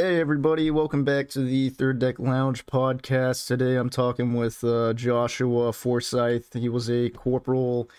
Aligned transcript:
Hey, 0.00 0.20
everybody, 0.20 0.70
welcome 0.70 1.02
back 1.02 1.28
to 1.30 1.40
the 1.40 1.70
Third 1.70 1.98
Deck 1.98 2.20
Lounge 2.20 2.66
podcast. 2.66 3.48
Today 3.48 3.74
I'm 3.74 3.90
talking 3.90 4.34
with 4.34 4.62
uh, 4.62 4.92
Joshua 4.92 5.72
Forsythe. 5.72 6.44
He 6.52 6.68
was 6.68 6.88
a 6.88 7.10
corporal, 7.10 7.90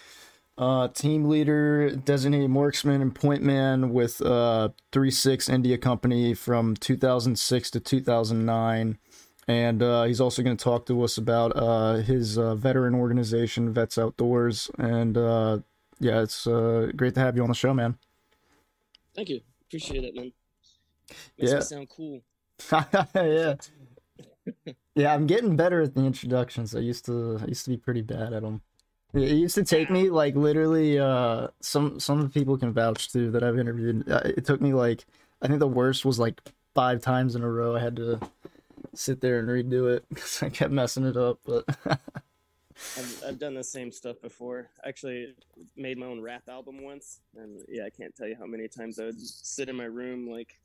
uh, 0.58 0.88
team 0.88 1.28
leader, 1.28 1.90
designated 1.90 2.52
marksman, 2.52 3.02
and 3.02 3.14
point 3.14 3.44
man 3.44 3.90
with 3.90 4.22
uh, 4.22 4.70
3 4.94 5.12
6 5.12 5.50
India 5.50 5.78
Company 5.78 6.34
from 6.34 6.78
2006 6.78 7.72
to 7.72 7.82
2009. 7.82 8.98
And 9.50 9.84
uh, 9.84 10.04
he's 10.06 10.22
also 10.22 10.42
going 10.42 10.56
to 10.56 10.64
talk 10.64 10.86
to 10.86 11.04
us 11.04 11.18
about 11.18 11.52
uh, 11.54 11.96
his 11.96 12.38
uh, 12.38 12.56
veteran 12.56 12.96
organization, 12.96 13.74
Vets 13.74 13.98
Outdoors. 13.98 14.72
And 14.78 15.18
uh, 15.18 15.60
yeah, 16.00 16.22
it's 16.22 16.46
great 16.46 17.16
to 17.16 17.20
have 17.20 17.36
you 17.36 17.44
on 17.44 17.50
the 17.50 17.56
show, 17.56 17.74
man. 17.74 17.98
Thank 19.14 19.28
you. 19.28 19.42
Appreciate 19.68 20.06
it, 20.06 20.16
man. 20.16 20.32
Makes 21.38 21.54
Yeah. 21.54 21.56
me 21.56 21.62
sound 21.62 21.90
cool. 21.90 22.22
yeah. 23.16 23.56
Yeah, 24.96 25.14
I'm 25.14 25.28
getting 25.28 25.56
better 25.56 25.82
at 25.82 25.94
the 25.96 26.02
introductions. 26.06 26.76
I 26.76 26.80
used 26.80 27.06
to 27.06 27.40
I 27.42 27.46
used 27.48 27.64
to 27.66 27.70
be 27.72 27.78
pretty 27.78 28.02
bad 28.02 28.34
at 28.34 28.42
them. 28.44 28.62
It 29.14 29.32
used 29.32 29.56
to 29.56 29.64
take 29.64 29.90
me 29.90 30.10
like 30.10 30.36
literally 30.36 31.00
uh 31.00 31.48
some 31.62 32.00
some 32.00 32.20
of 32.20 32.26
the 32.26 32.40
people 32.40 32.58
can 32.58 32.74
vouch 32.74 33.12
too 33.12 33.32
that 33.32 33.44
I've 33.44 33.58
interviewed. 33.60 34.10
uh, 34.10 34.22
It 34.26 34.46
took 34.46 34.62
me 34.62 34.74
like 34.74 35.06
I 35.42 35.48
think 35.48 35.60
the 35.60 35.68
worst 35.68 36.06
was 36.06 36.20
like 36.20 36.42
5 36.76 37.02
times 37.02 37.36
in 37.36 37.44
a 37.44 37.50
row 37.50 37.76
I 37.76 37.80
had 37.80 37.96
to 37.98 38.20
sit 38.96 39.22
there 39.22 39.40
and 39.40 39.50
redo 39.50 39.96
it 39.96 40.06
cuz 40.16 40.44
I 40.44 40.50
kept 40.50 40.74
messing 40.74 41.06
it 41.06 41.18
up, 41.18 41.40
but 41.46 41.66
I've, 42.98 43.24
I've 43.26 43.40
done 43.40 43.54
the 43.54 43.64
same 43.64 43.92
stuff 43.92 44.22
before. 44.22 44.70
Actually, 44.84 45.36
made 45.76 45.98
my 45.98 46.06
own 46.08 46.22
rap 46.22 46.44
album 46.50 46.82
once, 46.84 47.20
and 47.36 47.62
yeah, 47.70 47.86
I 47.86 47.90
can't 47.90 48.16
tell 48.16 48.28
you 48.28 48.36
how 48.38 48.46
many 48.46 48.68
times 48.68 49.00
I 49.00 49.06
would 49.06 49.20
sit 49.22 49.70
in 49.70 49.76
my 49.76 49.86
room 49.86 50.30
like 50.30 50.60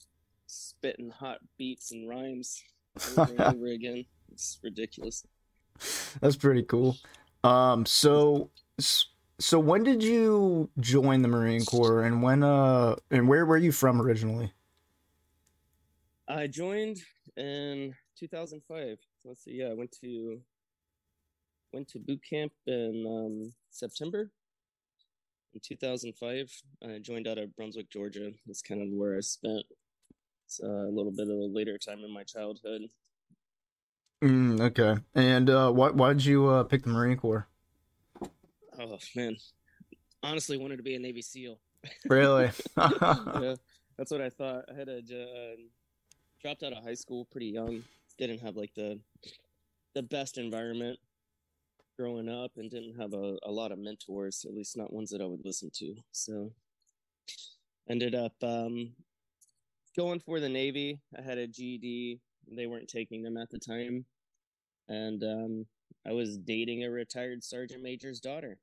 spitting 0.46 1.10
hot 1.10 1.38
beats 1.58 1.92
and 1.92 2.08
rhymes 2.08 2.62
over 3.16 3.32
and 3.32 3.40
over 3.40 3.66
again. 3.66 4.04
It's 4.32 4.58
ridiculous. 4.62 5.26
that's 6.20 6.36
pretty 6.36 6.62
cool. 6.62 6.96
Um 7.42 7.86
so 7.86 8.50
so 9.38 9.58
when 9.58 9.82
did 9.82 10.02
you 10.02 10.70
join 10.80 11.22
the 11.22 11.28
Marine 11.28 11.64
Corps 11.64 12.04
and 12.04 12.22
when 12.22 12.42
uh 12.42 12.96
and 13.10 13.28
where 13.28 13.46
were 13.46 13.58
you 13.58 13.72
from 13.72 14.00
originally? 14.00 14.52
I 16.28 16.46
joined 16.46 16.98
in 17.36 17.94
2005. 18.18 18.98
So 19.18 19.28
let's 19.28 19.44
see. 19.44 19.52
Yeah, 19.52 19.68
I 19.68 19.74
went 19.74 19.94
to 20.00 20.40
went 21.72 21.88
to 21.88 21.98
boot 21.98 22.20
camp 22.28 22.52
in 22.66 23.04
um, 23.06 23.52
September 23.70 24.30
in 25.52 25.60
2005. 25.60 26.50
I 26.84 26.98
joined 26.98 27.26
out 27.26 27.38
of 27.38 27.54
Brunswick, 27.56 27.90
Georgia. 27.90 28.30
That's 28.46 28.62
kind 28.62 28.80
of 28.80 28.88
where 28.90 29.16
I 29.16 29.20
spent 29.20 29.64
uh, 30.62 30.66
a 30.66 30.92
little 30.92 31.12
bit 31.12 31.28
of 31.28 31.36
a 31.36 31.46
later 31.46 31.78
time 31.78 32.00
in 32.04 32.12
my 32.12 32.24
childhood. 32.24 32.82
Mm, 34.22 34.60
okay. 34.60 34.96
And 35.14 35.50
uh, 35.50 35.70
why 35.70 35.90
why 35.90 36.12
did 36.12 36.24
you 36.24 36.48
uh, 36.48 36.64
pick 36.64 36.82
the 36.82 36.90
Marine 36.90 37.16
Corps? 37.16 37.46
Oh 38.78 38.98
man, 39.14 39.36
honestly, 40.22 40.56
wanted 40.56 40.78
to 40.78 40.82
be 40.82 40.94
a 40.94 40.98
Navy 40.98 41.22
SEAL. 41.22 41.58
Really? 42.08 42.50
yeah, 42.76 43.54
that's 43.98 44.10
what 44.10 44.20
I 44.20 44.30
thought. 44.30 44.64
I 44.70 44.74
had 44.74 44.88
a 44.88 44.98
uh, 44.98 45.56
dropped 46.40 46.62
out 46.62 46.72
of 46.72 46.82
high 46.82 46.94
school 46.94 47.26
pretty 47.26 47.48
young. 47.48 47.82
Didn't 48.18 48.40
have 48.40 48.56
like 48.56 48.74
the 48.74 48.98
the 49.94 50.02
best 50.02 50.38
environment 50.38 50.98
growing 51.98 52.28
up, 52.28 52.52
and 52.56 52.70
didn't 52.70 52.98
have 52.98 53.12
a, 53.12 53.36
a 53.42 53.50
lot 53.50 53.72
of 53.72 53.78
mentors. 53.78 54.44
At 54.48 54.54
least 54.54 54.76
not 54.76 54.92
ones 54.92 55.10
that 55.10 55.20
I 55.20 55.26
would 55.26 55.44
listen 55.44 55.70
to. 55.74 55.94
So 56.12 56.52
ended 57.88 58.14
up 58.14 58.32
um, 58.42 58.92
going 59.96 60.20
for 60.20 60.40
the 60.40 60.48
Navy. 60.48 61.00
I 61.16 61.22
had 61.22 61.38
a 61.38 61.46
GED. 61.46 62.20
They 62.50 62.66
weren't 62.66 62.88
taking 62.88 63.22
them 63.22 63.36
at 63.36 63.50
the 63.50 63.58
time, 63.58 64.04
and 64.88 65.22
um, 65.22 65.66
I 66.06 66.12
was 66.12 66.36
dating 66.36 66.84
a 66.84 66.90
retired 66.90 67.42
sergeant 67.42 67.82
major's 67.82 68.20
daughter, 68.20 68.58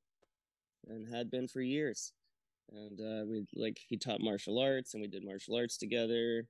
and 0.88 1.14
had 1.14 1.32
been 1.32 1.48
for 1.48 1.62
years. 1.62 2.14
And 2.72 3.00
uh, 3.02 3.26
we 3.26 3.46
like 3.56 3.80
he 3.88 3.98
taught 3.98 4.22
martial 4.22 4.60
arts 4.60 4.94
and 4.94 5.02
we 5.02 5.08
did 5.08 5.26
martial 5.26 5.58
arts 5.58 5.78
together. 5.78 6.48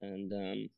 And 0.00 0.32
um, 0.32 0.68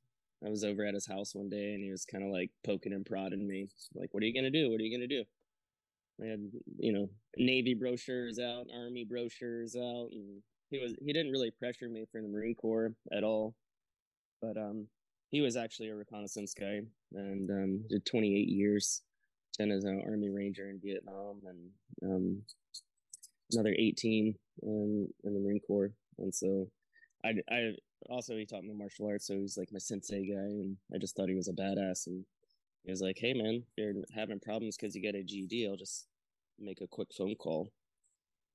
i 0.45 0.49
was 0.49 0.65
over 0.65 0.85
at 0.85 0.95
his 0.95 1.07
house 1.07 1.35
one 1.35 1.49
day 1.49 1.75
and 1.75 1.85
he 1.85 1.91
was 1.91 2.05
kind 2.05 2.25
of 2.25 2.31
like 2.31 2.51
poking 2.65 2.93
and 2.93 3.05
prodding 3.05 3.47
me. 3.47 3.69
Like 3.95 4.13
what 4.13 4.23
are 4.23 4.27
you 4.27 4.35
gonna 4.35 4.51
do? 4.51 4.71
What 4.71 4.81
are 4.81 4.85
you 4.85 4.97
gonna 4.97 5.09
do? 5.09 5.25
I 6.23 6.27
had 6.27 6.41
you 6.79 6.93
know 6.93 7.09
navy 7.37 7.75
brochures 7.75 8.39
out 8.39 8.67
army 8.75 9.05
brochures 9.05 9.77
out 9.77 10.09
and 10.13 10.43
he 10.73 10.81
was 10.81 10.95
he 11.01 11.13
didn't 11.13 11.33
really 11.33 11.51
pressure 11.51 11.89
me 11.89 12.05
for 12.11 12.21
the 12.21 12.29
marine 12.29 12.55
corps 12.55 12.95
at 13.17 13.23
all 13.23 13.55
but 14.41 14.57
um 14.57 14.87
he 15.31 15.41
was 15.41 15.57
actually 15.57 15.89
a 15.89 15.95
reconnaissance 15.95 16.55
guy 16.59 16.81
and 17.15 17.51
um 17.51 17.85
did 17.89 18.05
28 18.05 18.49
years 18.49 19.03
10 19.55 19.71
as 19.71 19.85
an 19.85 20.03
army 20.07 20.31
ranger 20.31 20.71
in 20.71 20.81
vietnam 20.81 21.41
and 21.47 22.11
um 22.11 22.43
another 23.53 23.75
18 23.79 24.35
in, 24.63 25.09
in 25.25 25.35
the 25.35 25.41
Marine 25.41 25.61
Corps. 25.61 25.93
And 26.19 26.35
so 26.35 26.69
I, 27.25 27.35
I 27.51 27.73
also, 28.11 28.37
he 28.37 28.47
taught 28.47 28.65
me 28.65 28.75
martial 28.75 29.09
arts. 29.09 29.27
So 29.27 29.35
he's 29.35 29.57
like 29.57 29.73
my 29.73 29.79
sensei 29.79 30.27
guy. 30.27 30.37
And 30.37 30.77
I 30.95 30.99
just 30.99 31.17
thought 31.17 31.29
he 31.29 31.35
was 31.35 31.49
a 31.49 31.53
badass. 31.53 32.07
And 32.07 32.25
he 32.85 32.91
was 32.91 33.01
like, 33.01 33.19
hey, 33.19 33.35
man, 33.35 33.63
if 33.67 33.73
you're 33.77 34.05
having 34.15 34.41
problems 34.41 34.77
because 34.77 34.95
you 34.95 35.03
got 35.03 35.19
a 35.19 35.23
GED, 35.23 35.69
I'll 35.69 35.77
just 35.77 36.07
make 36.59 36.81
a 36.81 36.87
quick 36.87 37.09
phone 37.17 37.35
call. 37.37 37.73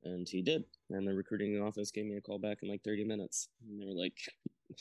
And 0.03 0.27
he 0.27 0.41
did. 0.41 0.63
And 0.89 1.07
the 1.07 1.13
recruiting 1.13 1.61
office 1.61 1.91
gave 1.91 2.05
me 2.05 2.17
a 2.17 2.21
call 2.21 2.39
back 2.39 2.59
in 2.61 2.69
like 2.69 2.83
30 2.83 3.03
minutes. 3.03 3.49
And 3.67 3.81
they 3.81 3.85
were 3.85 3.99
like, 3.99 4.13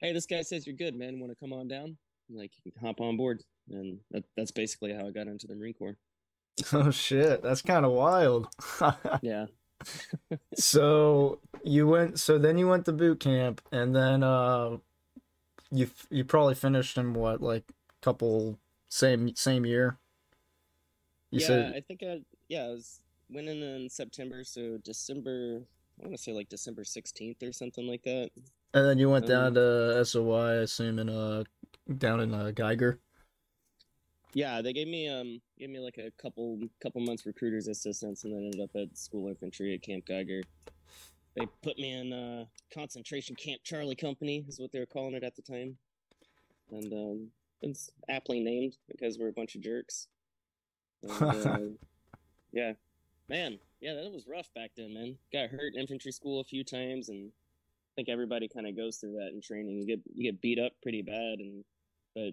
hey, 0.00 0.12
this 0.12 0.26
guy 0.26 0.42
says 0.42 0.66
you're 0.66 0.76
good, 0.76 0.96
man. 0.96 1.20
Want 1.20 1.32
to 1.32 1.38
come 1.38 1.52
on 1.52 1.68
down? 1.68 1.96
I'm 2.28 2.36
like, 2.36 2.52
hop 2.80 3.00
on 3.00 3.16
board. 3.16 3.42
And 3.70 3.98
that, 4.10 4.24
that's 4.36 4.50
basically 4.50 4.92
how 4.92 5.06
I 5.06 5.10
got 5.10 5.26
into 5.26 5.46
the 5.46 5.54
Marine 5.54 5.74
Corps. 5.74 5.96
oh 6.72 6.90
shit, 6.90 7.42
that's 7.42 7.62
kind 7.62 7.84
of 7.84 7.92
wild. 7.92 8.48
Yeah. 9.22 9.46
so 10.54 11.40
you 11.64 11.86
went. 11.86 12.18
So 12.20 12.38
then 12.38 12.56
you 12.58 12.68
went 12.68 12.84
to 12.86 12.92
boot 12.92 13.20
camp, 13.20 13.60
and 13.72 13.94
then 13.94 14.22
uh, 14.22 14.76
you, 15.70 15.90
you 16.10 16.24
probably 16.24 16.54
finished 16.54 16.96
in 16.96 17.12
what 17.12 17.42
like 17.42 17.64
couple 18.00 18.58
same 18.88 19.34
same 19.34 19.66
year. 19.66 19.98
You 21.30 21.40
yeah, 21.40 21.46
said 21.46 21.72
I 21.76 21.80
think 21.80 22.02
I 22.02 22.20
yeah, 22.48 22.64
I 22.64 22.68
was 22.68 23.00
went 23.30 23.48
in 23.48 23.62
in 23.62 23.88
September, 23.88 24.44
so 24.44 24.78
December 24.84 25.62
I 26.00 26.06
want 26.06 26.16
to 26.16 26.22
say 26.22 26.32
like 26.32 26.48
December 26.48 26.84
sixteenth 26.84 27.42
or 27.42 27.52
something 27.52 27.86
like 27.86 28.02
that. 28.02 28.30
and 28.74 28.86
then 28.86 28.98
you 28.98 29.10
went 29.10 29.26
down 29.26 29.48
um, 29.48 29.54
to 29.54 30.04
SOI, 30.04 30.50
I 30.50 30.54
assume 30.56 30.98
in 30.98 31.08
uh 31.08 31.44
down 31.98 32.20
in 32.20 32.34
uh, 32.34 32.50
Geiger. 32.50 33.00
Yeah, 34.32 34.62
they 34.62 34.72
gave 34.72 34.88
me 34.88 35.08
um 35.08 35.40
gave 35.58 35.70
me 35.70 35.78
like 35.78 35.98
a 35.98 36.10
couple 36.20 36.58
couple 36.82 37.00
months 37.00 37.24
recruiters 37.26 37.68
assistance, 37.68 38.24
and 38.24 38.32
then 38.32 38.44
ended 38.44 38.60
up 38.60 38.70
at 38.74 38.96
school 38.98 39.28
infantry 39.28 39.74
at 39.74 39.82
Camp 39.82 40.06
Geiger. 40.06 40.42
They 41.36 41.46
put 41.62 41.78
me 41.78 41.92
in 41.92 42.12
uh, 42.12 42.44
concentration 42.72 43.34
camp 43.34 43.60
Charlie 43.64 43.96
Company 43.96 44.44
is 44.48 44.60
what 44.60 44.70
they 44.70 44.78
were 44.78 44.86
calling 44.86 45.14
it 45.14 45.24
at 45.24 45.34
the 45.34 45.42
time, 45.42 45.76
and 46.70 46.92
um, 46.92 47.28
it's 47.60 47.90
aptly 48.08 48.40
named 48.40 48.76
because 48.88 49.18
we're 49.18 49.28
a 49.28 49.32
bunch 49.32 49.54
of 49.54 49.62
jerks. 49.62 50.08
And, 51.02 51.22
uh, 51.46 51.58
yeah, 52.52 52.72
man, 53.28 53.58
yeah, 53.80 53.94
that 53.94 54.12
was 54.12 54.26
rough 54.28 54.52
back 54.54 54.70
then, 54.76 54.94
man. 54.94 55.16
Got 55.32 55.50
hurt 55.50 55.74
in 55.74 55.80
infantry 55.80 56.12
school 56.12 56.40
a 56.40 56.44
few 56.44 56.64
times, 56.64 57.08
and 57.08 57.30
I 57.30 57.92
think 57.96 58.08
everybody 58.08 58.48
kind 58.48 58.66
of 58.66 58.76
goes 58.76 58.96
through 58.98 59.12
that 59.12 59.30
in 59.32 59.40
training. 59.40 59.78
You 59.78 59.86
get 59.86 60.00
you 60.14 60.30
get 60.30 60.40
beat 60.40 60.58
up 60.58 60.72
pretty 60.82 61.02
bad, 61.02 61.38
and 61.40 61.64
but 62.14 62.32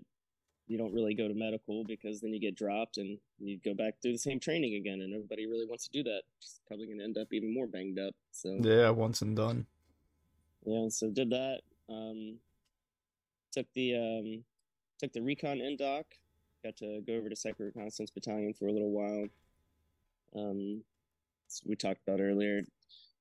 you 0.68 0.78
don't 0.78 0.94
really 0.94 1.13
go 1.13 1.28
to 1.28 1.34
medical 1.34 1.84
because 1.84 2.22
then 2.22 2.34
you 2.34 2.40
get 2.40 2.56
dropped 2.56 2.97
and 2.97 3.18
you 3.40 3.59
go 3.66 3.74
back 3.74 3.96
through 4.01 4.13
the 4.13 4.18
same 4.18 4.40
training 4.40 4.75
again, 4.75 5.01
and 5.01 5.13
everybody 5.13 5.46
really 5.46 5.66
wants 5.66 5.85
to 5.88 5.91
do 5.91 6.03
that. 6.03 6.22
It's 6.40 6.62
probably 6.68 6.85
going 6.85 7.00
to 7.00 7.03
end 7.03 7.18
up 7.18 7.28
even 7.34 7.53
more 7.53 7.68
banged 7.68 8.00
up. 8.00 8.16
So 8.31 8.57
Yeah, 8.62 8.90
once 8.91 9.22
and 9.22 9.35
done. 9.35 9.66
yeah, 10.66 10.88
so 10.90 11.09
did 11.09 11.30
that. 11.31 11.62
Um, 11.90 12.38
took 13.51 13.66
the 13.75 13.95
um, 13.95 14.44
took 15.00 15.12
the 15.12 15.21
recon 15.21 15.57
indoc. 15.57 16.04
Got 16.63 16.77
to 16.77 17.01
go 17.06 17.13
over 17.13 17.27
to 17.27 17.36
Cyber 17.36 17.66
Reconnaissance 17.66 18.12
Battalion 18.12 18.54
for 18.54 18.68
a 18.68 18.71
little 18.71 18.92
while. 18.92 19.25
Um, 20.36 20.83
we 21.66 21.75
talked 21.75 22.01
about 22.07 22.22
earlier. 22.22 22.62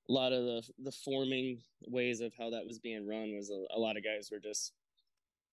A 0.08 0.12
lot 0.12 0.32
of 0.32 0.44
the 0.44 0.62
the 0.82 0.92
forming 0.92 1.62
ways 1.86 2.20
of 2.20 2.32
how 2.38 2.50
that 2.50 2.66
was 2.66 2.78
being 2.78 3.06
run 3.06 3.34
was 3.34 3.50
a, 3.50 3.76
a 3.76 3.78
lot 3.78 3.96
of 3.96 4.04
guys 4.04 4.28
were 4.30 4.40
just, 4.40 4.72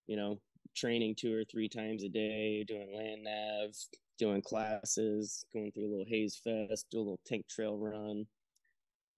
you 0.07 0.15
know, 0.15 0.39
training 0.75 1.15
two 1.15 1.36
or 1.36 1.44
three 1.44 1.69
times 1.69 2.04
a 2.04 2.09
day, 2.09 2.63
doing 2.63 2.95
land 2.95 3.24
nav, 3.24 3.71
doing 4.18 4.42
classes, 4.42 5.45
going 5.54 5.71
through 5.71 5.88
a 5.88 5.92
little 5.92 6.06
haze 6.07 6.39
fest, 6.44 6.88
do 6.92 6.98
a 6.98 7.00
little 7.00 7.19
tank 7.25 7.48
trail 7.48 7.77
run, 7.77 8.25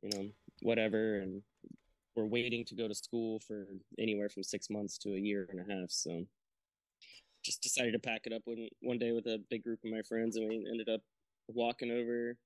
you 0.01 0.09
know, 0.13 0.29
whatever, 0.61 1.19
and 1.19 1.41
we're 2.15 2.25
waiting 2.25 2.65
to 2.65 2.75
go 2.75 2.87
to 2.87 2.95
school 2.95 3.39
for 3.39 3.67
anywhere 3.97 4.29
from 4.29 4.43
six 4.43 4.69
months 4.69 4.97
to 4.97 5.09
a 5.15 5.19
year 5.19 5.47
and 5.51 5.59
a 5.59 5.73
half. 5.73 5.89
So 5.89 6.25
just 7.43 7.61
decided 7.61 7.93
to 7.93 7.99
pack 7.99 8.21
it 8.25 8.33
up 8.33 8.41
one 8.45 8.67
one 8.81 8.97
day 8.97 9.11
with 9.11 9.25
a 9.27 9.41
big 9.49 9.63
group 9.63 9.79
of 9.85 9.91
my 9.91 10.01
friends, 10.01 10.35
and 10.35 10.49
we 10.49 10.65
ended 10.69 10.89
up 10.89 11.01
walking 11.55 11.91
over 11.91 12.37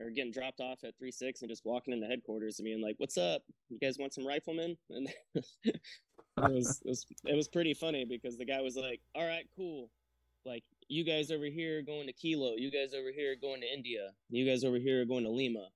or 0.00 0.10
getting 0.10 0.32
dropped 0.32 0.60
off 0.60 0.84
at 0.84 0.96
three 0.98 1.12
six 1.12 1.42
and 1.42 1.50
just 1.50 1.64
walking 1.64 1.94
into 1.94 2.06
headquarters 2.06 2.58
and 2.58 2.64
being 2.64 2.82
like, 2.82 2.96
"What's 2.98 3.18
up? 3.18 3.42
You 3.68 3.78
guys 3.78 3.98
want 3.98 4.14
some 4.14 4.26
riflemen?" 4.26 4.76
And 6.38 6.50
it 6.50 6.54
was, 6.54 6.80
it 6.84 6.88
was 6.88 7.06
it 7.26 7.36
was 7.36 7.48
pretty 7.48 7.74
funny 7.74 8.06
because 8.06 8.38
the 8.38 8.46
guy 8.46 8.62
was 8.62 8.74
like, 8.74 9.00
"All 9.14 9.26
right, 9.26 9.44
cool. 9.54 9.90
Like 10.46 10.64
you 10.88 11.04
guys 11.04 11.30
over 11.30 11.44
here 11.44 11.82
going 11.82 12.06
to 12.06 12.12
Kilo, 12.14 12.54
you 12.56 12.70
guys 12.70 12.94
over 12.94 13.10
here 13.14 13.36
going 13.40 13.60
to 13.60 13.66
India, 13.70 14.10
you 14.30 14.46
guys 14.48 14.64
over 14.64 14.78
here 14.78 15.04
going 15.04 15.24
to 15.24 15.30
Lima." 15.30 15.68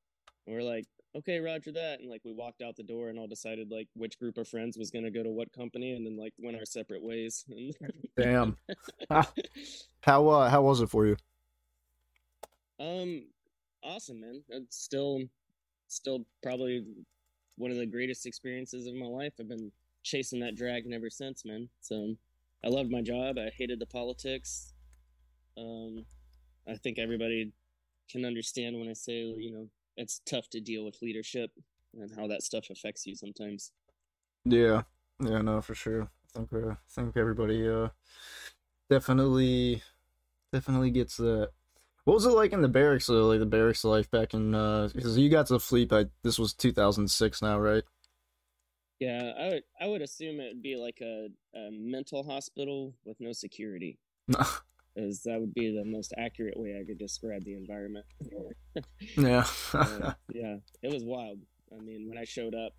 And 0.47 0.57
we're 0.57 0.63
like, 0.63 0.87
"Okay, 1.15 1.41
Roger 1.41 1.73
that." 1.73 2.01
And 2.01 2.09
like 2.09 2.23
we 2.25 2.33
walked 2.33 2.63
out 2.63 2.75
the 2.75 2.83
door 2.83 3.11
and 3.11 3.19
all 3.19 3.27
decided 3.27 3.71
like 3.71 3.89
which 3.95 4.19
group 4.19 4.39
of 4.39 4.49
friends 4.49 4.79
was 4.79 4.91
going 4.91 5.05
to 5.05 5.11
go 5.11 5.23
to 5.23 5.31
what 5.31 5.53
company 5.53 5.93
and 5.93 6.07
then 6.07 6.17
like 6.17 6.33
went 6.39 6.57
our 6.57 6.65
separate 6.65 7.03
ways. 7.03 7.45
Damn. 8.17 8.57
how 10.01 10.29
uh 10.29 10.49
how 10.49 10.63
was 10.63 10.81
it 10.81 10.89
for 10.89 11.07
you? 11.07 11.17
Um 12.78 13.26
awesome, 13.82 14.20
man. 14.20 14.43
Still 14.70 15.23
still 15.88 16.26
probably 16.43 16.84
one 17.56 17.70
of 17.70 17.76
the 17.76 17.87
greatest 17.87 18.26
experiences 18.26 18.87
of 18.87 18.94
my 18.94 19.06
life. 19.06 19.34
I've 19.40 19.49
been 19.49 19.73
chasing 20.02 20.40
that 20.40 20.56
dragon 20.56 20.93
ever 20.93 21.11
since, 21.11 21.44
man. 21.44 21.69
So 21.81 22.14
I 22.64 22.69
loved 22.69 22.90
my 22.90 23.02
job. 23.02 23.38
I 23.38 23.50
hated 23.56 23.78
the 23.78 23.87
politics. 23.87 24.73
Um, 25.56 26.05
I 26.69 26.75
think 26.76 26.99
everybody 26.99 27.52
can 28.11 28.25
understand 28.25 28.79
when 28.79 28.88
I 28.88 28.93
say, 28.93 29.22
you 29.22 29.52
know, 29.52 29.69
it's 29.96 30.20
tough 30.26 30.49
to 30.50 30.61
deal 30.61 30.84
with 30.84 31.00
leadership 31.00 31.50
and 31.94 32.11
how 32.14 32.26
that 32.26 32.43
stuff 32.43 32.69
affects 32.70 33.06
you 33.06 33.14
sometimes. 33.14 33.72
Yeah, 34.44 34.82
yeah, 35.20 35.40
no, 35.40 35.61
for 35.61 35.75
sure. 35.75 36.11
I 36.34 36.38
think 36.38 36.52
uh, 36.52 36.70
I 36.70 36.76
think 36.88 37.17
everybody 37.17 37.67
uh 37.67 37.88
definitely 38.90 39.82
definitely 40.52 40.90
gets 40.90 41.17
that. 41.17 41.50
What 42.06 42.14
was 42.14 42.25
it 42.25 42.31
like 42.31 42.53
in 42.53 42.62
the 42.62 42.69
barracks 42.69 43.08
though? 43.08 43.26
Like 43.26 43.41
the 43.41 43.47
barracks 43.47 43.82
life 43.82 44.08
back 44.12 44.32
in 44.32 44.55
uh 44.55 44.88
because 44.94 45.19
you 45.19 45.29
got 45.29 45.49
to 45.49 45.58
fleet 45.58 45.88
by 45.88 46.05
this 46.23 46.38
was 46.38 46.55
2006 46.55 47.43
now, 47.43 47.58
right? 47.58 47.82
Yeah, 49.00 49.32
I 49.37 49.49
would 49.49 49.62
I 49.81 49.87
would 49.88 50.03
assume 50.03 50.38
it 50.38 50.55
would 50.55 50.62
be 50.62 50.76
like 50.76 50.99
a, 51.03 51.26
a 51.53 51.70
mental 51.73 52.23
hospital 52.23 52.94
with 53.05 53.17
no 53.19 53.32
security. 53.32 53.99
As 54.97 55.23
that 55.25 55.41
would 55.41 55.53
be 55.53 55.76
the 55.76 55.85
most 55.85 56.14
accurate 56.17 56.56
way 56.56 56.79
I 56.81 56.85
could 56.87 56.97
describe 56.99 57.44
the 57.44 57.55
environment. 57.55 58.06
yeah. 59.17 59.44
uh, 59.75 60.12
yeah, 60.32 60.58
it 60.82 60.93
was 60.93 61.03
wild. 61.03 61.41
I 61.76 61.82
mean, 61.82 62.08
when 62.08 62.19
I 62.19 62.25
showed 62.25 62.55
up, 62.55 62.73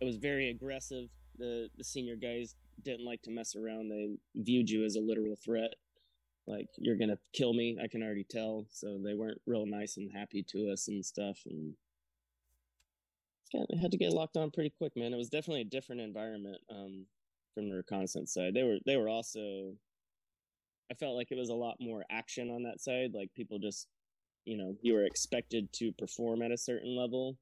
it 0.00 0.04
was 0.04 0.16
very 0.16 0.50
aggressive. 0.50 1.06
The 1.38 1.68
the 1.78 1.84
senior 1.84 2.16
guys 2.16 2.56
didn't 2.82 3.06
like 3.06 3.22
to 3.22 3.30
mess 3.30 3.54
around. 3.54 3.88
They 3.88 4.16
viewed 4.34 4.68
you 4.68 4.84
as 4.84 4.96
a 4.96 5.00
literal 5.00 5.36
threat. 5.36 5.74
Like 6.46 6.66
you're 6.76 6.96
gonna 6.96 7.18
kill 7.32 7.54
me. 7.54 7.78
I 7.82 7.88
can 7.88 8.02
already 8.02 8.26
tell. 8.28 8.66
So 8.70 8.98
they 9.02 9.14
weren't 9.14 9.40
real 9.46 9.66
nice 9.66 9.96
and 9.96 10.10
happy 10.12 10.42
to 10.50 10.70
us 10.72 10.88
and 10.88 11.04
stuff. 11.04 11.38
And 11.46 11.74
had 13.80 13.90
to 13.90 13.98
get 13.98 14.12
locked 14.12 14.36
on 14.36 14.50
pretty 14.50 14.70
quick, 14.70 14.96
man. 14.96 15.12
It 15.12 15.18
was 15.18 15.28
definitely 15.28 15.62
a 15.62 15.66
different 15.66 16.00
environment 16.00 16.58
um, 16.70 17.06
from 17.54 17.68
the 17.68 17.76
reconnaissance 17.76 18.32
side. 18.32 18.54
They 18.54 18.62
were 18.62 18.78
they 18.86 18.96
were 18.96 19.08
also. 19.08 19.74
I 20.90 20.94
felt 20.94 21.16
like 21.16 21.30
it 21.30 21.38
was 21.38 21.48
a 21.48 21.54
lot 21.54 21.76
more 21.80 22.04
action 22.10 22.50
on 22.50 22.64
that 22.64 22.80
side. 22.80 23.12
Like 23.14 23.32
people 23.34 23.58
just, 23.58 23.88
you 24.44 24.58
know, 24.58 24.76
you 24.82 24.92
were 24.92 25.04
expected 25.04 25.72
to 25.74 25.92
perform 25.92 26.42
at 26.42 26.50
a 26.50 26.58
certain 26.58 26.94
level, 26.94 27.36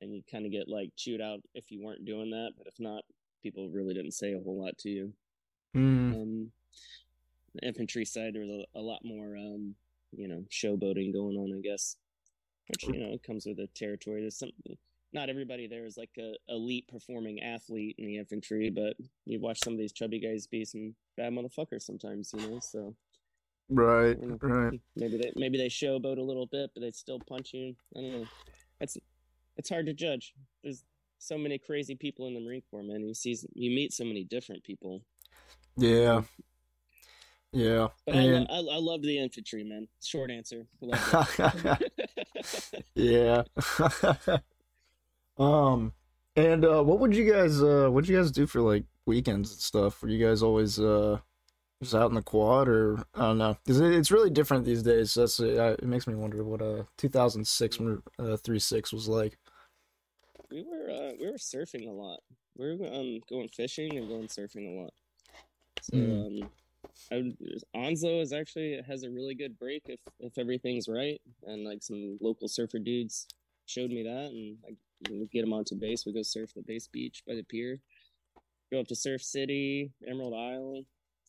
and 0.00 0.12
you 0.12 0.22
kind 0.30 0.44
of 0.44 0.52
get 0.52 0.68
like 0.68 0.90
chewed 0.96 1.20
out 1.20 1.40
if 1.54 1.70
you 1.70 1.82
weren't 1.82 2.04
doing 2.04 2.30
that. 2.30 2.50
But 2.58 2.66
if 2.66 2.74
not, 2.78 3.04
people 3.42 3.70
really 3.70 3.94
didn't 3.94 4.12
say 4.12 4.32
a 4.32 4.40
whole 4.40 4.62
lot 4.62 4.76
to 4.78 4.90
you. 4.90 5.12
Mm. 5.74 6.14
Um, 6.14 6.52
the 7.54 7.66
infantry 7.66 8.04
side, 8.04 8.34
there 8.34 8.42
was 8.42 8.50
a, 8.50 8.78
a 8.78 8.80
lot 8.80 9.04
more, 9.04 9.36
um, 9.36 9.74
you 10.12 10.28
know, 10.28 10.44
showboating 10.50 11.12
going 11.12 11.36
on. 11.36 11.52
I 11.56 11.60
guess, 11.60 11.96
which 12.68 12.84
you 12.84 12.98
know 12.98 13.18
comes 13.26 13.46
with 13.46 13.56
the 13.56 13.68
territory. 13.74 14.20
There's 14.20 14.38
some 14.38 14.50
not 15.12 15.28
everybody 15.28 15.66
there 15.66 15.84
is 15.84 15.96
like 15.96 16.16
a 16.18 16.32
elite 16.48 16.88
performing 16.88 17.42
athlete 17.42 17.96
in 17.98 18.06
the 18.06 18.18
infantry, 18.18 18.70
but 18.70 18.94
you 19.26 19.40
watch 19.40 19.58
some 19.62 19.74
of 19.74 19.78
these 19.78 19.92
chubby 19.92 20.18
guys 20.18 20.46
be 20.46 20.64
some 20.64 20.94
bad 21.16 21.32
motherfuckers 21.32 21.82
sometimes, 21.82 22.32
you 22.34 22.48
know. 22.48 22.58
So 22.60 22.94
right, 23.68 24.18
you 24.18 24.26
know, 24.26 24.38
right. 24.40 24.80
Maybe 24.96 25.18
they 25.18 25.32
maybe 25.36 25.58
they 25.58 25.68
showboat 25.68 26.18
a 26.18 26.22
little 26.22 26.46
bit, 26.46 26.70
but 26.74 26.80
they 26.80 26.90
still 26.92 27.20
punch 27.20 27.52
you. 27.52 27.74
I 27.96 28.00
don't 28.00 28.12
know. 28.12 28.26
It's 28.80 28.96
it's 29.56 29.68
hard 29.68 29.86
to 29.86 29.92
judge. 29.92 30.34
There's 30.62 30.84
so 31.18 31.36
many 31.38 31.58
crazy 31.58 31.94
people 31.94 32.26
in 32.26 32.34
the 32.34 32.40
Marine 32.40 32.62
Corps, 32.70 32.82
man. 32.82 33.06
You 33.06 33.14
see, 33.14 33.36
you 33.54 33.70
meet 33.70 33.92
so 33.92 34.04
many 34.04 34.24
different 34.24 34.64
people. 34.64 35.02
Yeah. 35.76 36.22
Yeah, 37.52 37.88
but 38.06 38.14
and... 38.14 38.46
I, 38.48 38.58
lo- 38.58 38.72
I, 38.72 38.76
I 38.76 38.78
loved 38.78 39.04
the 39.04 39.18
infantry, 39.18 39.64
man. 39.64 39.88
Short 40.02 40.30
answer. 40.30 40.66
yeah. 42.94 43.42
Um, 45.38 45.92
and 46.36 46.64
uh, 46.64 46.82
what 46.82 46.98
would 47.00 47.14
you 47.14 47.30
guys 47.30 47.62
uh, 47.62 47.88
what 47.90 48.08
you 48.08 48.16
guys 48.16 48.30
do 48.30 48.46
for 48.46 48.60
like 48.60 48.84
weekends 49.06 49.50
and 49.50 49.60
stuff? 49.60 50.02
Were 50.02 50.08
you 50.08 50.24
guys 50.24 50.42
always 50.42 50.78
uh 50.78 51.18
just 51.82 51.94
out 51.94 52.10
in 52.10 52.14
the 52.14 52.22
quad, 52.22 52.68
or 52.68 53.04
I 53.14 53.22
don't 53.22 53.38
know? 53.38 53.56
Because 53.64 53.80
it's 53.80 54.10
really 54.10 54.30
different 54.30 54.64
these 54.64 54.82
days. 54.82 55.14
That's 55.14 55.40
uh, 55.40 55.76
it 55.78 55.84
makes 55.84 56.06
me 56.06 56.14
wonder 56.14 56.44
what 56.44 56.62
uh, 56.62 56.84
2006 56.98 57.78
uh, 58.18 58.36
three 58.36 58.58
six 58.58 58.92
was 58.92 59.08
like. 59.08 59.38
We 60.50 60.62
were 60.62 60.90
uh, 60.90 61.12
we 61.18 61.30
were 61.30 61.38
surfing 61.38 61.88
a 61.88 61.92
lot. 61.92 62.20
We 62.56 62.76
were 62.76 62.86
um 62.86 63.20
going 63.28 63.48
fishing 63.48 63.96
and 63.96 64.08
going 64.08 64.28
surfing 64.28 64.76
a 64.76 64.80
lot. 64.82 64.92
So 65.80 65.96
mm. 65.96 66.42
um, 66.42 66.50
I 67.10 67.32
Onslow 67.74 68.20
is 68.20 68.32
actually 68.32 68.80
has 68.86 69.02
a 69.02 69.10
really 69.10 69.34
good 69.34 69.58
break 69.58 69.82
if 69.86 70.00
if 70.20 70.38
everything's 70.38 70.88
right, 70.88 71.20
and 71.44 71.64
like 71.64 71.82
some 71.82 72.18
local 72.20 72.48
surfer 72.48 72.78
dudes 72.78 73.26
showed 73.66 73.90
me 73.90 74.02
that, 74.02 74.30
and 74.30 74.56
I 74.68 74.74
we 75.10 75.26
get 75.32 75.42
them 75.42 75.52
onto 75.52 75.74
base. 75.74 76.06
We 76.06 76.12
go 76.12 76.22
surf 76.22 76.52
the 76.54 76.62
base 76.62 76.86
beach 76.86 77.22
by 77.26 77.34
the 77.34 77.42
pier. 77.42 77.80
Go 78.70 78.80
up 78.80 78.86
to 78.88 78.94
Surf 78.96 79.22
City, 79.22 79.90
Emerald 80.06 80.34
Isle, 80.34 80.84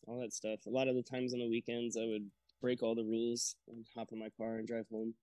all 0.06 0.20
that 0.20 0.32
stuff. 0.32 0.60
A 0.66 0.70
lot 0.70 0.88
of 0.88 0.94
the 0.94 1.02
times 1.02 1.34
on 1.34 1.40
the 1.40 1.48
weekends, 1.48 1.96
I 1.96 2.06
would 2.06 2.30
break 2.60 2.82
all 2.82 2.94
the 2.94 3.04
rules 3.04 3.56
and 3.68 3.84
hop 3.94 4.12
in 4.12 4.18
my 4.18 4.30
car 4.38 4.56
and 4.56 4.66
drive 4.66 4.86
home. 4.90 5.14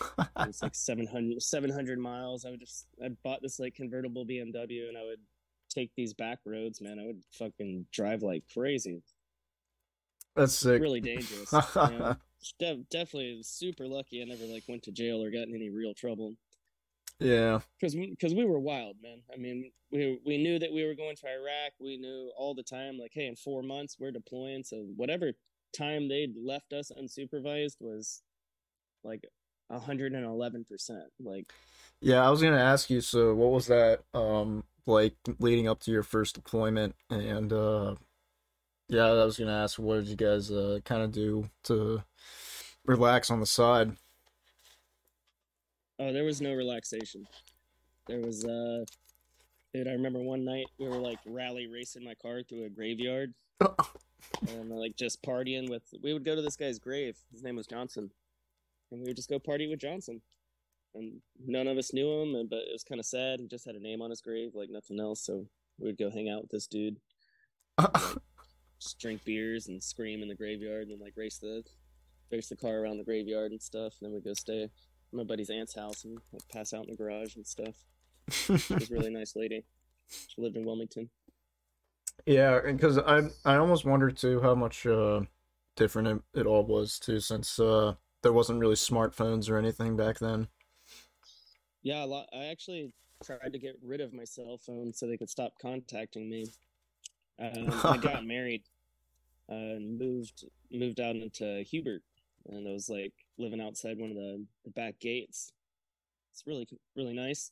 it's 0.40 0.62
like 0.62 0.74
700, 0.74 1.40
700 1.40 1.98
miles. 1.98 2.44
I 2.44 2.50
would 2.50 2.60
just, 2.60 2.86
I 3.02 3.10
bought 3.22 3.42
this 3.42 3.60
like 3.60 3.74
convertible 3.74 4.26
BMW 4.26 4.88
and 4.88 4.98
I 4.98 5.04
would 5.04 5.20
take 5.70 5.90
these 5.96 6.12
back 6.12 6.38
roads, 6.44 6.80
man. 6.80 6.98
I 6.98 7.06
would 7.06 7.22
fucking 7.38 7.86
drive 7.92 8.22
like 8.22 8.42
crazy. 8.52 9.02
That's 10.36 10.54
sick. 10.54 10.80
Really 10.80 11.00
dangerous. 11.00 11.52
you 11.52 11.98
know? 11.98 12.16
De- 12.60 12.84
definitely 12.90 13.40
super 13.42 13.88
lucky. 13.88 14.22
I 14.22 14.24
never 14.24 14.44
like 14.44 14.64
went 14.68 14.84
to 14.84 14.92
jail 14.92 15.22
or 15.22 15.30
got 15.30 15.48
in 15.48 15.54
any 15.54 15.70
real 15.70 15.94
trouble. 15.94 16.34
Yeah, 17.18 17.60
because 17.80 17.94
because 17.94 18.34
we, 18.34 18.44
we 18.44 18.50
were 18.50 18.60
wild, 18.60 18.96
man. 19.02 19.22
I 19.32 19.38
mean, 19.38 19.72
we 19.90 20.20
we 20.24 20.36
knew 20.36 20.58
that 20.58 20.72
we 20.72 20.84
were 20.84 20.94
going 20.94 21.16
to 21.16 21.26
Iraq. 21.26 21.72
We 21.80 21.96
knew 21.96 22.30
all 22.36 22.54
the 22.54 22.62
time, 22.62 22.98
like, 22.98 23.12
hey, 23.14 23.26
in 23.26 23.36
four 23.36 23.62
months 23.62 23.96
we're 23.98 24.10
deploying. 24.10 24.64
So 24.64 24.86
whatever 24.96 25.32
time 25.76 26.08
they 26.08 26.28
left 26.36 26.72
us 26.72 26.92
unsupervised 26.92 27.76
was 27.80 28.22
like 29.02 29.24
hundred 29.72 30.12
and 30.12 30.26
eleven 30.26 30.64
percent. 30.64 31.04
Like, 31.18 31.52
yeah, 32.00 32.26
I 32.26 32.30
was 32.30 32.42
gonna 32.42 32.60
ask 32.60 32.90
you. 32.90 33.00
So 33.00 33.34
what 33.34 33.50
was 33.50 33.66
that 33.68 34.02
um 34.12 34.64
like 34.84 35.14
leading 35.38 35.68
up 35.68 35.80
to 35.80 35.90
your 35.90 36.02
first 36.02 36.34
deployment? 36.34 36.94
And 37.08 37.52
uh 37.52 37.94
yeah, 38.88 39.06
I 39.06 39.24
was 39.24 39.38
gonna 39.38 39.62
ask, 39.62 39.78
what 39.78 39.96
did 39.96 40.08
you 40.08 40.16
guys 40.16 40.50
uh 40.50 40.78
kind 40.84 41.02
of 41.02 41.12
do 41.12 41.48
to 41.64 42.02
relax 42.84 43.30
on 43.30 43.40
the 43.40 43.46
side? 43.46 43.96
Oh, 45.98 46.12
there 46.12 46.24
was 46.24 46.40
no 46.40 46.54
relaxation. 46.54 47.26
There 48.06 48.20
was 48.20 48.44
uh 48.44 48.84
dude, 49.72 49.88
I 49.88 49.92
remember 49.92 50.20
one 50.20 50.44
night 50.44 50.66
we 50.78 50.88
were 50.88 50.98
like 50.98 51.18
rally 51.26 51.66
racing 51.66 52.04
my 52.04 52.14
car 52.14 52.42
through 52.42 52.64
a 52.64 52.70
graveyard. 52.70 53.34
and 54.48 54.70
like 54.70 54.96
just 54.96 55.22
partying 55.22 55.68
with 55.68 55.82
we 56.02 56.12
would 56.12 56.24
go 56.24 56.36
to 56.36 56.42
this 56.42 56.56
guy's 56.56 56.78
grave. 56.78 57.16
His 57.32 57.42
name 57.42 57.56
was 57.56 57.66
Johnson. 57.66 58.10
And 58.90 59.00
we 59.00 59.08
would 59.08 59.16
just 59.16 59.30
go 59.30 59.38
party 59.38 59.66
with 59.66 59.80
Johnson. 59.80 60.20
And 60.94 61.20
none 61.44 61.66
of 61.66 61.76
us 61.76 61.92
knew 61.92 62.22
him, 62.22 62.46
but 62.48 62.60
it 62.60 62.72
was 62.72 62.84
kind 62.84 63.00
of 63.00 63.04
sad. 63.04 63.40
He 63.40 63.48
just 63.48 63.66
had 63.66 63.74
a 63.74 63.80
name 63.80 64.00
on 64.00 64.10
his 64.10 64.20
grave, 64.20 64.52
like 64.54 64.70
nothing 64.70 65.00
else. 65.00 65.20
So 65.20 65.46
we 65.78 65.86
would 65.86 65.98
go 65.98 66.10
hang 66.10 66.28
out 66.28 66.42
with 66.42 66.50
this 66.50 66.66
dude. 66.66 66.98
like, 67.78 68.16
drink 69.00 69.24
beers 69.24 69.68
and 69.68 69.82
scream 69.82 70.22
in 70.22 70.28
the 70.28 70.34
graveyard 70.34 70.88
and 70.88 70.92
then 70.92 71.00
like 71.00 71.14
race 71.16 71.38
the 71.38 71.62
race 72.30 72.48
the 72.48 72.56
car 72.56 72.80
around 72.80 72.98
the 72.98 73.04
graveyard 73.04 73.52
and 73.52 73.62
stuff. 73.62 73.94
And 74.00 74.08
then 74.08 74.14
we 74.14 74.20
go 74.20 74.34
stay 74.34 74.68
my 75.12 75.24
buddy's 75.24 75.50
aunt's 75.50 75.74
house 75.74 76.04
and 76.04 76.18
like, 76.32 76.42
pass 76.52 76.72
out 76.72 76.84
in 76.84 76.90
the 76.90 76.96
garage 76.96 77.36
and 77.36 77.46
stuff. 77.46 77.74
she 78.30 78.52
was 78.52 78.90
a 78.90 78.94
really 78.94 79.10
nice 79.12 79.34
lady. 79.36 79.64
She 80.08 80.40
lived 80.40 80.56
in 80.56 80.64
Wilmington. 80.64 81.10
Yeah, 82.24 82.60
because 82.64 82.98
I 82.98 83.22
I 83.44 83.56
almost 83.56 83.84
wonder 83.84 84.10
too 84.10 84.40
how 84.40 84.54
much 84.54 84.86
uh, 84.86 85.20
different 85.76 86.08
it, 86.34 86.40
it 86.40 86.46
all 86.46 86.64
was 86.64 86.98
too, 86.98 87.20
since 87.20 87.58
uh, 87.58 87.94
there 88.22 88.32
wasn't 88.32 88.58
really 88.58 88.74
smartphones 88.74 89.50
or 89.50 89.58
anything 89.58 89.96
back 89.96 90.18
then. 90.18 90.48
Yeah, 91.82 92.04
a 92.04 92.06
lot. 92.06 92.28
I 92.32 92.46
actually 92.46 92.92
tried 93.24 93.52
to 93.52 93.58
get 93.58 93.76
rid 93.82 94.00
of 94.00 94.12
my 94.12 94.24
cell 94.24 94.58
phone 94.58 94.92
so 94.92 95.06
they 95.06 95.16
could 95.16 95.30
stop 95.30 95.52
contacting 95.60 96.28
me. 96.28 96.46
Um, 97.38 97.70
I 97.84 97.96
got 97.98 98.24
married 98.26 98.62
uh, 99.50 99.54
and 99.54 99.98
moved 99.98 100.44
moved 100.70 101.00
out 101.00 101.16
into 101.16 101.62
Hubert, 101.62 102.02
and 102.48 102.66
I 102.68 102.72
was 102.72 102.88
like 102.88 103.12
living 103.38 103.60
outside 103.60 103.98
one 103.98 104.10
of 104.10 104.16
the, 104.16 104.44
the 104.64 104.70
back 104.70 104.98
gates. 105.00 105.52
It's 106.32 106.46
really 106.46 106.66
really 106.96 107.12
nice. 107.14 107.50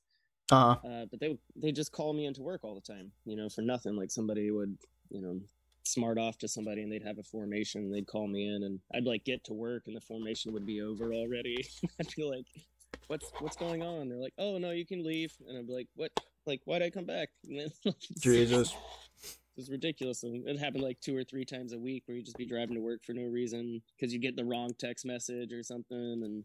Uh, 0.50 0.76
Uh, 0.85 1.07
but 1.11 1.21
they 1.21 1.38
they 1.57 1.73
just 1.73 1.93
call 1.93 2.12
me 2.12 2.26
into 2.26 2.43
work 2.43 2.64
all 2.64 2.75
the 2.75 2.81
time, 2.81 3.12
you 3.25 3.37
know, 3.37 3.49
for 3.49 3.62
nothing. 3.62 3.97
Like 3.97 4.11
somebody 4.11 4.50
would, 4.50 4.76
you 5.11 5.21
know, 5.21 5.41
smart 5.85 6.19
off 6.19 6.38
to 6.38 6.49
somebody 6.49 6.83
and 6.83 6.91
they'd 6.91 7.03
have 7.03 7.19
a 7.19 7.23
formation. 7.23 7.83
and 7.83 7.95
They'd 7.95 8.07
call 8.07 8.26
me 8.26 8.47
in, 8.49 8.62
and 8.62 8.81
I'd 8.95 9.05
like 9.05 9.25
get 9.25 9.45
to 9.45 9.53
work, 9.55 9.85
and 9.87 9.97
the 9.97 10.00
formation 10.00 10.53
would 10.53 10.67
be 10.67 10.81
over 10.81 11.12
already. 11.12 11.67
I'd 12.00 12.14
be 12.14 12.25
like, 12.25 12.47
"What's 13.07 13.31
what's 13.41 13.57
going 13.57 13.83
on?" 13.83 14.09
They're 14.09 14.19
like, 14.19 14.35
"Oh 14.38 14.59
no, 14.59 14.71
you 14.71 14.87
can 14.87 15.05
leave," 15.05 15.35
and 15.49 15.59
I'd 15.59 15.67
be 15.67 15.73
like, 15.75 15.88
"What? 15.95 16.12
Like, 16.47 16.61
why'd 16.64 16.83
I 16.83 16.91
come 16.91 17.07
back?" 17.07 17.29
Then, 17.45 17.71
Jesus. 18.21 18.75
It 19.56 19.61
was 19.61 19.70
ridiculous. 19.70 20.23
And 20.25 20.46
it 20.49 20.58
happened 20.58 20.82
like 20.82 21.00
two 21.00 21.16
or 21.16 21.23
three 21.25 21.44
times 21.44 21.73
a 21.73 21.78
week 21.78 22.02
where 22.06 22.16
you 22.16 22.23
just 22.23 22.37
be 22.37 22.46
driving 22.46 22.75
to 22.75 22.80
work 22.80 23.04
for 23.04 23.12
no 23.12 23.25
reason 23.25 23.80
because 23.96 24.12
you 24.12 24.18
get 24.18 24.37
the 24.37 24.44
wrong 24.44 24.70
text 24.78 25.06
message 25.06 25.52
or 25.52 25.62
something. 25.62 26.23
And 26.25 26.44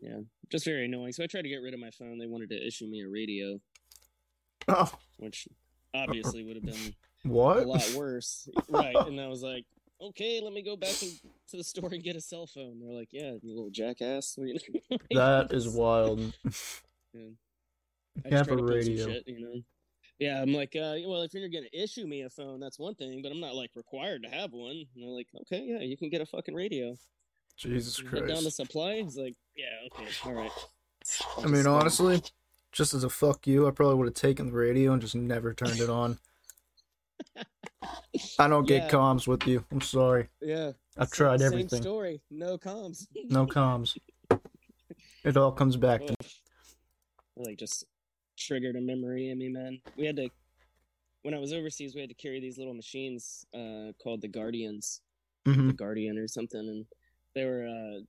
yeah, 0.00 0.20
just 0.50 0.64
very 0.64 0.86
annoying. 0.86 1.12
So 1.12 1.22
I 1.22 1.26
tried 1.26 1.42
to 1.42 1.48
get 1.50 1.62
rid 1.62 1.74
of 1.74 1.80
my 1.80 1.90
phone. 1.90 2.18
They 2.18 2.26
wanted 2.26 2.48
to 2.50 2.66
issue 2.66 2.86
me 2.86 3.02
a 3.02 3.08
radio, 3.08 3.60
Oh, 4.68 4.90
which 5.18 5.46
obviously 5.94 6.42
would 6.44 6.56
have 6.56 6.64
been 6.64 6.94
what? 7.24 7.58
a 7.58 7.66
lot 7.66 7.92
worse. 7.94 8.48
right. 8.70 8.96
And 8.96 9.20
I 9.20 9.26
was 9.26 9.42
like, 9.42 9.66
okay, 10.00 10.40
let 10.42 10.54
me 10.54 10.62
go 10.62 10.76
back 10.76 10.94
to, 10.94 11.06
to 11.50 11.56
the 11.58 11.64
store 11.64 11.90
and 11.92 12.02
get 12.02 12.16
a 12.16 12.20
cell 12.20 12.46
phone. 12.46 12.80
They're 12.80 12.96
like, 12.96 13.08
yeah, 13.12 13.32
you 13.42 13.54
little 13.54 13.70
jackass. 13.70 14.38
That 15.10 15.48
is 15.52 15.68
wild. 15.68 16.20
Yeah. 17.12 17.22
I 18.24 18.34
have 18.34 18.46
a 18.48 18.50
to 18.50 18.56
pull 18.56 18.66
some 18.68 18.76
radio. 18.76 19.06
Shit, 19.06 19.24
you 19.26 19.40
know. 19.40 19.60
Yeah, 20.20 20.40
I'm 20.42 20.52
like, 20.52 20.76
uh, 20.76 20.96
well, 21.06 21.22
if 21.22 21.32
you're 21.34 21.48
gonna 21.48 21.66
issue 21.72 22.06
me 22.06 22.22
a 22.22 22.30
phone, 22.30 22.60
that's 22.60 22.78
one 22.78 22.94
thing, 22.94 23.22
but 23.22 23.32
I'm 23.32 23.40
not 23.40 23.54
like 23.54 23.70
required 23.74 24.22
to 24.22 24.28
have 24.28 24.52
one. 24.52 24.72
And 24.94 25.02
they're 25.02 25.08
like, 25.10 25.28
okay, 25.42 25.64
yeah, 25.66 25.78
you 25.80 25.96
can 25.96 26.10
get 26.10 26.20
a 26.20 26.26
fucking 26.26 26.54
radio. 26.54 26.94
Jesus 27.56 27.98
You 27.98 28.06
Head 28.08 28.18
down 28.28 28.36
to 28.36 28.42
Christ. 28.42 28.56
supply. 28.56 29.00
He's 29.02 29.16
like, 29.16 29.34
yeah, 29.56 29.64
okay, 29.92 30.06
all 30.26 30.32
right. 30.34 30.50
I 31.42 31.46
mean, 31.46 31.66
honestly, 31.66 32.22
just 32.72 32.92
as 32.94 33.02
a 33.02 33.08
fuck 33.08 33.46
you, 33.46 33.66
I 33.66 33.70
probably 33.70 33.96
would 33.96 34.06
have 34.08 34.14
taken 34.14 34.46
the 34.46 34.52
radio 34.52 34.92
and 34.92 35.00
just 35.00 35.14
never 35.14 35.54
turned 35.54 35.80
it 35.80 35.88
on. 35.90 36.18
I 38.38 38.48
don't 38.48 38.66
get 38.66 38.84
Yeah. 38.84 38.90
comms 38.90 39.26
with 39.26 39.46
you. 39.46 39.64
I'm 39.72 39.80
sorry. 39.80 40.28
yeah, 40.42 40.72
I've 40.98 41.08
same- 41.08 41.16
tried 41.16 41.40
Same 41.40 41.46
everything. 41.46 41.82
story. 41.82 42.20
No 42.30 42.58
comms. 42.58 43.06
No 43.28 43.46
comms. 43.46 43.96
It 45.22 45.36
all 45.36 45.52
comes 45.52 45.76
back 45.76 46.00
to 46.06 46.14
Ugh. 46.18 46.26
like 47.36 47.58
just 47.58 47.84
triggered 48.40 48.76
a 48.76 48.82
memory 48.82 49.30
in 49.30 49.38
me, 49.38 49.50
man. 49.50 49.80
We 49.96 50.06
had 50.06 50.16
to 50.16 50.30
when 51.22 51.34
I 51.34 51.38
was 51.38 51.52
overseas, 51.52 51.94
we 51.94 52.00
had 52.00 52.10
to 52.10 52.16
carry 52.16 52.40
these 52.40 52.58
little 52.58 52.74
machines 52.74 53.44
uh, 53.54 53.92
called 54.02 54.22
the 54.22 54.28
Guardians, 54.28 55.02
hmm 55.46 55.68
the 55.68 55.74
Guardian 55.74 56.18
or 56.18 56.28
something, 56.28 56.60
and 56.60 56.86
they 57.34 57.44
were 57.44 57.66
uh, 57.66 58.00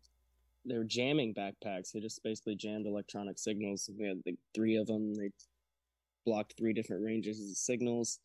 they 0.65 0.77
were 0.77 0.85
jamming 0.85 1.33
backpacks. 1.33 1.91
They 1.91 1.99
just 1.99 2.23
basically 2.23 2.55
jammed 2.55 2.87
electronic 2.87 3.39
signals. 3.39 3.89
We 3.97 4.07
had 4.07 4.21
like 4.25 4.37
three 4.55 4.77
of 4.77 4.87
them. 4.87 5.15
They 5.15 5.29
blocked 6.25 6.55
three 6.57 6.73
different 6.73 7.03
ranges 7.03 7.39
of 7.41 7.57
signals. 7.57 8.19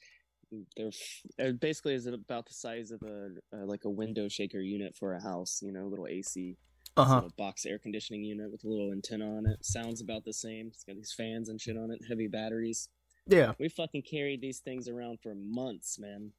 They're 0.77 0.93
f- 1.41 1.59
basically 1.61 1.95
is 1.95 2.07
about 2.07 2.47
the 2.47 2.55
size 2.55 2.93
of 2.93 3.03
a 3.03 3.29
uh, 3.55 3.67
like 3.67 3.85
a 3.85 3.91
window 3.91 4.29
shaker 4.29 4.61
unit 4.61 4.97
for 4.99 5.15
a 5.15 5.23
house. 5.23 5.61
You 5.63 5.73
know, 5.73 5.85
a 5.85 5.91
little 5.91 6.07
AC 6.09 6.57
Uh 6.97 7.05
huh. 7.05 7.15
little 7.17 7.33
box 7.37 7.67
air 7.67 7.79
conditioning 7.79 8.25
unit 8.25 8.51
with 8.51 8.65
a 8.65 8.69
little 8.69 8.93
antenna 8.93 9.37
on 9.37 9.47
it. 9.47 9.65
Sounds 9.65 10.01
about 10.01 10.25
the 10.25 10.33
same. 10.33 10.69
It's 10.69 10.85
got 10.85 10.97
these 10.97 11.13
fans 11.13 11.49
and 11.49 11.61
shit 11.61 11.77
on 11.77 11.91
it, 11.91 12.01
heavy 12.09 12.27
batteries. 12.27 12.89
Yeah. 13.27 13.53
We 13.59 13.69
fucking 13.69 14.03
carried 14.03 14.41
these 14.41 14.61
things 14.61 14.89
around 14.89 15.19
for 15.23 15.35
months, 15.35 15.99
man. 15.99 16.33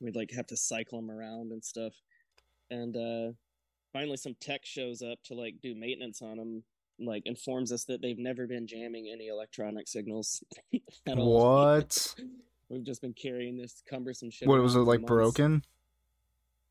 We'd 0.00 0.16
like 0.16 0.30
have 0.32 0.46
to 0.48 0.56
cycle 0.56 1.00
them 1.00 1.10
around 1.10 1.52
and 1.52 1.64
stuff. 1.64 1.92
And 2.70 2.96
uh 2.96 3.32
finally 3.92 4.16
some 4.16 4.34
tech 4.40 4.64
shows 4.64 5.02
up 5.02 5.22
to 5.24 5.34
like 5.34 5.54
do 5.62 5.74
maintenance 5.74 6.20
on 6.20 6.36
them, 6.36 6.64
like 6.98 7.22
informs 7.24 7.72
us 7.72 7.84
that 7.84 8.02
they've 8.02 8.18
never 8.18 8.46
been 8.46 8.66
jamming 8.66 9.08
any 9.12 9.28
electronic 9.28 9.88
signals 9.88 10.42
at 11.06 11.18
all. 11.18 11.64
What? 11.64 12.14
We've 12.68 12.84
just 12.84 13.00
been 13.00 13.14
carrying 13.14 13.56
this 13.56 13.82
cumbersome 13.88 14.30
shit. 14.30 14.48
What 14.48 14.60
was 14.60 14.74
it 14.74 14.80
like 14.80 15.00
months. 15.00 15.08
broken? 15.08 15.62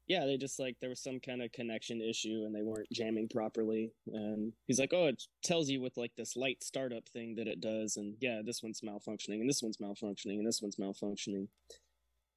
Yeah, 0.07 0.25
they 0.25 0.38
just 0.38 0.59
like 0.59 0.75
there 0.79 0.89
was 0.89 1.01
some 1.01 1.19
kind 1.19 1.41
of 1.41 1.51
connection 1.51 2.00
issue 2.01 2.43
and 2.45 2.53
they 2.53 2.62
weren't 2.62 2.91
jamming 2.93 3.27
properly. 3.27 3.91
And 4.13 4.53
he's 4.67 4.79
like, 4.79 4.93
"Oh, 4.93 5.07
it 5.07 5.24
tells 5.43 5.67
you 5.69 5.81
with 5.81 5.97
like 5.97 6.12
this 6.15 6.35
light 6.35 6.63
startup 6.63 7.07
thing 7.09 7.35
that 7.35 7.47
it 7.47 7.59
does." 7.59 7.97
And 7.97 8.15
yeah, 8.21 8.41
this 8.45 8.62
one's 8.62 8.81
malfunctioning, 8.81 9.39
and 9.41 9.50
this 9.50 9.63
one's 9.63 9.77
malfunctioning, 9.77 10.38
and 10.38 10.47
this 10.47 10.62
one's 10.62 10.75
malfunctioning. 10.75 11.47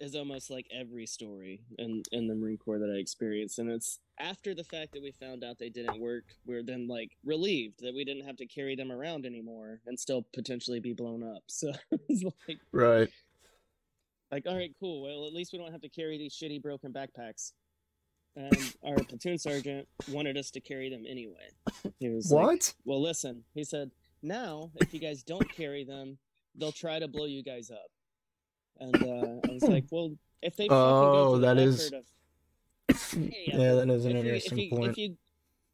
is 0.00 0.14
almost 0.14 0.50
like 0.50 0.66
every 0.72 1.06
story 1.06 1.60
in 1.78 2.02
in 2.12 2.26
the 2.26 2.34
Marine 2.34 2.58
Corps 2.58 2.78
that 2.78 2.92
I 2.94 2.98
experienced, 2.98 3.58
and 3.58 3.70
it's 3.70 3.98
after 4.18 4.54
the 4.54 4.64
fact 4.64 4.92
that 4.92 5.02
we 5.02 5.12
found 5.12 5.44
out 5.44 5.58
they 5.58 5.68
didn't 5.68 6.00
work, 6.00 6.24
we're 6.46 6.62
then 6.62 6.88
like 6.88 7.10
relieved 7.24 7.80
that 7.80 7.94
we 7.94 8.04
didn't 8.04 8.26
have 8.26 8.36
to 8.36 8.46
carry 8.46 8.74
them 8.76 8.90
around 8.90 9.26
anymore 9.26 9.80
and 9.86 9.98
still 9.98 10.26
potentially 10.34 10.80
be 10.80 10.92
blown 10.92 11.22
up. 11.22 11.42
So 11.48 11.72
it's 12.08 12.22
like 12.22 12.58
right. 12.72 13.08
like 14.30 14.46
all 14.46 14.56
right, 14.56 14.74
cool. 14.78 15.02
Well, 15.02 15.26
at 15.26 15.34
least 15.34 15.52
we 15.52 15.58
don't 15.58 15.72
have 15.72 15.80
to 15.82 15.88
carry 15.88 16.18
these 16.18 16.34
shitty 16.34 16.62
broken 16.62 16.92
backpacks. 16.92 17.52
And 18.36 18.74
our 18.84 18.96
platoon 18.96 19.36
sergeant 19.38 19.88
wanted 20.10 20.36
us 20.36 20.50
to 20.52 20.60
carry 20.60 20.88
them 20.90 21.04
anyway. 21.08 21.48
He 21.98 22.08
was 22.08 22.30
like, 22.30 22.44
What? 22.44 22.74
well, 22.84 23.02
listen, 23.02 23.42
he 23.52 23.64
said, 23.64 23.90
now 24.22 24.70
if 24.76 24.94
you 24.94 25.00
guys 25.00 25.24
don't 25.24 25.50
carry 25.52 25.82
them, 25.82 26.18
they'll 26.54 26.70
try 26.70 27.00
to 27.00 27.08
blow 27.08 27.24
you 27.24 27.42
guys 27.42 27.70
up. 27.72 27.90
And 28.80 28.94
uh, 28.96 29.48
I 29.48 29.52
was 29.52 29.62
like, 29.62 29.84
well, 29.90 30.12
if 30.42 30.56
they 30.56 30.68
fucking 30.68 30.76
Oh, 30.76 31.38
that 31.38 31.54
the 31.54 31.62
is- 31.62 31.92
of 31.92 32.04
Yeah, 33.16 33.74
that 33.74 33.90
is 33.90 34.04
an 34.06 34.16
if 34.16 34.24
you, 34.24 34.30
interesting 34.32 34.58
if 34.58 34.64
you, 34.64 34.70
point. 34.70 34.90
If 34.92 34.98
you 34.98 35.16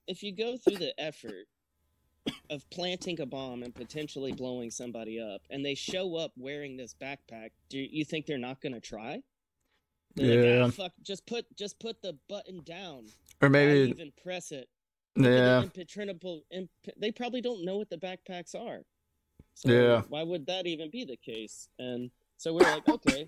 if 0.06 0.22
you 0.22 0.32
go 0.36 0.56
through 0.56 0.76
the 0.76 0.98
effort 1.00 1.46
of 2.50 2.68
planting 2.70 3.20
a 3.20 3.26
bomb 3.26 3.62
and 3.62 3.74
potentially 3.74 4.32
blowing 4.32 4.70
somebody 4.70 5.20
up, 5.20 5.42
and 5.50 5.64
they 5.64 5.74
show 5.74 6.16
up 6.16 6.32
wearing 6.36 6.76
this 6.76 6.94
backpack, 7.00 7.50
do 7.68 7.78
you 7.78 8.04
think 8.04 8.26
they're 8.26 8.36
not 8.38 8.60
going 8.60 8.72
to 8.74 8.80
try? 8.80 9.22
They're 10.16 10.36
like, 10.36 10.44
Yeah. 10.44 10.64
"Ah, 10.64 10.70
fuck, 10.70 10.92
just 11.02 11.26
put 11.26 11.44
just 11.56 11.78
put 11.78 12.00
the 12.02 12.16
button 12.28 12.62
down. 12.64 13.06
Or 13.40 13.48
maybe, 13.48 13.90
even 13.90 14.12
press 14.22 14.52
it? 14.52 14.68
Look 15.16 15.26
at 15.28 15.30
the 15.30 15.36
yeah, 15.36 15.62
impenetrable. 15.62 16.42
Imp- 16.50 16.70
they 16.98 17.12
probably 17.12 17.40
don't 17.40 17.64
know 17.64 17.76
what 17.76 17.90
the 17.90 17.98
backpacks 17.98 18.54
are. 18.54 18.80
So 19.54 19.70
Yeah. 19.70 20.02
Why 20.08 20.22
would 20.22 20.46
that 20.46 20.66
even 20.66 20.90
be 20.90 21.04
the 21.04 21.16
case? 21.16 21.68
And 21.78 22.10
so 22.36 22.52
we're 22.52 22.60
like, 22.60 22.88
okay, 22.88 23.26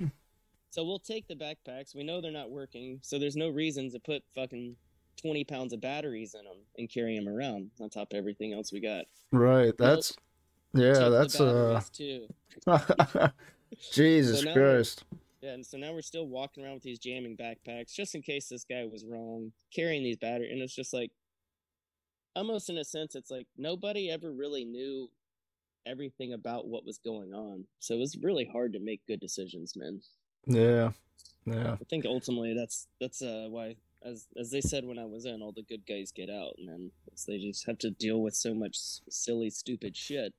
so 0.70 0.84
we'll 0.84 0.98
take 0.98 1.26
the 1.28 1.34
backpacks. 1.34 1.94
We 1.94 2.04
know 2.04 2.20
they're 2.20 2.30
not 2.32 2.50
working, 2.50 2.98
so 3.02 3.18
there's 3.18 3.36
no 3.36 3.48
reason 3.48 3.90
to 3.92 3.98
put 3.98 4.22
fucking 4.34 4.76
twenty 5.20 5.44
pounds 5.44 5.72
of 5.72 5.80
batteries 5.80 6.34
in 6.34 6.44
them 6.44 6.58
and 6.78 6.90
carry 6.90 7.16
them 7.18 7.28
around 7.28 7.70
on 7.80 7.88
top 7.88 8.12
of 8.12 8.18
everything 8.18 8.52
else 8.52 8.72
we 8.72 8.80
got. 8.80 9.04
right. 9.32 9.72
That's, 9.78 10.14
yeah, 10.74 11.08
that's, 11.08 11.40
uh, 11.40 11.80
too. 11.92 12.26
Jesus 13.92 14.42
So 14.42 14.52
Christ. 14.52 15.04
Yeah, 15.40 15.52
and 15.52 15.64
so 15.64 15.76
now 15.78 15.92
we're 15.92 16.02
still 16.02 16.26
walking 16.26 16.64
around 16.64 16.74
with 16.74 16.82
these 16.82 16.98
jamming 16.98 17.36
backpacks 17.36 17.94
just 17.94 18.14
in 18.14 18.22
case 18.22 18.48
this 18.48 18.64
guy 18.64 18.84
was 18.90 19.04
wrong, 19.04 19.52
carrying 19.74 20.02
these 20.02 20.16
batteries. 20.16 20.52
And 20.52 20.60
it's 20.60 20.74
just 20.74 20.92
like, 20.92 21.12
almost 22.34 22.68
in 22.68 22.78
a 22.78 22.84
sense, 22.84 23.14
it's 23.14 23.30
like 23.30 23.46
nobody 23.56 24.10
ever 24.10 24.32
really 24.32 24.64
knew 24.64 25.08
everything 25.86 26.32
about 26.32 26.66
what 26.66 26.84
was 26.84 26.98
going 26.98 27.32
on. 27.32 27.64
So 27.78 27.94
it 27.94 28.00
was 28.00 28.18
really 28.22 28.48
hard 28.50 28.72
to 28.72 28.80
make 28.80 29.06
good 29.06 29.20
decisions, 29.20 29.74
man. 29.76 30.00
Yeah. 30.46 30.90
Yeah. 31.44 31.74
I 31.74 31.84
think 31.88 32.04
ultimately 32.04 32.54
that's 32.54 32.88
that's 33.00 33.22
uh, 33.22 33.46
why, 33.48 33.76
as 34.04 34.26
as 34.38 34.50
they 34.50 34.60
said 34.60 34.84
when 34.84 34.98
I 34.98 35.04
was 35.04 35.24
in, 35.24 35.42
all 35.42 35.52
the 35.52 35.62
good 35.62 35.86
guys 35.86 36.12
get 36.14 36.28
out, 36.28 36.54
and 36.58 36.68
then 36.68 36.90
they 37.26 37.38
just 37.38 37.66
have 37.66 37.78
to 37.78 37.90
deal 37.90 38.20
with 38.20 38.34
so 38.34 38.52
much 38.54 38.76
silly, 39.08 39.50
stupid 39.50 39.96
shit, 39.96 40.34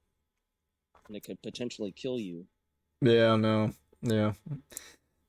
and 1.08 1.16
it 1.16 1.24
could 1.24 1.42
potentially 1.42 1.92
kill 1.92 2.20
you. 2.20 2.46
Yeah, 3.02 3.36
no. 3.36 3.74
Yeah. 4.02 4.34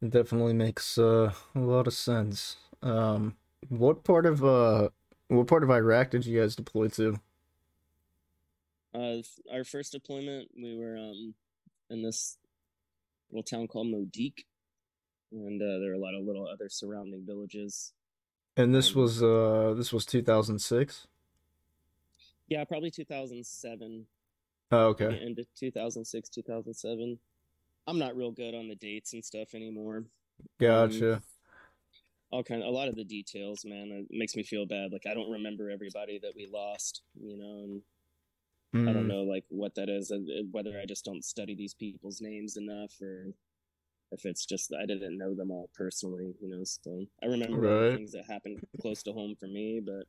It 0.02 0.10
definitely 0.10 0.54
makes 0.54 0.98
uh, 0.98 1.32
a 1.54 1.60
lot 1.60 1.86
of 1.86 1.94
sense. 1.94 2.56
Um 2.82 3.36
what 3.68 4.04
part 4.04 4.26
of 4.26 4.44
uh 4.44 4.90
what 5.28 5.46
part 5.46 5.62
of 5.62 5.70
Iraq 5.70 6.10
did 6.10 6.24
you 6.26 6.40
guys 6.40 6.56
deploy 6.56 6.88
to? 6.88 7.20
Uh, 8.94 9.18
our 9.52 9.64
first 9.64 9.92
deployment, 9.92 10.48
we 10.56 10.76
were 10.76 10.96
um 10.96 11.34
in 11.90 12.02
this 12.02 12.38
little 13.30 13.42
town 13.42 13.66
called 13.68 13.88
Modique, 13.88 14.46
and 15.32 15.60
uh, 15.60 15.78
there 15.80 15.90
are 15.92 15.94
a 15.94 15.98
lot 15.98 16.14
of 16.14 16.24
little 16.24 16.46
other 16.46 16.68
surrounding 16.68 17.24
villages. 17.26 17.92
And 18.56 18.74
this 18.74 18.94
Um, 18.94 19.02
was 19.02 19.22
uh 19.22 19.74
this 19.76 19.92
was 19.92 20.04
2006. 20.06 21.06
Yeah, 22.48 22.64
probably 22.64 22.90
2007, 22.90 24.06
Oh, 24.72 24.86
okay. 24.88 25.18
end 25.18 25.38
of 25.38 25.46
2006, 25.54 26.28
2007. 26.30 27.18
I'm 27.86 27.98
not 27.98 28.16
real 28.16 28.30
good 28.30 28.54
on 28.54 28.68
the 28.68 28.74
dates 28.74 29.12
and 29.12 29.22
stuff 29.24 29.54
anymore. 29.54 30.04
Gotcha. 30.58 31.22
All 32.30 32.42
kind, 32.42 32.62
of, 32.62 32.68
a 32.68 32.70
lot 32.70 32.88
of 32.88 32.96
the 32.96 33.04
details, 33.04 33.64
man. 33.66 33.90
It 33.90 34.06
makes 34.10 34.34
me 34.36 34.42
feel 34.42 34.66
bad. 34.66 34.92
Like 34.92 35.06
I 35.06 35.14
don't 35.14 35.30
remember 35.30 35.70
everybody 35.70 36.18
that 36.20 36.32
we 36.36 36.46
lost, 36.46 37.02
you 37.20 37.36
know, 37.36 37.60
and 37.64 37.82
I 38.86 38.92
don't 38.92 39.06
Mm, 39.06 39.08
know 39.08 39.22
like 39.22 39.44
what 39.50 39.74
that 39.76 39.88
is, 39.90 40.10
and 40.10 40.52
whether 40.52 40.78
I 40.80 40.86
just 40.86 41.04
don't 41.04 41.24
study 41.24 41.54
these 41.54 41.74
people's 41.74 42.20
names 42.20 42.56
enough, 42.56 43.00
or 43.02 43.34
if 44.12 44.24
it's 44.26 44.46
just 44.46 44.70
that 44.70 44.80
I 44.80 44.86
didn't 44.86 45.18
know 45.18 45.34
them 45.34 45.50
all 45.50 45.70
personally, 45.74 46.34
you 46.40 46.48
know. 46.48 46.64
So 46.64 47.06
I 47.22 47.26
remember 47.26 47.74
Right. 47.74 47.92
things 47.92 48.12
that 48.12 48.26
happened 48.26 48.62
close 48.80 49.02
to 49.04 49.12
home 49.12 49.36
for 49.36 49.48
me, 49.48 49.80
but 49.84 50.06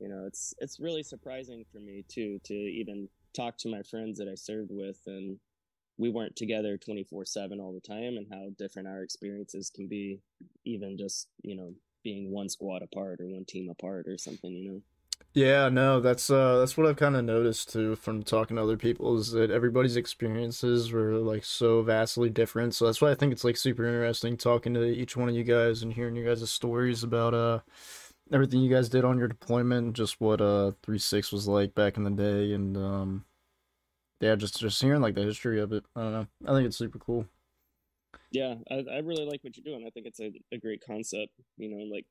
you 0.00 0.08
know, 0.08 0.24
it's 0.26 0.54
it's 0.58 0.80
really 0.80 1.02
surprising 1.02 1.64
for 1.72 1.80
me 1.80 2.04
too 2.08 2.40
to 2.44 2.54
even 2.54 3.08
talk 3.34 3.58
to 3.58 3.68
my 3.68 3.82
friends 3.82 4.18
that 4.18 4.28
I 4.28 4.34
served 4.34 4.70
with 4.72 5.00
and 5.06 5.40
we 5.98 6.10
weren't 6.10 6.36
together 6.36 6.78
24/7 6.78 7.60
all 7.60 7.74
the 7.74 7.80
time 7.80 8.16
and 8.18 8.28
how 8.32 8.50
different 8.58 8.88
our 8.88 9.02
experiences 9.02 9.70
can 9.70 9.88
be 9.88 10.22
even 10.64 10.98
just, 10.98 11.28
you 11.42 11.56
know, 11.56 11.74
being 12.04 12.32
one 12.32 12.48
squad 12.50 12.82
apart 12.82 13.20
or 13.20 13.28
one 13.28 13.44
team 13.46 13.70
apart 13.70 14.08
or 14.08 14.18
something, 14.18 14.52
you 14.52 14.70
know. 14.72 14.82
Yeah, 15.34 15.68
no, 15.68 16.00
that's 16.00 16.30
uh 16.30 16.58
that's 16.58 16.76
what 16.76 16.86
I've 16.86 16.96
kind 16.96 17.14
of 17.14 17.24
noticed 17.24 17.70
too 17.72 17.94
from 17.96 18.22
talking 18.22 18.56
to 18.56 18.62
other 18.62 18.76
people 18.76 19.16
is 19.18 19.30
that 19.32 19.50
everybody's 19.50 19.96
experiences 19.96 20.90
were 20.90 21.12
like 21.14 21.44
so 21.44 21.82
vastly 21.82 22.28
different. 22.30 22.74
So 22.74 22.86
that's 22.86 23.00
why 23.00 23.10
I 23.10 23.14
think 23.14 23.32
it's 23.32 23.44
like 23.44 23.56
super 23.56 23.84
interesting 23.84 24.36
talking 24.36 24.74
to 24.74 24.84
each 24.84 25.16
one 25.16 25.28
of 25.28 25.34
you 25.36 25.44
guys 25.44 25.82
and 25.82 25.92
hearing 25.92 26.16
your 26.16 26.26
guys' 26.26 26.50
stories 26.50 27.02
about 27.04 27.34
uh 27.34 27.60
everything 28.32 28.60
you 28.60 28.74
guys 28.74 28.88
did 28.88 29.04
on 29.04 29.18
your 29.18 29.28
deployment 29.28 29.94
just 29.94 30.20
what 30.20 30.40
uh 30.40 30.72
3-6 30.82 31.32
was 31.32 31.46
like 31.46 31.74
back 31.74 31.96
in 31.96 32.04
the 32.04 32.10
day 32.10 32.52
and 32.52 32.76
um 32.76 33.24
yeah, 34.20 34.34
just 34.34 34.58
just 34.58 34.82
hearing 34.82 35.00
like 35.02 35.14
the 35.14 35.22
history 35.22 35.60
of 35.60 35.72
it. 35.72 35.84
I 35.94 36.00
don't 36.02 36.12
know. 36.12 36.26
I 36.46 36.52
think 36.52 36.66
it's 36.66 36.76
super 36.76 36.98
cool. 36.98 37.26
Yeah, 38.30 38.56
I, 38.70 38.84
I 38.90 38.98
really 38.98 39.24
like 39.24 39.42
what 39.44 39.56
you're 39.56 39.64
doing. 39.64 39.86
I 39.86 39.90
think 39.90 40.06
it's 40.06 40.20
a, 40.20 40.32
a 40.52 40.58
great 40.58 40.84
concept, 40.84 41.32
you 41.56 41.68
know, 41.68 41.84
like 41.84 42.06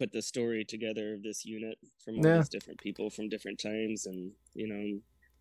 put 0.00 0.10
the 0.12 0.22
story 0.22 0.64
together 0.64 1.12
of 1.14 1.22
this 1.22 1.44
unit 1.44 1.76
from 2.02 2.18
all 2.18 2.24
Yeah. 2.24 2.38
these 2.38 2.48
different 2.48 2.80
people 2.80 3.10
from 3.10 3.28
different 3.28 3.60
times 3.60 4.06
and 4.06 4.32
you 4.54 4.66
know 4.66 4.84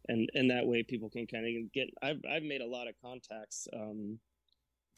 and 0.10 0.30
and 0.34 0.52
that 0.52 0.68
way 0.68 0.84
people 0.84 1.10
can 1.10 1.26
kind 1.26 1.46
of 1.48 1.72
get 1.72 1.88
I've 2.02 2.22
I've 2.30 2.44
made 2.44 2.62
a 2.62 2.68
lot 2.68 2.90
of 2.90 2.96
contacts 3.02 3.68
um 3.74 4.20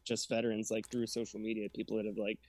just 0.03 0.29
veterans 0.29 0.71
like 0.71 0.89
through 0.89 1.05
social 1.07 1.39
media 1.39 1.69
people 1.69 1.97
that 1.97 2.07
have 2.07 2.17
like 2.17 2.39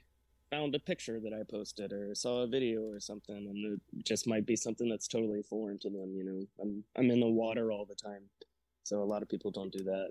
found 0.51 0.75
a 0.75 0.79
picture 0.79 1.19
that 1.21 1.33
I 1.39 1.43
posted 1.51 1.93
or 1.93 2.15
saw 2.15 2.43
a 2.43 2.47
video 2.47 2.81
or 2.83 2.99
something 3.01 3.37
and 3.37 3.81
it 3.99 4.05
just 4.05 4.27
might 4.27 4.47
be 4.47 4.57
something 4.57 4.89
that's 4.89 5.09
totally 5.09 5.43
foreign 5.43 5.79
to 5.81 5.89
them, 5.91 6.15
you 6.15 6.25
know. 6.25 6.41
I'm 6.63 6.85
I'm 6.97 7.11
in 7.11 7.21
the 7.21 7.29
water 7.29 7.73
all 7.73 7.87
the 7.87 7.95
time. 7.95 8.25
So 8.85 9.03
a 9.03 9.11
lot 9.13 9.23
of 9.23 9.29
people 9.29 9.51
don't 9.51 9.73
do 9.73 9.85
that. 9.85 10.11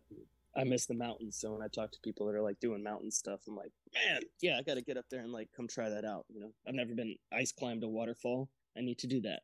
I 0.56 0.64
miss 0.66 0.86
the 0.86 0.94
mountains. 0.94 1.38
So 1.38 1.54
when 1.54 1.62
I 1.62 1.68
talk 1.68 1.92
to 1.92 2.00
people 2.04 2.26
that 2.28 2.36
are 2.36 2.42
like 2.42 2.60
doing 2.60 2.84
mountain 2.84 3.10
stuff, 3.12 3.40
I'm 3.48 3.56
like, 3.56 3.72
man, 3.94 4.22
yeah, 4.42 4.58
I 4.58 4.62
got 4.64 4.74
to 4.76 4.82
get 4.82 4.98
up 4.98 5.06
there 5.10 5.22
and 5.22 5.32
like 5.32 5.50
come 5.56 5.68
try 5.68 5.90
that 5.90 6.04
out. 6.06 6.26
You 6.30 6.42
know, 6.42 6.52
I've 6.68 6.74
never 6.76 6.94
been 6.94 7.16
ice 7.32 7.52
climbed 7.52 7.84
a 7.84 7.88
waterfall. 7.88 8.50
I 8.78 8.82
need 8.82 8.98
to 9.00 9.08
do 9.08 9.22
that. 9.22 9.42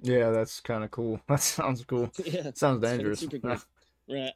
Yeah, 0.00 0.30
that's 0.30 0.60
kind 0.60 0.82
of 0.84 0.90
cool. 0.90 1.20
That 1.28 1.40
sounds 1.40 1.84
cool. 1.84 2.10
yeah, 2.24 2.50
Sounds 2.54 2.80
dangerous. 2.82 3.24
cool. 3.24 3.58
right. 4.08 4.32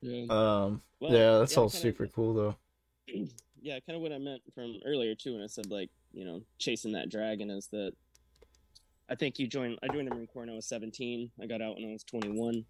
Yeah. 0.00 0.22
um 0.30 0.82
Well, 1.00 1.12
yeah, 1.12 1.38
that's 1.38 1.56
all 1.56 1.68
kinda- 1.70 1.82
super 1.82 2.06
cool 2.06 2.34
though. 2.34 2.56
yeah, 3.60 3.78
kind 3.80 3.96
of 3.96 4.00
what 4.02 4.12
I 4.12 4.18
meant 4.18 4.42
from 4.54 4.78
earlier 4.86 5.14
too, 5.14 5.34
when 5.34 5.42
I 5.42 5.48
said 5.48 5.70
like 5.70 5.90
you 6.12 6.24
know 6.24 6.42
chasing 6.58 6.92
that 6.92 7.10
dragon 7.10 7.50
is 7.50 7.66
that 7.68 7.92
I 9.10 9.14
think 9.14 9.38
you 9.38 9.46
joined. 9.46 9.78
I 9.82 9.88
joined 9.88 10.06
the 10.08 10.14
Marine 10.14 10.26
Corps 10.26 10.42
when 10.42 10.50
I 10.50 10.54
was 10.54 10.66
17. 10.66 11.30
I 11.42 11.46
got 11.46 11.62
out 11.62 11.76
when 11.76 11.88
I 11.88 11.92
was 11.92 12.04
21, 12.04 12.64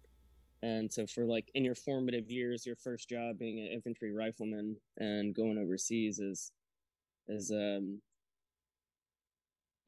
and 0.61 0.91
so 0.91 1.05
for 1.07 1.25
like 1.25 1.49
in 1.55 1.63
your 1.63 1.75
formative 1.75 2.29
years, 2.29 2.65
your 2.65 2.75
first 2.75 3.09
job 3.09 3.37
being 3.39 3.59
an 3.59 3.67
infantry 3.67 4.13
rifleman 4.13 4.75
and 4.97 5.33
going 5.33 5.57
overseas 5.57 6.19
is 6.19 6.51
is 7.27 7.51
um 7.51 8.01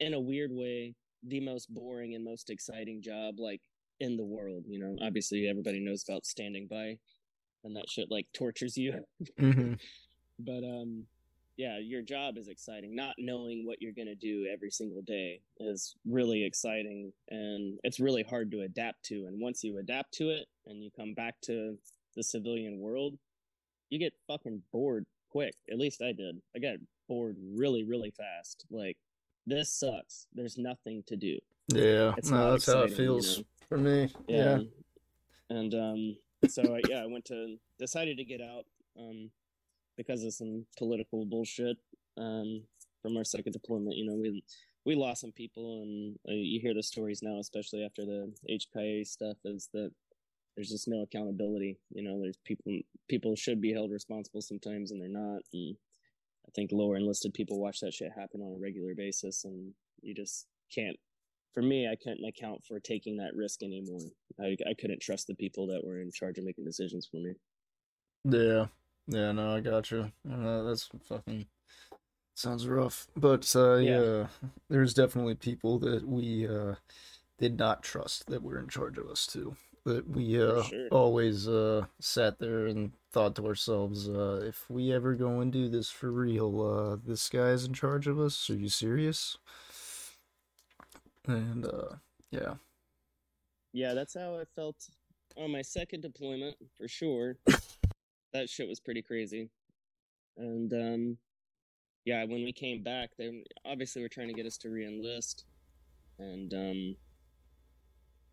in 0.00 0.14
a 0.14 0.20
weird 0.20 0.50
way 0.52 0.94
the 1.24 1.40
most 1.40 1.72
boring 1.72 2.14
and 2.14 2.24
most 2.24 2.50
exciting 2.50 3.00
job 3.02 3.38
like 3.38 3.60
in 4.00 4.16
the 4.16 4.24
world. 4.24 4.64
You 4.66 4.80
know, 4.80 4.96
obviously 5.06 5.48
everybody 5.48 5.78
knows 5.80 6.04
about 6.08 6.26
standing 6.26 6.66
by, 6.68 6.98
and 7.64 7.76
that 7.76 7.90
shit 7.90 8.10
like 8.10 8.26
tortures 8.32 8.76
you. 8.76 9.04
Hmm 9.38 9.74
but 10.38 10.64
um 10.64 11.04
yeah 11.56 11.78
your 11.78 12.02
job 12.02 12.38
is 12.38 12.48
exciting. 12.48 12.96
Not 12.96 13.14
knowing 13.18 13.66
what 13.66 13.80
you're 13.80 13.92
going 13.92 14.08
to 14.08 14.14
do 14.14 14.46
every 14.52 14.70
single 14.70 15.02
day 15.02 15.40
is 15.60 15.94
really 16.08 16.44
exciting 16.44 17.12
and 17.28 17.78
it's 17.84 18.00
really 18.00 18.22
hard 18.22 18.50
to 18.52 18.62
adapt 18.62 19.04
to 19.04 19.26
and 19.26 19.40
once 19.40 19.62
you 19.62 19.78
adapt 19.78 20.12
to 20.14 20.30
it 20.30 20.46
and 20.66 20.82
you 20.82 20.90
come 20.94 21.14
back 21.14 21.34
to 21.42 21.76
the 22.16 22.22
civilian 22.22 22.78
world 22.78 23.14
you 23.90 23.98
get 23.98 24.12
fucking 24.26 24.62
bored 24.72 25.04
quick 25.30 25.54
at 25.70 25.78
least 25.78 26.02
i 26.02 26.12
did 26.12 26.36
i 26.54 26.58
got 26.58 26.76
bored 27.08 27.36
really 27.54 27.84
really 27.84 28.10
fast 28.10 28.64
like 28.70 28.96
this 29.46 29.72
sucks 29.72 30.26
there's 30.34 30.58
nothing 30.58 31.02
to 31.06 31.16
do 31.16 31.38
Yeah, 31.68 32.12
it's 32.16 32.30
no, 32.30 32.52
that's 32.52 32.66
how 32.66 32.82
it 32.82 32.84
exciting, 32.86 32.90
you 32.90 32.96
feels 32.96 33.38
know? 33.38 33.44
for 33.68 33.78
me. 33.78 34.12
yeah. 34.28 34.58
Yeah. 34.58 34.62
And 35.50 35.74
um, 35.74 36.16
so 36.48 36.62
I, 36.76 36.80
yeah, 36.88 37.02
I 37.02 37.06
went 37.06 37.24
to 37.26 37.56
decided 37.78 38.16
to 38.18 38.24
get 38.24 38.40
out 38.40 38.64
um, 38.98 39.30
because 39.96 40.22
of 40.24 40.32
some 40.32 40.64
political 40.78 41.24
bullshit 41.24 41.76
um, 42.16 42.62
from 43.02 43.16
our 43.16 43.24
second 43.24 43.52
deployment. 43.52 43.96
You 43.96 44.06
know, 44.06 44.14
we 44.14 44.42
we 44.84 44.94
lost 44.94 45.20
some 45.20 45.32
people, 45.32 45.82
and 45.82 46.16
uh, 46.28 46.32
you 46.32 46.60
hear 46.60 46.74
the 46.74 46.82
stories 46.82 47.20
now, 47.22 47.38
especially 47.38 47.84
after 47.84 48.04
the 48.04 48.32
HKIA 48.50 49.06
stuff, 49.06 49.36
is 49.44 49.68
that 49.74 49.90
there's 50.56 50.70
just 50.70 50.88
no 50.88 51.02
accountability. 51.02 51.78
You 51.90 52.02
know, 52.02 52.20
there's 52.20 52.36
people 52.44 52.72
people 53.08 53.36
should 53.36 53.60
be 53.60 53.72
held 53.72 53.90
responsible 53.90 54.42
sometimes, 54.42 54.90
and 54.90 55.00
they're 55.00 55.08
not. 55.08 55.42
And 55.52 55.76
I 56.46 56.50
think 56.54 56.70
lower 56.72 56.96
enlisted 56.96 57.34
people 57.34 57.60
watch 57.60 57.80
that 57.80 57.94
shit 57.94 58.12
happen 58.16 58.40
on 58.40 58.56
a 58.56 58.62
regular 58.62 58.94
basis, 58.94 59.44
and 59.44 59.72
you 60.02 60.14
just 60.14 60.46
can't 60.74 60.96
for 61.54 61.62
me, 61.62 61.86
I 61.86 61.96
couldn't 61.96 62.24
account 62.24 62.64
for 62.66 62.80
taking 62.80 63.18
that 63.18 63.34
risk 63.34 63.62
anymore. 63.62 64.00
I, 64.40 64.56
I 64.68 64.74
couldn't 64.78 65.02
trust 65.02 65.26
the 65.26 65.34
people 65.34 65.66
that 65.66 65.84
were 65.84 66.00
in 66.00 66.10
charge 66.10 66.38
of 66.38 66.44
making 66.44 66.64
decisions 66.64 67.06
for 67.06 67.18
me. 67.18 67.34
Yeah. 68.24 68.66
Yeah, 69.06 69.32
no, 69.32 69.56
I 69.56 69.60
got 69.60 69.90
you. 69.90 70.12
Uh, 70.30 70.62
that's 70.62 70.88
fucking 71.08 71.46
sounds 72.34 72.66
rough. 72.66 73.08
But 73.16 73.54
uh 73.54 73.76
Yeah. 73.76 74.00
yeah, 74.00 74.26
there's 74.70 74.94
definitely 74.94 75.34
people 75.34 75.78
that 75.80 76.06
we 76.06 76.46
uh 76.46 76.76
did 77.38 77.58
not 77.58 77.82
trust 77.82 78.28
that 78.28 78.42
were 78.42 78.58
in 78.58 78.68
charge 78.68 78.96
of 78.96 79.08
us 79.08 79.26
too. 79.26 79.56
That 79.84 80.08
we 80.08 80.40
uh 80.40 80.62
sure. 80.62 80.88
always 80.90 81.48
uh 81.48 81.86
sat 82.00 82.38
there 82.38 82.66
and 82.66 82.92
thought 83.12 83.34
to 83.36 83.46
ourselves, 83.46 84.08
uh 84.08 84.40
if 84.46 84.70
we 84.70 84.92
ever 84.92 85.14
go 85.14 85.40
and 85.40 85.52
do 85.52 85.68
this 85.68 85.90
for 85.90 86.10
real, 86.12 86.60
uh 86.62 86.96
this 87.04 87.28
guy's 87.28 87.64
in 87.64 87.72
charge 87.72 88.06
of 88.06 88.20
us. 88.20 88.48
Are 88.48 88.54
you 88.54 88.68
serious? 88.68 89.38
And 91.26 91.66
uh 91.66 91.96
yeah. 92.30 92.54
Yeah, 93.72 93.94
that's 93.94 94.14
how 94.14 94.38
I 94.38 94.44
felt 94.54 94.88
on 95.36 95.50
my 95.50 95.62
second 95.62 96.02
deployment 96.02 96.56
for 96.76 96.86
sure. 96.86 97.38
that 98.32 98.48
shit 98.48 98.68
was 98.68 98.80
pretty 98.80 99.02
crazy. 99.02 99.50
And 100.36 100.72
um, 100.72 101.18
yeah, 102.04 102.24
when 102.24 102.44
we 102.44 102.52
came 102.52 102.82
back, 102.82 103.10
they 103.16 103.44
obviously 103.64 104.02
were 104.02 104.08
trying 104.08 104.28
to 104.28 104.34
get 104.34 104.46
us 104.46 104.56
to 104.58 104.70
re-enlist, 104.70 105.44
and 106.18 106.52
um, 106.54 106.96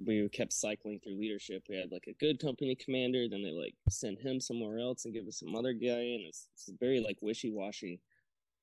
we 0.05 0.27
kept 0.29 0.53
cycling 0.53 0.99
through 1.03 1.19
leadership. 1.19 1.63
We 1.69 1.77
had 1.77 1.91
like 1.91 2.05
a 2.07 2.13
good 2.13 2.39
company 2.39 2.75
commander, 2.75 3.27
then 3.29 3.43
they 3.43 3.51
like 3.51 3.75
send 3.89 4.19
him 4.19 4.39
somewhere 4.39 4.79
else 4.79 5.05
and 5.05 5.13
give 5.13 5.27
us 5.27 5.39
some 5.39 5.55
other 5.55 5.73
guy, 5.73 5.87
and 6.15 6.25
it's, 6.27 6.47
it's 6.53 6.71
very 6.79 6.99
like 6.99 7.17
wishy-washy. 7.21 7.99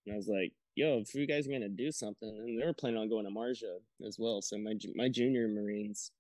And 0.07 0.15
I 0.15 0.17
was 0.17 0.29
like, 0.29 0.53
"Yo, 0.75 0.99
if 0.99 1.15
you 1.15 1.27
guys 1.27 1.47
are 1.47 1.53
gonna 1.53 1.69
do 1.69 1.91
something," 1.93 2.29
and 2.29 2.61
they 2.61 2.65
were 2.65 2.73
planning 2.73 2.99
on 2.99 3.09
going 3.09 3.25
to 3.25 3.31
Marja 3.31 3.79
as 4.07 4.17
well. 4.19 4.41
So 4.41 4.57
my 4.57 4.75
my 4.95 5.09
junior 5.09 5.49
Marines 5.49 6.11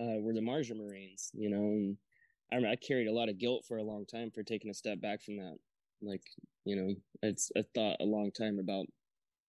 uh, 0.00 0.20
were 0.20 0.32
the 0.32 0.40
Marja 0.40 0.76
Marines, 0.76 1.30
you 1.34 1.50
know, 1.50 1.58
and 1.58 1.96
I 2.52 2.56
remember 2.56 2.72
I 2.72 2.76
carried 2.76 3.08
a 3.08 3.12
lot 3.12 3.28
of 3.28 3.38
guilt 3.38 3.64
for 3.66 3.78
a 3.78 3.82
long 3.82 4.06
time 4.06 4.30
for 4.30 4.42
taking 4.42 4.70
a 4.70 4.74
step 4.74 5.00
back 5.00 5.22
from 5.22 5.36
that. 5.38 5.56
Like, 6.02 6.22
you 6.64 6.76
know, 6.76 6.94
it's 7.22 7.50
I 7.56 7.64
thought 7.74 7.96
a 8.00 8.04
long 8.04 8.30
time 8.30 8.58
about, 8.58 8.86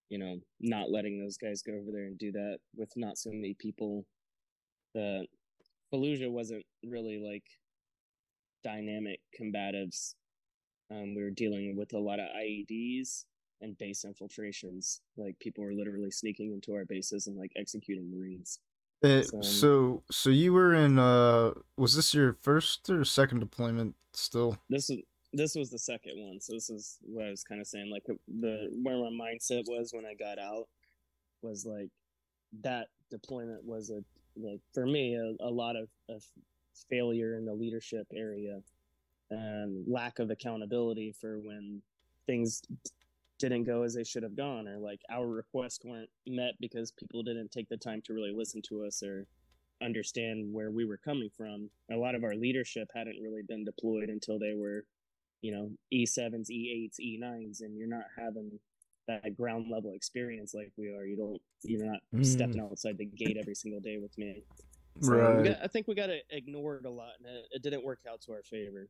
you 0.09 0.17
know, 0.17 0.39
not 0.59 0.89
letting 0.89 1.19
those 1.19 1.37
guys 1.37 1.61
go 1.61 1.73
over 1.73 1.91
there 1.91 2.05
and 2.05 2.17
do 2.17 2.31
that 2.31 2.57
with 2.75 2.91
not 2.95 3.17
so 3.17 3.29
many 3.29 3.53
people. 3.53 4.05
The 4.97 5.27
Fallujah 5.93 6.31
wasn't 6.31 6.65
really 6.83 7.19
like 7.19 7.43
dynamic 8.63 9.19
combatives. 9.39 10.15
Um, 10.89 11.13
we 11.13 11.21
were 11.21 11.29
dealing 11.29 11.75
with 11.77 11.93
a 11.93 11.99
lot 11.99 12.19
of 12.19 12.25
IEDs 12.35 13.25
and 13.61 13.77
base 13.77 14.05
infiltrations. 14.05 15.01
Like 15.15 15.37
people 15.39 15.63
were 15.63 15.73
literally 15.73 16.09
sneaking 16.09 16.51
into 16.51 16.73
our 16.73 16.83
bases 16.85 17.27
and 17.27 17.37
like 17.37 17.51
executing 17.55 18.09
Marines. 18.11 18.59
Uh, 19.03 19.21
So- 19.21 19.41
so 19.41 20.03
so 20.09 20.29
you 20.31 20.51
were 20.51 20.73
in 20.73 20.97
uh 20.97 21.51
was 21.77 21.93
this 21.95 22.15
your 22.15 22.33
first 22.41 22.89
or 22.89 23.05
second 23.05 23.39
deployment 23.39 23.93
still? 24.13 24.57
this 24.71 24.89
was 24.89 24.97
this 25.33 25.53
was 25.53 25.69
the 25.69 25.77
second 25.77 26.13
one 26.25 26.39
so 26.39 26.53
this 26.53 26.69
is 26.71 26.97
what 27.03 27.25
i 27.25 27.29
was 27.29 27.43
kind 27.43 27.59
of 27.61 27.67
saying 27.67 27.91
like 27.91 28.01
the 28.39 28.69
where 28.81 28.97
my 28.97 29.11
mindset 29.25 29.63
was 29.67 29.91
when 29.93 30.05
i 30.05 30.15
got 30.15 30.39
out 30.39 30.65
was 31.43 31.65
like 31.65 31.89
that 32.63 32.87
deployment 33.11 33.63
was 33.63 33.91
a 33.91 34.01
like 34.41 34.61
for 34.73 34.85
me 34.85 35.15
a, 35.15 35.45
a 35.45 35.49
lot 35.49 35.75
of, 35.75 35.89
of 36.09 36.23
failure 36.89 37.35
in 37.35 37.45
the 37.45 37.53
leadership 37.53 38.07
area 38.13 38.59
and 39.29 39.85
lack 39.87 40.19
of 40.19 40.29
accountability 40.29 41.13
for 41.19 41.39
when 41.39 41.81
things 42.25 42.61
didn't 43.39 43.65
go 43.65 43.83
as 43.83 43.93
they 43.93 44.03
should 44.03 44.23
have 44.23 44.35
gone 44.35 44.67
or 44.67 44.77
like 44.77 45.01
our 45.11 45.27
requests 45.27 45.79
weren't 45.83 46.09
met 46.27 46.53
because 46.59 46.91
people 46.91 47.23
didn't 47.23 47.51
take 47.51 47.69
the 47.69 47.77
time 47.77 48.01
to 48.03 48.13
really 48.13 48.33
listen 48.33 48.61
to 48.61 48.83
us 48.83 49.03
or 49.03 49.27
understand 49.81 50.51
where 50.51 50.71
we 50.71 50.85
were 50.85 50.97
coming 50.97 51.29
from. 51.35 51.69
A 51.91 51.95
lot 51.95 52.15
of 52.15 52.23
our 52.23 52.35
leadership 52.35 52.89
hadn't 52.95 53.21
really 53.21 53.43
been 53.47 53.63
deployed 53.63 54.09
until 54.09 54.39
they 54.39 54.53
were, 54.55 54.85
you 55.41 55.51
know, 55.51 55.69
E7s, 55.93 56.49
E8s, 56.49 56.95
E9s, 56.99 57.61
and 57.61 57.77
you're 57.77 57.87
not 57.87 58.05
having 58.17 58.59
that 59.07 59.35
ground 59.37 59.67
level 59.69 59.93
experience 59.93 60.53
like 60.53 60.71
we 60.77 60.89
are. 60.89 61.05
You 61.05 61.17
don't, 61.17 61.41
you're 61.63 61.85
not 61.85 61.99
Mm. 62.13 62.25
stepping 62.25 62.59
outside 62.59 62.97
the 62.97 63.05
gate 63.05 63.37
every 63.39 63.55
single 63.55 63.79
day 63.79 63.97
with 63.97 64.17
me. 64.17 64.43
So 65.01 65.11
Right. 65.11 65.43
got, 65.45 65.57
I 65.63 65.67
think 65.67 65.87
we 65.87 65.95
got 65.95 66.07
to 66.07 66.19
ignore 66.29 66.77
it 66.77 66.85
a 66.85 66.89
lot, 66.89 67.13
and 67.19 67.27
it, 67.27 67.45
it 67.51 67.63
didn't 67.63 67.83
work 67.83 67.99
out 68.09 68.21
to 68.21 68.31
our 68.33 68.43
favor. 68.43 68.87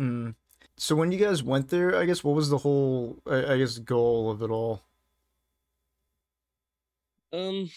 Mm. 0.00 0.34
So 0.76 0.96
when 0.96 1.12
you 1.12 1.18
guys 1.18 1.42
went 1.42 1.68
there, 1.68 1.96
I 1.96 2.04
guess 2.04 2.24
what 2.24 2.34
was 2.34 2.48
the 2.48 2.58
whole, 2.58 3.22
I, 3.26 3.54
I 3.54 3.58
guess, 3.58 3.78
goal 3.78 4.30
of 4.30 4.42
it 4.42 4.50
all? 4.50 4.82
Um, 7.32 7.70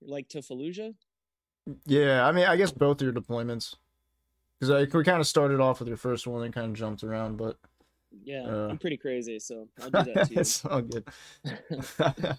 like 0.00 0.28
to 0.30 0.38
Fallujah. 0.38 0.94
Yeah, 1.86 2.26
I 2.26 2.32
mean, 2.32 2.44
I 2.46 2.56
guess 2.56 2.72
both 2.72 3.00
your 3.00 3.12
deployments, 3.12 3.76
because 4.58 4.70
like 4.70 4.92
we 4.92 5.04
kind 5.04 5.20
of 5.20 5.26
started 5.26 5.60
off 5.60 5.78
with 5.78 5.88
your 5.88 5.96
first 5.96 6.26
one 6.26 6.42
and 6.42 6.52
kind 6.52 6.66
of 6.66 6.74
jumped 6.74 7.04
around, 7.04 7.36
but 7.36 7.56
Yeah, 8.24 8.42
Uh. 8.46 8.68
I'm 8.70 8.78
pretty 8.78 8.96
crazy, 8.96 9.38
so 9.38 9.68
I'll 9.82 9.90
do 9.90 10.04
that 10.04 10.24
too. 10.28 10.36
it's 10.38 10.64
all 10.64 10.82
good. 10.82 11.04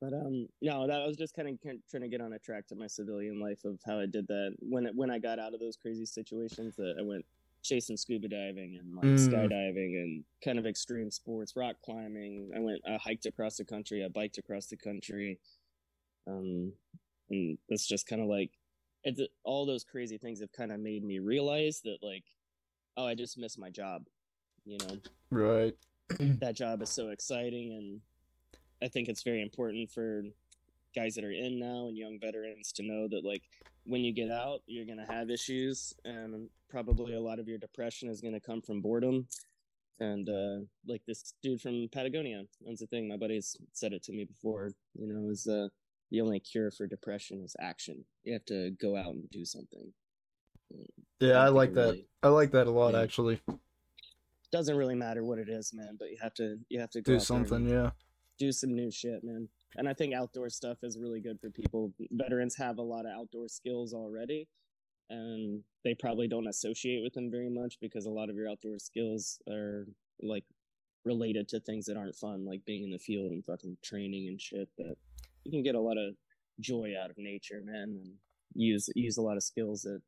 But 0.00 0.14
um, 0.14 0.48
no, 0.62 0.86
that 0.86 1.02
I 1.02 1.06
was 1.06 1.18
just 1.18 1.34
kind 1.34 1.46
of 1.46 1.60
trying 1.90 2.02
to 2.02 2.08
get 2.08 2.22
on 2.22 2.32
a 2.32 2.38
track 2.38 2.66
to 2.68 2.74
my 2.74 2.86
civilian 2.86 3.38
life 3.38 3.64
of 3.66 3.78
how 3.84 4.00
I 4.00 4.06
did 4.06 4.26
that 4.28 4.56
when 4.60 4.86
it, 4.86 4.94
when 4.94 5.10
I 5.10 5.18
got 5.18 5.38
out 5.38 5.52
of 5.52 5.60
those 5.60 5.76
crazy 5.76 6.06
situations. 6.06 6.74
That 6.76 6.94
I 6.98 7.02
went 7.02 7.24
chasing 7.62 7.98
scuba 7.98 8.26
diving 8.26 8.78
and 8.80 8.96
like 8.96 9.04
Mm. 9.04 9.30
skydiving 9.30 10.02
and 10.02 10.24
kind 10.42 10.58
of 10.58 10.64
extreme 10.66 11.10
sports, 11.10 11.54
rock 11.54 11.76
climbing. 11.84 12.50
I 12.56 12.60
went, 12.60 12.80
I 12.88 12.96
hiked 12.96 13.26
across 13.26 13.58
the 13.58 13.64
country, 13.66 14.02
I 14.02 14.08
biked 14.08 14.38
across 14.38 14.66
the 14.66 14.78
country. 14.78 15.38
Um, 16.26 16.72
and 17.28 17.58
it's 17.68 17.86
just 17.86 18.06
kind 18.06 18.22
of 18.22 18.28
like 18.28 18.52
it's 19.04 19.20
all 19.44 19.66
those 19.66 19.84
crazy 19.84 20.16
things 20.16 20.40
have 20.40 20.52
kind 20.52 20.72
of 20.72 20.80
made 20.80 21.04
me 21.04 21.18
realize 21.18 21.82
that 21.84 21.98
like, 22.02 22.24
oh, 22.96 23.06
I 23.06 23.14
just 23.14 23.38
missed 23.38 23.58
my 23.58 23.70
job. 23.70 24.02
You 24.64 24.78
know, 24.78 24.98
right. 25.30 25.74
that 26.40 26.56
job 26.56 26.82
is 26.82 26.88
so 26.88 27.10
exciting 27.10 27.72
and 27.72 28.00
i 28.82 28.88
think 28.88 29.08
it's 29.08 29.22
very 29.22 29.42
important 29.42 29.90
for 29.90 30.22
guys 30.94 31.14
that 31.14 31.24
are 31.24 31.30
in 31.30 31.58
now 31.58 31.86
and 31.86 31.96
young 31.96 32.18
veterans 32.20 32.72
to 32.72 32.82
know 32.82 33.06
that 33.08 33.24
like 33.24 33.42
when 33.84 34.00
you 34.00 34.12
get 34.12 34.30
out 34.30 34.60
you're 34.66 34.86
going 34.86 34.98
to 34.98 35.12
have 35.12 35.30
issues 35.30 35.94
and 36.04 36.48
probably 36.68 37.14
a 37.14 37.20
lot 37.20 37.38
of 37.38 37.46
your 37.46 37.58
depression 37.58 38.08
is 38.08 38.20
going 38.20 38.34
to 38.34 38.40
come 38.40 38.60
from 38.60 38.80
boredom 38.80 39.26
and 40.00 40.28
uh 40.28 40.64
like 40.86 41.02
this 41.06 41.34
dude 41.42 41.60
from 41.60 41.88
patagonia 41.92 42.42
owns 42.66 42.82
a 42.82 42.86
thing 42.86 43.08
my 43.08 43.16
buddy's 43.16 43.56
said 43.72 43.92
it 43.92 44.02
to 44.02 44.12
me 44.12 44.24
before 44.24 44.70
you 44.94 45.06
know 45.06 45.30
is 45.30 45.46
uh 45.46 45.68
the 46.10 46.20
only 46.20 46.40
cure 46.40 46.72
for 46.72 46.88
depression 46.88 47.40
is 47.44 47.54
action 47.60 48.04
you 48.24 48.32
have 48.32 48.44
to 48.44 48.70
go 48.80 48.96
out 48.96 49.14
and 49.14 49.30
do 49.30 49.44
something 49.44 49.92
Yeah, 51.20 51.38
I 51.38 51.48
like 51.48 51.74
that. 51.74 51.90
really- 51.90 52.06
I 52.22 52.28
like 52.28 52.50
that 52.52 52.66
a 52.66 52.70
lot, 52.70 52.94
Yeah. 52.94 53.00
actually. 53.02 53.40
doesn't 54.52 54.76
really 54.76 54.96
matter 54.96 55.22
what 55.22 55.38
it 55.38 55.48
is 55.48 55.72
man 55.72 55.94
but 55.96 56.10
you 56.10 56.16
have 56.20 56.34
to 56.34 56.58
you 56.68 56.80
have 56.80 56.90
to 56.90 57.00
go 57.00 57.12
Do 57.12 57.18
out 57.18 57.28
there 57.28 57.36
and- 57.38 57.48
something, 57.48 57.68
yeah. 57.68 57.92
do 58.36 58.50
some 58.50 58.74
new 58.74 58.90
shit, 58.90 59.22
man. 59.22 59.48
And 59.76 59.88
I 59.88 59.94
think 59.94 60.12
outdoor 60.12 60.48
stuff 60.50 60.78
is 60.82 60.98
really 60.98 61.20
good 61.20 61.38
for 61.38 61.50
people. 61.50 61.94
Veterans 62.10 62.56
have 62.56 62.78
a 62.78 62.82
lot 62.82 63.06
of 63.06 63.12
outdoor 63.12 63.46
skills 63.46 63.94
already, 63.94 64.48
and 65.08 65.62
they 65.84 65.94
probably 65.94 66.26
don't 66.26 66.48
associate 66.48 67.02
with 67.04 67.12
them 67.12 67.30
very 67.30 67.48
much 67.48 67.78
because 67.80 68.06
a 68.06 68.10
lot 68.10 68.28
of 68.28 68.34
your 68.34 68.48
outdoor 68.48 68.80
skills 68.80 69.40
are 69.48 69.86
like 70.20 70.44
related 71.04 71.46
to 71.50 71.60
things 71.60 71.86
that 71.86 71.96
aren't 71.96 72.16
fun, 72.16 72.44
like 72.44 72.64
being 72.64 72.82
in 72.82 72.90
the 72.90 72.98
field 72.98 73.30
and 73.30 73.44
fucking 73.44 73.76
training 73.82 74.26
and 74.26 74.40
shit. 74.40 74.68
But 74.76 74.98
you 75.44 75.52
can 75.52 75.62
get 75.62 75.76
a 75.76 75.80
lot 75.80 75.96
of 75.96 76.16
joy 76.58 76.94
out 77.00 77.10
of 77.10 77.18
nature, 77.18 77.60
man, 77.62 77.90
and 78.02 78.18
use 78.56 78.88
use 78.96 79.16
a 79.16 79.22
lot 79.22 79.36
of 79.36 79.44
skills 79.44 79.82
that. 79.82 80.02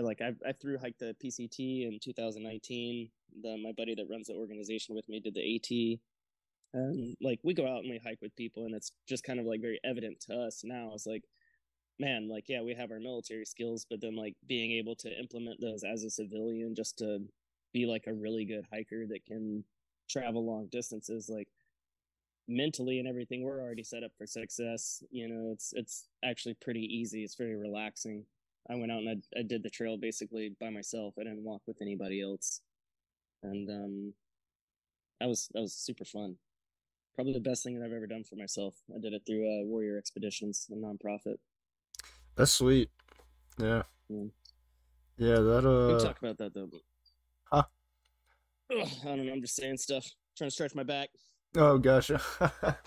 Like 0.00 0.20
I, 0.20 0.32
I 0.46 0.52
through 0.52 0.78
hiked 0.78 1.00
the 1.00 1.14
PCT 1.22 1.86
in 1.88 1.98
2019. 2.02 3.10
The, 3.42 3.56
my 3.58 3.72
buddy 3.72 3.94
that 3.94 4.08
runs 4.10 4.26
the 4.28 4.34
organization 4.34 4.94
with 4.94 5.08
me 5.08 5.20
did 5.20 5.34
the 5.34 5.56
AT 5.56 6.00
and 6.74 7.16
like 7.20 7.40
we 7.42 7.54
go 7.54 7.66
out 7.66 7.82
and 7.82 7.90
we 7.90 8.00
hike 8.02 8.20
with 8.20 8.36
people 8.36 8.66
and 8.66 8.74
it's 8.74 8.92
just 9.08 9.24
kind 9.24 9.40
of 9.40 9.46
like 9.46 9.60
very 9.60 9.80
evident 9.84 10.20
to 10.20 10.34
us 10.34 10.62
now. 10.64 10.90
It's 10.94 11.06
like 11.06 11.24
man 12.00 12.28
like 12.28 12.44
yeah 12.48 12.62
we 12.62 12.74
have 12.74 12.92
our 12.92 13.00
military 13.00 13.44
skills 13.44 13.84
but 13.90 14.00
then 14.00 14.14
like 14.14 14.36
being 14.46 14.70
able 14.70 14.94
to 14.94 15.10
implement 15.18 15.60
those 15.60 15.82
as 15.82 16.04
a 16.04 16.10
civilian 16.10 16.72
just 16.72 16.96
to 16.96 17.18
be 17.72 17.86
like 17.86 18.06
a 18.06 18.14
really 18.14 18.44
good 18.44 18.64
hiker 18.72 19.04
that 19.04 19.26
can 19.26 19.64
travel 20.08 20.46
long 20.46 20.68
distances 20.70 21.28
like 21.28 21.48
mentally 22.48 22.98
and 22.98 23.06
everything 23.06 23.42
we're 23.42 23.60
already 23.60 23.84
set 23.84 24.02
up 24.02 24.12
for 24.16 24.26
success. 24.26 25.02
You 25.10 25.28
know 25.28 25.50
it's 25.52 25.72
it's 25.76 26.08
actually 26.24 26.54
pretty 26.54 26.82
easy. 26.82 27.22
It's 27.22 27.34
very 27.34 27.56
relaxing 27.56 28.24
i 28.70 28.74
went 28.74 28.92
out 28.92 28.98
and 28.98 29.22
i, 29.34 29.40
I 29.40 29.42
did 29.42 29.62
the 29.62 29.70
trail 29.70 29.96
basically 29.96 30.54
by 30.60 30.70
myself 30.70 31.14
i 31.18 31.24
didn't 31.24 31.44
walk 31.44 31.62
with 31.66 31.80
anybody 31.80 32.22
else 32.22 32.60
and 33.42 33.68
um 33.68 34.12
that 35.20 35.28
was 35.28 35.48
that 35.54 35.60
was 35.60 35.74
super 35.74 36.04
fun 36.04 36.36
probably 37.18 37.32
the 37.32 37.40
best 37.40 37.64
thing 37.64 37.76
that 37.76 37.84
I've 37.84 37.92
ever 37.92 38.06
done 38.06 38.22
for 38.22 38.36
myself. 38.36 38.76
I 38.94 39.00
did 39.00 39.12
it 39.12 39.22
through 39.26 39.44
uh, 39.44 39.64
Warrior 39.64 39.98
Expeditions, 39.98 40.70
a 40.70 40.76
nonprofit. 40.76 41.38
That's 42.36 42.52
sweet. 42.52 42.90
Yeah. 43.58 43.82
Mm. 44.08 44.30
Yeah, 45.16 45.40
that 45.40 45.64
We 45.64 45.94
uh 45.94 45.98
can 45.98 46.06
talk 46.06 46.18
about 46.22 46.38
that 46.38 46.54
though. 46.54 46.68
But... 46.70 46.80
Huh? 47.50 47.62
Ugh, 48.70 48.88
I 49.02 49.08
don't 49.08 49.26
know. 49.26 49.32
I'm 49.32 49.40
just 49.40 49.56
saying 49.56 49.78
stuff. 49.78 50.08
trying 50.36 50.48
to 50.48 50.54
stretch 50.54 50.76
my 50.76 50.84
back. 50.84 51.08
oh 51.56 51.76
gosh. 51.76 52.12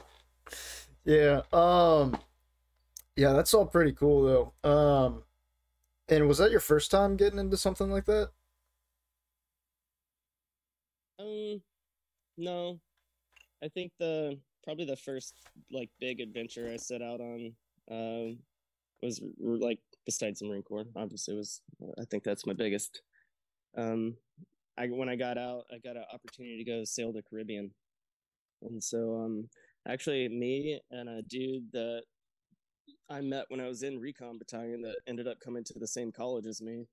yeah. 1.04 1.42
Um 1.52 2.18
Yeah, 3.18 3.34
that's 3.34 3.54
all 3.54 3.66
pretty 3.66 3.92
cool 3.92 4.54
though. 4.64 4.70
Um 4.70 5.24
and 6.12 6.28
was 6.28 6.38
that 6.40 6.52
your 6.52 6.60
first 6.60 6.92
time 6.92 7.16
getting 7.16 7.40
into 7.40 7.58
something 7.58 7.90
like 7.90 8.06
that? 8.06 8.30
Um, 11.18 11.62
no, 12.38 12.80
I 13.64 13.70
think 13.70 13.94
the 13.98 14.38
probably 14.64 14.86
the 14.86 14.98
first 14.98 15.36
like 15.72 15.90
big 16.00 16.20
adventure 16.20 16.70
I 16.72 16.78
set 16.78 17.02
out 17.02 17.22
on 17.22 17.54
um 17.90 18.40
was 19.02 19.22
like 19.40 19.80
besides 20.06 20.40
the 20.40 20.48
Marine 20.48 20.64
Corps, 20.64 20.86
obviously 20.96 21.36
was 21.36 21.62
I 22.00 22.06
think 22.06 22.24
that's 22.24 22.46
my 22.46 22.54
biggest. 22.54 23.02
Um, 23.78 24.16
I 24.78 24.88
when 24.88 25.10
I 25.10 25.16
got 25.16 25.38
out, 25.38 25.64
I 25.74 25.78
got 25.78 25.96
an 25.96 26.06
opportunity 26.14 26.58
to 26.64 26.70
go 26.70 26.84
sail 26.84 27.14
the 27.14 27.24
Caribbean, 27.24 27.72
and 28.64 28.84
so 28.84 29.16
um 29.24 29.50
actually 29.88 30.28
me 30.28 30.80
and 30.92 31.08
a 31.10 31.22
dude 31.22 31.72
that 31.72 32.04
I 33.12 33.22
met 33.22 33.46
when 33.50 33.60
I 33.60 33.68
was 33.68 33.84
in 33.84 34.00
recon 34.00 34.38
battalion 34.38 34.82
that 34.84 34.96
ended 35.06 35.28
up 35.28 35.40
coming 35.44 35.64
to 35.66 35.74
the 35.78 35.88
same 35.88 36.12
college 36.12 36.46
as 36.46 36.62
me 36.62 36.88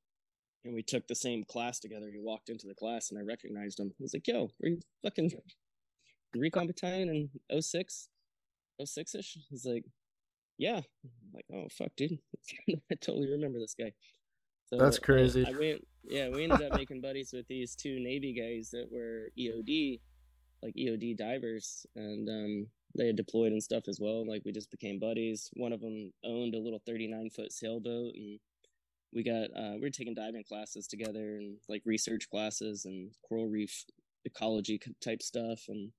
and 0.65 0.75
we 0.75 0.83
took 0.83 1.07
the 1.07 1.15
same 1.15 1.45
class 1.45 1.79
together. 1.79 2.11
He 2.13 2.19
walked 2.21 2.49
into 2.49 2.67
the 2.67 2.75
class 2.75 3.11
and 3.11 3.19
I 3.19 3.23
recognized 3.23 3.79
him. 3.79 3.93
I 3.93 4.03
was 4.03 4.15
like, 4.15 4.27
yo, 4.27 4.51
were 4.61 4.69
you 4.69 4.81
fucking 5.03 5.31
recon 6.35 6.67
battalion 6.67 7.31
in 7.51 7.63
06? 7.63 8.09
06 8.85 9.15
ish? 9.15 9.39
He's 9.51 9.65
like, 9.65 9.85
yeah. 10.59 10.81
I'm 11.05 11.33
like, 11.33 11.47
oh, 11.55 11.69
fuck, 11.71 11.93
dude. 11.97 12.19
I 12.69 12.95
totally 13.01 13.31
remember 13.31 13.61
this 13.61 13.75
guy. 13.79 13.93
So, 14.67 14.77
That's 14.77 14.99
uh, 14.99 15.03
crazy. 15.03 15.47
I 15.47 15.57
went, 15.57 15.87
yeah, 16.05 16.29
we 16.29 16.45
ended 16.45 16.63
up 16.63 16.77
making 16.77 17.01
buddies 17.01 17.31
with 17.33 17.47
these 17.49 17.75
two 17.75 18.01
Navy 18.01 18.35
guys 18.35 18.71
that 18.71 18.89
were 18.91 19.31
EOD, 19.39 20.01
like 20.63 20.75
EOD 20.75 21.17
divers, 21.17 21.87
and 21.97 22.29
um, 22.29 22.67
they 22.97 23.07
had 23.07 23.17
deployed 23.17 23.53
and 23.53 23.63
stuff 23.63 23.85
as 23.89 23.99
well. 24.01 24.27
Like 24.27 24.43
we 24.45 24.53
just 24.53 24.71
became 24.71 24.99
buddies. 24.99 25.51
One 25.55 25.73
of 25.73 25.81
them 25.81 26.13
owned 26.25 26.55
a 26.55 26.61
little 26.61 26.81
39 26.87 27.31
foot 27.31 27.53
sailboat, 27.53 28.15
and 28.15 28.39
we 29.13 29.23
got 29.23 29.51
uh, 29.57 29.75
we 29.75 29.81
were 29.81 29.91
taking 29.91 30.15
diving 30.15 30.45
classes 30.45 30.87
together 30.87 31.37
and 31.37 31.59
like 31.69 31.83
research 31.85 32.29
classes 32.31 32.85
and 32.85 33.11
coral 33.29 33.49
reef 33.49 33.85
ecology 34.25 34.81
type 35.03 35.23
stuff. 35.23 35.61
And 35.69 35.93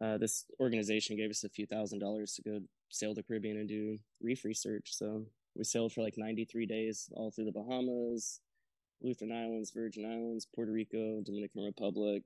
uh, 0.00 0.18
this 0.18 0.44
organization 0.60 1.16
gave 1.16 1.30
us 1.30 1.44
a 1.44 1.48
few 1.48 1.66
thousand 1.66 2.00
dollars 2.00 2.34
to 2.34 2.42
go 2.42 2.60
sail 2.90 3.14
the 3.14 3.22
Caribbean 3.22 3.58
and 3.58 3.68
do 3.68 3.98
reef 4.20 4.44
research. 4.44 4.88
So 4.90 5.26
we 5.56 5.64
sailed 5.64 5.92
for 5.92 6.02
like 6.02 6.14
93 6.16 6.66
days 6.66 7.08
all 7.12 7.30
through 7.30 7.46
the 7.46 7.52
Bahamas, 7.52 8.40
Leeward 9.02 9.30
Islands, 9.32 9.70
Virgin 9.70 10.04
Islands, 10.04 10.46
Puerto 10.54 10.72
Rico, 10.72 11.20
Dominican 11.24 11.62
Republic, 11.62 12.22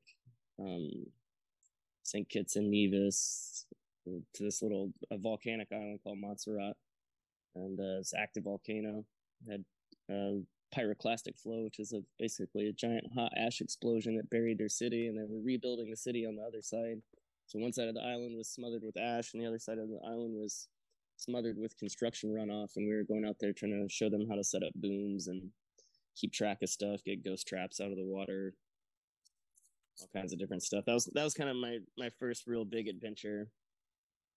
um, 0.58 0.88
St. 2.02 2.28
Kitts 2.28 2.56
and 2.56 2.70
Nevis, 2.70 3.66
to 4.34 4.42
this 4.42 4.62
little 4.62 4.92
volcanic 5.12 5.68
island 5.72 6.00
called 6.02 6.18
Montserrat, 6.18 6.76
and 7.54 7.78
uh, 7.78 7.98
it's 8.00 8.14
active 8.14 8.44
volcano. 8.44 9.04
Had 9.48 9.64
uh, 10.12 10.40
pyroclastic 10.74 11.38
flow, 11.38 11.62
which 11.64 11.78
is 11.78 11.92
a, 11.92 12.00
basically 12.18 12.68
a 12.68 12.72
giant 12.72 13.04
hot 13.14 13.32
ash 13.36 13.60
explosion 13.60 14.16
that 14.16 14.30
buried 14.30 14.58
their 14.58 14.68
city, 14.68 15.06
and 15.06 15.16
they 15.16 15.22
were 15.22 15.42
rebuilding 15.42 15.90
the 15.90 15.96
city 15.96 16.26
on 16.26 16.36
the 16.36 16.42
other 16.42 16.62
side. 16.62 17.00
So 17.46 17.58
one 17.58 17.72
side 17.72 17.88
of 17.88 17.94
the 17.94 18.02
island 18.02 18.36
was 18.36 18.48
smothered 18.48 18.82
with 18.82 18.98
ash, 18.98 19.32
and 19.32 19.42
the 19.42 19.48
other 19.48 19.58
side 19.58 19.78
of 19.78 19.88
the 19.88 20.00
island 20.04 20.34
was 20.34 20.68
smothered 21.16 21.56
with 21.58 21.76
construction 21.78 22.30
runoff. 22.30 22.76
And 22.76 22.86
we 22.86 22.94
were 22.94 23.04
going 23.04 23.24
out 23.24 23.36
there 23.40 23.52
trying 23.52 23.72
to 23.72 23.92
show 23.92 24.10
them 24.10 24.26
how 24.28 24.36
to 24.36 24.44
set 24.44 24.62
up 24.62 24.72
booms 24.74 25.28
and 25.28 25.50
keep 26.16 26.32
track 26.32 26.58
of 26.62 26.68
stuff, 26.68 27.02
get 27.04 27.24
ghost 27.24 27.46
traps 27.46 27.80
out 27.80 27.90
of 27.90 27.96
the 27.96 28.04
water, 28.04 28.54
all 30.00 30.08
kinds 30.14 30.32
of 30.32 30.38
different 30.38 30.62
stuff. 30.62 30.84
That 30.84 30.94
was 30.94 31.06
that 31.14 31.24
was 31.24 31.34
kind 31.34 31.50
of 31.50 31.56
my 31.56 31.78
my 31.96 32.10
first 32.18 32.46
real 32.46 32.64
big 32.64 32.88
adventure. 32.88 33.48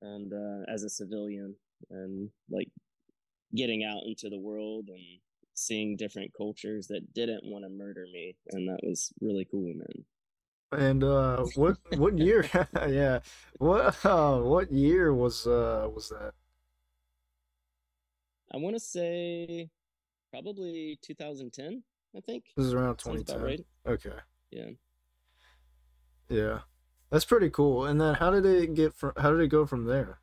And 0.02 0.34
uh, 0.34 0.72
as 0.72 0.84
a 0.84 0.90
civilian, 0.90 1.56
and 1.90 2.30
like 2.50 2.70
getting 3.56 3.84
out 3.84 4.04
into 4.06 4.30
the 4.30 4.40
world 4.40 4.90
and 4.90 5.20
seeing 5.54 5.98
different 5.98 6.32
cultures 6.36 6.88
that 6.88 7.14
didn't 7.14 7.44
want 7.46 7.66
to 7.66 7.70
murder 7.70 8.06
me, 8.12 8.36
and 8.52 8.68
that 8.70 8.80
was 8.84 9.14
really 9.22 9.46
cool, 9.52 9.74
man. 9.74 10.06
And 10.72 11.04
uh, 11.04 11.44
what 11.56 11.78
what 11.98 12.18
year? 12.18 12.46
yeah, 12.88 13.20
what 13.58 14.06
uh, 14.06 14.40
what 14.40 14.72
year 14.72 15.14
was 15.14 15.46
uh 15.46 15.90
was 15.94 16.10
that? 16.10 16.34
I 18.54 18.58
want 18.58 18.76
to 18.76 18.80
say 18.80 19.70
probably 20.32 21.00
2010. 21.02 21.84
I 22.16 22.22
think 22.22 22.46
This 22.56 22.66
is 22.68 22.74
around 22.74 23.00
sounds 23.00 23.22
about 23.22 23.42
2010. 23.42 23.42
right. 23.42 23.66
Okay, 23.86 24.18
Yeah. 24.52 24.72
yeah, 26.30 26.60
that's 27.12 27.26
pretty 27.26 27.50
cool. 27.50 27.86
And 27.86 28.00
then 28.00 28.16
how 28.16 28.32
did 28.32 28.46
it 28.46 28.74
get 28.74 28.94
from? 28.94 29.12
How 29.18 29.32
did 29.32 29.42
it 29.42 29.50
go 29.50 29.66
from 29.66 29.86
there? 29.86 30.20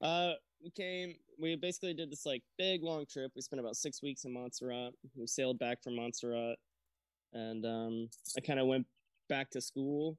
Uh, 0.00 0.32
we 0.62 0.70
came. 0.70 1.14
We 1.38 1.56
basically 1.56 1.94
did 1.94 2.10
this 2.10 2.24
like 2.24 2.42
big 2.58 2.82
long 2.82 3.04
trip. 3.06 3.32
We 3.36 3.42
spent 3.42 3.60
about 3.60 3.76
six 3.76 4.02
weeks 4.02 4.24
in 4.24 4.32
Montserrat. 4.32 4.92
We 5.14 5.26
sailed 5.26 5.58
back 5.58 5.82
from 5.82 5.96
Montserrat, 5.96 6.56
and 7.32 7.64
um, 7.66 8.08
I 8.36 8.40
kind 8.40 8.58
of 8.58 8.66
went 8.66 8.86
back 9.28 9.50
to 9.50 9.60
school. 9.60 10.16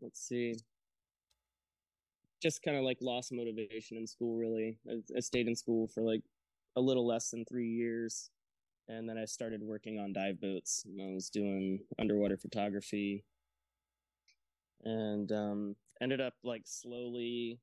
Let's 0.00 0.20
see. 0.20 0.56
Just 2.42 2.62
kind 2.62 2.76
of 2.76 2.84
like 2.84 2.98
lost 3.00 3.32
motivation 3.32 3.96
in 3.96 4.06
school. 4.06 4.36
Really, 4.36 4.78
I, 4.88 5.00
I 5.16 5.20
stayed 5.20 5.48
in 5.48 5.56
school 5.56 5.86
for 5.88 6.02
like 6.02 6.22
a 6.76 6.80
little 6.80 7.06
less 7.06 7.30
than 7.30 7.44
three 7.44 7.68
years, 7.68 8.30
and 8.88 9.08
then 9.08 9.18
I 9.18 9.24
started 9.24 9.62
working 9.62 9.98
on 9.98 10.12
dive 10.12 10.40
boats. 10.40 10.84
And 10.86 11.00
I 11.00 11.14
was 11.14 11.30
doing 11.30 11.80
underwater 11.98 12.36
photography, 12.36 13.24
and 14.84 15.30
um, 15.32 15.76
ended 16.00 16.20
up 16.20 16.34
like 16.42 16.62
slowly 16.66 17.58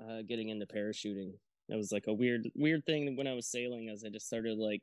uh, 0.00 0.22
getting 0.28 0.48
into 0.48 0.66
parachuting. 0.66 1.32
It 1.68 1.76
was 1.76 1.90
like 1.92 2.06
a 2.06 2.14
weird, 2.14 2.48
weird 2.54 2.84
thing 2.86 3.16
when 3.16 3.26
I 3.26 3.34
was 3.34 3.46
sailing, 3.50 3.88
as 3.88 4.04
I 4.04 4.08
just 4.08 4.26
started 4.26 4.58
like, 4.58 4.82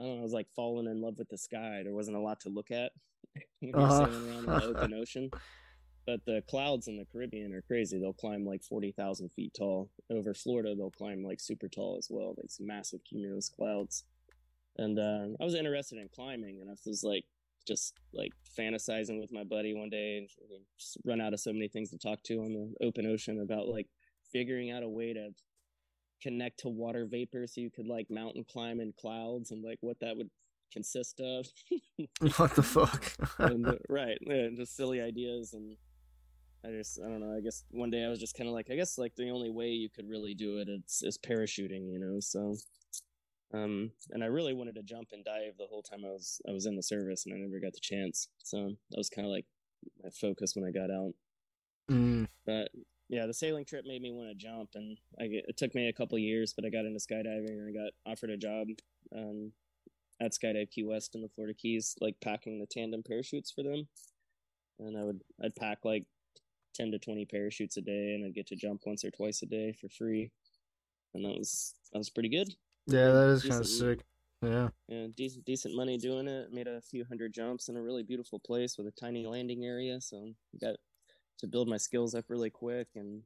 I 0.00 0.04
don't 0.04 0.14
know, 0.14 0.20
I 0.20 0.22
was 0.22 0.32
like 0.32 0.48
falling 0.54 0.86
in 0.86 1.00
love 1.00 1.18
with 1.18 1.28
the 1.28 1.38
sky. 1.38 1.82
There 1.82 1.94
wasn't 1.94 2.16
a 2.16 2.20
lot 2.20 2.40
to 2.40 2.48
look 2.48 2.70
at 2.70 2.92
when 3.60 3.78
you're 3.78 3.90
Uh-huh. 3.90 4.06
sailing 4.06 4.28
around 4.28 4.44
in 4.44 4.52
the 4.52 4.64
open 4.64 4.92
ocean. 4.94 5.32
But 6.06 6.24
the 6.24 6.42
clouds 6.48 6.88
in 6.88 6.96
the 6.96 7.04
Caribbean 7.04 7.52
are 7.54 7.62
crazy. 7.62 7.98
They'll 7.98 8.12
climb 8.12 8.44
like 8.44 8.62
forty 8.62 8.92
thousand 8.92 9.30
feet 9.30 9.54
tall. 9.56 9.90
Over 10.10 10.34
Florida, 10.34 10.74
they'll 10.74 10.90
climb 10.90 11.22
like 11.22 11.40
super 11.40 11.68
tall 11.68 11.96
as 11.98 12.08
well. 12.10 12.34
Some 12.48 12.66
massive 12.66 13.00
cumulus 13.08 13.48
clouds. 13.48 14.04
And 14.78 14.98
uh, 14.98 15.36
I 15.40 15.44
was 15.44 15.54
interested 15.54 15.98
in 15.98 16.08
climbing, 16.14 16.60
and 16.60 16.70
I 16.70 16.74
was 16.86 17.04
like, 17.04 17.24
just 17.66 17.94
like 18.12 18.32
fantasizing 18.58 19.20
with 19.20 19.32
my 19.32 19.44
buddy 19.44 19.74
one 19.74 19.90
day 19.90 20.18
and 20.18 20.28
just 20.78 20.98
run 21.04 21.20
out 21.20 21.32
of 21.32 21.40
so 21.40 21.52
many 21.52 21.68
things 21.68 21.90
to 21.90 21.98
talk 21.98 22.22
to 22.24 22.38
on 22.38 22.52
the 22.52 22.86
open 22.86 23.06
ocean 23.06 23.40
about 23.40 23.68
like 23.68 23.86
figuring 24.32 24.70
out 24.70 24.82
a 24.82 24.88
way 24.88 25.12
to 25.12 25.30
connect 26.22 26.60
to 26.60 26.68
water 26.68 27.06
vapor 27.10 27.46
so 27.46 27.60
you 27.60 27.70
could 27.70 27.86
like 27.86 28.06
mountain 28.10 28.44
climb 28.50 28.80
in 28.80 28.92
clouds 29.00 29.50
and 29.50 29.64
like 29.64 29.78
what 29.80 29.98
that 30.00 30.16
would 30.16 30.30
consist 30.72 31.20
of 31.20 31.46
What 32.36 32.54
the 32.54 32.62
fuck? 32.62 33.12
and, 33.38 33.66
uh, 33.66 33.74
right 33.88 34.18
yeah, 34.22 34.48
just 34.56 34.76
silly 34.76 35.00
ideas 35.00 35.52
and 35.52 35.76
i 36.64 36.70
just 36.70 37.00
i 37.04 37.08
don't 37.08 37.20
know 37.20 37.34
i 37.36 37.40
guess 37.40 37.64
one 37.70 37.90
day 37.90 38.04
i 38.04 38.08
was 38.08 38.20
just 38.20 38.36
kind 38.36 38.48
of 38.48 38.54
like 38.54 38.70
i 38.70 38.74
guess 38.74 38.98
like 38.98 39.14
the 39.16 39.30
only 39.30 39.50
way 39.50 39.68
you 39.68 39.88
could 39.88 40.08
really 40.08 40.34
do 40.34 40.58
it 40.58 40.68
is, 40.68 41.02
is 41.02 41.18
parachuting 41.18 41.90
you 41.90 41.98
know 41.98 42.20
so 42.20 42.56
um 43.54 43.90
and 44.10 44.22
i 44.22 44.26
really 44.26 44.54
wanted 44.54 44.74
to 44.74 44.82
jump 44.82 45.08
and 45.12 45.24
dive 45.24 45.56
the 45.58 45.66
whole 45.66 45.82
time 45.82 46.04
i 46.04 46.08
was 46.08 46.40
i 46.48 46.52
was 46.52 46.66
in 46.66 46.76
the 46.76 46.82
service 46.82 47.26
and 47.26 47.34
i 47.34 47.38
never 47.38 47.60
got 47.60 47.72
the 47.72 47.80
chance 47.80 48.28
so 48.42 48.72
that 48.90 48.98
was 48.98 49.10
kind 49.10 49.26
of 49.26 49.32
like 49.32 49.46
my 50.02 50.10
focus 50.10 50.54
when 50.54 50.64
i 50.64 50.70
got 50.70 50.90
out. 50.90 51.12
Mm, 51.90 52.28
but 52.46 52.70
yeah 53.08 53.26
the 53.26 53.34
sailing 53.34 53.64
trip 53.64 53.84
made 53.86 54.00
me 54.00 54.12
want 54.12 54.28
to 54.28 54.34
jump 54.34 54.70
and 54.74 54.96
I, 55.20 55.24
it 55.28 55.56
took 55.56 55.74
me 55.74 55.88
a 55.88 55.92
couple 55.92 56.18
years 56.18 56.54
but 56.54 56.64
i 56.64 56.70
got 56.70 56.84
into 56.84 57.00
skydiving 57.00 57.48
and 57.48 57.68
i 57.68 57.72
got 57.72 57.92
offered 58.10 58.30
a 58.30 58.36
job 58.36 58.68
um, 59.14 59.52
at 60.20 60.32
skydive 60.32 60.70
key 60.70 60.84
west 60.84 61.14
in 61.14 61.22
the 61.22 61.28
florida 61.34 61.54
keys 61.54 61.96
like 62.00 62.14
packing 62.22 62.60
the 62.60 62.66
tandem 62.66 63.02
parachutes 63.02 63.50
for 63.50 63.62
them. 63.62 63.88
And 64.78 64.96
i 64.96 65.04
would 65.04 65.20
i'd 65.44 65.56
pack 65.56 65.78
like 65.84 66.06
10 66.74 66.90
to 66.92 66.98
20 66.98 67.24
parachutes 67.26 67.76
a 67.76 67.80
day 67.80 68.14
and 68.14 68.24
i'd 68.24 68.34
get 68.34 68.46
to 68.46 68.56
jump 68.56 68.82
once 68.86 69.04
or 69.04 69.10
twice 69.10 69.42
a 69.42 69.46
day 69.46 69.72
for 69.72 69.88
free 69.88 70.30
and 71.14 71.24
that 71.24 71.36
was 71.36 71.74
that 71.92 71.98
was 71.98 72.10
pretty 72.10 72.28
good 72.28 72.48
yeah, 72.86 73.10
that 73.10 73.28
is 73.28 73.42
kind 73.42 73.60
of 73.60 73.66
sick. 73.66 74.00
Yeah. 74.42 74.68
yeah, 74.88 75.06
decent 75.16 75.44
decent 75.44 75.76
money 75.76 75.98
doing 75.98 76.26
it. 76.26 76.52
Made 76.52 76.66
a 76.66 76.80
few 76.80 77.04
hundred 77.04 77.32
jumps 77.32 77.68
in 77.68 77.76
a 77.76 77.82
really 77.82 78.02
beautiful 78.02 78.40
place 78.40 78.76
with 78.76 78.88
a 78.88 79.00
tiny 79.00 79.24
landing 79.24 79.64
area, 79.64 80.00
so 80.00 80.32
got 80.60 80.74
to 81.38 81.46
build 81.46 81.68
my 81.68 81.76
skills 81.76 82.14
up 82.14 82.24
really 82.28 82.50
quick. 82.50 82.88
And 82.96 83.22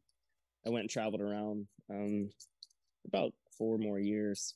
I 0.66 0.70
went 0.70 0.82
and 0.82 0.90
traveled 0.90 1.22
around 1.22 1.66
um, 1.90 2.30
about 3.06 3.32
four 3.56 3.78
more 3.78 3.98
years. 3.98 4.54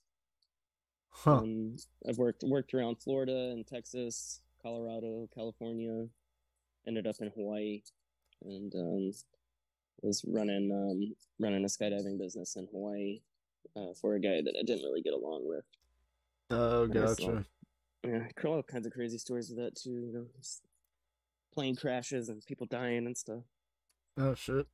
Huh. 1.09 1.39
Um, 1.39 1.77
I've 2.07 2.19
worked 2.19 2.43
worked 2.43 2.75
around 2.75 3.01
Florida 3.01 3.51
and 3.53 3.67
Texas, 3.67 4.43
Colorado, 4.63 5.29
California. 5.35 6.09
Ended 6.87 7.07
up 7.07 7.17
in 7.21 7.31
Hawaii, 7.35 7.83
and 8.45 8.75
um, 8.75 9.13
was 10.03 10.25
running 10.27 10.71
um, 10.73 11.15
running 11.39 11.65
a 11.65 11.69
skydiving 11.69 12.19
business 12.19 12.57
in 12.57 12.67
Hawaii 12.73 13.21
uh, 13.77 13.93
for 14.01 14.15
a 14.15 14.21
guy 14.21 14.41
that 14.43 14.55
I 14.59 14.63
didn't 14.63 14.85
really 14.85 15.03
get 15.03 15.15
along 15.15 15.47
with. 15.47 15.65
Oh, 16.51 16.87
gotcha. 16.87 17.45
Yeah, 18.05 18.25
all 18.45 18.63
kinds 18.63 18.87
of 18.87 18.93
crazy 18.93 19.19
stories 19.19 19.51
with 19.51 19.59
that 19.59 19.77
too. 19.77 19.91
You 19.91 20.13
know, 20.13 20.27
plane 21.53 21.77
crashes 21.77 22.29
and 22.29 22.45
people 22.47 22.67
dying 22.67 23.07
and 23.07 23.17
stuff. 23.17 23.43
Oh 24.19 24.35
shit. 24.35 24.67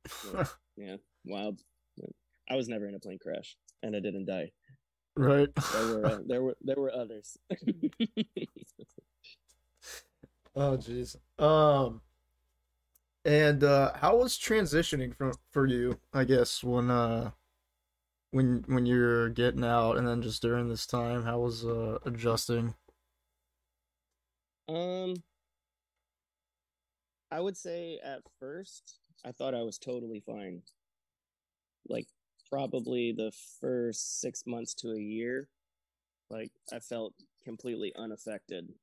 Yeah, 0.77 0.97
wild. 1.25 1.61
I 2.49 2.55
was 2.55 2.67
never 2.69 2.87
in 2.87 2.95
a 2.95 2.99
plane 2.99 3.19
crash, 3.21 3.57
and 3.83 3.95
I 3.95 3.99
didn't 3.99 4.25
die. 4.25 4.51
right. 5.15 5.49
There 5.73 5.87
were 5.87 6.05
uh, 6.05 6.19
there 6.25 6.41
were 6.41 6.57
there 6.61 6.77
were 6.77 6.93
others. 6.93 7.37
Oh 10.59 10.75
jeez. 10.75 11.15
Um 11.37 12.01
and 13.27 13.63
uh 13.63 13.93
how 13.97 14.17
was 14.17 14.37
transitioning 14.39 15.15
from 15.15 15.33
for 15.51 15.67
you, 15.67 15.99
I 16.13 16.25
guess, 16.25 16.63
when 16.63 16.89
uh 16.89 17.31
when 18.31 18.63
when 18.67 18.85
you're 18.85 19.27
getting 19.29 19.65
out 19.65 19.97
and 19.97 20.07
then 20.07 20.21
just 20.21 20.41
during 20.41 20.69
this 20.69 20.87
time, 20.87 21.23
how 21.23 21.39
was 21.39 21.65
uh 21.65 21.99
adjusting? 22.05 22.75
um, 24.69 25.15
I 27.31 27.39
would 27.39 27.55
say 27.57 27.99
at 27.99 28.23
first 28.39 28.99
I 29.23 29.31
thought 29.31 29.55
I 29.55 29.63
was 29.63 29.77
totally 29.77 30.19
fine. 30.19 30.63
Like 31.89 32.07
probably 32.49 33.11
the 33.11 33.31
first 33.59 34.19
six 34.21 34.45
months 34.45 34.73
to 34.75 34.91
a 34.91 34.99
year, 34.99 35.49
like 36.29 36.51
I 36.71 36.79
felt 36.79 37.15
completely 37.43 37.95
unaffected. 37.95 38.73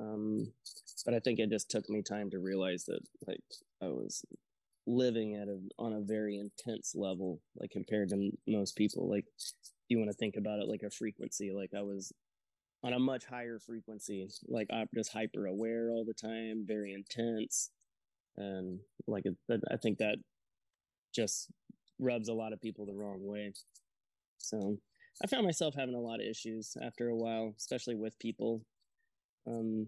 Um, 0.00 0.52
but 1.04 1.14
I 1.14 1.20
think 1.20 1.38
it 1.38 1.50
just 1.50 1.70
took 1.70 1.88
me 1.88 2.02
time 2.02 2.30
to 2.30 2.38
realize 2.38 2.84
that 2.84 3.00
like 3.26 3.42
I 3.82 3.86
was 3.86 4.24
living 4.86 5.34
at 5.34 5.48
a 5.48 5.58
on 5.78 5.92
a 5.92 6.00
very 6.00 6.38
intense 6.38 6.94
level, 6.94 7.40
like 7.56 7.70
compared 7.70 8.08
to 8.10 8.30
most 8.46 8.76
people. 8.76 9.08
Like 9.08 9.26
you 9.88 9.98
want 9.98 10.10
to 10.10 10.16
think 10.16 10.36
about 10.36 10.60
it 10.60 10.68
like 10.68 10.82
a 10.82 10.90
frequency, 10.90 11.52
like 11.52 11.70
I 11.76 11.82
was 11.82 12.12
on 12.84 12.92
a 12.92 12.98
much 12.98 13.24
higher 13.24 13.58
frequency. 13.58 14.28
Like 14.46 14.68
I'm 14.72 14.88
just 14.94 15.12
hyper 15.12 15.46
aware 15.46 15.90
all 15.90 16.04
the 16.04 16.14
time, 16.14 16.64
very 16.66 16.92
intense, 16.92 17.70
and 18.36 18.78
like 19.06 19.24
I 19.50 19.76
think 19.76 19.98
that 19.98 20.16
just 21.14 21.50
rubs 21.98 22.28
a 22.28 22.34
lot 22.34 22.52
of 22.52 22.60
people 22.60 22.86
the 22.86 22.94
wrong 22.94 23.18
way. 23.20 23.52
So 24.38 24.78
I 25.22 25.26
found 25.26 25.44
myself 25.44 25.74
having 25.74 25.96
a 25.96 26.00
lot 26.00 26.20
of 26.20 26.26
issues 26.26 26.76
after 26.80 27.08
a 27.08 27.16
while, 27.16 27.54
especially 27.58 27.96
with 27.96 28.18
people 28.20 28.62
um, 29.48 29.86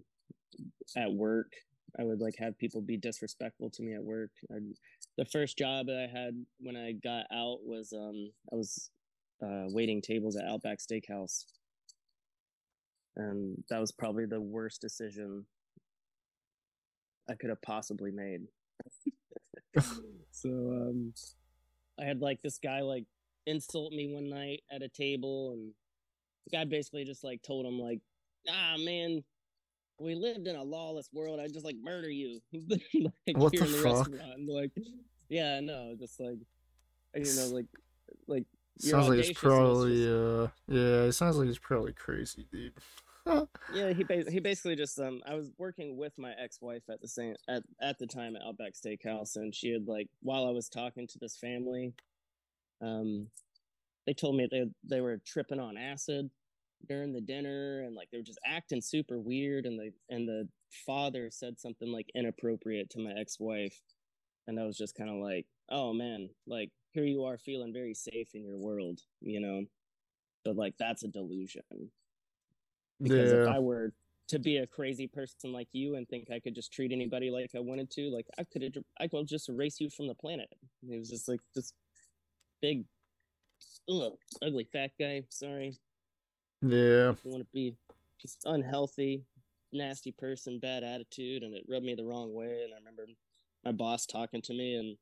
at 0.96 1.12
work. 1.12 1.52
I 1.98 2.04
would 2.04 2.20
like 2.20 2.36
have 2.38 2.58
people 2.58 2.80
be 2.80 2.96
disrespectful 2.96 3.70
to 3.70 3.82
me 3.82 3.94
at 3.94 4.02
work. 4.02 4.30
i 4.52 4.58
the 5.18 5.24
first 5.24 5.58
job 5.58 5.86
that 5.86 5.98
I 5.98 6.18
had 6.18 6.34
when 6.60 6.76
I 6.76 6.92
got 6.92 7.26
out 7.32 7.58
was 7.64 7.92
um, 7.92 8.30
I 8.52 8.56
was 8.56 8.90
uh, 9.42 9.64
waiting 9.68 10.00
tables 10.00 10.36
at 10.36 10.46
Outback 10.46 10.78
Steakhouse, 10.78 11.44
and 13.16 13.62
that 13.68 13.80
was 13.80 13.92
probably 13.92 14.26
the 14.26 14.40
worst 14.40 14.80
decision 14.80 15.44
I 17.28 17.34
could 17.34 17.50
have 17.50 17.62
possibly 17.62 18.10
made. 18.10 18.42
so 20.30 20.48
um, 20.48 21.12
I 22.00 22.04
had 22.04 22.20
like 22.20 22.40
this 22.42 22.58
guy 22.58 22.80
like 22.80 23.04
insult 23.46 23.92
me 23.92 24.12
one 24.12 24.28
night 24.28 24.62
at 24.70 24.82
a 24.82 24.88
table, 24.88 25.52
and 25.52 25.72
the 26.46 26.56
guy 26.56 26.64
basically 26.64 27.04
just 27.04 27.24
like 27.24 27.42
told 27.42 27.66
him 27.66 27.78
like, 27.78 28.00
"Ah, 28.48 28.76
man, 28.78 29.22
we 30.00 30.14
lived 30.14 30.46
in 30.46 30.56
a 30.56 30.62
lawless 30.62 31.08
world. 31.12 31.40
I'd 31.40 31.52
just 31.52 31.64
like 31.64 31.76
murder 31.80 32.10
you." 32.10 32.40
like, 32.52 33.36
What 33.36 33.52
the 33.52 33.64
in 33.64 33.66
fuck? 33.66 34.08
restaurant. 34.08 34.48
Like, 34.48 34.72
yeah, 35.28 35.60
no, 35.60 35.94
just 35.98 36.18
like 36.18 36.38
you 37.14 37.34
know, 37.36 37.46
like 37.54 37.66
like 38.26 38.44
Sounds 38.78 39.08
like 39.08 39.18
it's 39.18 39.38
probably 39.38 40.06
uh 40.06 40.48
yeah, 40.66 41.02
it 41.04 41.12
sounds 41.12 41.36
like 41.36 41.48
it's 41.48 41.58
probably 41.58 41.92
crazy, 41.92 42.46
dude. 42.50 42.72
yeah, 43.74 43.92
he 43.92 44.02
ba- 44.04 44.30
he 44.30 44.40
basically 44.40 44.74
just 44.74 44.98
um 44.98 45.20
I 45.26 45.34
was 45.34 45.50
working 45.58 45.96
with 45.98 46.16
my 46.18 46.32
ex-wife 46.42 46.84
at 46.90 47.00
the 47.02 47.08
same 47.08 47.34
at 47.48 47.62
at 47.82 47.98
the 47.98 48.06
time 48.06 48.36
at 48.36 48.42
Outback 48.42 48.72
Steakhouse 48.72 49.36
and 49.36 49.54
she 49.54 49.70
had 49.70 49.86
like 49.86 50.08
while 50.22 50.46
I 50.46 50.50
was 50.50 50.68
talking 50.70 51.06
to 51.08 51.18
this 51.18 51.36
family 51.36 51.92
um 52.80 53.28
they 54.06 54.14
told 54.14 54.36
me 54.36 54.48
they 54.50 54.64
they 54.82 55.02
were 55.02 55.20
tripping 55.26 55.60
on 55.60 55.76
acid 55.76 56.30
during 56.88 57.12
the 57.12 57.20
dinner 57.20 57.82
and 57.82 57.94
like 57.94 58.08
they 58.10 58.18
were 58.18 58.24
just 58.24 58.40
acting 58.44 58.80
super 58.80 59.18
weird 59.18 59.66
and 59.66 59.78
the 59.78 59.92
and 60.08 60.26
the 60.26 60.48
father 60.86 61.28
said 61.30 61.58
something 61.58 61.92
like 61.92 62.10
inappropriate 62.14 62.90
to 62.90 62.98
my 62.98 63.12
ex-wife 63.18 63.80
and 64.46 64.58
I 64.58 64.64
was 64.64 64.76
just 64.76 64.94
kind 64.94 65.10
of 65.10 65.16
like 65.16 65.46
oh 65.70 65.92
man 65.92 66.30
like 66.46 66.70
here 66.92 67.04
you 67.04 67.24
are 67.24 67.38
feeling 67.38 67.72
very 67.72 67.94
safe 67.94 68.28
in 68.34 68.44
your 68.44 68.58
world 68.58 69.00
you 69.20 69.40
know 69.40 69.64
but 70.44 70.56
like 70.56 70.74
that's 70.78 71.02
a 71.02 71.08
delusion 71.08 71.62
because 73.00 73.32
if. 73.32 73.48
I 73.48 73.58
were 73.58 73.92
to 74.30 74.38
be 74.38 74.58
a 74.58 74.66
crazy 74.66 75.08
person 75.08 75.52
like 75.52 75.66
you 75.72 75.96
and 75.96 76.08
think 76.08 76.30
I 76.30 76.38
could 76.38 76.54
just 76.54 76.72
treat 76.72 76.92
anybody 76.92 77.30
like 77.30 77.50
I 77.56 77.58
wanted 77.58 77.90
to, 77.92 78.10
like 78.10 78.26
I 78.38 78.44
could 78.44 78.84
I 79.00 79.08
could 79.08 79.26
just 79.26 79.48
erase 79.48 79.80
you 79.80 79.90
from 79.90 80.06
the 80.06 80.14
planet. 80.14 80.48
He 80.88 80.96
was 80.96 81.10
just 81.10 81.28
like 81.28 81.40
this 81.54 81.72
big, 82.62 82.84
ugh, 83.90 84.12
ugly 84.40 84.68
fat 84.72 84.92
guy. 84.98 85.24
Sorry, 85.30 85.76
Yeah. 86.62 87.12
I 87.24 87.28
want 87.28 87.42
to 87.42 87.48
be 87.52 87.74
just 88.20 88.42
unhealthy, 88.44 89.24
nasty 89.72 90.12
person, 90.12 90.58
bad 90.58 90.82
attitude, 90.84 91.42
and 91.42 91.54
it 91.54 91.64
rubbed 91.68 91.84
me 91.86 91.94
the 91.94 92.04
wrong 92.04 92.34
way. 92.34 92.62
And 92.64 92.74
I 92.74 92.78
remember 92.78 93.06
my 93.64 93.72
boss 93.72 94.06
talking 94.06 94.42
to 94.42 94.52
me, 94.54 94.74
and 94.74 94.96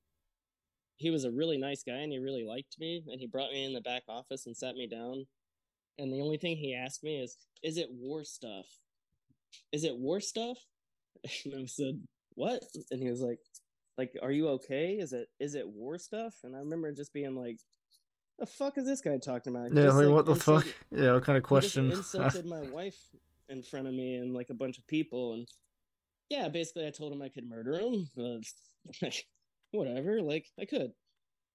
he 0.96 1.10
was 1.10 1.24
a 1.24 1.30
really 1.30 1.58
nice 1.58 1.82
guy, 1.82 1.98
and 1.98 2.12
he 2.12 2.18
really 2.18 2.44
liked 2.44 2.78
me, 2.78 3.02
and 3.08 3.20
he 3.20 3.26
brought 3.26 3.52
me 3.52 3.64
in 3.64 3.72
the 3.72 3.80
back 3.80 4.02
office 4.08 4.46
and 4.46 4.56
sat 4.56 4.74
me 4.74 4.86
down. 4.86 5.26
And 5.98 6.12
the 6.12 6.22
only 6.22 6.38
thing 6.38 6.56
he 6.56 6.74
asked 6.74 7.04
me 7.04 7.20
is, 7.22 7.36
"Is 7.62 7.78
it 7.78 7.90
war 7.90 8.24
stuff? 8.24 8.66
Is 9.72 9.84
it 9.84 9.96
war 9.96 10.20
stuff?" 10.20 10.58
And 11.44 11.54
I 11.56 11.66
said, 11.66 12.00
"What?" 12.34 12.62
And 12.90 13.02
he 13.02 13.10
was 13.10 13.20
like, 13.22 13.40
"Like, 13.98 14.16
are 14.22 14.32
you 14.32 14.48
okay? 14.50 14.98
Is 14.98 15.12
it 15.12 15.28
is 15.40 15.54
it 15.54 15.68
war 15.68 15.98
stuff?" 15.98 16.34
And 16.44 16.56
I 16.56 16.60
remember 16.60 16.92
just 16.92 17.12
being 17.12 17.36
like, 17.36 17.58
"The 18.38 18.46
fuck 18.46 18.78
is 18.78 18.86
this 18.86 19.00
guy 19.00 19.18
talking 19.18 19.54
about?" 19.54 19.72
Yeah, 19.74 19.84
just, 19.84 19.96
like 19.96 20.08
what 20.08 20.26
the 20.26 20.34
fuck? 20.36 20.66
Yeah, 20.90 21.14
what 21.14 21.24
kind 21.24 21.36
of 21.38 21.44
question? 21.44 21.90
insulted 21.92 22.46
my 22.46 22.62
wife 22.62 22.98
in 23.48 23.62
front 23.62 23.86
of 23.88 23.94
me 23.94 24.16
and 24.16 24.34
like 24.34 24.50
a 24.50 24.54
bunch 24.54 24.78
of 24.78 24.86
people, 24.86 25.34
and 25.34 25.48
yeah, 26.28 26.48
basically 26.48 26.86
I 26.86 26.90
told 26.90 27.12
him 27.12 27.22
I 27.22 27.28
could 27.28 27.48
murder 27.48 27.78
him. 27.78 28.08
Uh, 28.18 28.38
whatever, 29.70 30.20
like 30.20 30.46
I 30.60 30.64
could, 30.64 30.92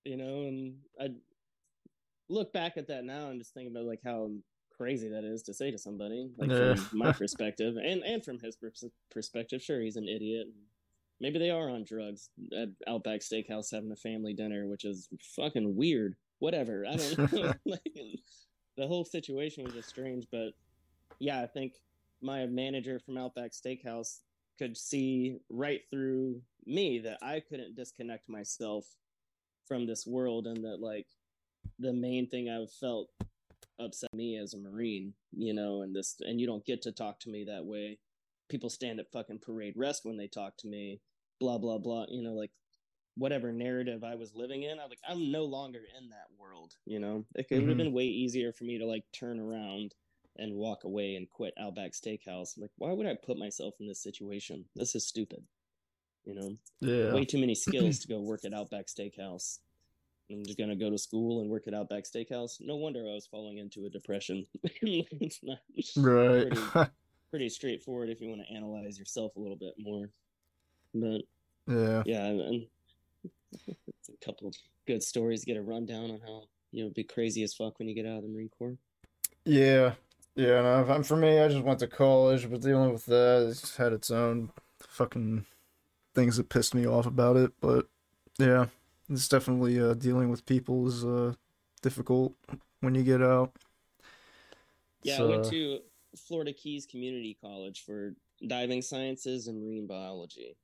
you 0.04 0.18
know. 0.18 0.44
And 0.44 0.76
I 1.00 1.10
look 2.30 2.54
back 2.54 2.78
at 2.78 2.88
that 2.88 3.04
now 3.04 3.30
and 3.30 3.40
just 3.40 3.54
think 3.54 3.70
about 3.70 3.86
like 3.86 4.02
how 4.04 4.32
crazy 4.76 5.10
that 5.10 5.24
is 5.24 5.44
to 5.44 5.54
say 5.54 5.72
to 5.72 5.78
somebody, 5.78 6.30
like 6.38 6.50
Yeah. 6.50 6.76
from 6.76 6.98
my 6.98 7.12
perspective 7.24 7.76
and 7.78 8.04
and 8.04 8.24
from 8.24 8.40
his 8.40 8.58
perspective. 9.12 9.62
Sure, 9.62 9.80
he's 9.82 9.96
an 9.96 10.08
idiot. 10.08 10.48
Maybe 11.20 11.40
they 11.40 11.52
are 11.52 11.70
on 11.70 11.86
drugs 11.86 12.30
at 12.58 12.70
Outback 12.88 13.22
Steakhouse 13.22 13.72
having 13.72 13.92
a 13.92 13.96
family 13.96 14.34
dinner, 14.34 14.68
which 14.68 14.84
is 14.84 15.08
fucking 15.36 15.76
weird. 15.76 16.16
Whatever, 16.40 16.86
I 16.86 16.96
don't 16.96 17.32
know. 17.34 17.54
like, 17.66 17.94
the 18.78 18.88
whole 18.88 19.06
situation 19.06 19.64
was 19.64 19.74
just 19.74 19.90
strange, 19.90 20.26
but 20.32 20.54
yeah, 21.20 21.42
I 21.42 21.48
think 21.48 21.74
my 22.22 22.46
manager 22.46 23.00
from 23.00 23.18
Outback 23.18 23.52
Steakhouse 23.52 24.20
could 24.58 24.78
see 24.78 25.38
right 25.50 25.82
through 25.90 26.42
me 26.66 27.00
that 27.00 27.18
I 27.22 27.42
couldn't 27.42 27.76
disconnect 27.76 28.30
myself 28.30 28.86
from 29.68 29.86
this 29.86 30.06
world 30.06 30.48
and 30.48 30.64
that 30.64 30.80
like 30.80 31.08
the 31.80 31.94
main 31.94 32.28
thing 32.30 32.50
I've 32.50 32.72
felt 32.72 33.10
upset 33.80 34.14
me 34.14 34.38
as 34.38 34.54
a 34.54 34.58
Marine, 34.58 35.14
you 35.32 35.54
know, 35.54 35.82
and 35.82 35.96
this 35.96 36.16
and 36.22 36.40
you 36.40 36.48
don't 36.48 36.66
get 36.66 36.82
to 36.84 36.92
talk 36.92 37.20
to 37.22 37.30
me 37.30 37.46
that 37.46 37.66
way. 37.66 38.00
People 38.50 38.70
stand 38.70 39.00
at 39.00 39.12
fucking 39.12 39.40
parade 39.40 39.74
rest 39.76 40.06
when 40.06 40.18
they 40.18 40.28
talk 40.28 40.58
to 40.58 40.68
me, 40.68 41.02
blah 41.40 41.58
blah 41.58 41.78
blah, 41.78 42.06
you 42.10 42.24
know, 42.24 42.34
like 42.34 42.52
whatever 43.16 43.52
narrative 43.52 44.04
I 44.04 44.16
was 44.16 44.34
living 44.36 44.64
in, 44.64 44.80
I'm 44.80 44.90
like 44.90 45.00
I'm 45.08 45.32
no 45.32 45.44
longer 45.46 45.82
in 45.98 46.10
that 46.10 46.28
world, 46.40 46.74
you 46.86 47.00
know. 47.00 47.26
It, 47.36 47.48
it 47.50 47.56
would 47.56 47.62
have 47.62 47.70
mm-hmm. 47.70 47.78
been 47.86 47.94
way 47.94 48.06
easier 48.06 48.52
for 48.52 48.64
me 48.64 48.78
to 48.78 48.86
like 48.86 49.04
turn 49.12 49.40
around 49.40 49.94
and 50.38 50.56
walk 50.56 50.84
away 50.84 51.16
and 51.16 51.30
quit 51.30 51.54
Outback 51.60 51.92
Steakhouse. 51.92 52.58
Like, 52.58 52.72
why 52.78 52.92
would 52.92 53.06
I 53.06 53.16
put 53.16 53.38
myself 53.38 53.76
in 53.80 53.88
this 53.88 54.02
situation? 54.02 54.66
This 54.76 54.96
is 54.96 55.08
stupid. 55.08 55.44
You 56.26 56.36
know, 56.36 56.58
Yeah. 56.80 57.14
way 57.14 57.26
too 57.26 57.38
many 57.38 57.56
skills 57.56 58.00
to 58.00 58.08
go 58.08 58.20
work 58.20 58.46
at 58.46 58.54
Outback 58.54 58.88
Steakhouse. 58.88 59.60
I'm 60.32 60.44
just 60.44 60.58
gonna 60.58 60.76
go 60.76 60.90
to 60.90 60.98
school 60.98 61.42
and 61.42 61.50
work 61.50 61.68
at 61.68 61.74
Outback 61.74 62.06
Steakhouse. 62.06 62.60
No 62.60 62.78
wonder 62.78 63.02
I 63.02 63.14
was 63.14 63.28
falling 63.28 63.58
into 63.58 63.86
a 63.86 63.90
depression. 63.90 64.46
it's 64.64 65.44
not 65.44 65.60
Right. 65.98 66.50
pretty, 66.50 66.90
pretty 67.30 67.50
straightforward 67.50 68.10
if 68.10 68.22
you 68.22 68.30
want 68.30 68.42
to 68.42 68.54
analyze 68.54 68.98
yourself 68.98 69.36
a 69.36 69.40
little 69.40 69.58
bit 69.58 69.76
more. 69.78 70.10
But 70.96 71.22
yeah. 71.68 72.04
yeah, 72.06 72.26
and 72.26 72.68
a 73.68 74.26
couple 74.26 74.48
of 74.48 74.56
good 74.88 75.04
stories 75.04 75.42
to 75.42 75.46
get 75.46 75.58
a 75.58 75.62
rundown 75.62 76.12
on 76.12 76.20
how 76.26 76.44
you 76.72 76.84
know 76.84 76.92
be 76.96 77.04
crazy 77.04 77.44
as 77.44 77.54
fuck 77.54 77.80
when 77.80 77.88
you 77.88 77.96
get 77.96 78.06
out 78.06 78.18
of 78.18 78.24
the 78.24 78.30
Marine 78.30 78.50
Corps. 78.50 78.78
Yeah. 79.46 79.94
Yeah, 80.36 80.62
no, 80.64 80.86
I'm 80.90 81.04
for 81.04 81.16
me, 81.16 81.40
I 81.40 81.48
just 81.48 81.64
went 81.64 81.78
to 81.80 81.88
college, 81.88 82.50
but 82.50 82.62
dealing 82.62 82.92
with 82.92 83.06
that, 83.06 83.50
it's 83.52 83.78
had 83.78 83.94
its 83.94 84.10
own 84.10 84.50
fucking 84.80 85.46
things 86.16 86.38
that 86.38 86.50
pissed 86.50 86.74
me 86.74 86.88
off 86.88 87.06
about 87.06 87.38
it. 87.38 87.52
But 87.62 87.88
yeah, 88.40 88.66
it's 89.10 89.28
definitely 89.28 89.80
uh, 89.80 89.94
dealing 89.94 90.30
with 90.30 90.48
people 90.48 90.88
is 90.88 91.06
uh, 91.06 91.34
difficult 91.84 92.34
when 92.80 92.96
you 92.96 93.04
get 93.04 93.22
out. 93.22 93.56
Yeah, 95.04 95.18
So, 95.18 95.28
I 95.28 95.30
went 95.30 95.50
to 95.52 95.80
Florida 96.18 96.54
Keys 96.54 96.88
Community 96.88 97.38
College 97.40 97.84
for 97.86 98.16
diving 98.48 98.82
sciences 98.82 99.48
and 99.48 99.64
marine 99.64 99.86
biology. 99.86 100.56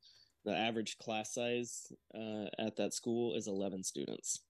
The 0.46 0.56
average 0.56 0.98
class 0.98 1.34
size 1.34 1.92
uh, 2.16 2.46
at 2.58 2.78
that 2.78 2.94
school 2.94 3.36
is 3.36 3.48
11 3.48 3.84
students. 3.84 4.42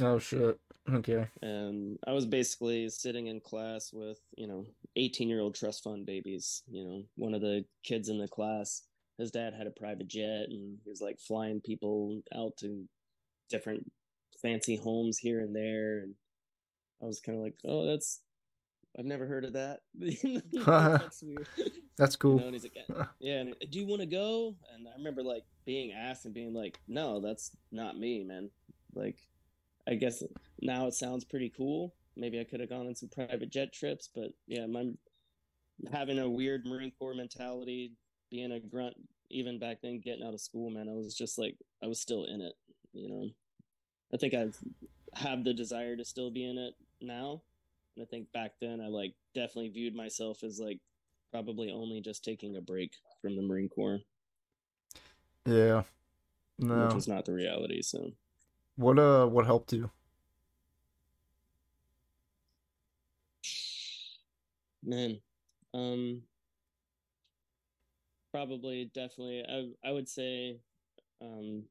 oh 0.00 0.18
shit. 0.18 0.58
Okay. 0.92 1.26
And 1.42 1.98
I 2.06 2.12
was 2.12 2.26
basically 2.26 2.88
sitting 2.88 3.26
in 3.26 3.40
class 3.40 3.92
with, 3.92 4.18
you 4.36 4.46
know, 4.46 4.66
18 4.96 5.28
year 5.28 5.40
old 5.40 5.54
trust 5.54 5.82
fund 5.84 6.06
babies. 6.06 6.62
You 6.70 6.84
know, 6.84 7.02
one 7.16 7.34
of 7.34 7.40
the 7.40 7.64
kids 7.84 8.08
in 8.08 8.18
the 8.18 8.28
class, 8.28 8.82
his 9.18 9.30
dad 9.30 9.54
had 9.54 9.66
a 9.66 9.78
private 9.78 10.08
jet 10.08 10.46
and 10.48 10.78
he 10.84 10.90
was 10.90 11.00
like 11.00 11.18
flying 11.18 11.60
people 11.60 12.20
out 12.34 12.56
to 12.58 12.84
different 13.50 13.90
fancy 14.40 14.76
homes 14.76 15.18
here 15.18 15.40
and 15.40 15.54
there. 15.54 15.98
And 16.00 16.14
I 17.02 17.06
was 17.06 17.20
kind 17.20 17.36
of 17.38 17.44
like, 17.44 17.56
oh, 17.64 17.86
that's, 17.86 18.20
I've 18.98 19.04
never 19.04 19.26
heard 19.26 19.44
of 19.44 19.52
that. 19.54 19.80
that's 19.98 21.22
weird. 21.22 21.46
That's 21.98 22.14
You 22.14 22.18
cool. 22.18 22.38
know, 22.38 22.44
and 22.46 22.54
he's 22.54 22.64
like, 22.64 22.76
yeah, 23.20 23.40
and 23.40 23.54
do 23.70 23.78
you 23.78 23.86
want 23.86 24.00
to 24.02 24.06
go? 24.06 24.54
And 24.74 24.86
I 24.86 24.92
remember 24.98 25.22
like 25.22 25.44
being 25.64 25.92
asked 25.92 26.26
and 26.26 26.34
being 26.34 26.52
like, 26.52 26.78
no, 26.86 27.20
that's 27.20 27.52
not 27.72 27.98
me, 27.98 28.22
man. 28.22 28.50
Like, 28.94 29.16
I 29.88 29.94
guess 29.94 30.22
now 30.60 30.86
it 30.88 30.94
sounds 30.94 31.24
pretty 31.24 31.50
cool. 31.56 31.94
Maybe 32.14 32.38
I 32.38 32.44
could 32.44 32.60
have 32.60 32.68
gone 32.68 32.86
on 32.86 32.94
some 32.94 33.08
private 33.08 33.48
jet 33.50 33.72
trips, 33.72 34.10
but 34.14 34.32
yeah, 34.46 34.66
my 34.66 34.90
having 35.90 36.18
a 36.18 36.28
weird 36.28 36.66
Marine 36.66 36.92
Corps 36.98 37.14
mentality, 37.14 37.92
being 38.30 38.52
a 38.52 38.60
grunt, 38.60 38.94
even 39.30 39.58
back 39.58 39.78
then, 39.82 40.00
getting 40.04 40.22
out 40.26 40.34
of 40.34 40.40
school, 40.40 40.68
man, 40.70 40.88
I 40.88 40.92
was 40.92 41.14
just 41.14 41.38
like, 41.38 41.56
I 41.82 41.86
was 41.86 42.00
still 42.00 42.24
in 42.24 42.40
it. 42.42 42.54
You 42.92 43.08
know, 43.08 43.28
I 44.12 44.16
think 44.18 44.34
I 44.34 44.48
have 45.18 45.44
the 45.44 45.54
desire 45.54 45.96
to 45.96 46.04
still 46.04 46.30
be 46.30 46.44
in 46.44 46.58
it 46.58 46.74
now, 47.00 47.42
and 47.96 48.04
I 48.04 48.06
think 48.06 48.30
back 48.32 48.52
then 48.60 48.80
I 48.80 48.88
like 48.88 49.14
definitely 49.34 49.70
viewed 49.70 49.94
myself 49.94 50.42
as 50.44 50.60
like 50.60 50.80
probably 51.32 51.70
only 51.72 52.00
just 52.00 52.24
taking 52.24 52.56
a 52.56 52.60
break 52.60 52.92
from 53.22 53.36
the 53.36 53.42
Marine 53.42 53.68
Corps, 53.68 54.00
Yeah. 55.46 55.84
which 56.70 56.94
No. 56.94 56.96
is 56.96 57.08
not 57.08 57.24
the 57.24 57.32
reality. 57.32 57.82
So 57.82 58.12
What 58.76 58.98
uh 58.98 59.26
what 59.26 59.44
helped 59.44 59.72
you? 59.74 59.90
man, 64.82 65.20
um, 65.74 66.22
probably 68.32 68.90
definitely 68.94 69.44
I 69.48 69.88
I 69.88 69.92
would 69.92 70.08
say, 70.08 70.58
um, 71.22 71.64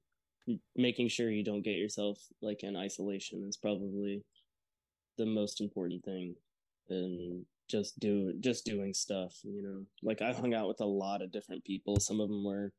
making 0.75 1.09
sure 1.09 1.31
you 1.31 1.43
don't 1.43 1.63
get 1.63 1.77
yourself 1.77 2.19
like 2.41 2.63
in 2.63 2.75
isolation 2.75 3.43
is 3.47 3.57
probably 3.57 4.23
the 5.17 5.25
most 5.25 5.61
important 5.61 6.03
thing, 6.03 6.35
and 6.89 7.45
just 7.69 7.99
do 7.99 8.33
just 8.39 8.65
doing 8.65 8.93
stuff. 8.93 9.33
You 9.43 9.61
know, 9.61 9.85
like 10.03 10.21
I 10.21 10.33
hung 10.33 10.53
out 10.53 10.67
with 10.67 10.81
a 10.81 10.85
lot 10.85 11.21
of 11.21 11.31
different 11.31 11.63
people. 11.63 11.99
Some 11.99 12.19
of 12.19 12.29
them 12.29 12.43
were 12.43 12.71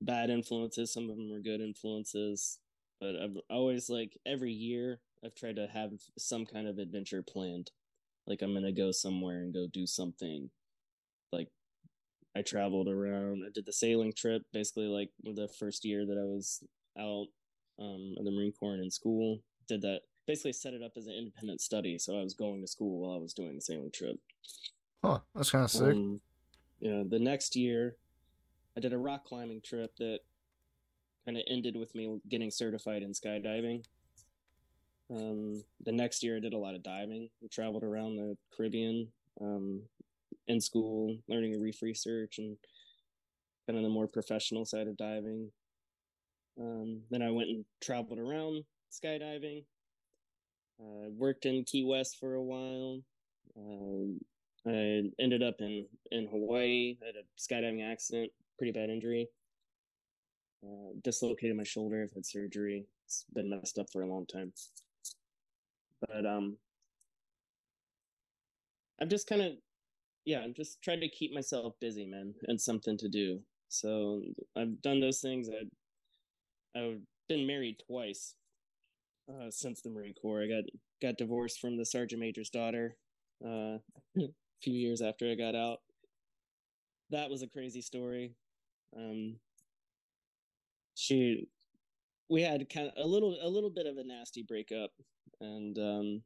bad 0.00 0.30
influences, 0.30 0.92
some 0.92 1.10
of 1.10 1.16
them 1.16 1.30
were 1.30 1.40
good 1.40 1.60
influences. 1.60 2.58
But 3.00 3.16
I've 3.16 3.36
always 3.48 3.88
like 3.88 4.16
every 4.26 4.52
year 4.52 5.00
I've 5.24 5.34
tried 5.34 5.56
to 5.56 5.66
have 5.66 5.92
some 6.18 6.46
kind 6.46 6.68
of 6.68 6.78
adventure 6.78 7.22
planned. 7.22 7.70
Like 8.26 8.42
I'm 8.42 8.54
gonna 8.54 8.72
go 8.72 8.92
somewhere 8.92 9.40
and 9.40 9.54
go 9.54 9.66
do 9.72 9.86
something. 9.86 10.50
Like 11.32 11.48
I 12.36 12.42
traveled 12.42 12.88
around. 12.88 13.42
I 13.46 13.50
did 13.52 13.66
the 13.66 13.72
sailing 13.72 14.12
trip 14.16 14.42
basically 14.52 14.86
like 14.86 15.10
the 15.22 15.48
first 15.58 15.84
year 15.84 16.06
that 16.06 16.18
I 16.18 16.24
was 16.24 16.62
out 16.98 17.26
um, 17.78 18.14
of 18.18 18.24
the 18.24 18.30
Marine 18.30 18.52
Corps 18.52 18.74
and 18.74 18.84
in 18.84 18.90
school. 18.90 19.38
Did 19.68 19.82
that 19.82 20.00
basically 20.26 20.52
set 20.52 20.74
it 20.74 20.82
up 20.82 20.92
as 20.96 21.06
an 21.06 21.14
independent 21.14 21.60
study. 21.60 21.98
So 21.98 22.18
I 22.18 22.22
was 22.22 22.34
going 22.34 22.60
to 22.60 22.66
school 22.66 23.00
while 23.00 23.16
I 23.16 23.20
was 23.20 23.34
doing 23.34 23.54
the 23.54 23.60
sailing 23.60 23.90
trip. 23.90 24.16
Huh, 25.02 25.20
that's 25.34 25.50
kind 25.50 25.64
of 25.64 25.70
sick. 25.70 25.94
Um, 25.94 26.20
yeah, 26.80 27.02
the 27.08 27.18
next 27.18 27.56
year, 27.56 27.96
I 28.76 28.80
did 28.80 28.92
a 28.92 28.98
rock 28.98 29.24
climbing 29.24 29.60
trip 29.62 29.96
that 29.98 30.20
kind 31.24 31.36
of 31.36 31.42
ended 31.48 31.76
with 31.76 31.94
me 31.94 32.20
getting 32.28 32.50
certified 32.50 33.02
in 33.02 33.12
skydiving. 33.12 33.84
Um, 35.10 35.64
the 35.84 35.92
next 35.92 36.22
year, 36.22 36.36
I 36.36 36.40
did 36.40 36.54
a 36.54 36.58
lot 36.58 36.74
of 36.74 36.82
diving. 36.82 37.28
We 37.42 37.48
traveled 37.48 37.82
around 37.82 38.16
the 38.16 38.36
Caribbean 38.56 39.08
um, 39.40 39.82
in 40.46 40.60
school, 40.60 41.16
learning 41.28 41.60
reef 41.60 41.82
research 41.82 42.38
and 42.38 42.56
kind 43.66 43.78
of 43.78 43.82
the 43.82 43.90
more 43.90 44.06
professional 44.06 44.64
side 44.64 44.86
of 44.86 44.96
diving. 44.96 45.50
Um, 46.60 47.00
then 47.10 47.22
I 47.22 47.30
went 47.30 47.48
and 47.48 47.64
traveled 47.80 48.18
around 48.18 48.64
skydiving. 48.92 49.64
I 50.80 51.06
uh, 51.06 51.10
worked 51.10 51.46
in 51.46 51.64
Key 51.64 51.84
West 51.84 52.18
for 52.18 52.34
a 52.34 52.42
while. 52.42 53.00
Um, 53.56 54.20
I 54.66 55.10
ended 55.18 55.42
up 55.42 55.56
in 55.60 55.86
in 56.10 56.26
Hawaii. 56.26 56.96
Had 57.04 57.14
a 57.16 57.24
skydiving 57.38 57.90
accident, 57.90 58.30
pretty 58.58 58.72
bad 58.72 58.90
injury. 58.90 59.28
Uh, 60.64 60.92
dislocated 61.02 61.56
my 61.56 61.64
shoulder. 61.64 62.02
I've 62.02 62.14
had 62.14 62.26
surgery. 62.26 62.86
It's 63.06 63.24
been 63.32 63.50
messed 63.50 63.78
up 63.78 63.90
for 63.90 64.02
a 64.02 64.06
long 64.06 64.26
time. 64.26 64.52
But 66.00 66.26
um, 66.26 66.56
I'm 69.00 69.08
just 69.08 69.26
kind 69.26 69.42
of, 69.42 69.52
yeah, 70.24 70.40
I'm 70.40 70.54
just 70.54 70.82
trying 70.82 71.00
to 71.00 71.08
keep 71.08 71.32
myself 71.32 71.74
busy, 71.80 72.06
man, 72.06 72.34
and 72.46 72.60
something 72.60 72.96
to 72.98 73.08
do. 73.08 73.40
So 73.68 74.22
I've 74.56 74.80
done 74.82 75.00
those 75.00 75.20
things. 75.20 75.48
I 75.48 76.78
I've 76.78 77.00
been 77.28 77.46
married 77.46 77.82
twice 77.86 78.34
uh, 79.28 79.50
since 79.50 79.80
the 79.80 79.90
Marine 79.90 80.14
Corps. 80.20 80.42
I 80.42 80.48
got 80.48 80.64
got 81.02 81.18
divorced 81.18 81.60
from 81.60 81.76
the 81.76 81.86
sergeant 81.86 82.20
major's 82.20 82.50
daughter. 82.50 82.96
Uh, 83.44 83.78
a 84.18 84.28
few 84.62 84.74
years 84.74 85.00
after 85.00 85.30
I 85.30 85.34
got 85.34 85.54
out. 85.54 85.78
That 87.10 87.30
was 87.30 87.42
a 87.42 87.48
crazy 87.48 87.80
story. 87.80 88.36
Um, 88.96 89.36
she, 90.94 91.48
we 92.28 92.42
had 92.42 92.68
kind 92.72 92.88
of 92.88 92.92
a 93.02 93.06
little, 93.06 93.36
a 93.42 93.48
little 93.48 93.70
bit 93.70 93.86
of 93.86 93.96
a 93.96 94.04
nasty 94.04 94.44
breakup, 94.46 94.90
and 95.40 95.78
um, 95.78 96.22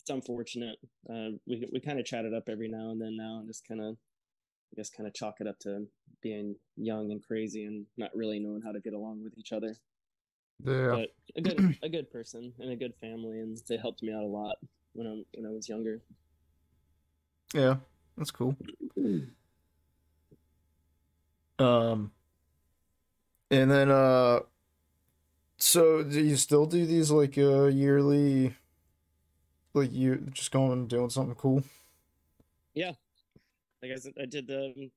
it's 0.00 0.10
unfortunate. 0.10 0.78
Uh, 1.08 1.36
we 1.46 1.68
we 1.72 1.80
kind 1.80 2.00
of 2.00 2.06
chatted 2.06 2.34
up 2.34 2.48
every 2.48 2.68
now 2.68 2.90
and 2.90 3.00
then 3.00 3.16
now, 3.16 3.38
and 3.38 3.46
just 3.46 3.66
kind 3.68 3.80
of, 3.80 3.94
I 3.94 4.74
guess, 4.76 4.90
kind 4.90 5.06
of 5.06 5.14
chalk 5.14 5.36
it 5.40 5.46
up 5.46 5.58
to 5.60 5.86
being 6.22 6.56
young 6.76 7.12
and 7.12 7.22
crazy 7.22 7.64
and 7.64 7.86
not 7.96 8.14
really 8.14 8.40
knowing 8.40 8.62
how 8.64 8.72
to 8.72 8.80
get 8.80 8.94
along 8.94 9.22
with 9.22 9.36
each 9.36 9.52
other. 9.52 9.76
Yeah, 10.64 10.90
but 10.90 11.08
a 11.36 11.40
good, 11.40 11.78
a 11.82 11.88
good 11.88 12.10
person 12.10 12.52
and 12.58 12.70
a 12.70 12.76
good 12.76 12.94
family, 13.00 13.40
and 13.40 13.58
they 13.68 13.76
helped 13.76 14.02
me 14.02 14.12
out 14.12 14.22
a 14.22 14.26
lot 14.26 14.56
when 14.92 15.06
I 15.06 15.22
when 15.34 15.46
I 15.46 15.50
was 15.50 15.68
younger. 15.68 16.00
Yeah, 17.54 17.76
that's 18.16 18.30
cool. 18.30 18.56
Um, 21.58 22.12
and 23.50 23.70
then 23.70 23.90
uh, 23.90 24.40
so 25.56 26.02
do 26.02 26.20
you 26.20 26.36
still 26.36 26.66
do 26.66 26.86
these 26.86 27.10
like 27.10 27.36
uh 27.38 27.64
yearly, 27.64 28.56
like 29.74 29.92
you 29.92 30.16
just 30.32 30.50
going 30.50 30.72
and 30.72 30.88
doing 30.88 31.10
something 31.10 31.34
cool? 31.34 31.62
Yeah, 32.74 32.92
like 33.82 33.92
I 33.92 33.96
said, 33.96 34.14
I 34.20 34.26
did 34.26 34.46
the 34.46 34.90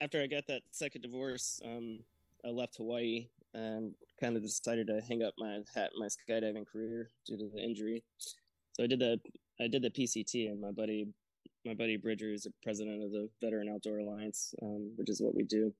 after 0.00 0.22
I 0.22 0.26
got 0.26 0.46
that 0.48 0.62
second 0.70 1.02
divorce. 1.02 1.60
Um, 1.64 2.00
I 2.44 2.48
left 2.48 2.76
Hawaii 2.76 3.26
and 3.56 3.94
kind 4.20 4.36
of 4.36 4.42
decided 4.42 4.86
to 4.86 5.00
hang 5.08 5.22
up 5.22 5.34
my 5.38 5.58
hat 5.74 5.90
my 5.98 6.06
skydiving 6.06 6.66
career 6.66 7.10
due 7.26 7.38
to 7.38 7.48
the 7.52 7.62
injury. 7.62 8.04
So 8.72 8.84
I 8.84 8.86
did 8.86 9.00
the 9.00 9.18
I 9.60 9.68
did 9.68 9.82
the 9.82 9.90
PCT, 9.90 10.50
and 10.50 10.60
my 10.60 10.70
buddy 10.70 11.06
my 11.64 11.74
buddy 11.74 11.96
Bridger 11.96 12.32
is 12.32 12.42
the 12.42 12.52
president 12.62 13.02
of 13.02 13.10
the 13.10 13.28
Veteran 13.42 13.68
Outdoor 13.68 13.98
Alliance, 13.98 14.54
um, 14.62 14.92
which 14.96 15.08
is 15.08 15.20
what 15.20 15.34
we 15.34 15.42
do. 15.42 15.72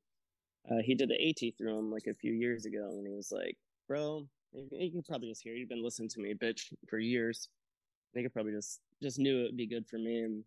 Uh, 0.70 0.82
he 0.82 0.94
did 0.94 1.10
the 1.10 1.28
AT 1.28 1.52
through 1.56 1.78
him 1.78 1.92
like 1.92 2.06
a 2.08 2.14
few 2.14 2.32
years 2.32 2.64
ago, 2.64 2.88
and 2.98 3.06
he 3.06 3.14
was 3.14 3.30
like, 3.30 3.56
"Bro, 3.86 4.26
you 4.52 4.90
can 4.90 5.02
probably 5.02 5.28
just 5.28 5.42
hear 5.42 5.54
you've 5.54 5.68
been 5.68 5.84
listening 5.84 6.08
to 6.10 6.20
me 6.20 6.34
bitch 6.34 6.72
for 6.88 6.98
years. 6.98 7.48
I 8.10 8.10
think 8.14 8.26
I 8.26 8.30
probably 8.30 8.52
just 8.52 8.80
just 9.02 9.18
knew 9.18 9.40
it 9.40 9.42
would 9.44 9.56
be 9.56 9.66
good 9.66 9.86
for 9.86 9.98
me, 9.98 10.20
and 10.20 10.42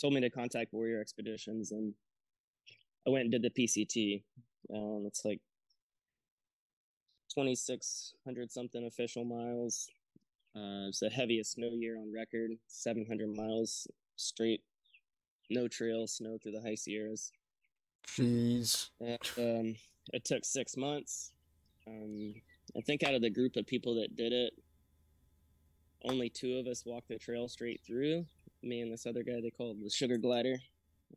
told 0.00 0.14
me 0.14 0.20
to 0.20 0.30
contact 0.30 0.72
Warrior 0.72 1.00
Expeditions, 1.00 1.70
and 1.70 1.94
I 3.06 3.10
went 3.10 3.22
and 3.22 3.32
did 3.32 3.42
the 3.42 3.50
PCT. 3.50 4.24
Um, 4.74 5.04
it's 5.06 5.24
like 5.24 5.40
twenty 7.32 7.54
six 7.54 8.14
hundred 8.24 8.50
something 8.50 8.86
official 8.86 9.24
miles. 9.24 9.88
Uh, 10.54 10.88
it's 10.88 11.00
the 11.00 11.08
heaviest 11.08 11.52
snow 11.52 11.70
year 11.72 11.96
on 11.96 12.12
record, 12.12 12.50
seven 12.66 13.06
hundred 13.06 13.34
miles 13.34 13.86
straight 14.16 14.62
no 15.50 15.68
trail, 15.68 16.06
snow 16.06 16.38
through 16.42 16.52
the 16.52 16.60
high 16.60 16.74
Sierras. 16.74 17.32
Jeez. 18.06 18.90
And, 19.00 19.18
um, 19.38 19.76
it 20.12 20.24
took 20.24 20.44
six 20.44 20.76
months. 20.76 21.32
Um, 21.86 22.34
I 22.76 22.80
think 22.80 23.02
out 23.02 23.14
of 23.14 23.22
the 23.22 23.30
group 23.30 23.56
of 23.56 23.66
people 23.66 23.94
that 23.96 24.16
did 24.16 24.32
it, 24.32 24.52
only 26.04 26.28
two 26.28 26.58
of 26.58 26.66
us 26.66 26.84
walked 26.84 27.08
the 27.08 27.18
trail 27.18 27.48
straight 27.48 27.80
through. 27.86 28.26
Me 28.62 28.80
and 28.80 28.92
this 28.92 29.06
other 29.06 29.22
guy 29.22 29.40
they 29.40 29.50
called 29.50 29.78
the 29.82 29.90
Sugar 29.90 30.16
Glider, 30.16 30.56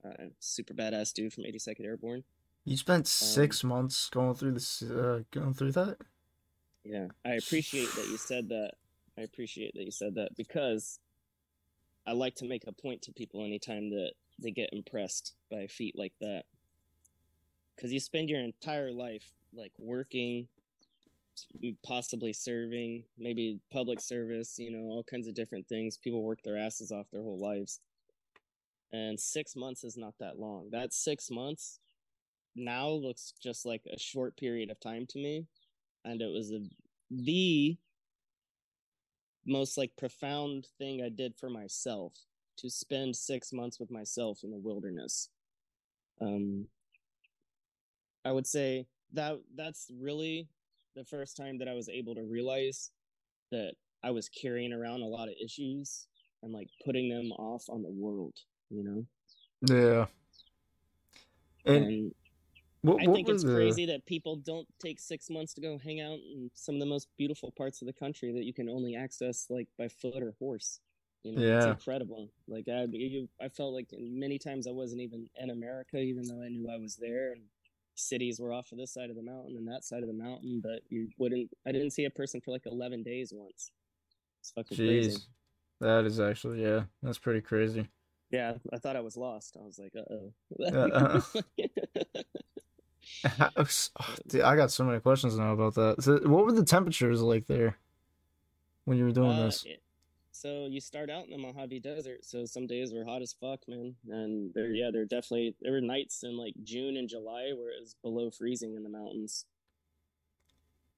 uh, 0.03 0.25
super 0.39 0.73
badass 0.73 1.13
dude 1.13 1.33
from 1.33 1.43
82nd 1.43 1.85
Airborne. 1.85 2.23
You 2.65 2.77
spent 2.77 3.07
six 3.07 3.63
um, 3.63 3.69
months 3.69 4.09
going 4.09 4.33
through 4.33 4.53
this, 4.53 4.81
uh, 4.81 5.21
going 5.31 5.53
through 5.53 5.73
that. 5.73 5.97
Yeah, 6.83 7.07
I 7.23 7.33
appreciate 7.33 7.93
that 7.95 8.07
you 8.07 8.17
said 8.17 8.49
that. 8.49 8.73
I 9.17 9.21
appreciate 9.21 9.75
that 9.75 9.83
you 9.83 9.91
said 9.91 10.15
that 10.15 10.35
because 10.35 10.99
I 12.07 12.13
like 12.13 12.35
to 12.35 12.45
make 12.45 12.63
a 12.67 12.71
point 12.71 13.03
to 13.03 13.13
people 13.13 13.43
anytime 13.45 13.91
that 13.91 14.13
they 14.41 14.51
get 14.51 14.69
impressed 14.73 15.35
by 15.49 15.61
a 15.61 15.67
feat 15.67 15.95
like 15.97 16.13
that. 16.21 16.43
Because 17.75 17.93
you 17.93 17.99
spend 17.99 18.29
your 18.29 18.41
entire 18.41 18.91
life 18.91 19.31
like 19.53 19.71
working, 19.77 20.47
possibly 21.83 22.33
serving, 22.33 23.03
maybe 23.17 23.59
public 23.71 24.01
service, 24.01 24.57
you 24.57 24.71
know, 24.71 24.85
all 24.89 25.03
kinds 25.03 25.27
of 25.27 25.35
different 25.35 25.67
things. 25.67 25.97
People 25.97 26.23
work 26.23 26.41
their 26.43 26.57
asses 26.57 26.91
off 26.91 27.11
their 27.11 27.21
whole 27.21 27.39
lives. 27.39 27.79
And 28.91 29.19
six 29.19 29.55
months 29.55 29.83
is 29.83 29.97
not 29.97 30.13
that 30.19 30.39
long. 30.39 30.69
That 30.71 30.93
six 30.93 31.29
months 31.29 31.79
now 32.55 32.89
looks 32.89 33.33
just 33.41 33.65
like 33.65 33.81
a 33.91 33.99
short 33.99 34.37
period 34.37 34.71
of 34.71 34.79
time 34.79 35.05
to 35.09 35.19
me. 35.19 35.45
And 36.03 36.21
it 36.21 36.31
was 36.31 36.51
a, 36.51 36.59
the 37.11 37.77
most 39.45 39.77
like 39.77 39.91
profound 39.97 40.67
thing 40.77 41.01
I 41.03 41.09
did 41.09 41.35
for 41.37 41.49
myself 41.49 42.13
to 42.57 42.69
spend 42.69 43.15
six 43.15 43.51
months 43.51 43.79
with 43.79 43.91
myself 43.91 44.39
in 44.43 44.51
the 44.51 44.57
wilderness. 44.57 45.29
Um, 46.21 46.67
I 48.23 48.31
would 48.31 48.47
say 48.47 48.87
that 49.13 49.39
that's 49.55 49.91
really 49.99 50.47
the 50.95 51.03
first 51.03 51.37
time 51.37 51.57
that 51.59 51.67
I 51.67 51.73
was 51.73 51.89
able 51.89 52.15
to 52.15 52.23
realize 52.23 52.91
that 53.51 53.73
I 54.03 54.11
was 54.11 54.29
carrying 54.29 54.73
around 54.73 55.01
a 55.01 55.07
lot 55.07 55.27
of 55.27 55.35
issues 55.43 56.07
and 56.41 56.53
like 56.53 56.69
putting 56.85 57.09
them 57.09 57.31
off 57.33 57.65
on 57.69 57.83
the 57.83 57.91
world, 57.91 58.35
you 58.69 58.83
know? 58.83 59.05
Yeah. 59.67 60.05
And, 61.65 61.85
and 61.85 62.11
what, 62.85 63.01
I 63.01 63.13
think 63.13 63.29
it's 63.29 63.43
the... 63.43 63.53
crazy 63.53 63.85
that 63.87 64.05
people 64.05 64.35
don't 64.35 64.67
take 64.79 64.99
six 64.99 65.29
months 65.29 65.53
to 65.55 65.61
go 65.61 65.77
hang 65.77 66.01
out 66.01 66.19
in 66.33 66.49
some 66.53 66.75
of 66.75 66.79
the 66.79 66.85
most 66.85 67.07
beautiful 67.17 67.51
parts 67.57 67.81
of 67.81 67.87
the 67.87 67.93
country 67.93 68.31
that 68.33 68.43
you 68.43 68.53
can 68.53 68.69
only 68.69 68.95
access 68.95 69.47
like 69.49 69.67
by 69.77 69.87
foot 69.87 70.21
or 70.21 70.35
horse. 70.39 70.79
You 71.23 71.31
know, 71.31 71.41
yeah. 71.41 71.57
it's 71.57 71.65
incredible. 71.65 72.29
Like 72.47 72.67
I, 72.69 72.85
I 73.43 73.49
felt 73.49 73.73
like 73.73 73.89
many 73.97 74.37
times 74.37 74.67
I 74.67 74.71
wasn't 74.71 75.01
even 75.01 75.27
in 75.41 75.49
America, 75.49 75.97
even 75.97 76.27
though 76.27 76.43
I 76.43 76.49
knew 76.49 76.69
I 76.71 76.77
was 76.77 76.95
there. 76.97 77.31
And 77.31 77.41
cities 77.95 78.39
were 78.39 78.53
off 78.53 78.71
of 78.71 78.77
this 78.77 78.93
side 78.93 79.09
of 79.09 79.15
the 79.15 79.23
mountain 79.23 79.55
and 79.57 79.67
that 79.67 79.83
side 79.83 80.03
of 80.03 80.07
the 80.07 80.13
mountain, 80.13 80.61
but 80.63 80.81
you 80.89 81.09
wouldn't. 81.17 81.49
I 81.67 81.71
didn't 81.71 81.91
see 81.91 82.05
a 82.05 82.11
person 82.11 82.41
for 82.41 82.51
like 82.51 82.65
eleven 82.65 83.01
days 83.01 83.33
once. 83.33 83.71
It's 84.41 84.51
fucking 84.51 84.77
Jeez. 84.77 85.01
crazy. 85.01 85.17
That 85.81 86.05
is 86.05 86.19
actually 86.19 86.61
yeah, 86.61 86.83
that's 87.01 87.17
pretty 87.17 87.41
crazy. 87.41 87.89
Yeah, 88.31 88.53
I 88.73 88.77
thought 88.77 88.95
I 88.95 89.01
was 89.01 89.17
lost. 89.17 89.57
I 89.59 89.65
was 89.65 89.79
like, 89.79 89.93
uh 89.97 90.13
oh. 90.13 91.31
Oh, 93.57 94.15
dude, 94.27 94.41
I 94.41 94.55
got 94.55 94.71
so 94.71 94.83
many 94.83 94.99
questions 94.99 95.37
now 95.37 95.53
about 95.53 95.75
that. 95.75 96.03
So 96.03 96.19
what 96.29 96.45
were 96.45 96.51
the 96.51 96.63
temperatures 96.63 97.21
like 97.21 97.47
there 97.47 97.77
when 98.85 98.97
you 98.97 99.05
were 99.05 99.11
doing 99.11 99.31
uh, 99.31 99.45
this? 99.45 99.65
It, 99.65 99.81
so 100.31 100.67
you 100.69 100.81
start 100.81 101.09
out 101.09 101.25
in 101.25 101.31
the 101.31 101.37
Mojave 101.37 101.79
Desert. 101.79 102.25
So 102.25 102.45
some 102.45 102.67
days 102.67 102.93
were 102.93 103.05
hot 103.05 103.21
as 103.21 103.33
fuck, 103.33 103.61
man. 103.67 103.95
And 104.09 104.53
there, 104.53 104.71
yeah, 104.71 104.91
there 104.91 105.05
definitely 105.05 105.55
there 105.61 105.71
were 105.71 105.81
nights 105.81 106.23
in 106.23 106.37
like 106.37 106.53
June 106.63 106.97
and 106.97 107.07
July 107.07 107.51
where 107.55 107.69
it 107.69 107.79
was 107.81 107.95
below 108.03 108.29
freezing 108.29 108.75
in 108.75 108.83
the 108.83 108.89
mountains. 108.89 109.45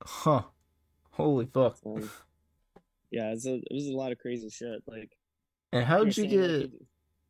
Huh. 0.01 0.41
Holy 1.11 1.45
fuck. 1.45 1.77
Um, 1.85 2.09
yeah, 3.11 3.29
it 3.29 3.35
was, 3.35 3.45
a, 3.45 3.55
it 3.55 3.73
was 3.73 3.87
a 3.87 3.95
lot 3.95 4.11
of 4.11 4.19
crazy 4.19 4.49
shit. 4.49 4.83
Like. 4.87 5.17
And 5.71 5.85
how'd 5.85 6.17
you 6.17 6.27
get? 6.27 6.61
Like, 6.61 6.71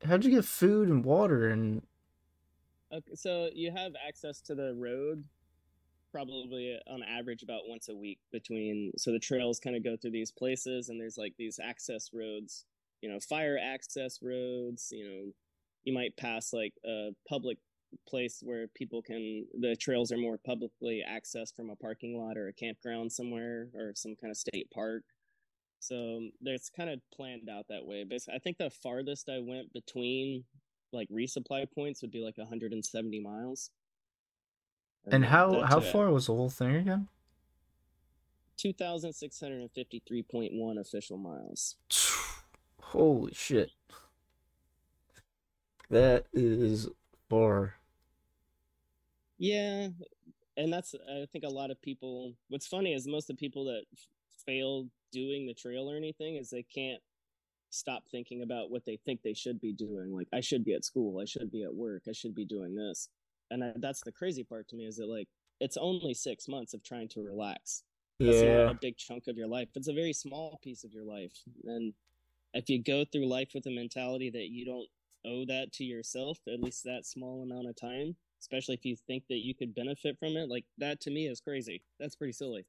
how'd 0.05 0.23
you 0.23 0.31
get 0.31 0.45
food 0.45 0.89
and 0.89 1.03
water 1.03 1.49
and 1.49 1.81
Okay, 2.93 3.15
so 3.15 3.49
you 3.53 3.71
have 3.71 3.93
access 4.07 4.41
to 4.41 4.55
the 4.55 4.73
road 4.75 5.23
probably 6.11 6.79
on 6.89 7.03
average 7.03 7.43
about 7.43 7.67
once 7.67 7.89
a 7.89 7.95
week 7.95 8.19
between 8.31 8.91
so 8.97 9.11
the 9.11 9.19
trails 9.19 9.59
kind 9.59 9.75
of 9.75 9.83
go 9.83 9.97
through 9.97 10.11
these 10.11 10.31
places 10.31 10.87
and 10.87 10.99
there's 10.99 11.17
like 11.17 11.33
these 11.37 11.59
access 11.61 12.11
roads 12.13 12.63
you 13.01 13.09
know 13.09 13.19
fire 13.19 13.59
access 13.61 14.19
roads 14.21 14.87
you 14.89 15.03
know 15.05 15.31
you 15.83 15.93
might 15.93 16.15
pass 16.15 16.53
like 16.53 16.73
a 16.85 17.09
public 17.27 17.57
place 18.07 18.41
where 18.43 18.67
people 18.67 19.01
can 19.01 19.45
the 19.59 19.75
trails 19.75 20.11
are 20.11 20.17
more 20.17 20.37
publicly 20.37 21.03
accessed 21.07 21.55
from 21.55 21.69
a 21.69 21.75
parking 21.75 22.17
lot 22.17 22.37
or 22.37 22.47
a 22.47 22.53
campground 22.53 23.11
somewhere 23.11 23.67
or 23.73 23.93
some 23.95 24.15
kind 24.19 24.31
of 24.31 24.37
state 24.37 24.69
park. 24.71 25.03
So 25.79 25.95
um, 26.17 26.31
there's 26.41 26.69
kind 26.69 26.89
of 26.89 26.99
planned 27.13 27.49
out 27.49 27.65
that 27.69 27.85
way. 27.85 28.03
But 28.03 28.19
i 28.33 28.39
think 28.39 28.57
the 28.57 28.69
farthest 28.69 29.29
i 29.29 29.39
went 29.39 29.71
between 29.73 30.43
like 30.97 31.07
resupply 31.09 31.65
points 31.71 32.01
would 32.01 32.11
be 32.11 32.19
like 32.19 32.37
170 32.37 33.21
miles. 33.21 33.71
And 35.09 35.23
how 35.23 35.61
how 35.61 35.79
far 35.79 36.11
was 36.11 36.27
the 36.27 36.33
whole 36.33 36.49
thing 36.49 36.75
again? 36.75 37.07
2653.1 38.57 40.79
official 40.79 41.17
miles. 41.17 41.77
Holy 42.81 43.33
shit. 43.33 43.71
That 45.89 46.25
is 46.33 46.89
far. 47.29 47.75
Yeah, 49.37 49.87
and 50.57 50.73
that's 50.73 50.93
I 51.09 51.25
think 51.31 51.45
a 51.45 51.49
lot 51.49 51.71
of 51.71 51.81
people. 51.81 52.33
What's 52.49 52.67
funny 52.67 52.93
is 52.93 53.07
most 53.07 53.29
of 53.29 53.37
the 53.37 53.39
people 53.39 53.63
that 53.65 53.83
fail 54.45 54.87
doing 55.11 55.45
the 55.45 55.53
trail 55.53 55.89
or 55.89 55.95
anything 55.95 56.35
is 56.35 56.49
they 56.49 56.63
can't 56.63 57.01
stop 57.69 58.03
thinking 58.09 58.41
about 58.41 58.71
what 58.71 58.85
they 58.85 58.97
think 59.05 59.21
they 59.21 59.33
should 59.33 59.59
be 59.59 59.73
doing. 59.73 60.13
Like 60.13 60.27
I 60.33 60.41
should 60.41 60.63
be 60.63 60.73
at 60.73 60.85
school, 60.85 61.19
I 61.19 61.25
should 61.25 61.51
be 61.51 61.63
at 61.63 61.73
work, 61.73 62.03
I 62.07 62.13
should 62.13 62.35
be 62.35 62.45
doing 62.45 62.75
this, 62.75 63.09
and 63.51 63.63
I, 63.63 63.73
that's 63.77 64.01
the 64.01 64.11
crazy 64.11 64.43
part 64.43 64.67
to 64.69 64.75
me 64.75 64.85
is 64.85 64.97
that 64.97 65.09
like 65.09 65.27
it's 65.59 65.77
only 65.77 66.13
six 66.13 66.47
months 66.47 66.73
of 66.73 66.83
trying 66.83 67.07
to 67.09 67.21
relax. 67.21 67.83
That's 68.19 68.41
yeah 68.41 68.65
not 68.65 68.75
a 68.75 68.79
big 68.81 68.97
chunk 68.97 69.27
of 69.27 69.37
your 69.37 69.47
life. 69.47 69.69
It's 69.75 69.87
a 69.87 69.93
very 69.93 70.13
small 70.13 70.59
piece 70.63 70.83
of 70.83 70.93
your 70.93 71.05
life, 71.05 71.33
and 71.65 71.93
if 72.53 72.69
you 72.69 72.81
go 72.81 73.05
through 73.05 73.27
life 73.27 73.51
with 73.53 73.65
a 73.67 73.71
mentality 73.71 74.29
that 74.31 74.49
you 74.49 74.65
don't 74.65 74.87
owe 75.25 75.45
that 75.45 75.73
to 75.73 75.83
yourself, 75.83 76.39
at 76.47 76.61
least 76.61 76.83
that 76.85 77.05
small 77.05 77.43
amount 77.43 77.67
of 77.67 77.75
time, 77.75 78.15
especially 78.41 78.75
if 78.75 78.85
you 78.85 78.95
think 78.95 79.23
that 79.29 79.43
you 79.45 79.53
could 79.53 79.75
benefit 79.75 80.17
from 80.19 80.37
it. 80.37 80.49
Like 80.49 80.65
that 80.77 81.01
to 81.01 81.11
me 81.11 81.27
is 81.27 81.41
crazy. 81.41 81.83
That's 81.99 82.15
pretty 82.15 82.33
silly. 82.33 82.65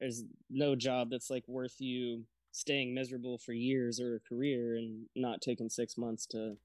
There's 0.00 0.24
no 0.50 0.76
job 0.76 1.10
that's 1.10 1.30
like 1.30 1.44
worth 1.48 1.76
you 1.80 2.24
staying 2.56 2.94
miserable 2.94 3.38
for 3.38 3.52
years 3.52 4.00
or 4.00 4.16
a 4.16 4.20
career 4.20 4.76
and 4.76 5.06
not 5.14 5.40
taking 5.40 5.68
six 5.68 5.96
months 5.96 6.26
to. 6.26 6.56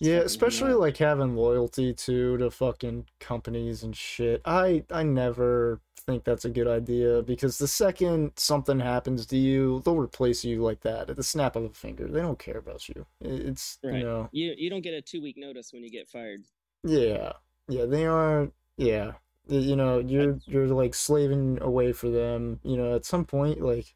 yeah 0.00 0.18
especially 0.18 0.72
like 0.72 0.96
having 0.96 1.34
loyalty 1.36 1.92
to 1.92 2.36
to 2.38 2.50
fucking 2.50 3.06
companies 3.20 3.82
and 3.82 3.96
shit 3.96 4.40
i 4.44 4.84
i 4.90 5.02
never 5.02 5.80
think 6.06 6.24
that's 6.24 6.44
a 6.44 6.50
good 6.50 6.68
idea 6.68 7.22
because 7.22 7.58
the 7.58 7.68
second 7.68 8.30
something 8.36 8.80
happens 8.80 9.26
to 9.26 9.36
you 9.36 9.82
they'll 9.84 9.96
replace 9.96 10.44
you 10.44 10.62
like 10.62 10.80
that 10.80 11.10
at 11.10 11.16
the 11.16 11.22
snap 11.22 11.56
of 11.56 11.64
a 11.64 11.68
finger 11.70 12.08
they 12.08 12.20
don't 12.20 12.38
care 12.38 12.58
about 12.58 12.88
you 12.88 13.04
it's 13.20 13.78
right. 13.84 13.96
you 13.96 14.04
know 14.04 14.28
you, 14.32 14.54
you 14.56 14.70
don't 14.70 14.82
get 14.82 14.94
a 14.94 15.02
two 15.02 15.20
week 15.20 15.36
notice 15.36 15.72
when 15.72 15.82
you 15.82 15.90
get 15.90 16.08
fired 16.08 16.40
yeah 16.84 17.32
yeah, 17.68 17.84
they 17.84 18.06
aren't. 18.06 18.52
Yeah, 18.76 19.12
you 19.48 19.76
know, 19.76 19.98
you're 19.98 20.38
you're 20.46 20.66
like 20.68 20.94
slaving 20.94 21.58
away 21.60 21.92
for 21.92 22.08
them. 22.08 22.60
You 22.64 22.76
know, 22.76 22.94
at 22.94 23.04
some 23.04 23.24
point, 23.24 23.60
like, 23.60 23.94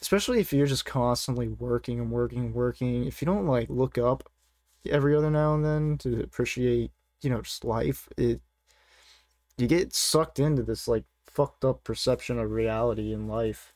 especially 0.00 0.40
if 0.40 0.52
you're 0.52 0.66
just 0.66 0.84
constantly 0.84 1.48
working 1.48 2.00
and 2.00 2.10
working 2.10 2.40
and 2.40 2.54
working. 2.54 3.04
If 3.04 3.20
you 3.20 3.26
don't 3.26 3.46
like 3.46 3.68
look 3.68 3.98
up 3.98 4.30
every 4.88 5.14
other 5.14 5.30
now 5.30 5.54
and 5.54 5.64
then 5.64 5.98
to 5.98 6.22
appreciate, 6.22 6.90
you 7.20 7.30
know, 7.30 7.42
just 7.42 7.64
life, 7.64 8.08
it 8.16 8.40
you 9.56 9.66
get 9.66 9.92
sucked 9.92 10.38
into 10.38 10.62
this 10.62 10.86
like 10.86 11.04
fucked 11.26 11.64
up 11.64 11.84
perception 11.84 12.38
of 12.38 12.50
reality 12.50 13.12
in 13.12 13.26
life. 13.26 13.72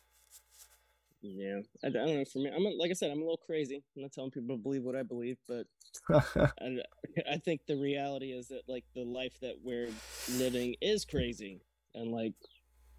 Yeah, 1.20 1.60
I, 1.84 1.88
I, 1.88 1.90
don't 1.90 2.14
know. 2.14 2.24
For 2.24 2.38
me, 2.38 2.50
I'm 2.54 2.64
like 2.78 2.90
I 2.90 2.94
said, 2.94 3.10
I'm 3.10 3.18
a 3.18 3.22
little 3.22 3.40
crazy. 3.44 3.82
I'm 3.94 4.02
not 4.02 4.12
telling 4.12 4.32
people 4.32 4.56
to 4.56 4.62
believe 4.62 4.82
what 4.82 4.96
I 4.96 5.04
believe, 5.04 5.38
but 5.46 5.66
I, 6.60 6.78
I 7.30 7.36
think 7.36 7.60
the 7.66 7.76
reality 7.76 8.32
is 8.32 8.48
that 8.48 8.62
like 8.66 8.84
the 8.94 9.04
life 9.04 9.38
that 9.40 9.54
we're 9.62 9.90
living 10.36 10.74
is 10.80 11.04
crazy, 11.04 11.60
and 11.94 12.10
like 12.10 12.34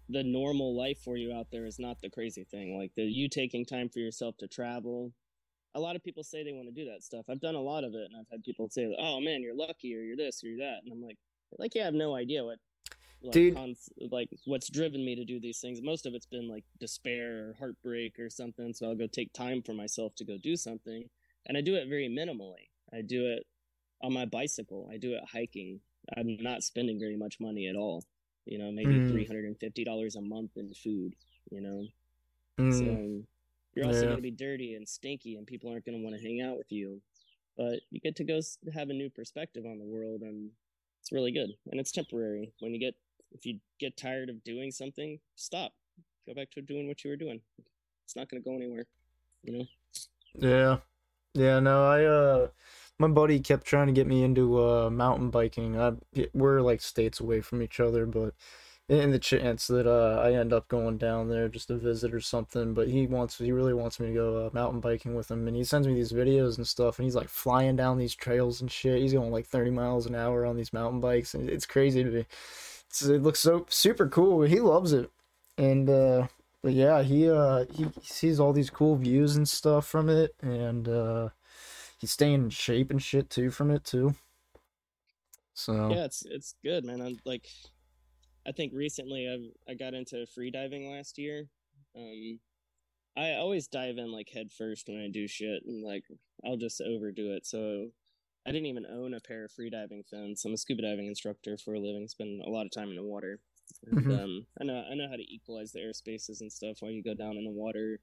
the 0.08 0.22
normal 0.22 0.76
life 0.76 0.98
for 0.98 1.16
you 1.16 1.32
out 1.32 1.48
there 1.50 1.66
is 1.66 1.78
not 1.78 2.00
the 2.00 2.10
crazy 2.10 2.44
thing. 2.44 2.76
Like 2.78 2.92
the 2.94 3.02
you 3.02 3.28
taking 3.28 3.64
time 3.64 3.88
for 3.88 3.98
yourself 3.98 4.36
to 4.38 4.48
travel. 4.48 5.12
A 5.76 5.80
lot 5.80 5.96
of 5.96 6.04
people 6.04 6.22
say 6.22 6.44
they 6.44 6.52
want 6.52 6.68
to 6.68 6.74
do 6.74 6.88
that 6.90 7.02
stuff. 7.02 7.26
I've 7.28 7.40
done 7.40 7.56
a 7.56 7.60
lot 7.60 7.82
of 7.82 7.94
it, 7.94 8.08
and 8.08 8.14
I've 8.18 8.30
had 8.30 8.44
people 8.44 8.68
say, 8.70 8.94
"Oh 8.98 9.20
man, 9.20 9.42
you're 9.42 9.56
lucky," 9.56 9.94
or 9.96 10.02
"You're 10.02 10.16
this," 10.16 10.44
or 10.44 10.48
"You're 10.48 10.58
that," 10.58 10.82
and 10.84 10.92
I'm 10.92 11.02
like, 11.02 11.18
like 11.58 11.74
yeah, 11.74 11.82
I 11.82 11.84
have 11.86 11.94
no 11.94 12.14
idea 12.14 12.44
what 12.44 12.58
like, 13.24 13.32
Dude. 13.32 13.54
Cons- 13.54 13.88
like 14.10 14.28
what's 14.44 14.70
driven 14.70 15.04
me 15.04 15.14
to 15.16 15.24
do 15.24 15.40
these 15.40 15.58
things. 15.60 15.80
Most 15.82 16.06
of 16.06 16.14
it's 16.14 16.26
been 16.26 16.48
like 16.48 16.64
despair 16.78 17.48
or 17.48 17.56
heartbreak 17.58 18.18
or 18.18 18.28
something. 18.28 18.74
So 18.74 18.86
I'll 18.86 18.94
go 18.94 19.06
take 19.06 19.32
time 19.32 19.62
for 19.62 19.72
myself 19.72 20.14
to 20.16 20.24
go 20.24 20.36
do 20.36 20.56
something, 20.56 21.08
and 21.46 21.56
I 21.56 21.62
do 21.62 21.74
it 21.74 21.88
very 21.88 22.08
minimally. 22.08 22.68
I 22.92 23.00
do 23.00 23.26
it 23.26 23.44
on 24.02 24.12
my 24.12 24.26
bicycle. 24.26 24.88
I 24.92 24.98
do 24.98 25.14
it 25.14 25.24
hiking. 25.32 25.80
I'm 26.16 26.36
not 26.40 26.62
spending 26.62 27.00
very 27.00 27.16
much 27.16 27.40
money 27.40 27.66
at 27.66 27.76
all. 27.76 28.04
You 28.46 28.58
know, 28.58 28.70
maybe 28.70 28.94
mm. 28.94 29.10
three 29.10 29.26
hundred 29.26 29.44
and 29.44 29.58
fifty 29.58 29.84
dollars 29.84 30.16
a 30.16 30.20
month 30.20 30.56
in 30.56 30.72
food. 30.74 31.14
You 31.50 31.60
know, 31.60 31.86
mm. 32.58 32.72
so 32.72 33.24
you're 33.74 33.86
also 33.86 34.00
yeah. 34.00 34.06
going 34.06 34.16
to 34.16 34.22
be 34.22 34.30
dirty 34.30 34.74
and 34.74 34.88
stinky, 34.88 35.36
and 35.36 35.46
people 35.46 35.70
aren't 35.70 35.84
going 35.84 35.98
to 35.98 36.04
want 36.04 36.16
to 36.16 36.22
hang 36.22 36.40
out 36.42 36.56
with 36.56 36.70
you. 36.70 37.00
But 37.56 37.80
you 37.90 38.00
get 38.00 38.16
to 38.16 38.24
go 38.24 38.40
have 38.74 38.90
a 38.90 38.94
new 38.94 39.10
perspective 39.10 39.64
on 39.64 39.78
the 39.78 39.84
world, 39.84 40.22
and 40.22 40.50
it's 41.00 41.12
really 41.12 41.32
good. 41.32 41.50
And 41.70 41.80
it's 41.80 41.92
temporary. 41.92 42.52
When 42.60 42.72
you 42.72 42.80
get 42.80 42.94
if 43.32 43.44
you 43.44 43.58
get 43.78 43.96
tired 43.96 44.30
of 44.30 44.42
doing 44.44 44.70
something, 44.70 45.18
stop. 45.34 45.72
Go 46.26 46.34
back 46.34 46.50
to 46.52 46.62
doing 46.62 46.88
what 46.88 47.04
you 47.04 47.10
were 47.10 47.16
doing. 47.16 47.40
It's 48.04 48.16
not 48.16 48.28
going 48.28 48.42
to 48.42 48.48
go 48.48 48.56
anywhere, 48.56 48.86
you 49.42 49.58
know? 49.58 49.66
Yeah. 50.34 50.76
Yeah, 51.34 51.58
no, 51.58 51.84
I, 51.84 52.04
uh, 52.04 52.48
my 52.98 53.08
buddy 53.08 53.40
kept 53.40 53.66
trying 53.66 53.86
to 53.86 53.92
get 53.92 54.06
me 54.06 54.22
into, 54.22 54.62
uh, 54.62 54.90
mountain 54.90 55.30
biking. 55.30 55.80
I, 55.80 55.92
we're 56.32 56.60
like 56.60 56.80
states 56.80 57.20
away 57.20 57.40
from 57.40 57.62
each 57.62 57.80
other, 57.80 58.06
but 58.06 58.34
in 58.88 59.10
the 59.10 59.18
chance 59.18 59.66
that, 59.68 59.86
uh, 59.86 60.20
I 60.22 60.32
end 60.32 60.52
up 60.52 60.68
going 60.68 60.98
down 60.98 61.28
there 61.28 61.48
just 61.48 61.68
to 61.68 61.76
visit 61.76 62.12
or 62.12 62.20
something, 62.20 62.74
but 62.74 62.88
he 62.88 63.06
wants, 63.06 63.38
he 63.38 63.52
really 63.52 63.74
wants 63.74 63.98
me 63.98 64.08
to 64.08 64.14
go, 64.14 64.46
uh, 64.46 64.50
mountain 64.52 64.80
biking 64.80 65.14
with 65.14 65.30
him. 65.30 65.46
And 65.48 65.56
he 65.56 65.64
sends 65.64 65.88
me 65.88 65.94
these 65.94 66.12
videos 66.12 66.58
and 66.58 66.66
stuff, 66.66 66.98
and 66.98 67.04
he's 67.04 67.16
like 67.16 67.28
flying 67.28 67.76
down 67.76 67.98
these 67.98 68.14
trails 68.14 68.60
and 68.60 68.70
shit. 68.70 69.00
He's 69.00 69.14
going 69.14 69.32
like 69.32 69.46
30 69.46 69.70
miles 69.70 70.06
an 70.06 70.14
hour 70.14 70.44
on 70.44 70.56
these 70.56 70.72
mountain 70.72 71.00
bikes, 71.00 71.34
and 71.34 71.48
it's 71.48 71.66
crazy 71.66 72.04
to 72.04 72.10
me 72.10 72.26
it 73.02 73.22
looks 73.22 73.40
so 73.40 73.66
super 73.68 74.08
cool. 74.08 74.42
He 74.42 74.60
loves 74.60 74.92
it, 74.92 75.10
and 75.58 75.88
uh, 75.88 76.26
but 76.62 76.72
yeah, 76.72 77.02
he 77.02 77.28
uh 77.28 77.64
he 77.72 77.86
sees 78.02 78.40
all 78.40 78.52
these 78.52 78.70
cool 78.70 78.96
views 78.96 79.36
and 79.36 79.48
stuff 79.48 79.86
from 79.86 80.08
it, 80.08 80.34
and 80.40 80.88
uh, 80.88 81.28
he's 81.98 82.10
staying 82.12 82.34
in 82.34 82.50
shape 82.50 82.90
and 82.90 83.02
shit 83.02 83.30
too 83.30 83.50
from 83.50 83.70
it 83.70 83.84
too. 83.84 84.14
So 85.54 85.90
yeah, 85.90 86.04
it's 86.04 86.24
it's 86.26 86.54
good, 86.64 86.84
man. 86.84 87.00
I'm 87.00 87.18
like, 87.24 87.46
I 88.46 88.52
think 88.52 88.72
recently 88.74 89.28
I 89.28 89.70
I 89.70 89.74
got 89.74 89.94
into 89.94 90.26
free 90.34 90.50
diving 90.50 90.90
last 90.90 91.16
year. 91.18 91.48
Um, 91.96 92.40
I 93.16 93.34
always 93.34 93.68
dive 93.68 93.98
in 93.98 94.10
like 94.10 94.28
head 94.30 94.50
first 94.50 94.88
when 94.88 95.00
I 95.00 95.08
do 95.08 95.28
shit, 95.28 95.62
and 95.64 95.84
like 95.84 96.04
I'll 96.44 96.56
just 96.56 96.80
overdo 96.80 97.32
it. 97.32 97.46
So 97.46 97.90
I 98.46 98.50
didn't 98.50 98.66
even 98.66 98.86
own 98.86 99.14
a 99.14 99.20
pair 99.20 99.44
of 99.44 99.52
free 99.52 99.70
diving 99.70 100.02
fins. 100.10 100.44
I'm 100.44 100.52
a 100.52 100.56
scuba 100.56 100.82
diving 100.82 101.06
instructor 101.06 101.56
for 101.56 101.74
a 101.74 101.80
living. 101.80 102.08
Spend 102.08 102.42
a 102.42 102.50
lot 102.50 102.66
of 102.66 102.72
time 102.72 102.90
in 102.90 102.96
the 102.96 103.04
water. 103.04 103.38
And, 103.86 103.98
mm-hmm. 104.00 104.12
um, 104.12 104.46
I 104.60 104.64
know 104.64 104.84
I 104.90 104.94
know 104.94 105.08
how 105.08 105.16
to 105.16 105.34
equalize 105.34 105.72
the 105.72 105.80
air 105.80 105.92
spaces 105.92 106.40
and 106.40 106.52
stuff 106.52 106.78
while 106.80 106.90
you 106.90 107.02
go 107.02 107.14
down 107.14 107.36
in 107.36 107.44
the 107.44 107.50
water. 107.50 108.00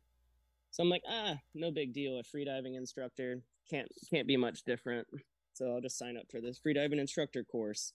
So 0.72 0.84
I'm 0.84 0.90
like, 0.90 1.04
ah, 1.08 1.36
no 1.54 1.70
big 1.70 1.94
deal. 1.94 2.18
A 2.18 2.24
free 2.24 2.46
diving 2.46 2.76
instructor 2.76 3.44
can't 3.70 3.88
can't 4.10 4.28
be 4.28 4.38
much 4.38 4.64
different. 4.64 5.08
So 5.54 5.74
I'll 5.74 5.82
just 5.82 5.98
sign 5.98 6.18
up 6.18 6.26
for 6.32 6.42
this 6.42 6.60
freediving 6.66 7.00
instructor 7.00 7.44
course. 7.44 7.94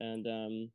And 0.00 0.26
um, 0.26 0.70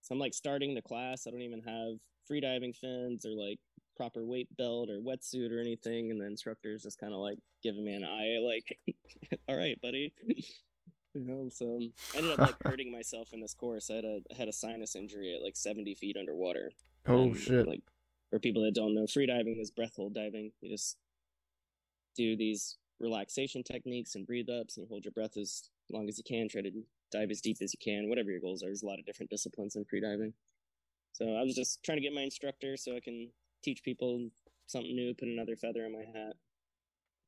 so 0.00 0.14
I'm 0.14 0.18
like 0.18 0.34
starting 0.34 0.74
the 0.74 0.82
class. 0.82 1.26
I 1.26 1.30
don't 1.30 1.42
even 1.42 1.62
have 1.62 1.98
freediving 2.30 2.74
fins 2.74 3.26
or 3.26 3.32
like 3.32 3.58
proper 3.96 4.24
weight 4.24 4.48
belt 4.56 4.88
or 4.88 5.00
wetsuit 5.00 5.52
or 5.52 5.60
anything, 5.60 6.10
and 6.10 6.20
the 6.20 6.26
instructor 6.26 6.72
is 6.72 6.82
just 6.82 6.98
kind 6.98 7.12
of 7.12 7.20
like 7.20 7.38
giving 7.62 7.84
me 7.84 7.94
an 7.94 8.04
eye, 8.04 8.38
like, 8.42 8.78
"All 9.48 9.56
right, 9.56 9.80
buddy." 9.80 10.12
you 11.14 11.24
know, 11.26 11.48
so 11.50 11.80
I 12.14 12.18
ended 12.18 12.32
up 12.32 12.38
like 12.38 12.56
hurting 12.64 12.90
myself 12.90 13.28
in 13.32 13.40
this 13.40 13.54
course. 13.54 13.90
I 13.90 13.96
had 13.96 14.04
a 14.04 14.20
I 14.32 14.36
had 14.36 14.48
a 14.48 14.52
sinus 14.52 14.96
injury 14.96 15.34
at 15.34 15.44
like 15.44 15.56
70 15.56 15.94
feet 15.96 16.16
underwater. 16.18 16.72
Oh 17.06 17.24
and, 17.24 17.36
shit! 17.36 17.66
Like 17.66 17.82
for 18.30 18.38
people 18.38 18.62
that 18.62 18.74
don't 18.74 18.94
know, 18.94 19.06
free 19.06 19.26
diving 19.26 19.58
is 19.60 19.70
breath 19.70 19.96
hold 19.96 20.14
diving. 20.14 20.52
You 20.60 20.70
just 20.70 20.96
do 22.16 22.36
these 22.36 22.78
relaxation 23.00 23.62
techniques 23.62 24.14
and 24.14 24.26
breathe 24.26 24.48
ups 24.48 24.76
and 24.76 24.86
hold 24.88 25.04
your 25.04 25.12
breath 25.12 25.36
as 25.36 25.70
long 25.90 26.08
as 26.08 26.18
you 26.18 26.24
can. 26.24 26.48
Try 26.48 26.62
to 26.62 26.70
dive 27.10 27.30
as 27.30 27.40
deep 27.40 27.58
as 27.62 27.74
you 27.74 27.78
can, 27.82 28.08
whatever 28.08 28.30
your 28.30 28.40
goals 28.40 28.62
are. 28.62 28.66
There's 28.66 28.82
a 28.82 28.86
lot 28.86 28.98
of 28.98 29.06
different 29.06 29.30
disciplines 29.30 29.76
in 29.76 29.84
free 29.84 30.00
diving. 30.00 30.34
So 31.12 31.34
I 31.34 31.42
was 31.42 31.54
just 31.54 31.82
trying 31.82 31.98
to 31.98 32.02
get 32.02 32.14
my 32.14 32.22
instructor 32.22 32.76
so 32.76 32.96
I 32.96 33.00
can 33.00 33.30
teach 33.64 33.82
people 33.82 34.28
something 34.66 34.94
new, 34.94 35.14
put 35.14 35.28
another 35.28 35.56
feather 35.56 35.84
in 35.84 35.92
my 35.92 36.04
hat. 36.04 36.34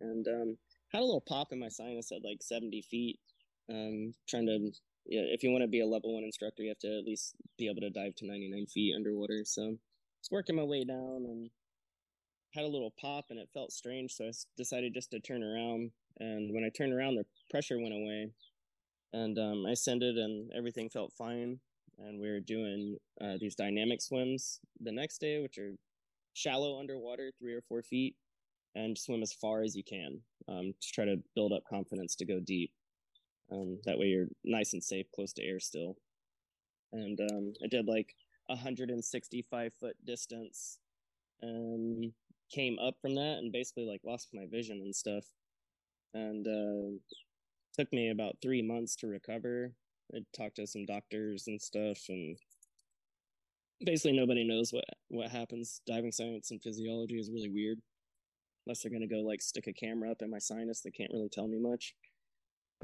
And 0.00 0.26
um, 0.28 0.56
had 0.92 1.00
a 1.00 1.04
little 1.04 1.24
pop 1.26 1.52
in 1.52 1.58
my 1.58 1.68
sinus 1.68 2.12
at 2.12 2.24
like 2.24 2.42
70 2.42 2.82
feet. 2.82 3.18
Um, 3.70 4.12
trying 4.28 4.46
to, 4.46 4.70
yeah, 5.06 5.22
if 5.32 5.42
you 5.42 5.50
want 5.50 5.62
to 5.62 5.68
be 5.68 5.80
a 5.80 5.86
level 5.86 6.14
one 6.14 6.24
instructor, 6.24 6.62
you 6.62 6.68
have 6.70 6.78
to 6.80 6.98
at 6.98 7.04
least 7.04 7.34
be 7.58 7.68
able 7.68 7.80
to 7.80 7.90
dive 7.90 8.14
to 8.16 8.26
99 8.26 8.66
feet 8.66 8.94
underwater. 8.94 9.42
So 9.44 9.76
it's 10.20 10.30
working 10.30 10.56
my 10.56 10.64
way 10.64 10.84
down 10.84 11.24
and 11.28 11.50
had 12.54 12.64
a 12.64 12.68
little 12.68 12.92
pop 13.00 13.26
and 13.30 13.38
it 13.38 13.48
felt 13.52 13.72
strange. 13.72 14.12
So 14.12 14.24
I 14.26 14.32
decided 14.56 14.94
just 14.94 15.10
to 15.12 15.20
turn 15.20 15.42
around. 15.42 15.90
And 16.20 16.52
when 16.54 16.64
I 16.64 16.70
turned 16.70 16.92
around, 16.92 17.16
the 17.16 17.24
pressure 17.50 17.78
went 17.80 17.94
away. 17.94 18.30
and 19.12 19.38
um, 19.38 19.64
I 19.66 19.72
ascended, 19.72 20.16
and 20.16 20.50
everything 20.56 20.88
felt 20.88 21.12
fine. 21.12 21.60
And 21.98 22.20
we 22.20 22.30
were 22.30 22.40
doing 22.40 22.96
uh, 23.20 23.34
these 23.38 23.54
dynamic 23.54 24.00
swims 24.00 24.60
the 24.80 24.92
next 24.92 25.18
day, 25.18 25.40
which 25.40 25.58
are 25.58 25.74
shallow 26.34 26.78
underwater, 26.78 27.30
three 27.38 27.52
or 27.52 27.60
four 27.60 27.82
feet, 27.82 28.16
and 28.74 28.96
swim 28.96 29.22
as 29.22 29.32
far 29.32 29.62
as 29.62 29.76
you 29.76 29.84
can 29.84 30.20
um, 30.48 30.72
to 30.80 30.92
try 30.92 31.04
to 31.04 31.16
build 31.34 31.52
up 31.52 31.62
confidence 31.68 32.14
to 32.16 32.24
go 32.24 32.40
deep. 32.40 32.72
Um, 33.50 33.78
that 33.84 33.98
way, 33.98 34.06
you're 34.06 34.28
nice 34.44 34.72
and 34.72 34.82
safe, 34.82 35.06
close 35.14 35.32
to 35.34 35.44
air 35.44 35.60
still. 35.60 35.96
And 36.92 37.18
um, 37.30 37.52
I 37.62 37.68
did 37.68 37.86
like 37.86 38.14
165 38.46 39.72
foot 39.74 39.96
distance 40.04 40.78
and 41.42 42.12
came 42.52 42.78
up 42.78 42.94
from 43.00 43.14
that 43.14 43.38
and 43.38 43.52
basically 43.52 43.86
like 43.86 44.00
lost 44.04 44.28
my 44.32 44.46
vision 44.50 44.80
and 44.82 44.94
stuff. 44.94 45.24
And 46.14 46.46
uh 46.46 46.98
took 47.78 47.92
me 47.92 48.10
about 48.10 48.36
three 48.42 48.62
months 48.62 48.94
to 48.96 49.06
recover. 49.06 49.72
I 50.14 50.18
talked 50.36 50.56
to 50.56 50.66
some 50.66 50.84
doctors 50.84 51.44
and 51.46 51.60
stuff 51.60 51.98
and 52.08 52.36
basically 53.84 54.16
nobody 54.16 54.44
knows 54.44 54.72
what 54.72 54.84
what 55.08 55.30
happens. 55.30 55.80
Diving 55.86 56.12
science 56.12 56.50
and 56.50 56.62
physiology 56.62 57.18
is 57.18 57.30
really 57.30 57.48
weird. 57.48 57.78
Unless 58.66 58.82
they're 58.82 58.90
going 58.90 59.08
to 59.08 59.12
go 59.12 59.22
like 59.22 59.42
stick 59.42 59.66
a 59.66 59.72
camera 59.72 60.10
up 60.10 60.22
in 60.22 60.30
my 60.30 60.38
sinus 60.38 60.82
they 60.82 60.90
can't 60.90 61.12
really 61.12 61.30
tell 61.30 61.48
me 61.48 61.58
much. 61.58 61.94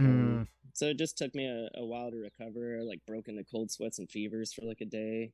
Mm. 0.00 0.46
so 0.74 0.86
it 0.86 0.96
just 0.96 1.18
took 1.18 1.34
me 1.34 1.44
a, 1.44 1.68
a 1.80 1.84
while 1.84 2.10
to 2.10 2.16
recover. 2.16 2.78
I, 2.80 2.84
like 2.84 3.00
broke 3.04 3.26
into 3.26 3.42
cold 3.44 3.70
sweats 3.70 3.98
and 3.98 4.08
fevers 4.08 4.52
for 4.52 4.64
like 4.64 4.80
a 4.80 4.84
day 4.84 5.32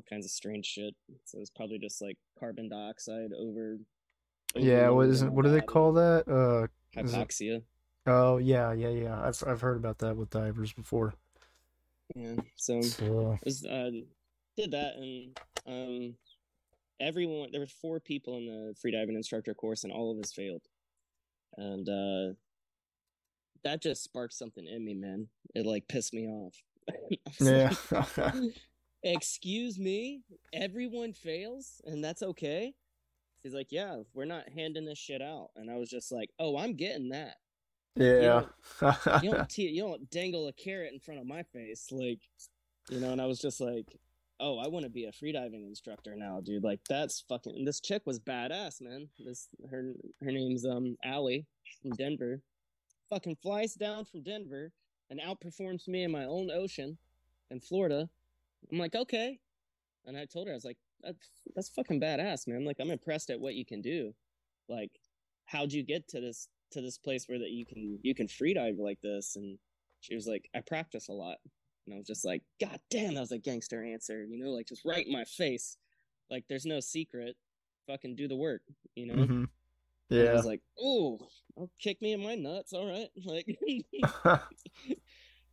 all 0.00 0.04
kinds 0.08 0.24
of 0.24 0.30
strange 0.30 0.66
shit 0.66 0.94
so 1.24 1.38
it's 1.40 1.50
probably 1.50 1.78
just 1.78 2.00
like 2.00 2.16
carbon 2.38 2.68
dioxide 2.68 3.30
over 3.38 3.78
Yeah, 4.56 4.88
what 4.88 5.08
is 5.08 5.22
it? 5.22 5.30
What 5.30 5.44
do 5.44 5.50
they 5.52 5.60
call 5.60 5.92
that? 5.92 6.26
Uh, 6.26 6.66
hypoxia 6.98 7.62
oh 8.06 8.38
yeah, 8.38 8.72
yeah, 8.72 8.88
yeah. 8.88 9.20
I've 9.22 9.42
I've 9.46 9.60
heard 9.60 9.76
about 9.76 9.98
that 9.98 10.16
with 10.16 10.30
divers 10.30 10.72
before. 10.72 11.14
yeah 12.16 12.34
so 12.56 12.80
So 12.80 13.38
was 13.44 13.64
uh 13.64 13.90
did 14.56 14.70
that 14.72 14.94
and 14.96 15.36
um 15.66 16.14
everyone 17.00 17.50
there 17.52 17.60
were 17.60 17.66
four 17.66 18.00
people 18.00 18.36
in 18.38 18.46
the 18.46 18.74
freediving 18.74 19.14
instructor 19.16 19.54
course 19.54 19.84
and 19.84 19.92
all 19.92 20.10
of 20.10 20.18
us 20.18 20.32
failed 20.32 20.62
and 21.56 21.88
uh 21.88 22.34
that 23.64 23.82
just 23.82 24.02
sparked 24.02 24.34
something 24.34 24.66
in 24.66 24.84
me 24.84 24.94
man 24.94 25.28
it 25.54 25.66
like 25.66 25.86
pissed 25.88 26.14
me 26.14 26.26
off 26.26 26.54
yeah, 27.40 27.72
like, 27.92 28.34
excuse 29.02 29.78
me 29.78 30.22
everyone 30.52 31.12
fails 31.12 31.80
and 31.84 32.04
that's 32.04 32.22
okay? 32.22 32.74
He's 33.42 33.54
like 33.54 33.68
yeah 33.70 33.96
we're 34.14 34.26
not 34.26 34.48
handing 34.48 34.84
this 34.84 34.98
shit 34.98 35.22
out. 35.22 35.48
And 35.56 35.70
i 35.70 35.76
was 35.76 35.88
just 35.90 36.12
like 36.12 36.30
oh 36.38 36.56
i'm 36.56 36.74
getting 36.74 37.10
that. 37.10 37.36
Yeah. 37.96 38.42
you 39.22 39.32
don't 39.32 39.48
t- 39.48 39.68
you 39.68 39.82
don't 39.82 40.10
dangle 40.10 40.48
a 40.48 40.52
carrot 40.52 40.92
in 40.92 41.00
front 41.00 41.20
of 41.20 41.26
my 41.26 41.42
face 41.42 41.88
like 41.90 42.20
you 42.88 43.00
know 43.00 43.10
and 43.10 43.20
i 43.20 43.26
was 43.26 43.40
just 43.40 43.60
like 43.60 43.98
oh 44.38 44.58
i 44.58 44.68
want 44.68 44.84
to 44.84 44.90
be 44.90 45.04
a 45.06 45.12
freediving 45.12 45.66
instructor 45.66 46.14
now 46.16 46.40
dude. 46.40 46.62
Like 46.62 46.80
that's 46.88 47.24
fucking 47.28 47.64
this 47.64 47.80
chick 47.80 48.02
was 48.06 48.20
badass 48.20 48.80
man. 48.80 49.08
This 49.18 49.48
her 49.70 49.94
her 50.22 50.30
name's 50.30 50.64
um 50.64 50.96
Allie 51.04 51.46
from 51.82 51.92
denver. 51.92 52.42
Fucking 53.10 53.36
flies 53.42 53.74
down 53.74 54.04
from 54.04 54.22
denver 54.22 54.72
and 55.10 55.20
outperforms 55.20 55.88
me 55.88 56.04
in 56.04 56.10
my 56.10 56.24
own 56.24 56.50
ocean 56.50 56.96
in 57.50 57.60
florida 57.60 58.08
i'm 58.70 58.78
like 58.78 58.94
okay. 58.94 59.38
And 60.06 60.16
i 60.16 60.24
told 60.24 60.46
her 60.46 60.52
i 60.52 60.56
was 60.56 60.64
like 60.64 60.78
that's 61.02 61.30
that's 61.54 61.68
fucking 61.70 62.00
badass 62.00 62.46
man. 62.46 62.64
Like 62.64 62.76
i'm 62.80 62.90
impressed 62.90 63.30
at 63.30 63.40
what 63.40 63.54
you 63.54 63.64
can 63.64 63.80
do. 63.80 64.14
Like 64.68 64.90
how'd 65.46 65.72
you 65.72 65.82
get 65.82 66.08
to 66.08 66.20
this 66.20 66.48
to 66.72 66.80
this 66.80 66.98
place 66.98 67.26
where 67.26 67.38
that 67.38 67.50
you 67.50 67.66
can 67.66 67.98
you 68.02 68.14
can 68.14 68.28
free 68.28 68.54
dive 68.54 68.76
like 68.78 69.00
this? 69.00 69.36
And 69.36 69.58
she 70.00 70.14
was 70.14 70.26
like 70.26 70.48
i 70.54 70.60
practice 70.60 71.08
a 71.08 71.12
lot. 71.12 71.38
And 71.86 71.94
i 71.94 71.98
was 71.98 72.06
just 72.06 72.24
like 72.24 72.42
god 72.60 72.78
damn 72.90 73.14
that 73.14 73.20
was 73.20 73.32
a 73.32 73.38
gangster 73.38 73.84
answer 73.84 74.24
you 74.24 74.38
know 74.42 74.50
like 74.50 74.66
just 74.66 74.84
right 74.84 75.06
in 75.06 75.12
my 75.12 75.24
face. 75.24 75.76
Like 76.30 76.44
there's 76.48 76.66
no 76.66 76.80
secret. 76.80 77.36
Fucking 77.86 78.14
do 78.14 78.28
the 78.28 78.36
work 78.36 78.62
you 78.94 79.06
know? 79.06 79.24
Hmm 79.24 79.44
And 80.10 80.28
i 80.28 80.32
was 80.32 80.44
like 80.44 80.60
oh 80.80 81.18
kick 81.78 82.00
me 82.00 82.12
in 82.12 82.22
my 82.22 82.34
nuts. 82.34 82.72
All 82.72 82.86
right. 82.86 83.08
Like 83.24 83.46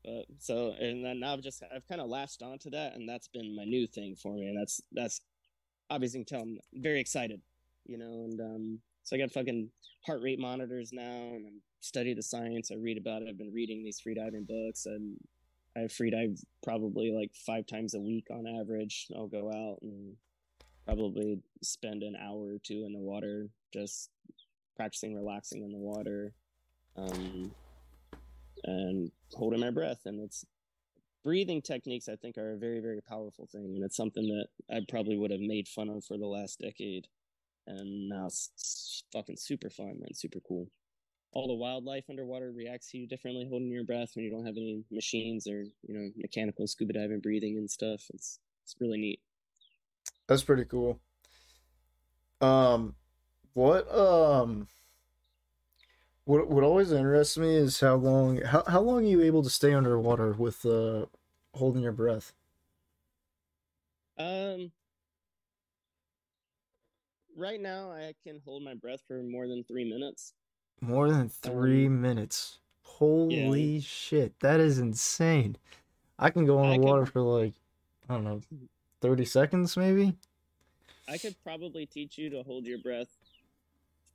but 0.08 0.26
so 0.40 0.74
and 0.80 1.04
then 1.04 1.20
now 1.20 1.34
i've 1.34 1.42
just 1.42 1.62
i've 1.76 1.88
kind 1.88 2.00
of 2.00 2.08
latched 2.08 2.42
onto 2.42 2.70
that 2.70 2.96
and 2.96 3.08
that's 3.08 3.28
been 3.28 3.56
my 3.56 3.66
new 3.66 3.86
thing 3.86 4.16
for 4.16 4.34
me 4.34 4.48
and 4.48 4.58
that's 4.58 4.82
that's 4.94 5.22
obviously 5.90 6.24
tell 6.24 6.42
i'm 6.42 6.58
very 6.76 7.00
excited 7.00 7.42
you 7.86 7.98
know 7.98 8.06
and 8.06 8.40
um 8.40 8.80
so 9.04 9.16
i 9.16 9.20
got 9.20 9.32
fucking 9.32 9.70
heart 10.06 10.22
rate 10.22 10.40
monitors 10.40 10.92
now 10.94 11.02
and 11.02 11.46
i 11.46 11.50
study 11.82 12.14
the 12.14 12.24
science 12.24 12.72
i 12.72 12.76
read 12.76 12.98
about 12.98 13.22
it 13.22 13.28
i've 13.30 13.38
been 13.38 13.54
reading 13.54 13.84
these 13.84 14.02
freediving 14.02 14.48
books 14.48 14.86
and 14.86 15.18
i 15.76 15.82
freedive 15.82 16.42
probably 16.64 17.12
like 17.12 17.32
five 17.46 17.68
times 17.68 17.94
a 17.94 18.00
week 18.00 18.28
on 18.32 18.48
average. 18.48 19.08
I'll 19.16 19.28
go 19.28 19.50
out 19.50 19.78
and 19.82 20.16
probably 20.86 21.40
spend 21.62 22.02
an 22.02 22.16
hour 22.16 22.56
or 22.56 22.58
two 22.64 22.84
in 22.86 22.94
the 22.94 23.00
water 23.00 23.50
just 23.74 24.10
practicing 24.76 25.16
relaxing 25.16 25.64
in 25.64 25.72
the 25.72 25.78
water 25.78 26.34
um 26.96 27.52
and 28.64 29.12
holding 29.34 29.60
my 29.60 29.72
breath. 29.72 30.02
And 30.06 30.20
it's 30.22 30.46
breathing 31.24 31.62
techniques 31.62 32.08
i 32.08 32.16
think 32.16 32.38
are 32.38 32.54
a 32.54 32.58
very 32.58 32.80
very 32.80 33.02
powerful 33.02 33.48
thing. 33.52 33.66
And 33.76 33.84
it's 33.84 33.98
something 33.98 34.24
that 34.28 34.48
i 34.74 34.80
probably 34.88 35.18
would 35.18 35.32
have 35.32 35.42
made 35.42 35.68
fun 35.68 35.90
of 35.90 36.04
for 36.06 36.18
the 36.18 36.26
last 36.28 36.60
decade. 36.60 37.08
And 37.66 38.08
now 38.10 38.28
it's, 38.28 39.04
fucking 39.14 39.38
super 39.38 39.70
fun 39.70 40.00
man 40.00 40.14
super 40.14 40.40
cool. 40.48 40.68
All 41.34 41.48
the 41.48 41.54
wildlife 41.54 42.06
underwater 42.10 42.52
reacts 42.52 42.92
to 42.92 42.98
you 42.98 43.08
differently 43.08 43.48
holding 43.50 43.70
your 43.70 43.84
breath 43.84 44.12
when 44.16 44.26
you 44.26 44.32
don't 44.32 44.46
have 44.46 44.58
any 44.58 44.84
machines 44.92 45.48
or 45.48 45.64
you 45.64 45.94
know 45.94 46.10
mechanical 46.18 46.68
scuba 46.68 46.94
diving 46.94 47.20
breathing 47.20 47.58
and 47.58 47.70
stuff. 47.70 48.02
It's 48.14 48.40
it's 48.64 48.76
really 48.80 48.98
neat. 48.98 49.20
That's 50.28 50.44
pretty 50.44 50.66
cool. 50.66 51.00
Um, 52.42 52.96
what 53.54 53.90
um, 53.94 54.68
what 56.28 56.50
what 56.50 56.64
always 56.64 56.92
interests 56.92 57.38
me 57.38 57.56
is 57.56 57.80
how 57.80 57.96
long 57.96 58.42
how 58.42 58.62
how 58.68 58.82
long 58.82 58.98
are 58.98 59.08
you 59.08 59.22
able 59.22 59.42
to 59.44 59.50
stay 59.50 59.74
underwater 59.74 60.34
with 60.34 60.66
uh 60.66 61.06
holding 61.54 61.82
your 61.82 61.94
breath? 61.94 62.34
Um, 64.18 64.72
right 67.38 67.62
now 67.62 67.92
I 67.92 68.14
can 68.24 68.42
hold 68.44 68.62
my 68.64 68.74
breath 68.74 69.02
for 69.08 69.24
more 69.24 69.48
than 69.48 69.64
three 69.64 69.90
minutes. 69.90 70.34
More 70.82 71.10
than 71.10 71.30
three 71.30 71.88
minutes. 71.88 72.60
Holy 72.82 73.80
shit, 73.80 74.38
that 74.42 74.60
is 74.60 74.80
insane. 74.80 75.56
I 76.20 76.30
can 76.30 76.46
go 76.46 76.60
underwater 76.60 77.06
could- 77.06 77.14
for 77.14 77.22
like 77.22 77.54
I 78.10 78.16
don't 78.16 78.24
know, 78.26 78.42
thirty 79.00 79.26
seconds 79.26 79.78
maybe. 79.78 80.16
I 81.08 81.18
could 81.18 81.42
probably 81.42 81.86
teach 81.86 82.18
you 82.18 82.30
to 82.32 82.44
hold 82.44 82.66
your 82.66 82.80
breath 82.80 83.16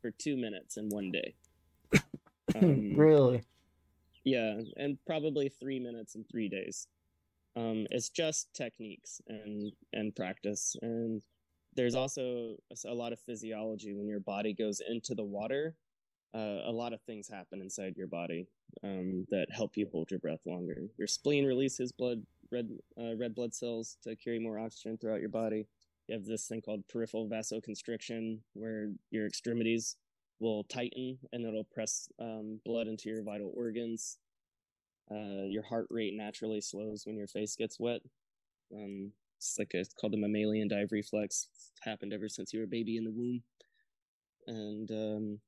for 0.03 0.11
two 0.11 0.37
minutes 0.37 0.77
in 0.77 0.91
one 0.91 1.11
day. 1.11 1.35
Um, 2.57 2.95
really? 2.95 3.43
Yeah, 4.25 4.61
and 4.77 4.99
probably 5.07 5.49
three 5.49 5.81
minutes 5.81 6.15
in 6.15 6.25
three 6.25 6.49
days. 6.49 6.87
Um, 7.57 7.87
it's 7.91 8.09
just 8.09 8.53
techniques 8.55 9.21
and 9.29 9.73
and 9.93 10.15
practice, 10.15 10.77
and 10.81 11.21
there's 11.75 11.95
also 11.95 12.57
a- 12.85 12.95
lot 12.95 13.13
of 13.13 13.21
physiology 13.21 13.95
when 13.95 14.09
your 14.09 14.21
body 14.21 14.55
goes 14.55 14.81
into 14.81 15.15
the 15.15 15.25
water. 15.25 15.75
Uh, 16.35 16.61
a 16.65 16.73
lot 16.73 16.95
of 16.95 17.03
things 17.03 17.29
happen 17.29 17.61
inside 17.61 17.95
your 17.97 18.07
body 18.07 18.47
um, 18.83 19.27
that 19.31 19.47
help 19.51 19.77
you 19.77 19.87
hold 19.93 20.11
your 20.11 20.21
breath 20.21 20.41
longer. 20.47 20.89
Your 20.97 21.07
spleen 21.07 21.45
releases 21.45 21.93
blood, 21.93 22.23
red 22.51 22.71
uh, 22.99 23.17
red 23.17 23.35
blood 23.35 23.55
cells 23.55 23.99
to 24.03 24.17
carry 24.17 24.39
more 24.39 24.59
oxygen 24.59 24.97
throughout 24.97 25.21
your 25.21 25.29
body. 25.29 25.67
You 26.09 26.15
have 26.15 26.25
this 26.25 26.47
thing 26.47 26.63
called 26.63 26.89
peripheral 26.89 27.29
vasoconstriction, 27.29 28.39
where 28.55 28.93
your 29.11 29.27
extremities 29.27 29.97
will 30.43 30.65
tighten 30.65 31.19
and 31.33 31.47
it'll 31.47 31.65
press 31.65 32.09
um, 32.21 32.61
blood 32.67 32.89
into 32.89 33.09
your 33.09 33.23
vital 33.23 33.53
organs. 33.57 34.19
Uh, 35.11 35.47
your 35.49 35.63
heart 35.63 35.87
rate 35.89 36.15
naturally 36.15 36.61
slows 36.61 37.05
when 37.07 37.17
your 37.17 37.29
face 37.29 37.55
gets 37.57 37.79
wet. 37.79 38.01
Um, 38.75 39.13
it's 39.39 39.57
like 39.59 39.71
a, 39.75 39.79
it's 39.79 39.95
called 39.95 40.13
the 40.13 40.19
mammalian 40.19 40.69
dive 40.69 40.91
reflex. 40.91 41.49
It's 41.55 41.71
happened 41.83 42.13
ever 42.13 42.29
since 42.29 42.53
you 42.53 42.61
were 42.61 42.67
a 42.67 42.69
baby 42.69 42.97
in 42.97 43.05
the 43.05 43.11
womb. 43.11 43.43
And 44.47 44.91
um, 44.91 45.41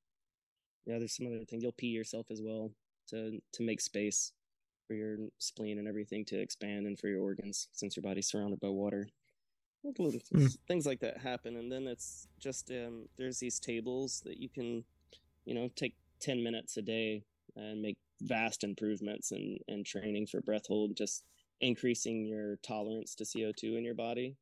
yeah, 0.86 0.98
there's 0.98 1.16
some 1.16 1.26
other 1.26 1.44
thing. 1.44 1.60
You'll 1.60 1.72
pee 1.72 1.88
yourself 1.88 2.26
as 2.30 2.40
well 2.42 2.70
to 3.10 3.38
to 3.52 3.62
make 3.62 3.80
space 3.80 4.32
for 4.86 4.94
your 4.94 5.16
spleen 5.38 5.78
and 5.78 5.88
everything 5.88 6.24
to 6.26 6.40
expand 6.40 6.86
and 6.86 6.98
for 6.98 7.08
your 7.08 7.22
organs 7.22 7.68
since 7.72 7.96
your 7.96 8.02
body's 8.02 8.28
surrounded 8.28 8.60
by 8.60 8.68
water. 8.68 9.08
Little 9.84 10.10
things, 10.12 10.58
things 10.66 10.86
like 10.86 11.00
that 11.00 11.18
happen, 11.18 11.56
and 11.56 11.70
then 11.70 11.86
it's 11.86 12.26
just 12.40 12.70
um, 12.70 13.06
there's 13.18 13.38
these 13.38 13.60
tables 13.60 14.22
that 14.24 14.38
you 14.38 14.48
can, 14.48 14.82
you 15.44 15.54
know, 15.54 15.68
take 15.76 15.94
ten 16.20 16.42
minutes 16.42 16.78
a 16.78 16.82
day 16.82 17.22
and 17.54 17.82
make 17.82 17.98
vast 18.22 18.64
improvements 18.64 19.30
and 19.30 19.58
and 19.68 19.84
training 19.84 20.26
for 20.26 20.40
breath 20.40 20.66
hold, 20.68 20.96
just 20.96 21.24
increasing 21.60 22.24
your 22.24 22.56
tolerance 22.62 23.14
to 23.16 23.24
CO2 23.24 23.76
in 23.76 23.84
your 23.84 23.94
body, 23.94 24.36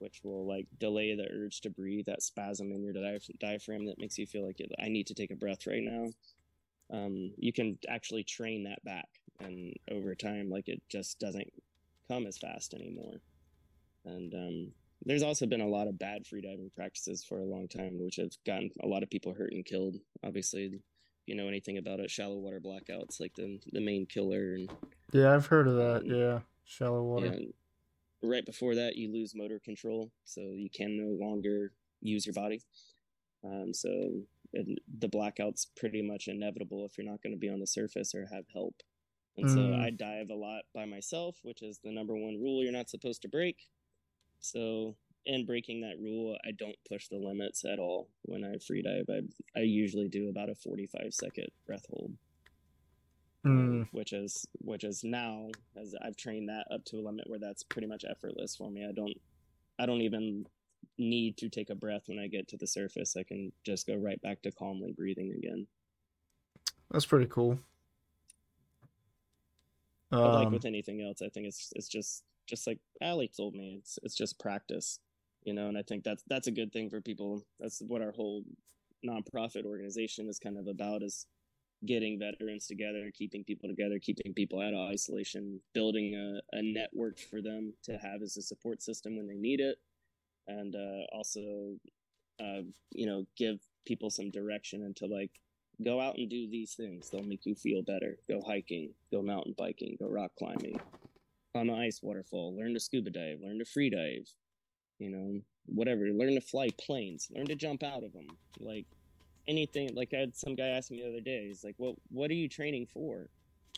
which 0.00 0.20
will 0.24 0.46
like 0.46 0.66
delay 0.78 1.14
the 1.14 1.28
urge 1.32 1.60
to 1.60 1.70
breathe, 1.70 2.06
that 2.06 2.22
spasm 2.22 2.72
in 2.72 2.82
your 2.82 2.92
diaph- 2.92 3.38
diaphragm 3.38 3.86
that 3.86 3.98
makes 3.98 4.18
you 4.18 4.26
feel 4.26 4.44
like 4.44 4.60
I 4.82 4.88
need 4.88 5.06
to 5.06 5.14
take 5.14 5.30
a 5.30 5.36
breath 5.36 5.66
right 5.66 5.82
now. 5.82 6.06
Um, 6.90 7.32
you 7.36 7.52
can 7.52 7.78
actually 7.88 8.24
train 8.24 8.64
that 8.64 8.82
back 8.84 9.08
and 9.40 9.74
over 9.90 10.14
time, 10.14 10.50
like 10.50 10.68
it 10.68 10.82
just 10.88 11.18
doesn't 11.18 11.48
come 12.08 12.26
as 12.26 12.38
fast 12.38 12.74
anymore. 12.74 13.20
And 14.04 14.34
um, 14.34 14.72
there's 15.04 15.22
also 15.22 15.46
been 15.46 15.60
a 15.60 15.68
lot 15.68 15.88
of 15.88 15.98
bad 15.98 16.24
freediving 16.24 16.72
practices 16.74 17.24
for 17.24 17.38
a 17.38 17.44
long 17.44 17.68
time, 17.68 17.98
which 18.00 18.16
have 18.16 18.30
gotten 18.44 18.70
a 18.82 18.86
lot 18.86 19.02
of 19.02 19.10
people 19.10 19.34
hurt 19.34 19.52
and 19.52 19.64
killed. 19.64 19.96
Obviously, 20.24 20.64
if 20.64 20.80
you 21.26 21.34
know 21.34 21.48
anything 21.48 21.78
about 21.78 22.00
it, 22.00 22.10
shallow 22.10 22.36
water 22.36 22.60
blackouts 22.60 23.20
like 23.20 23.34
the 23.34 23.58
the 23.72 23.80
main 23.80 24.06
killer. 24.06 24.54
And 24.54 24.70
yeah, 25.12 25.34
I've 25.34 25.46
heard 25.46 25.68
of 25.68 25.74
that. 25.76 26.02
Yeah, 26.04 26.40
shallow 26.64 27.02
water. 27.02 27.26
Yeah, 27.26 27.46
right 28.22 28.44
before 28.44 28.74
that, 28.74 28.96
you 28.96 29.12
lose 29.12 29.34
motor 29.34 29.60
control, 29.64 30.10
so 30.24 30.40
you 30.40 30.68
can 30.70 30.96
no 30.96 31.24
longer 31.24 31.72
use 32.00 32.26
your 32.26 32.34
body. 32.34 32.62
Um, 33.44 33.72
so 33.72 34.22
the 34.52 35.08
blackout's 35.08 35.66
pretty 35.76 36.02
much 36.02 36.26
inevitable 36.26 36.86
if 36.86 36.96
you're 36.96 37.08
not 37.08 37.22
going 37.22 37.34
to 37.34 37.38
be 37.38 37.50
on 37.50 37.60
the 37.60 37.66
surface 37.66 38.14
or 38.14 38.28
have 38.32 38.44
help. 38.52 38.74
And 39.36 39.46
mm. 39.46 39.54
so 39.54 39.76
I 39.76 39.90
dive 39.90 40.30
a 40.30 40.34
lot 40.34 40.62
by 40.74 40.84
myself, 40.86 41.36
which 41.42 41.62
is 41.62 41.78
the 41.84 41.92
number 41.92 42.14
one 42.14 42.40
rule 42.40 42.62
you're 42.62 42.72
not 42.72 42.90
supposed 42.90 43.22
to 43.22 43.28
break. 43.28 43.68
So 44.40 44.96
in 45.26 45.44
breaking 45.44 45.82
that 45.82 46.00
rule, 46.00 46.36
I 46.46 46.52
don't 46.52 46.76
push 46.88 47.08
the 47.08 47.16
limits 47.16 47.64
at 47.64 47.78
all 47.78 48.08
when 48.22 48.44
I 48.44 48.58
free 48.58 48.82
dive. 48.82 49.06
I, 49.08 49.58
I 49.58 49.62
usually 49.62 50.08
do 50.08 50.28
about 50.28 50.50
a 50.50 50.54
45 50.54 51.12
second 51.12 51.48
breath 51.66 51.86
hold. 51.90 52.12
Mm. 53.46 53.86
which 53.92 54.12
is 54.12 54.48
which 54.58 54.82
is 54.82 55.04
now 55.04 55.48
as 55.80 55.94
I've 56.04 56.16
trained 56.16 56.48
that 56.48 56.66
up 56.74 56.84
to 56.86 56.96
a 56.96 57.00
limit 57.00 57.30
where 57.30 57.38
that's 57.38 57.62
pretty 57.62 57.86
much 57.86 58.04
effortless 58.04 58.56
for 58.56 58.68
me. 58.68 58.84
I 58.84 58.90
don't 58.90 59.14
I 59.78 59.86
don't 59.86 60.00
even 60.00 60.44
need 60.98 61.36
to 61.36 61.48
take 61.48 61.70
a 61.70 61.74
breath 61.74 62.02
when 62.06 62.18
I 62.18 62.26
get 62.26 62.48
to 62.48 62.56
the 62.56 62.66
surface. 62.66 63.16
I 63.16 63.22
can 63.22 63.52
just 63.64 63.86
go 63.86 63.94
right 63.94 64.20
back 64.20 64.42
to 64.42 64.50
calmly 64.50 64.92
breathing 64.92 65.32
again. 65.38 65.68
That's 66.90 67.06
pretty 67.06 67.26
cool. 67.26 67.58
Um, 70.10 70.32
like 70.32 70.50
with 70.50 70.64
anything 70.64 71.02
else, 71.02 71.22
I 71.22 71.28
think 71.28 71.46
it's 71.46 71.72
it's 71.76 71.88
just 71.88 72.24
just 72.48 72.66
like 72.66 72.78
Ali 73.02 73.30
told 73.34 73.54
me, 73.54 73.76
it's 73.78 73.98
it's 74.02 74.16
just 74.16 74.38
practice, 74.38 74.98
you 75.44 75.52
know. 75.52 75.68
And 75.68 75.78
I 75.78 75.82
think 75.82 76.04
that's 76.04 76.22
that's 76.28 76.46
a 76.46 76.52
good 76.52 76.72
thing 76.72 76.90
for 76.90 77.00
people. 77.00 77.42
That's 77.60 77.80
what 77.86 78.02
our 78.02 78.12
whole 78.12 78.42
nonprofit 79.06 79.64
organization 79.64 80.28
is 80.28 80.38
kind 80.38 80.58
of 80.58 80.66
about 80.66 81.02
is 81.02 81.26
getting 81.86 82.18
veterans 82.18 82.66
together, 82.66 83.10
keeping 83.14 83.44
people 83.44 83.68
together, 83.68 83.98
keeping 84.00 84.34
people 84.34 84.60
out 84.60 84.74
of 84.74 84.90
isolation, 84.90 85.60
building 85.74 86.14
a, 86.14 86.56
a 86.56 86.62
network 86.62 87.18
for 87.18 87.40
them 87.40 87.72
to 87.84 87.92
have 87.92 88.22
as 88.22 88.36
a 88.36 88.42
support 88.42 88.82
system 88.82 89.16
when 89.16 89.28
they 89.28 89.36
need 89.36 89.60
it, 89.60 89.76
and 90.48 90.74
uh, 90.74 91.04
also, 91.12 91.76
uh, 92.40 92.62
you 92.90 93.06
know, 93.06 93.24
give 93.36 93.58
people 93.86 94.10
some 94.10 94.30
direction 94.30 94.82
into 94.82 95.06
like 95.06 95.30
go 95.84 96.00
out 96.00 96.18
and 96.18 96.28
do 96.28 96.48
these 96.50 96.74
things. 96.74 97.08
They'll 97.10 97.22
make 97.22 97.46
you 97.46 97.54
feel 97.54 97.82
better. 97.82 98.18
Go 98.28 98.42
hiking, 98.44 98.94
go 99.12 99.22
mountain 99.22 99.54
biking, 99.56 99.96
go 100.00 100.08
rock 100.08 100.32
climbing, 100.38 100.80
climb 101.58 101.74
an 101.74 101.82
ice 101.82 102.00
waterfall, 102.02 102.56
learn 102.56 102.74
to 102.74 102.80
scuba 102.80 103.10
dive, 103.10 103.38
learn 103.42 103.58
to 103.58 103.64
free 103.64 103.90
dive, 103.90 104.28
you 104.98 105.10
know, 105.10 105.40
whatever. 105.66 106.06
Learn 106.06 106.34
to 106.34 106.40
fly 106.40 106.68
planes, 106.78 107.28
learn 107.30 107.46
to 107.46 107.54
jump 107.54 107.82
out 107.82 108.04
of 108.04 108.12
them. 108.12 108.28
Like 108.60 108.86
anything. 109.46 109.94
Like 109.94 110.12
I 110.14 110.18
had 110.18 110.36
some 110.36 110.54
guy 110.54 110.68
ask 110.68 110.90
me 110.90 111.02
the 111.02 111.08
other 111.08 111.20
day. 111.20 111.48
He's 111.48 111.64
like, 111.64 111.74
"Well, 111.78 111.96
what 112.10 112.30
are 112.30 112.34
you 112.34 112.48
training 112.48 112.86
for?" 112.86 113.28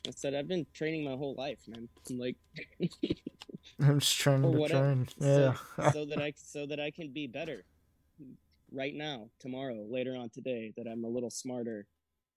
I 0.06 0.10
said, 0.10 0.34
"I've 0.34 0.48
been 0.48 0.66
training 0.74 1.04
my 1.04 1.16
whole 1.16 1.34
life, 1.36 1.60
man. 1.68 1.88
I'm 2.10 2.18
like." 2.18 2.36
I'm 3.80 4.00
just 4.00 4.18
trying 4.18 4.42
to 4.42 4.68
train. 4.68 5.08
Yeah. 5.20 5.54
So, 5.76 5.90
so 5.92 6.04
that 6.06 6.20
I 6.20 6.32
so 6.36 6.66
that 6.66 6.80
I 6.80 6.90
can 6.90 7.12
be 7.12 7.26
better 7.26 7.64
right 8.72 8.94
now, 8.94 9.28
tomorrow, 9.38 9.86
later 9.88 10.16
on 10.16 10.30
today, 10.30 10.72
that 10.76 10.86
I'm 10.86 11.04
a 11.04 11.08
little 11.08 11.30
smarter 11.30 11.86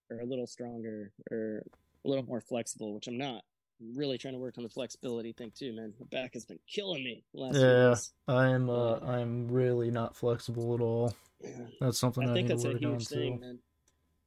or 0.09 0.19
a 0.19 0.25
little 0.25 0.47
stronger 0.47 1.11
or 1.31 1.63
a 2.05 2.07
little 2.07 2.25
more 2.25 2.41
flexible, 2.41 2.93
which 2.93 3.07
I'm 3.07 3.17
not. 3.17 3.43
I'm 3.81 3.97
really 3.97 4.17
trying 4.17 4.33
to 4.33 4.39
work 4.39 4.57
on 4.57 4.63
the 4.63 4.69
flexibility 4.69 5.33
thing 5.33 5.51
too, 5.57 5.73
man. 5.73 5.93
My 5.99 6.05
back 6.09 6.33
has 6.33 6.45
been 6.45 6.59
killing 6.67 7.03
me. 7.03 7.23
yeah, 7.33 7.95
I 8.27 8.49
am. 8.49 8.69
Uh, 8.69 8.99
I'm 8.99 9.47
really 9.47 9.91
not 9.91 10.15
flexible 10.15 10.73
at 10.73 10.81
all. 10.81 11.15
Yeah. 11.41 11.49
That's 11.81 11.99
something 11.99 12.27
I, 12.27 12.31
I 12.31 12.33
think 12.33 12.47
that's 12.47 12.65
a 12.65 12.77
huge 12.77 13.07
thing, 13.07 13.39
man. 13.39 13.59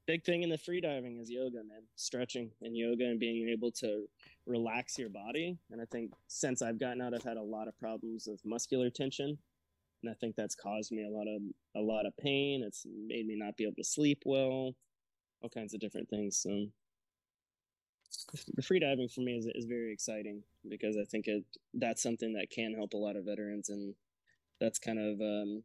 Big 0.07 0.25
thing 0.25 0.43
in 0.43 0.51
the 0.51 0.59
freediving 0.59 1.21
is 1.21 1.31
yoga, 1.31 1.57
man. 1.57 1.83
Stretching 1.97 2.51
and 2.63 2.77
yoga 2.77 3.05
and 3.05 3.19
being 3.19 3.49
able 3.49 3.73
to 3.73 4.07
relax 4.47 4.99
your 4.99 5.09
body. 5.09 5.59
And 5.71 5.81
I 5.81 5.85
think 5.87 6.13
since 6.29 6.63
I've 6.63 6.79
gotten 6.79 7.01
out, 7.01 7.15
I've 7.15 7.25
had 7.25 7.39
a 7.39 7.43
lot 7.43 7.67
of 7.67 7.77
problems 7.79 8.29
with 8.31 8.41
muscular 8.45 8.91
tension 8.91 9.39
and 10.03 10.11
I 10.11 10.15
think 10.21 10.37
that's 10.37 10.55
caused 10.55 10.93
me 10.93 11.05
a 11.05 11.11
lot 11.11 11.27
of 11.27 11.43
a 11.75 11.81
lot 11.81 12.07
of 12.07 12.17
pain. 12.17 12.63
It's 12.65 12.87
made 12.87 13.27
me 13.27 13.37
not 13.37 13.57
be 13.57 13.65
able 13.65 13.75
to 13.77 13.85
sleep 13.85 14.23
well, 14.25 14.75
all 15.43 15.51
kinds 15.53 15.75
of 15.75 15.81
different 15.81 16.09
things. 16.09 16.39
So 16.39 16.67
the 18.55 18.63
free 18.63 18.81
diving 18.81 19.09
for 19.09 19.21
me 19.21 19.37
is 19.37 19.47
is 19.55 19.67
very 19.67 19.93
exciting 19.93 20.43
because 20.69 20.97
I 20.97 21.05
think 21.05 21.27
it 21.27 21.45
that's 21.75 22.03
something 22.03 22.33
that 22.35 22.51
can 22.51 22.75
help 22.75 22.95
a 22.95 22.99
lot 22.99 23.17
of 23.17 23.25
veterans, 23.25 23.69
and 23.69 23.95
that's 24.61 24.79
kind 24.79 24.99
of 24.99 25.21
um, 25.21 25.63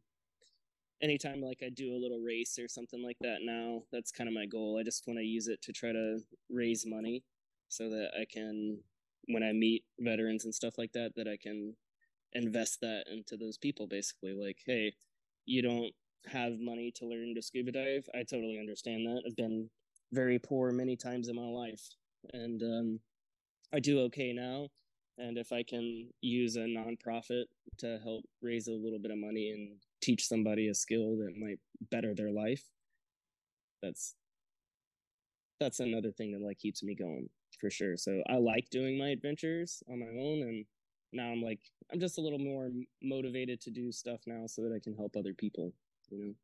anytime 1.02 1.40
like 1.40 1.62
I 1.64 1.68
do 1.70 1.94
a 1.94 2.00
little 2.02 2.20
race 2.20 2.58
or 2.58 2.68
something 2.68 3.02
like 3.02 3.18
that 3.20 3.38
now. 3.42 3.82
That's 3.92 4.12
kind 4.12 4.28
of 4.28 4.34
my 4.34 4.46
goal. 4.46 4.78
I 4.80 4.84
just 4.84 5.06
want 5.06 5.18
to 5.18 5.24
use 5.24 5.48
it 5.48 5.62
to 5.62 5.72
try 5.72 5.92
to 5.92 6.20
raise 6.50 6.84
money 6.86 7.24
so 7.68 7.88
that 7.90 8.10
I 8.18 8.24
can 8.30 8.80
when 9.28 9.42
I 9.42 9.52
meet 9.52 9.84
veterans 10.00 10.44
and 10.44 10.54
stuff 10.54 10.78
like 10.78 10.92
that 10.92 11.12
that 11.16 11.28
I 11.28 11.36
can 11.36 11.74
invest 12.34 12.80
that 12.80 13.04
into 13.10 13.36
those 13.36 13.58
people 13.58 13.86
basically 13.86 14.32
like 14.32 14.58
hey 14.66 14.92
you 15.44 15.62
don't 15.62 15.92
have 16.26 16.52
money 16.60 16.92
to 16.94 17.06
learn 17.06 17.34
to 17.34 17.42
scuba 17.42 17.72
dive 17.72 18.08
i 18.14 18.18
totally 18.18 18.58
understand 18.58 19.06
that 19.06 19.22
i've 19.26 19.36
been 19.36 19.68
very 20.12 20.38
poor 20.38 20.70
many 20.72 20.96
times 20.96 21.28
in 21.28 21.36
my 21.36 21.42
life 21.42 21.88
and 22.32 22.62
um, 22.62 23.00
i 23.72 23.78
do 23.78 24.00
okay 24.00 24.32
now 24.32 24.68
and 25.18 25.38
if 25.38 25.52
i 25.52 25.62
can 25.62 26.08
use 26.20 26.56
a 26.56 26.60
nonprofit 26.60 27.44
to 27.78 27.98
help 28.02 28.24
raise 28.40 28.68
a 28.68 28.72
little 28.72 28.98
bit 28.98 29.10
of 29.10 29.18
money 29.18 29.50
and 29.50 29.76
teach 30.00 30.26
somebody 30.26 30.68
a 30.68 30.74
skill 30.74 31.16
that 31.16 31.36
might 31.36 31.58
better 31.90 32.14
their 32.14 32.30
life 32.30 32.64
that's 33.82 34.14
that's 35.60 35.80
another 35.80 36.10
thing 36.10 36.32
that 36.32 36.40
like 36.40 36.58
keeps 36.58 36.82
me 36.82 36.94
going 36.94 37.28
for 37.60 37.70
sure 37.70 37.96
so 37.96 38.22
i 38.28 38.36
like 38.36 38.68
doing 38.70 38.98
my 38.98 39.08
adventures 39.08 39.82
on 39.88 40.00
my 40.00 40.06
own 40.06 40.42
and 40.42 40.64
now 41.12 41.30
I'm 41.30 41.42
like 41.42 41.60
I'm 41.92 42.00
just 42.00 42.18
a 42.18 42.20
little 42.20 42.38
more 42.38 42.70
motivated 43.02 43.60
to 43.62 43.70
do 43.70 43.92
stuff 43.92 44.20
now 44.26 44.46
so 44.46 44.62
that 44.62 44.72
I 44.74 44.80
can 44.82 44.94
help 44.94 45.14
other 45.16 45.34
people, 45.34 45.72
you 46.10 46.18
know. 46.18 46.34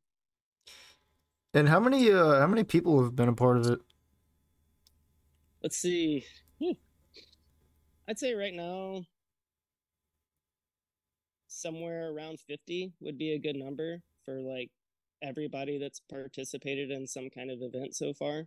And 1.53 1.67
how 1.67 1.79
many 1.79 2.11
uh 2.11 2.39
how 2.39 2.47
many 2.47 2.63
people 2.63 3.03
have 3.03 3.15
been 3.15 3.29
a 3.29 3.33
part 3.33 3.57
of 3.57 3.67
it? 3.67 3.79
Let's 5.61 5.77
see. 5.77 6.25
Hmm. 6.63 6.71
I'd 8.07 8.17
say 8.17 8.33
right 8.33 8.53
now 8.53 9.01
somewhere 11.47 12.11
around 12.11 12.39
50 12.39 12.93
would 13.01 13.17
be 13.17 13.33
a 13.33 13.39
good 13.39 13.55
number 13.55 14.01
for 14.23 14.39
like 14.39 14.69
everybody 15.21 15.77
that's 15.77 16.01
participated 16.09 16.91
in 16.91 17.05
some 17.05 17.29
kind 17.29 17.51
of 17.51 17.59
event 17.61 17.95
so 17.95 18.13
far. 18.13 18.45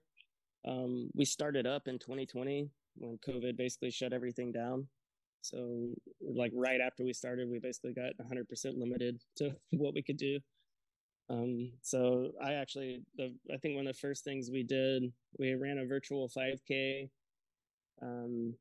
Um, 0.67 1.11
we 1.15 1.25
started 1.25 1.67
up 1.67 1.87
in 1.87 1.99
2020 1.99 2.71
when 2.97 3.19
COVID 3.29 3.57
basically 3.57 3.91
shut 3.91 4.13
everything 4.13 4.53
down. 4.53 4.89
So, 5.43 5.91
like 6.21 6.53
right 6.55 6.81
after 6.81 7.05
we 7.05 7.13
started, 7.13 7.51
we 7.51 7.59
basically 7.59 7.93
got 7.93 8.13
100% 8.25 8.79
limited 8.79 9.21
to 9.37 9.51
what 9.73 9.93
we 9.93 10.03
could 10.03 10.17
do. 10.17 10.39
Um, 11.33 11.72
so 11.80 12.33
I 12.43 12.53
actually, 12.55 13.03
the 13.16 13.35
I 13.53 13.57
think 13.57 13.74
one 13.76 13.87
of 13.87 13.95
the 13.95 14.01
first 14.01 14.22
things 14.22 14.51
we 14.53 14.62
did, 14.62 15.05
we 15.39 15.55
ran 15.55 15.78
a 15.78 15.87
virtual 15.87 16.28
5K 16.28 17.09
um, 18.03 18.55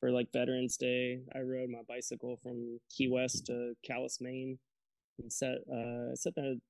for 0.00 0.10
like 0.10 0.32
Veterans 0.32 0.76
Day. 0.76 1.20
I 1.34 1.38
rode 1.38 1.70
my 1.70 1.82
bicycle 1.88 2.36
from 2.42 2.80
Key 2.90 3.08
West 3.08 3.46
to 3.46 3.74
Calais, 3.86 4.18
Maine, 4.20 4.58
and 5.22 5.32
set 5.32 5.58
uh, 5.72 6.14
set 6.14 6.34
the 6.34 6.60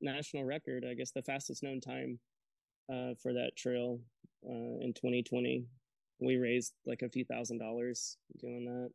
national 0.00 0.44
record. 0.44 0.86
I 0.90 0.94
guess 0.94 1.10
the 1.10 1.22
fastest 1.22 1.62
known 1.62 1.80
time 1.80 2.18
uh, 2.90 3.14
for 3.22 3.34
that 3.34 3.50
trail 3.56 4.00
uh, 4.48 4.80
in 4.80 4.94
2020 4.96 5.66
we 6.20 6.36
raised 6.36 6.74
like 6.86 7.02
a 7.02 7.08
few 7.08 7.24
thousand 7.24 7.58
dollars 7.58 8.16
doing 8.38 8.64
that. 8.66 8.90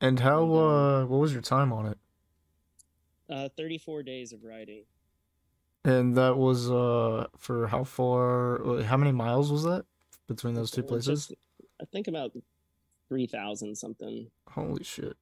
And 0.00 0.20
how? 0.20 0.42
And, 0.42 0.52
um, 0.52 0.58
uh, 0.58 1.06
what 1.06 1.20
was 1.20 1.32
your 1.32 1.42
time 1.42 1.72
on 1.72 1.86
it? 1.86 1.98
Uh, 3.28 3.48
thirty-four 3.56 4.02
days 4.02 4.32
of 4.32 4.44
riding. 4.44 4.84
And 5.86 6.16
that 6.16 6.36
was 6.36 6.68
uh 6.68 7.28
for 7.38 7.68
how 7.68 7.84
far? 7.84 8.82
How 8.82 8.96
many 8.96 9.12
miles 9.12 9.52
was 9.52 9.62
that 9.62 9.84
between 10.26 10.54
those 10.54 10.72
two 10.72 10.82
places? 10.82 11.28
Just, 11.28 11.34
I 11.80 11.84
think 11.84 12.08
about 12.08 12.32
three 13.08 13.28
thousand 13.28 13.76
something. 13.76 14.28
Holy 14.48 14.82
shit! 14.82 15.16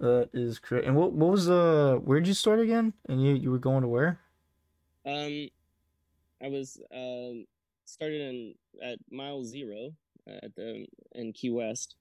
That 0.00 0.30
is 0.32 0.58
crazy. 0.58 0.86
And 0.86 0.96
what 0.96 1.12
what 1.12 1.30
was 1.30 1.50
uh 1.50 1.98
where'd 2.02 2.26
you 2.26 2.32
start 2.32 2.60
again? 2.60 2.94
And 3.06 3.22
you 3.22 3.34
you 3.34 3.50
were 3.50 3.58
going 3.58 3.82
to 3.82 3.88
where? 3.88 4.18
Um, 5.04 5.48
I 6.42 6.48
was 6.48 6.80
um 6.90 7.44
started 7.84 8.22
in 8.22 8.54
at 8.82 8.98
mile 9.10 9.44
zero 9.44 9.92
at 10.26 10.54
the 10.56 10.86
in 11.14 11.34
Key 11.34 11.50
West, 11.50 11.96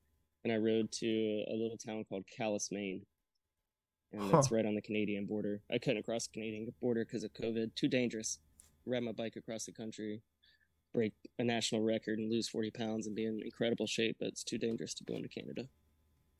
and 0.45 0.53
I 0.53 0.55
rode 0.55 0.93
to 0.93 1.43
a 1.49 1.53
little 1.53 1.77
town 1.77 2.05
called 2.07 2.23
Calais, 2.25 2.69
Maine, 2.71 3.01
and 4.13 4.21
huh. 4.21 4.29
that's 4.31 4.51
right 4.51 4.65
on 4.65 4.75
the 4.75 4.81
Canadian 4.81 5.25
border. 5.25 5.61
I 5.71 5.77
couldn't 5.77 6.03
cross 6.03 6.27
the 6.27 6.33
Canadian 6.33 6.73
border 6.81 7.05
because 7.05 7.23
of 7.23 7.33
COVID. 7.33 7.75
Too 7.75 7.87
dangerous. 7.87 8.39
Ride 8.85 9.03
my 9.03 9.11
bike 9.11 9.35
across 9.35 9.65
the 9.65 9.71
country. 9.71 10.21
break 10.93 11.13
a 11.39 11.43
national 11.43 11.81
record 11.81 12.19
and 12.19 12.29
lose 12.29 12.49
40 12.49 12.71
pounds 12.71 13.07
and 13.07 13.15
be 13.15 13.25
in 13.25 13.41
incredible 13.43 13.87
shape, 13.87 14.17
but 14.19 14.27
it's 14.29 14.43
too 14.43 14.57
dangerous 14.57 14.93
to 14.95 15.03
go 15.03 15.15
into 15.15 15.29
Canada. 15.29 15.67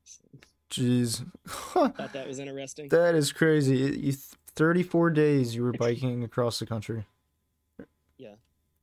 So, 0.04 0.24
Jeez. 0.70 1.24
thought 1.48 2.12
that 2.12 2.26
was 2.26 2.38
interesting. 2.38 2.88
that 2.88 3.14
is 3.14 3.32
crazy. 3.32 3.76
You 3.76 4.12
34 4.54 5.10
days 5.10 5.54
you 5.54 5.62
were 5.62 5.72
biking 5.78 6.24
across 6.24 6.58
the 6.58 6.66
country. 6.66 7.06
Yeah. 8.18 8.34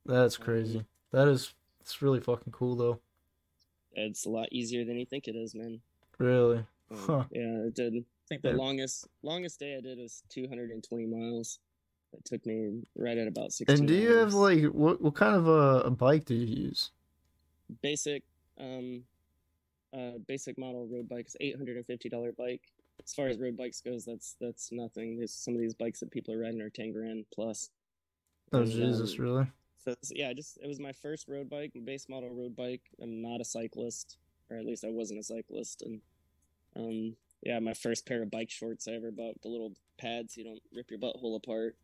That's 0.06 0.36
crazy. 0.36 0.84
That 1.12 1.28
is 1.28 1.54
it's 1.80 2.02
really 2.02 2.20
fucking 2.20 2.52
cool 2.52 2.76
though. 2.76 3.00
It's 3.92 4.24
a 4.24 4.30
lot 4.30 4.48
easier 4.52 4.84
than 4.84 4.98
you 4.98 5.06
think 5.06 5.26
it 5.28 5.34
is, 5.36 5.54
man. 5.54 5.80
Really. 6.18 6.64
Um, 6.90 6.98
Huh. 6.98 7.24
Yeah, 7.30 7.66
it 7.66 7.74
did. 7.74 8.04
I 8.30 8.34
think 8.34 8.42
the 8.42 8.50
Yeah. 8.50 8.56
longest 8.56 9.08
longest 9.22 9.58
day 9.58 9.76
I 9.76 9.80
did 9.80 9.98
was 9.98 10.22
220 10.28 11.06
miles. 11.06 11.58
It 12.12 12.24
took 12.24 12.46
me 12.46 12.82
right 12.96 13.18
at 13.18 13.26
about 13.26 13.52
16 13.52 13.78
And 13.80 13.88
do 13.88 13.94
you 13.94 14.12
have 14.18 14.34
like 14.34 14.64
what 14.66 15.00
what 15.00 15.14
kind 15.16 15.34
of 15.34 15.48
a, 15.48 15.80
a 15.86 15.90
bike 15.90 16.26
do 16.26 16.34
you 16.34 16.46
use? 16.66 16.92
basic 17.82 18.22
um 18.58 19.02
uh 19.92 20.18
basic 20.28 20.58
model 20.58 20.86
road 20.86 21.08
bike 21.08 21.26
is 21.26 21.36
$850 21.40 22.36
bike 22.36 22.62
as 23.04 23.14
far 23.14 23.28
as 23.28 23.38
road 23.38 23.56
bikes 23.56 23.80
goes 23.80 24.04
that's 24.04 24.36
that's 24.40 24.70
nothing 24.70 25.16
There's 25.16 25.34
some 25.34 25.54
of 25.54 25.60
these 25.60 25.74
bikes 25.74 26.00
that 26.00 26.10
people 26.10 26.34
are 26.34 26.38
riding 26.38 26.60
are 26.60 26.70
10 26.70 26.92
grand 26.92 27.24
plus 27.34 27.70
Oh 28.52 28.60
And, 28.60 28.70
Jesus, 28.70 29.18
um, 29.18 29.18
really? 29.18 29.46
so 29.78 29.94
yeah 30.10 30.32
just 30.32 30.58
it 30.62 30.66
was 30.68 30.78
my 30.80 30.92
first 30.92 31.26
road 31.28 31.48
bike 31.48 31.72
base 31.84 32.08
model 32.08 32.30
road 32.30 32.54
bike 32.54 32.82
i'm 33.02 33.22
not 33.22 33.40
a 33.40 33.44
cyclist 33.44 34.18
or 34.50 34.56
at 34.56 34.66
least 34.66 34.84
i 34.84 34.90
wasn't 34.90 35.18
a 35.18 35.22
cyclist 35.22 35.82
and 35.82 36.00
um 36.76 37.16
yeah 37.42 37.58
my 37.58 37.74
first 37.74 38.06
pair 38.06 38.22
of 38.22 38.30
bike 38.30 38.50
shorts 38.50 38.86
i 38.88 38.92
ever 38.92 39.10
bought 39.10 39.34
with 39.34 39.42
the 39.42 39.48
little 39.48 39.72
pads 39.98 40.34
so 40.34 40.40
you 40.40 40.44
don't 40.46 40.62
rip 40.74 40.90
your 40.90 40.98
butthole 40.98 41.36
apart 41.36 41.76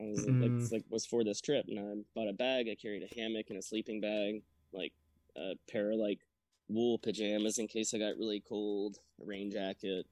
I 0.00 0.04
was 0.04 0.24
like, 0.24 0.34
Mm. 0.36 0.60
it's 0.62 0.70
like 0.72 0.84
was 0.90 1.06
for 1.06 1.24
this 1.24 1.40
trip 1.40 1.66
and 1.68 1.78
i 1.78 1.82
bought 2.14 2.28
a 2.28 2.32
bag 2.32 2.68
i 2.70 2.74
carried 2.74 3.02
a 3.02 3.20
hammock 3.20 3.46
and 3.50 3.58
a 3.58 3.62
sleeping 3.62 4.00
bag 4.00 4.42
like 4.72 4.92
a 5.36 5.54
pair 5.70 5.90
of 5.90 5.98
like 5.98 6.20
wool 6.68 6.98
pajamas 6.98 7.58
in 7.58 7.66
case 7.66 7.94
i 7.94 7.98
got 7.98 8.16
really 8.18 8.40
cold 8.48 8.98
a 9.20 9.24
rain 9.24 9.50
jacket 9.50 10.06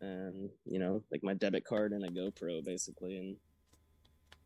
and 0.00 0.50
you 0.64 0.78
know 0.78 1.02
like 1.12 1.22
my 1.22 1.34
debit 1.34 1.64
card 1.64 1.92
and 1.92 2.04
a 2.04 2.08
gopro 2.08 2.64
basically 2.64 3.16
and 3.16 3.36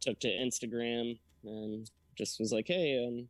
took 0.01 0.19
to 0.21 0.29
instagram 0.29 1.19
and 1.45 1.91
just 2.16 2.41
was 2.41 2.53
like, 2.53 2.66
hey, 2.66 3.05
um, 3.07 3.29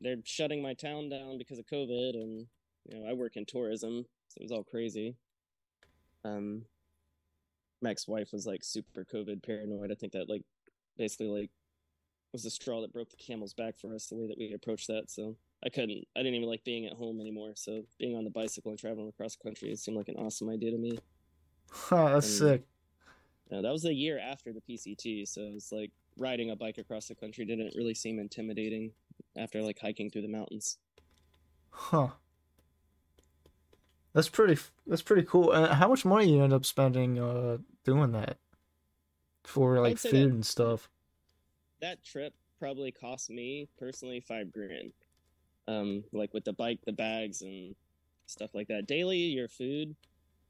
they're 0.00 0.16
shutting 0.24 0.60
my 0.60 0.74
town 0.74 1.08
down 1.08 1.38
because 1.38 1.58
of 1.60 1.66
COVID, 1.66 2.14
and 2.14 2.46
you 2.88 2.98
know 2.98 3.08
I 3.08 3.12
work 3.12 3.36
in 3.36 3.46
tourism, 3.46 4.04
so 4.28 4.38
it 4.40 4.42
was 4.42 4.50
all 4.50 4.64
crazy. 4.64 5.14
Um, 6.26 6.62
my 7.82 7.90
ex-wife 7.90 8.32
was 8.32 8.46
like 8.46 8.64
super 8.64 9.04
COVID 9.04 9.42
paranoid. 9.42 9.92
I 9.92 9.94
think 9.94 10.12
that 10.12 10.28
like 10.28 10.42
basically 10.96 11.28
like 11.28 11.50
was 12.32 12.42
the 12.42 12.50
straw 12.50 12.80
that 12.80 12.92
broke 12.92 13.10
the 13.10 13.16
camel's 13.16 13.54
back 13.54 13.76
for 13.78 13.94
us 13.94 14.06
the 14.06 14.16
way 14.16 14.26
that 14.26 14.38
we 14.38 14.52
approached 14.52 14.88
that. 14.88 15.10
So 15.10 15.36
I 15.64 15.68
couldn't, 15.68 16.04
I 16.16 16.20
didn't 16.20 16.34
even 16.34 16.48
like 16.48 16.64
being 16.64 16.86
at 16.86 16.92
home 16.94 17.20
anymore. 17.20 17.52
So 17.54 17.82
being 17.98 18.16
on 18.16 18.24
the 18.24 18.30
bicycle 18.30 18.70
and 18.70 18.78
traveling 18.78 19.08
across 19.08 19.36
the 19.36 19.42
country 19.44 19.70
it 19.70 19.78
seemed 19.78 19.96
like 19.96 20.08
an 20.08 20.16
awesome 20.16 20.50
idea 20.50 20.70
to 20.72 20.78
me. 20.78 20.98
Huh, 21.68 22.10
that's 22.14 22.28
and- 22.28 22.38
sick. 22.38 22.62
Uh, 23.52 23.60
that 23.60 23.72
was 23.72 23.82
the 23.82 23.92
year 23.92 24.18
after 24.18 24.52
the 24.52 24.60
PCT, 24.60 25.26
so 25.28 25.40
it 25.42 25.54
was 25.54 25.70
like 25.70 25.90
riding 26.16 26.50
a 26.50 26.56
bike 26.56 26.78
across 26.78 27.06
the 27.06 27.14
country 27.14 27.44
didn't 27.44 27.74
really 27.76 27.94
seem 27.94 28.18
intimidating 28.18 28.92
after 29.36 29.62
like 29.62 29.78
hiking 29.80 30.10
through 30.10 30.22
the 30.22 30.28
mountains. 30.28 30.78
Huh. 31.70 32.08
That's 34.16 34.30
pretty. 34.30 34.58
That's 34.86 35.02
pretty 35.02 35.24
cool. 35.24 35.52
And 35.52 35.66
how 35.74 35.88
much 35.88 36.06
money 36.06 36.32
you 36.32 36.42
end 36.42 36.54
up 36.54 36.64
spending 36.64 37.18
uh 37.18 37.58
doing 37.84 38.12
that 38.12 38.38
for 39.44 39.78
like 39.78 39.98
food 39.98 40.12
that- 40.12 40.34
and 40.34 40.46
stuff? 40.46 40.88
That 41.82 42.02
trip 42.02 42.32
probably 42.58 42.90
cost 42.90 43.28
me 43.28 43.68
personally 43.78 44.20
five 44.20 44.50
grand, 44.50 44.92
um, 45.68 46.02
like 46.12 46.32
with 46.32 46.46
the 46.46 46.54
bike, 46.54 46.78
the 46.86 46.92
bags, 46.92 47.42
and 47.42 47.74
stuff 48.24 48.54
like 48.54 48.68
that. 48.68 48.86
Daily, 48.86 49.18
your 49.18 49.48
food, 49.48 49.94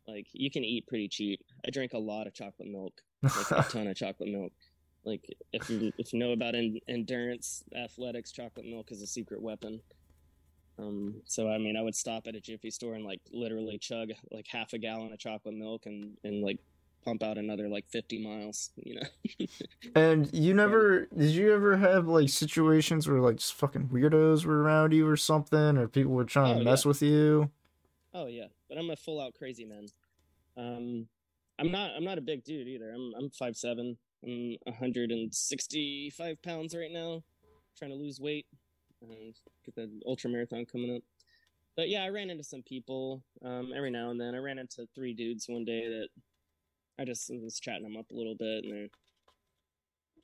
like 0.06 0.28
you 0.32 0.48
can 0.48 0.62
eat 0.64 0.86
pretty 0.86 1.08
cheap. 1.08 1.40
I 1.66 1.70
drink 1.70 1.92
a 1.92 1.98
lot 1.98 2.28
of 2.28 2.34
chocolate 2.34 2.68
milk, 2.68 3.02
like 3.24 3.50
a 3.50 3.68
ton 3.68 3.88
of 3.88 3.96
chocolate 4.04 4.28
milk. 4.28 4.52
Like 5.02 5.36
if 5.52 5.68
you 5.68 5.92
if 5.98 6.12
you 6.12 6.20
know 6.20 6.30
about 6.30 6.54
en- 6.54 6.78
endurance 6.86 7.64
athletics, 7.74 8.30
chocolate 8.30 8.66
milk 8.66 8.92
is 8.92 9.02
a 9.02 9.08
secret 9.08 9.42
weapon. 9.42 9.80
Um, 10.78 11.22
so 11.24 11.48
I 11.48 11.58
mean, 11.58 11.76
I 11.76 11.82
would 11.82 11.94
stop 11.94 12.26
at 12.26 12.34
a 12.34 12.40
Jiffy 12.40 12.70
store 12.70 12.94
and 12.94 13.04
like 13.04 13.20
literally 13.32 13.78
chug 13.78 14.10
like 14.30 14.46
half 14.48 14.72
a 14.72 14.78
gallon 14.78 15.12
of 15.12 15.18
chocolate 15.18 15.54
milk 15.54 15.86
and 15.86 16.16
and 16.24 16.42
like 16.42 16.58
pump 17.04 17.22
out 17.22 17.38
another 17.38 17.68
like 17.68 17.86
50 17.88 18.22
miles. 18.22 18.70
You 18.76 18.96
know. 19.00 19.46
and 19.94 20.28
you 20.34 20.52
never 20.54 21.06
did 21.16 21.30
you 21.30 21.54
ever 21.54 21.76
have 21.76 22.08
like 22.08 22.28
situations 22.28 23.08
where 23.08 23.20
like 23.20 23.36
just 23.36 23.54
fucking 23.54 23.88
weirdos 23.88 24.44
were 24.44 24.60
around 24.62 24.92
you 24.92 25.08
or 25.08 25.16
something, 25.16 25.78
or 25.78 25.88
people 25.88 26.12
were 26.12 26.24
trying 26.24 26.56
Oh, 26.56 26.58
to 26.58 26.64
mess 26.64 26.84
yeah. 26.84 26.88
with 26.88 27.02
you? 27.02 27.50
Oh 28.12 28.26
yeah, 28.26 28.46
but 28.68 28.76
I'm 28.76 28.90
a 28.90 28.96
full 28.96 29.20
out 29.20 29.34
crazy 29.34 29.64
man. 29.64 29.86
Um, 30.58 31.06
I'm 31.58 31.70
not. 31.70 31.92
I'm 31.96 32.04
not 32.04 32.18
a 32.18 32.22
big 32.22 32.44
dude 32.44 32.68
either. 32.68 32.90
I'm. 32.90 33.12
I'm 33.18 33.30
five 33.30 33.56
seven. 33.56 33.96
I'm 34.24 34.56
165 34.64 36.42
pounds 36.42 36.74
right 36.74 36.90
now. 36.90 37.22
Trying 37.78 37.90
to 37.92 37.96
lose 37.96 38.18
weight. 38.20 38.46
And 39.02 39.34
get 39.64 39.74
the 39.74 39.90
ultra 40.06 40.30
marathon 40.30 40.66
coming 40.66 40.96
up. 40.96 41.02
But 41.76 41.88
yeah, 41.88 42.02
I 42.02 42.08
ran 42.08 42.30
into 42.30 42.44
some 42.44 42.62
people 42.62 43.22
um, 43.44 43.72
every 43.76 43.90
now 43.90 44.10
and 44.10 44.20
then. 44.20 44.34
I 44.34 44.38
ran 44.38 44.58
into 44.58 44.86
three 44.94 45.12
dudes 45.12 45.46
one 45.48 45.64
day 45.64 45.86
that 45.86 46.08
I 46.98 47.04
just 47.04 47.30
was 47.42 47.60
chatting 47.60 47.82
them 47.82 47.96
up 47.96 48.10
a 48.10 48.14
little 48.14 48.34
bit, 48.34 48.64
and 48.64 48.72
they're, 48.72 48.88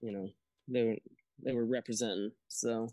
you 0.00 0.12
know, 0.12 0.28
they 0.68 0.84
were 0.84 0.96
they 1.44 1.52
were 1.52 1.66
representing. 1.66 2.32
So 2.48 2.88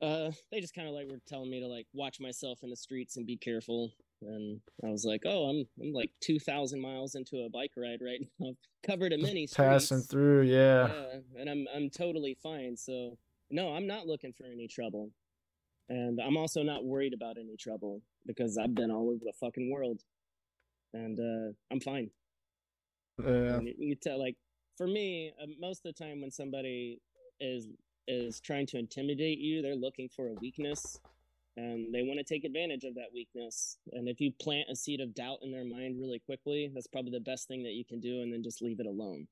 uh, 0.00 0.30
they 0.52 0.60
just 0.60 0.74
kind 0.74 0.86
of 0.86 0.94
like 0.94 1.08
were 1.08 1.20
telling 1.26 1.50
me 1.50 1.60
to 1.60 1.66
like 1.66 1.86
watch 1.92 2.20
myself 2.20 2.60
in 2.62 2.70
the 2.70 2.76
streets 2.76 3.16
and 3.16 3.26
be 3.26 3.36
careful. 3.36 3.92
And 4.22 4.60
I 4.84 4.88
was 4.88 5.04
like, 5.04 5.22
oh, 5.26 5.48
I'm 5.48 5.66
I'm 5.82 5.92
like 5.92 6.10
two 6.20 6.38
thousand 6.38 6.80
miles 6.80 7.16
into 7.16 7.44
a 7.44 7.50
bike 7.50 7.72
ride 7.76 8.00
right 8.00 8.20
now. 8.38 8.50
I've 8.50 8.56
covered 8.88 9.12
a 9.12 9.18
many 9.18 9.46
streets. 9.46 9.54
Passing 9.54 10.02
through, 10.02 10.42
yeah. 10.42 10.88
Yeah, 10.88 11.40
and 11.40 11.50
I'm 11.50 11.66
I'm 11.74 11.90
totally 11.90 12.36
fine. 12.42 12.76
So 12.76 13.18
no, 13.50 13.74
I'm 13.74 13.86
not 13.86 14.06
looking 14.06 14.32
for 14.32 14.44
any 14.44 14.68
trouble, 14.68 15.10
and 15.88 16.20
I'm 16.20 16.36
also 16.36 16.62
not 16.62 16.84
worried 16.84 17.14
about 17.14 17.36
any 17.38 17.56
trouble 17.56 18.02
because 18.26 18.56
I've 18.58 18.74
been 18.74 18.90
all 18.90 19.10
over 19.10 19.24
the 19.24 19.32
fucking 19.40 19.70
world, 19.70 20.00
and 20.92 21.18
uh, 21.18 21.52
I'm 21.70 21.80
fine. 21.80 22.10
You, 23.62 23.74
you 23.78 23.94
tell 23.96 24.18
like 24.18 24.36
for 24.76 24.86
me, 24.86 25.32
uh, 25.40 25.46
most 25.60 25.84
of 25.84 25.94
the 25.94 26.04
time 26.04 26.20
when 26.20 26.30
somebody 26.30 27.00
is 27.40 27.68
is 28.06 28.40
trying 28.40 28.66
to 28.66 28.78
intimidate 28.78 29.38
you, 29.38 29.62
they're 29.62 29.74
looking 29.74 30.08
for 30.14 30.28
a 30.28 30.34
weakness, 30.34 30.98
and 31.56 31.94
they 31.94 32.02
want 32.02 32.18
to 32.18 32.24
take 32.24 32.44
advantage 32.44 32.84
of 32.84 32.94
that 32.96 33.08
weakness. 33.14 33.78
And 33.92 34.08
if 34.08 34.20
you 34.20 34.32
plant 34.40 34.68
a 34.70 34.76
seed 34.76 35.00
of 35.00 35.14
doubt 35.14 35.38
in 35.42 35.52
their 35.52 35.64
mind 35.64 35.98
really 36.00 36.18
quickly, 36.18 36.70
that's 36.74 36.86
probably 36.86 37.12
the 37.12 37.20
best 37.20 37.48
thing 37.48 37.62
that 37.62 37.72
you 37.72 37.84
can 37.84 38.00
do, 38.00 38.22
and 38.22 38.32
then 38.32 38.42
just 38.42 38.62
leave 38.62 38.80
it 38.80 38.86
alone. 38.86 39.26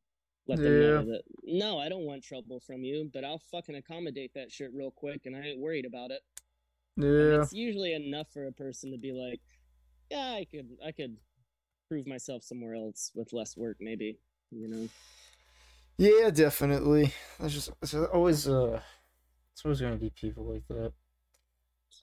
Let 0.48 0.62
them 0.62 0.80
know 0.80 1.04
Yeah. 1.04 1.12
that 1.12 1.22
no, 1.44 1.78
I 1.78 1.88
don't 1.88 2.04
want 2.04 2.24
trouble 2.24 2.60
from 2.60 2.82
you, 2.82 3.10
but 3.12 3.24
I'll 3.24 3.42
fucking 3.50 3.76
accommodate 3.76 4.32
that 4.34 4.50
shit 4.50 4.72
real 4.74 4.90
quick, 4.90 5.26
and 5.26 5.36
I 5.36 5.40
ain't 5.40 5.60
worried 5.60 5.86
about 5.86 6.10
it. 6.10 6.22
And 6.96 7.06
Yeah. 7.06 7.42
it's 7.42 7.52
usually 7.52 7.94
enough 7.94 8.28
for 8.32 8.46
a 8.46 8.52
person 8.52 8.90
to 8.90 8.98
be 8.98 9.12
like, 9.12 9.40
yeah, 10.10 10.32
I 10.32 10.46
could, 10.50 10.68
I 10.84 10.92
could 10.92 11.16
prove 11.88 12.06
myself 12.06 12.42
somewhere 12.42 12.74
else 12.74 13.12
with 13.14 13.32
less 13.32 13.56
work, 13.56 13.76
maybe. 13.80 14.18
You 14.50 14.68
know. 14.68 14.88
Yeah, 15.98 16.30
definitely. 16.30 17.12
There's 17.38 17.54
just 17.54 17.70
it's 17.80 17.94
always 17.94 18.48
uh 18.48 18.80
it's 19.52 19.64
always 19.64 19.80
gonna 19.80 19.96
be 19.96 20.10
people 20.10 20.44
like 20.44 20.66
that. 20.68 20.92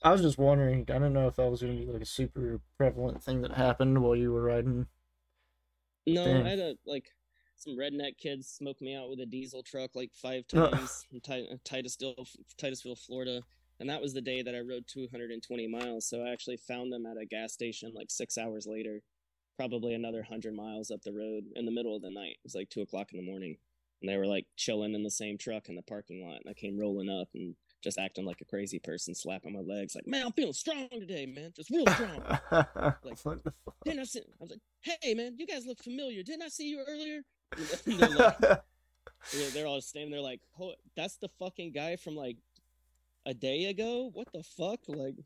I 0.02 0.12
was 0.12 0.22
just 0.22 0.38
wondering, 0.38 0.86
I 0.88 0.98
don't 0.98 1.12
know 1.12 1.26
if 1.26 1.36
that 1.36 1.50
was 1.50 1.60
gonna 1.60 1.74
be 1.74 1.86
like 1.86 2.02
a 2.02 2.06
super 2.06 2.60
prevalent 2.78 3.22
thing 3.22 3.42
that 3.42 3.52
happened 3.52 4.02
while 4.02 4.16
you 4.16 4.32
were 4.32 4.42
riding. 4.42 4.86
No, 6.06 6.24
Damn. 6.24 6.46
I 6.46 6.50
had 6.50 6.58
a 6.58 6.74
like 6.86 7.12
some 7.60 7.76
redneck 7.76 8.16
kids 8.16 8.48
smoked 8.48 8.80
me 8.80 8.96
out 8.96 9.10
with 9.10 9.20
a 9.20 9.26
diesel 9.26 9.62
truck 9.62 9.90
like 9.94 10.10
five 10.14 10.46
times 10.48 11.06
in 11.12 11.20
Ti- 11.20 11.58
Titusville, 11.64 12.26
Titusville, 12.56 12.96
Florida, 12.96 13.42
and 13.78 13.88
that 13.88 14.00
was 14.00 14.14
the 14.14 14.20
day 14.20 14.42
that 14.42 14.54
I 14.54 14.60
rode 14.60 14.86
220 14.86 15.68
miles. 15.68 16.08
So 16.08 16.22
I 16.24 16.30
actually 16.30 16.56
found 16.56 16.92
them 16.92 17.06
at 17.06 17.16
a 17.16 17.26
gas 17.26 17.52
station 17.52 17.92
like 17.94 18.10
six 18.10 18.38
hours 18.38 18.66
later, 18.66 19.02
probably 19.56 19.94
another 19.94 20.22
hundred 20.22 20.54
miles 20.54 20.90
up 20.90 21.02
the 21.02 21.12
road 21.12 21.44
in 21.54 21.66
the 21.66 21.72
middle 21.72 21.94
of 21.94 22.02
the 22.02 22.10
night. 22.10 22.32
It 22.32 22.44
was 22.44 22.54
like 22.54 22.70
two 22.70 22.82
o'clock 22.82 23.12
in 23.12 23.18
the 23.18 23.30
morning, 23.30 23.56
and 24.00 24.10
they 24.10 24.16
were 24.16 24.26
like 24.26 24.46
chilling 24.56 24.94
in 24.94 25.02
the 25.02 25.10
same 25.10 25.36
truck 25.36 25.68
in 25.68 25.76
the 25.76 25.82
parking 25.82 26.26
lot. 26.26 26.40
And 26.42 26.48
I 26.48 26.54
came 26.54 26.78
rolling 26.78 27.10
up 27.10 27.28
and 27.34 27.54
just 27.82 27.98
acting 27.98 28.24
like 28.24 28.40
a 28.40 28.46
crazy 28.46 28.78
person, 28.78 29.14
slapping 29.14 29.52
my 29.52 29.60
legs, 29.60 29.94
like, 29.94 30.06
"Man, 30.06 30.26
I'm 30.26 30.32
feeling 30.32 30.52
strong 30.52 30.88
today, 30.90 31.26
man, 31.26 31.52
just 31.54 31.70
real 31.70 31.86
strong." 31.86 32.22
like, 32.52 33.18
what 33.22 33.44
the 33.44 33.52
fuck? 33.64 33.74
Didn't 33.84 34.00
I 34.00 34.04
see? 34.04 34.20
I 34.20 34.42
was 34.42 34.50
like, 34.50 34.60
"Hey, 35.02 35.14
man, 35.14 35.36
you 35.38 35.46
guys 35.46 35.66
look 35.66 35.82
familiar. 35.82 36.22
Didn't 36.22 36.42
I 36.42 36.48
see 36.48 36.68
you 36.68 36.82
earlier?" 36.86 37.22
They're, 37.86 38.08
like, 38.08 38.38
they're, 39.32 39.50
they're 39.52 39.66
all 39.66 39.80
standing 39.80 40.10
there 40.10 40.20
like, 40.20 40.40
"Oh, 40.60 40.72
that's 40.96 41.16
the 41.16 41.28
fucking 41.38 41.72
guy 41.72 41.96
from 41.96 42.16
like 42.16 42.36
a 43.26 43.34
day 43.34 43.66
ago. 43.66 44.10
What 44.12 44.28
the 44.32 44.42
fuck?" 44.42 44.80
Like, 44.88 45.16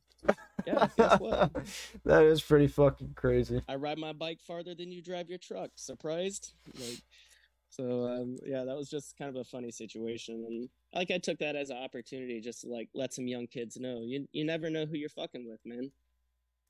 yeah, 0.66 0.88
guess 0.96 1.20
what? 1.20 1.52
that 2.04 2.22
is 2.24 2.42
pretty 2.42 2.66
fucking 2.66 3.12
crazy. 3.14 3.62
I 3.68 3.76
ride 3.76 3.98
my 3.98 4.12
bike 4.12 4.40
farther 4.40 4.74
than 4.74 4.90
you 4.90 5.02
drive 5.02 5.28
your 5.28 5.38
truck. 5.38 5.70
Surprised? 5.76 6.52
Like, 6.78 7.02
So 7.70 8.06
um, 8.06 8.36
yeah, 8.44 8.64
that 8.64 8.76
was 8.76 8.88
just 8.88 9.16
kind 9.18 9.28
of 9.28 9.36
a 9.36 9.44
funny 9.44 9.70
situation, 9.70 10.44
and 10.48 10.68
like 10.94 11.10
I 11.10 11.18
took 11.18 11.38
that 11.38 11.56
as 11.56 11.70
an 11.70 11.76
opportunity 11.76 12.40
just 12.40 12.62
to 12.62 12.68
like 12.68 12.88
let 12.94 13.12
some 13.12 13.26
young 13.26 13.46
kids 13.46 13.76
know 13.78 14.00
you 14.02 14.26
you 14.32 14.44
never 14.44 14.70
know 14.70 14.86
who 14.86 14.96
you're 14.96 15.08
fucking 15.08 15.46
with, 15.48 15.60
man. 15.64 15.90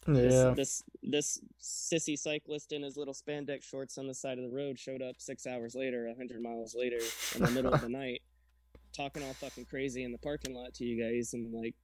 Yeah. 0.07 0.53
This, 0.55 0.55
this 0.57 0.83
this 1.03 1.41
sissy 1.63 2.19
cyclist 2.19 2.73
in 2.73 2.83
his 2.83 2.97
little 2.97 3.15
spandex 3.15 3.65
shorts 3.65 3.97
on 3.99 4.07
the 4.07 4.15
side 4.15 4.39
of 4.39 4.45
the 4.45 4.55
road 4.55 4.79
showed 4.79 5.03
up 5.03 5.17
six 5.19 5.47
hours 5.47 5.75
later, 5.75 6.07
a 6.09 6.15
hundred 6.15 6.43
miles 6.43 6.75
later, 6.75 6.99
in 7.35 7.43
the 7.43 7.51
middle 7.51 7.73
of 7.73 7.81
the 7.81 7.89
night, 8.03 8.23
talking 8.95 9.23
all 9.23 9.35
fucking 9.35 9.65
crazy 9.65 10.05
in 10.05 10.13
the 10.13 10.19
parking 10.19 10.55
lot 10.55 10.75
to 10.75 10.85
you 10.85 11.03
guys, 11.03 11.33
and 11.33 11.53
like, 11.55 11.75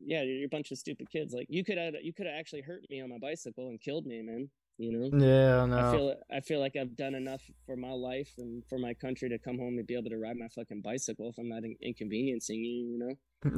yeah, 0.00 0.22
you're 0.22 0.46
a 0.46 0.48
bunch 0.48 0.72
of 0.72 0.78
stupid 0.78 1.10
kids. 1.10 1.32
Like 1.32 1.46
you 1.48 1.64
could 1.64 1.78
have 1.78 1.94
you 2.02 2.12
could 2.12 2.26
have 2.26 2.36
actually 2.38 2.62
hurt 2.62 2.82
me 2.90 3.00
on 3.00 3.10
my 3.10 3.18
bicycle 3.18 3.68
and 3.68 3.80
killed 3.80 4.06
me, 4.06 4.22
man. 4.22 4.48
You 4.78 4.92
know. 4.92 5.26
Yeah, 5.26 5.62
I 5.64 5.66
no. 5.66 5.90
feel 5.90 6.14
I 6.32 6.40
feel 6.40 6.60
like 6.60 6.76
I've 6.76 6.96
done 6.96 7.14
enough 7.14 7.42
for 7.66 7.76
my 7.76 7.90
life 7.90 8.32
and 8.38 8.62
for 8.68 8.78
my 8.78 8.94
country 8.94 9.28
to 9.28 9.38
come 9.38 9.58
home 9.58 9.76
and 9.76 9.86
be 9.86 9.94
able 9.94 10.10
to 10.10 10.18
ride 10.18 10.36
my 10.36 10.48
fucking 10.48 10.82
bicycle 10.82 11.28
if 11.28 11.36
I'm 11.38 11.48
not 11.48 11.64
in- 11.64 11.76
inconveniencing 11.82 12.62
you. 12.62 12.86
You 12.86 12.98
know. 12.98 13.14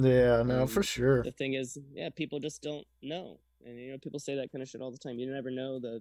Yeah, 0.09 0.43
no, 0.43 0.63
Um, 0.63 0.69
for 0.69 0.83
sure. 0.83 1.23
The 1.23 1.33
thing 1.33 1.55
is, 1.55 1.79
yeah, 1.93 2.09
people 2.15 2.41
just 2.41 2.63
don't 2.63 2.87
know, 3.03 3.39
and 3.65 3.79
you 3.79 3.93
know, 3.93 3.99
people 3.99 4.19
say 4.19 4.35
that 4.37 4.51
kind 4.51 4.63
of 4.63 4.69
shit 4.69 4.81
all 4.81 4.91
the 4.91 4.99
time. 4.99 5.19
You 5.19 5.31
never 5.31 5.51
know 5.51 5.79
the 5.79 6.01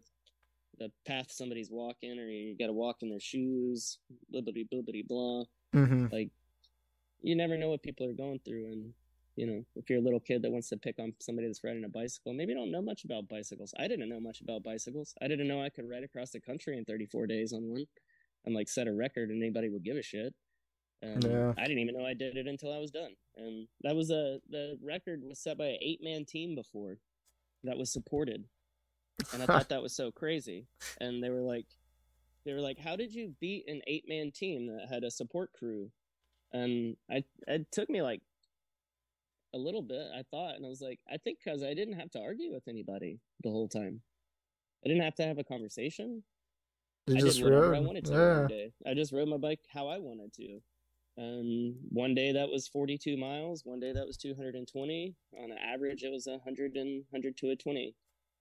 the 0.77 0.89
path 1.05 1.31
somebody's 1.31 1.69
walking, 1.69 2.17
or 2.17 2.27
you 2.27 2.57
got 2.57 2.67
to 2.67 2.73
walk 2.73 2.97
in 3.01 3.09
their 3.09 3.19
shoes. 3.19 3.99
Blibbity 4.33 4.67
blibbity 4.71 5.05
blah. 5.05 5.43
hmm 5.73 6.07
Like 6.11 6.29
you 7.21 7.35
never 7.35 7.57
know 7.57 7.69
what 7.69 7.83
people 7.83 8.07
are 8.07 8.13
going 8.13 8.39
through, 8.45 8.67
and 8.67 8.93
you 9.39 9.47
know, 9.47 9.63
if 9.77 9.89
you're 9.89 9.99
a 9.99 10.01
little 10.01 10.19
kid 10.19 10.41
that 10.41 10.51
wants 10.51 10.67
to 10.67 10.75
pick 10.75 10.99
on 10.99 11.13
somebody 11.21 11.47
that's 11.47 11.63
riding 11.63 11.85
a 11.85 11.89
bicycle, 11.89 12.33
maybe 12.33 12.53
don't 12.53 12.71
know 12.71 12.81
much 12.81 13.05
about 13.05 13.29
bicycles. 13.29 13.73
I 13.79 13.87
didn't 13.87 14.09
know 14.09 14.19
much 14.19 14.41
about 14.41 14.63
bicycles. 14.63 15.13
I 15.21 15.29
didn't 15.29 15.47
know 15.47 15.63
I 15.63 15.69
could 15.69 15.89
ride 15.89 16.03
across 16.03 16.31
the 16.31 16.41
country 16.41 16.77
in 16.77 16.83
34 16.83 17.25
days 17.25 17.53
on 17.53 17.69
one, 17.69 17.85
and 18.43 18.53
like 18.53 18.67
set 18.67 18.87
a 18.87 18.91
record, 18.91 19.29
and 19.29 19.41
anybody 19.41 19.69
would 19.69 19.85
give 19.85 19.95
a 19.95 20.03
shit. 20.03 20.33
And 21.01 21.23
Yeah. 21.23 21.53
I 21.57 21.63
didn't 21.63 21.79
even 21.79 21.95
know 21.97 22.05
I 22.05 22.13
did 22.13 22.35
it 22.35 22.47
until 22.47 22.73
I 22.73 22.79
was 22.79 22.91
done. 22.91 23.15
And 23.37 23.69
that 23.83 23.95
was 23.95 24.11
a 24.11 24.39
the 24.49 24.77
record 24.83 25.21
was 25.23 25.39
set 25.39 25.57
by 25.57 25.67
an 25.67 25.77
eight 25.81 26.01
man 26.03 26.25
team 26.25 26.53
before 26.53 26.97
that 27.63 27.77
was 27.77 27.93
supported. 27.93 28.43
And 29.31 29.41
I 29.41 29.45
thought 29.45 29.69
that 29.69 29.81
was 29.81 29.95
so 29.95 30.11
crazy. 30.11 30.67
And 30.99 31.23
they 31.23 31.29
were 31.29 31.39
like 31.39 31.67
they 32.45 32.51
were 32.51 32.59
like, 32.59 32.77
How 32.77 32.97
did 32.97 33.13
you 33.13 33.35
beat 33.39 33.69
an 33.69 33.81
eight 33.87 34.03
man 34.09 34.31
team 34.31 34.67
that 34.67 34.89
had 34.89 35.05
a 35.05 35.11
support 35.11 35.53
crew? 35.53 35.91
And 36.51 36.97
I 37.09 37.23
it 37.47 37.71
took 37.71 37.89
me 37.89 38.01
like 38.01 38.21
a 39.53 39.57
little 39.57 39.81
bit, 39.81 40.07
I 40.15 40.23
thought, 40.31 40.55
and 40.55 40.65
I 40.65 40.69
was 40.69 40.81
like, 40.81 40.99
I 41.11 41.17
think 41.17 41.39
because 41.43 41.63
I 41.63 41.73
didn't 41.73 41.99
have 41.99 42.11
to 42.11 42.21
argue 42.21 42.53
with 42.53 42.67
anybody 42.67 43.19
the 43.43 43.49
whole 43.49 43.67
time. 43.67 44.01
I 44.85 44.87
didn't 44.87 45.03
have 45.03 45.15
to 45.15 45.25
have 45.25 45.39
a 45.39 45.43
conversation. 45.43 46.23
You 47.07 47.17
I 47.17 47.19
just 47.19 47.41
rode. 47.41 47.75
I 47.75 47.79
wanted 47.79 48.05
to 48.05 48.13
yeah. 48.13 48.47
day. 48.47 48.71
I 48.85 48.93
just 48.93 49.11
rode 49.11 49.27
my 49.27 49.37
bike 49.37 49.59
how 49.73 49.87
I 49.87 49.97
wanted 49.97 50.33
to. 50.33 50.59
And 51.17 51.75
one 51.89 52.15
day 52.15 52.31
that 52.31 52.49
was 52.49 52.67
42 52.67 53.17
miles. 53.17 53.63
One 53.65 53.79
day 53.79 53.91
that 53.91 54.05
was 54.05 54.15
220. 54.17 55.15
On 55.37 55.51
average, 55.51 56.03
it 56.03 56.11
was 56.11 56.27
100 56.27 56.75
and 56.75 57.03
100 57.09 57.37
to 57.37 57.49
a 57.49 57.55
20. 57.55 57.95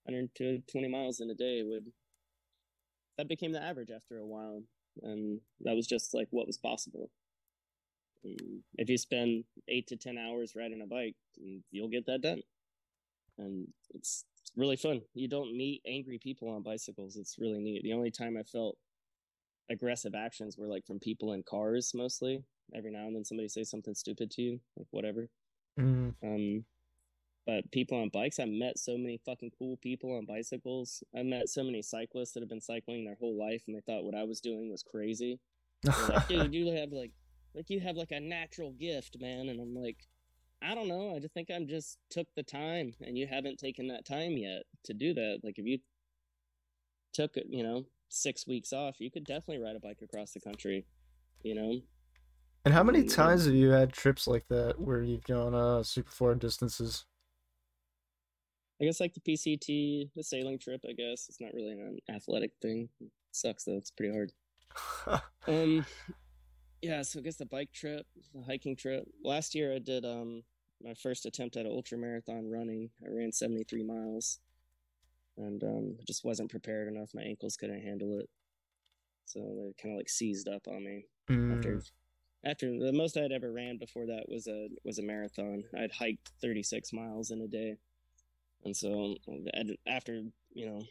100 0.05 0.35
to 0.37 0.63
20 0.71 0.89
miles 0.89 1.21
in 1.21 1.31
a 1.31 1.35
day 1.35 1.63
would 1.65 1.87
that 3.17 3.29
became 3.29 3.53
the 3.53 3.63
average 3.63 3.91
after 3.91 4.19
a 4.19 4.27
while. 4.27 4.63
And 5.03 5.41
that 5.63 5.75
was 5.75 5.87
just 5.87 6.15
like 6.15 6.29
what 6.31 6.47
was 6.47 6.57
possible. 6.57 7.11
If 8.25 8.89
you 8.89 8.99
spend 8.99 9.45
eight 9.69 9.87
to 9.89 9.97
10 9.97 10.19
hours 10.19 10.55
riding 10.57 10.83
a 10.83 10.87
bike, 10.87 11.17
you'll 11.71 11.89
get 11.89 12.07
that 12.07 12.23
done. 12.23 12.43
And 13.39 13.69
it's 13.95 14.25
really 14.57 14.77
fun. 14.77 15.03
You 15.15 15.29
don't 15.29 15.57
meet 15.57 15.83
angry 15.87 16.19
people 16.19 16.49
on 16.49 16.63
bicycles. 16.63 17.17
It's 17.17 17.37
really 17.39 17.61
neat. 17.61 17.83
The 17.83 17.93
only 17.93 18.11
time 18.11 18.37
I 18.37 18.43
felt 18.43 18.77
aggressive 19.71 20.15
actions 20.15 20.57
were 20.57 20.67
like 20.67 20.87
from 20.87 20.99
people 20.99 21.33
in 21.33 21.43
cars 21.43 21.93
mostly. 21.95 22.43
Every 22.75 22.91
now 22.91 23.07
and 23.07 23.17
then 23.17 23.25
somebody 23.25 23.49
say 23.49 23.65
something 23.65 23.95
stupid 23.95 24.31
to 24.33 24.43
you, 24.43 24.61
like 24.77 24.89
whatever. 24.91 25.29
Mm. 25.79 26.15
Um, 26.23 26.65
but 27.47 27.71
people 27.71 27.99
on 27.99 28.11
bikes, 28.11 28.39
I 28.39 28.45
met 28.45 28.79
so 28.79 28.99
many 28.99 29.19
fucking 29.25 29.53
cool 29.59 29.79
people 29.79 30.15
on 30.15 30.27
bicycles. 30.27 31.03
I 31.17 31.23
met 31.23 31.49
so 31.49 31.65
many 31.65 31.81
cyclists 31.81 32.33
that 32.33 32.41
have 32.41 32.51
been 32.51 32.61
cycling 32.61 33.07
their 33.07 33.17
whole 33.19 33.39
life, 33.39 33.63
and 33.67 33.75
they 33.75 33.81
thought 33.81 34.05
what 34.05 34.15
I 34.15 34.25
was 34.25 34.41
doing 34.41 34.71
was 34.71 34.83
crazy. 34.83 35.41
Like, 35.83 36.29
dude, 36.29 36.53
you 36.55 36.71
have 36.75 36.93
like, 36.93 37.13
like 37.55 37.71
you 37.71 37.81
have 37.81 37.97
like 37.97 38.13
a 38.13 38.21
natural 38.21 38.73
gift, 38.73 39.17
man. 39.21 39.49
And 39.49 39.61
I'm 39.61 39.75
like, 39.75 40.07
I 40.63 40.75
don't 40.75 40.89
know. 40.89 41.15
I 41.15 41.19
just 41.19 41.35
think 41.35 41.51
I'm 41.51 41.69
just 41.69 41.99
took 42.11 42.27
the 42.35 42.43
time, 42.43 42.93
and 43.01 43.17
you 43.17 43.27
haven't 43.27 43.59
taken 43.59 43.89
that 43.89 44.07
time 44.07 44.33
yet 44.33 44.63
to 44.85 44.95
do 44.95 45.15
that. 45.15 45.41
Like 45.43 45.59
if 45.59 45.67
you 45.67 45.79
took, 47.13 47.37
you 47.49 47.63
know, 47.63 47.87
six 48.09 48.47
weeks 48.47 48.73
off, 48.73 49.01
you 49.01 49.11
could 49.11 49.25
definitely 49.25 49.63
ride 49.63 49.77
a 49.77 49.81
bike 49.81 50.01
across 50.03 50.33
the 50.33 50.41
country. 50.41 50.85
You 51.43 51.55
know, 51.55 51.81
and 52.65 52.75
how 52.75 52.83
many 52.83 53.05
times 53.05 53.45
have 53.45 53.55
you 53.55 53.71
had 53.71 53.93
trips 53.93 54.27
like 54.27 54.47
that 54.49 54.81
where 54.81 55.03
you've 55.03 55.25
gone 55.25 55.55
uh 55.55 55.83
super 55.83 56.11
far 56.11 56.35
distances? 56.35 57.05
I 58.81 58.85
guess 58.85 59.01
like 59.01 59.15
the 59.15 59.21
PCT, 59.21 60.11
the 60.15 60.23
sailing 60.23 60.59
trip. 60.59 60.85
I 60.89 60.93
guess 60.93 61.29
it's 61.29 61.41
not 61.41 61.53
really 61.55 61.73
an 61.73 61.99
athletic 62.15 62.53
thing. 62.61 62.89
It 63.01 63.11
sucks 63.33 63.65
though. 63.65 63.77
It's 63.77 63.91
pretty 63.91 64.13
hard. 64.13 64.33
Um, 65.47 65.87
yeah. 66.83 67.03
So 67.03 67.21
I 67.21 67.23
guess 67.23 67.37
the 67.37 67.47
bike 67.47 67.73
trip, 67.73 68.07
the 68.35 68.43
hiking 68.43 68.77
trip. 68.77 69.05
Last 69.23 69.55
year 69.55 69.75
I 69.75 69.79
did 69.79 70.05
um 70.05 70.43
my 70.83 70.95
first 70.95 71.27
attempt 71.27 71.57
at 71.57 71.67
an 71.67 71.73
ultra 71.73 71.99
marathon 71.99 72.51
running. 72.51 72.91
I 73.05 73.11
ran 73.11 73.33
seventy 73.33 73.65
three 73.65 73.83
miles, 73.83 74.41
and 75.37 75.63
um 75.63 75.97
I 76.01 76.05
just 76.07 76.25
wasn't 76.25 76.51
prepared 76.51 76.89
enough. 76.89 77.11
My 77.15 77.23
ankles 77.23 77.57
couldn't 77.57 77.83
handle 77.83 78.19
it, 78.19 78.29
so 79.25 79.41
they 79.41 79.75
kind 79.81 79.95
of 79.95 79.99
like 79.99 80.09
seized 80.09 80.49
up 80.49 80.67
on 80.69 80.85
me 80.85 81.05
after. 81.31 81.77
Mm. 81.77 81.91
After 82.45 82.79
the 82.79 82.93
most 82.93 83.17
I'd 83.17 83.33
ever 83.33 83.51
ran 83.53 83.79
before 83.79 84.07
that 84.07 84.29
was 84.29 84.47
a 84.47 84.69
was 84.85 84.99
a 84.99 85.03
marathon. 85.03 85.65
I'd 85.77 85.91
hiked 85.91 86.31
36 86.41 86.93
miles 86.93 87.33
in 87.33 87.41
a 87.41 87.49
day, 87.49 87.77
and 88.65 88.77
so 88.77 89.17
after 89.89 90.23
you 90.53 90.67
know 90.67 90.83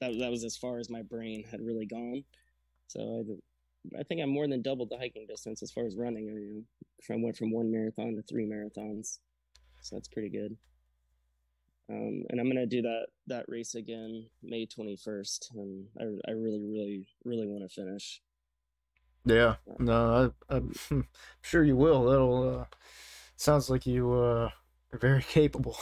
that 0.00 0.16
that 0.18 0.30
was 0.30 0.44
as 0.44 0.56
far 0.56 0.78
as 0.78 0.90
my 0.90 1.02
brain 1.02 1.44
had 1.50 1.60
really 1.60 1.86
gone. 1.86 2.24
So 2.86 3.00
I, 3.00 3.34
I 3.98 4.02
think 4.02 4.20
I 4.20 4.24
more 4.26 4.48
than 4.48 4.62
doubled 4.62 4.90
the 4.90 4.98
hiking 4.98 5.26
distance 5.26 5.62
as 5.62 5.70
far 5.70 5.86
as 5.86 5.96
running. 5.96 6.28
I 6.28 6.32
mean, 6.32 6.64
I 7.10 7.22
went 7.22 7.36
from 7.36 7.52
one 7.52 7.70
marathon 7.70 8.16
to 8.16 8.22
three 8.22 8.46
marathons, 8.46 9.18
so 9.80 9.96
that's 9.96 10.08
pretty 10.08 10.30
good. 10.30 10.56
Um, 11.90 12.24
and 12.30 12.40
I'm 12.40 12.48
gonna 12.48 12.66
do 12.66 12.80
that 12.82 13.06
that 13.26 13.44
race 13.46 13.74
again 13.74 14.26
May 14.42 14.66
21st, 14.66 15.54
and 15.54 15.86
I 16.00 16.30
I 16.30 16.32
really 16.32 16.60
really 16.60 17.06
really 17.24 17.46
want 17.46 17.62
to 17.62 17.68
finish. 17.68 18.22
Yeah, 19.26 19.56
no, 19.78 20.32
I, 20.48 20.54
I'm 20.56 21.08
sure 21.42 21.62
you 21.62 21.76
will. 21.76 22.04
That'll 22.04 22.60
uh, 22.60 22.64
sounds 23.36 23.68
like 23.68 23.86
you 23.86 24.12
uh, 24.12 24.50
are 24.92 24.98
very 24.98 25.22
capable. 25.28 25.76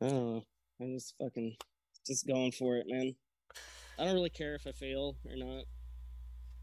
I. 0.00 0.40
I'm 0.80 0.94
just 0.94 1.14
fucking 1.20 1.56
just 2.06 2.26
going 2.26 2.52
for 2.52 2.76
it, 2.76 2.86
man. 2.88 3.14
I 3.98 4.04
don't 4.04 4.14
really 4.14 4.30
care 4.30 4.54
if 4.54 4.66
I 4.66 4.72
fail 4.72 5.16
or 5.28 5.36
not. 5.36 5.64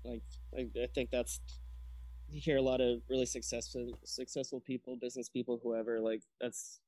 Like, 0.05 0.21
I, 0.57 0.83
I 0.83 0.87
think 0.93 1.09
that's 1.09 1.39
you 2.29 2.41
hear 2.41 2.57
a 2.57 2.61
lot 2.61 2.81
of 2.81 3.01
really 3.09 3.25
successful 3.25 3.97
successful 4.03 4.59
people, 4.59 4.95
business 4.95 5.29
people, 5.29 5.59
whoever. 5.61 5.99
Like, 5.99 6.21
that's 6.39 6.79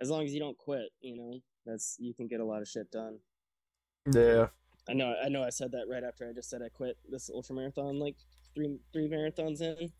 as 0.00 0.10
long 0.10 0.24
as 0.24 0.32
you 0.32 0.40
don't 0.40 0.58
quit, 0.58 0.90
you 1.00 1.16
know, 1.16 1.40
that's 1.66 1.96
you 1.98 2.14
can 2.14 2.26
get 2.26 2.40
a 2.40 2.44
lot 2.44 2.62
of 2.62 2.68
shit 2.68 2.90
done. 2.90 3.18
yeah, 4.12 4.48
I 4.88 4.92
know, 4.92 5.14
I 5.22 5.28
know. 5.28 5.42
I 5.42 5.50
said 5.50 5.72
that 5.72 5.86
right 5.88 6.04
after 6.04 6.28
I 6.28 6.32
just 6.32 6.50
said 6.50 6.62
I 6.62 6.68
quit 6.68 6.96
this 7.08 7.30
ultra 7.32 7.54
marathon, 7.54 7.98
like 7.98 8.16
three 8.54 8.78
three 8.92 9.08
marathons 9.08 9.60
in. 9.60 9.92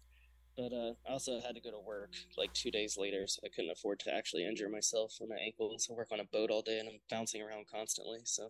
But 0.56 0.72
uh, 0.72 0.92
I 1.08 1.12
also 1.12 1.40
had 1.40 1.56
to 1.56 1.60
go 1.60 1.72
to 1.72 1.80
work 1.80 2.12
like 2.38 2.52
two 2.52 2.70
days 2.70 2.96
later, 2.96 3.26
so 3.26 3.40
I 3.44 3.48
couldn't 3.48 3.72
afford 3.72 3.98
to 4.00 4.14
actually 4.14 4.46
injure 4.46 4.68
myself 4.68 5.16
on 5.20 5.28
my 5.28 5.36
ankles. 5.44 5.88
I 5.90 5.94
work 5.94 6.12
on 6.12 6.20
a 6.20 6.24
boat 6.24 6.50
all 6.50 6.62
day, 6.62 6.78
and 6.78 6.88
I'm 6.88 7.00
bouncing 7.10 7.42
around 7.42 7.66
constantly. 7.68 8.20
So 8.24 8.48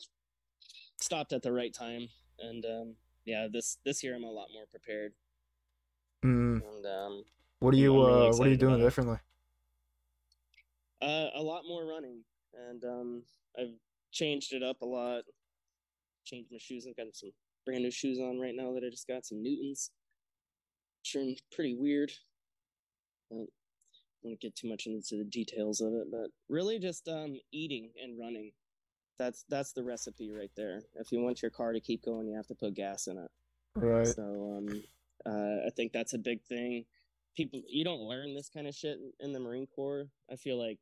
stopped 1.00 1.32
at 1.32 1.42
the 1.42 1.52
right 1.52 1.72
time, 1.72 2.08
and 2.38 2.64
um, 2.66 2.94
yeah, 3.24 3.48
this 3.52 3.78
this 3.84 4.02
year 4.02 4.14
I'm 4.14 4.24
a 4.24 4.30
lot 4.30 4.48
more 4.52 4.66
prepared. 4.70 5.12
mm. 6.24 6.60
And 6.62 6.86
um, 6.86 7.24
What 7.58 7.74
are 7.74 7.78
you 7.78 7.92
really 7.94 8.28
uh, 8.28 8.36
what 8.36 8.46
are 8.46 8.50
you 8.50 8.56
doing 8.56 8.78
differently? 8.80 9.18
Uh, 11.02 11.28
a 11.34 11.42
lot 11.42 11.62
more 11.68 11.84
running, 11.84 12.24
and 12.68 12.84
um, 12.84 13.22
I've 13.58 13.74
changed 14.12 14.52
it 14.52 14.62
up 14.62 14.80
a 14.82 14.86
lot. 14.86 15.22
Changed 16.24 16.50
my 16.50 16.58
shoes. 16.58 16.86
I've 16.88 16.96
got 16.96 17.14
some 17.14 17.30
brand 17.66 17.82
new 17.82 17.90
shoes 17.90 18.18
on 18.18 18.38
right 18.38 18.54
now 18.54 18.72
that 18.72 18.84
I 18.86 18.90
just 18.90 19.08
got 19.08 19.26
some 19.26 19.42
Newtons. 19.42 19.90
Sure, 21.02 21.22
pretty 21.52 21.74
weird. 21.74 22.10
I 23.30 23.36
don't 23.36 23.50
want 24.22 24.40
to 24.40 24.46
get 24.46 24.56
too 24.56 24.68
much 24.68 24.86
into 24.86 25.16
the 25.16 25.24
details 25.24 25.80
of 25.82 25.92
it, 25.92 26.10
but 26.10 26.30
really 26.48 26.78
just 26.78 27.08
um, 27.08 27.38
eating 27.52 27.90
and 28.02 28.18
running. 28.18 28.52
That's 29.18 29.44
that's 29.48 29.72
the 29.72 29.84
recipe 29.84 30.30
right 30.30 30.50
there. 30.56 30.82
If 30.96 31.12
you 31.12 31.20
want 31.20 31.42
your 31.42 31.50
car 31.50 31.72
to 31.72 31.80
keep 31.80 32.04
going, 32.04 32.26
you 32.26 32.36
have 32.36 32.48
to 32.48 32.54
put 32.54 32.74
gas 32.74 33.06
in 33.06 33.18
it. 33.18 33.30
Right. 33.76 34.06
So 34.06 34.58
um, 34.58 34.82
uh, 35.26 35.66
I 35.66 35.70
think 35.76 35.92
that's 35.92 36.14
a 36.14 36.18
big 36.18 36.42
thing. 36.42 36.84
People, 37.36 37.62
you 37.68 37.84
don't 37.84 38.02
learn 38.02 38.34
this 38.34 38.48
kind 38.48 38.66
of 38.66 38.74
shit 38.74 38.98
in, 39.18 39.32
the 39.32 39.40
Marine 39.40 39.66
Corps. 39.66 40.06
I 40.30 40.36
feel 40.36 40.58
like 40.58 40.78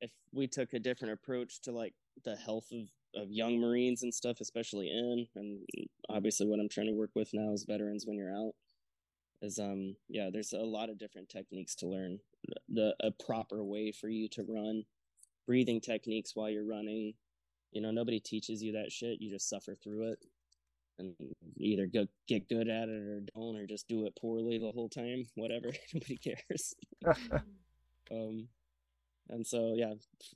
if 0.00 0.10
we 0.32 0.46
took 0.46 0.72
a 0.74 0.78
different 0.78 1.14
approach 1.14 1.60
to 1.62 1.72
like 1.72 1.94
the 2.24 2.36
health 2.36 2.66
of 2.72 2.88
of 3.14 3.30
young 3.32 3.58
Marines 3.58 4.04
and 4.04 4.14
stuff, 4.14 4.40
especially 4.40 4.88
in, 4.88 5.26
and 5.34 5.66
obviously 6.08 6.46
what 6.46 6.60
I'm 6.60 6.68
trying 6.68 6.86
to 6.86 6.92
work 6.92 7.10
with 7.16 7.30
now 7.32 7.52
is 7.52 7.64
veterans 7.64 8.04
when 8.06 8.16
you're 8.16 8.34
out. 8.34 8.52
Is 9.42 9.58
um 9.58 9.96
yeah, 10.08 10.28
there's 10.32 10.52
a 10.52 10.58
lot 10.58 10.90
of 10.90 10.98
different 10.98 11.28
techniques 11.28 11.74
to 11.76 11.86
learn. 11.86 12.20
The 12.68 12.94
a 13.00 13.10
proper 13.10 13.64
way 13.64 13.90
for 13.90 14.08
you 14.08 14.28
to 14.28 14.44
run, 14.46 14.84
breathing 15.46 15.80
techniques 15.80 16.36
while 16.36 16.50
you're 16.50 16.66
running. 16.66 17.14
You 17.72 17.80
know, 17.80 17.90
nobody 17.90 18.20
teaches 18.20 18.62
you 18.62 18.72
that 18.72 18.92
shit. 18.92 19.20
You 19.20 19.30
just 19.30 19.48
suffer 19.48 19.74
through 19.74 20.12
it, 20.12 20.24
and 20.98 21.14
either 21.56 21.86
go 21.86 22.06
get 22.26 22.48
good 22.48 22.68
at 22.68 22.88
it 22.88 23.02
or 23.02 23.20
don't, 23.34 23.56
or 23.56 23.66
just 23.66 23.88
do 23.88 24.06
it 24.06 24.16
poorly 24.16 24.58
the 24.58 24.72
whole 24.72 24.88
time. 24.88 25.26
Whatever, 25.34 25.72
nobody 25.94 26.18
cares. 26.18 26.74
um, 28.10 28.48
and 29.30 29.46
so 29.46 29.74
yeah 29.76 29.94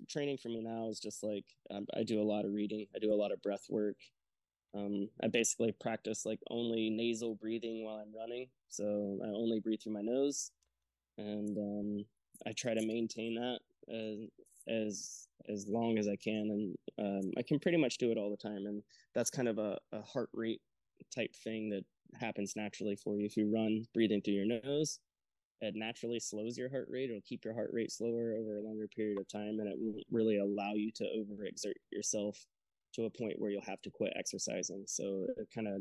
training 0.09 0.39
for 0.39 0.49
me 0.49 0.61
now 0.61 0.89
is 0.89 1.01
just 1.01 1.23
like 1.23 1.45
um, 1.71 1.87
i 1.97 2.03
do 2.03 2.21
a 2.21 2.25
lot 2.25 2.45
of 2.45 2.53
reading 2.53 2.87
i 2.95 2.99
do 2.99 3.13
a 3.13 3.15
lot 3.15 3.33
of 3.33 3.43
breath 3.43 3.67
work 3.69 3.97
um, 4.75 5.09
i 5.23 5.29
basically 5.29 5.73
practice 5.73 6.25
like 6.25 6.41
only 6.51 6.91
nasal 6.91 7.35
breathing 7.35 7.85
while 7.85 7.97
i'm 7.97 8.15
running 8.17 8.47
so 8.69 9.19
i 9.25 9.29
only 9.29 9.61
breathe 9.61 9.81
through 9.83 9.93
my 9.93 10.01
nose 10.01 10.51
and 11.19 11.59
um, 11.59 12.05
i 12.47 12.53
try 12.53 12.75
to 12.75 12.87
maintain 12.87 13.35
that 13.35 13.59
as 13.93 14.29
as 14.69 15.29
as 15.53 15.67
long 15.69 15.99
as 15.99 16.09
i 16.09 16.17
can 16.17 16.75
and 16.99 17.07
um, 17.07 17.31
i 17.39 17.43
can 17.43 17.59
pretty 17.59 17.79
much 17.79 17.99
do 17.99 18.11
it 18.11 18.19
all 18.19 18.31
the 18.31 18.49
time 18.49 18.67
and 18.67 18.83
that's 19.15 19.31
kind 19.31 19.49
of 19.49 19.59
a, 19.59 19.77
a 19.93 20.01
heart 20.03 20.31
rate 20.33 20.61
type 21.15 21.35
thing 21.43 21.69
that 21.69 21.83
happens 22.19 22.55
naturally 22.57 22.97
for 22.97 23.17
you 23.17 23.27
if 23.27 23.37
you 23.37 23.51
run 23.53 23.85
breathing 23.93 24.23
through 24.23 24.35
your 24.35 24.61
nose 24.63 25.01
it 25.61 25.75
naturally 25.77 26.21
slows 26.21 26.59
your 26.59 26.69
heart 26.69 26.89
rate. 26.91 27.11
It'll 27.11 27.23
keep 27.23 27.45
your 27.45 27.55
heart 27.55 27.71
rate 27.73 27.91
slower 27.91 28.35
over 28.39 28.59
a 28.59 28.63
longer 28.63 28.87
period 28.89 29.19
of 29.19 29.29
time, 29.29 29.61
and 29.61 29.69
it 29.69 29.77
won't 29.79 30.05
really 30.11 30.39
allow 30.39 30.73
you 30.75 30.91
to 30.97 31.05
overexert 31.05 31.75
yourself 31.91 32.39
to 32.95 33.05
a 33.05 33.11
point 33.11 33.35
where 33.39 33.51
you'll 33.51 33.63
have 33.63 33.81
to 33.83 33.91
quit 33.91 34.13
exercising. 34.17 34.85
So 34.87 35.27
it 35.37 35.49
kind 35.55 35.69
of 35.69 35.81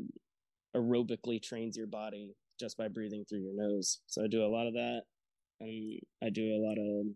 aerobically 0.76 1.42
trains 1.42 1.76
your 1.76 1.86
body 1.86 2.34
just 2.58 2.76
by 2.76 2.88
breathing 2.88 3.24
through 3.28 3.40
your 3.40 3.54
nose. 3.54 4.00
So 4.06 4.24
I 4.24 4.26
do 4.26 4.44
a 4.44 4.48
lot 4.48 4.66
of 4.66 4.74
that, 4.74 5.02
and 5.60 6.00
I 6.22 6.30
do 6.30 6.54
a 6.54 6.64
lot 6.64 6.78
of 6.78 7.06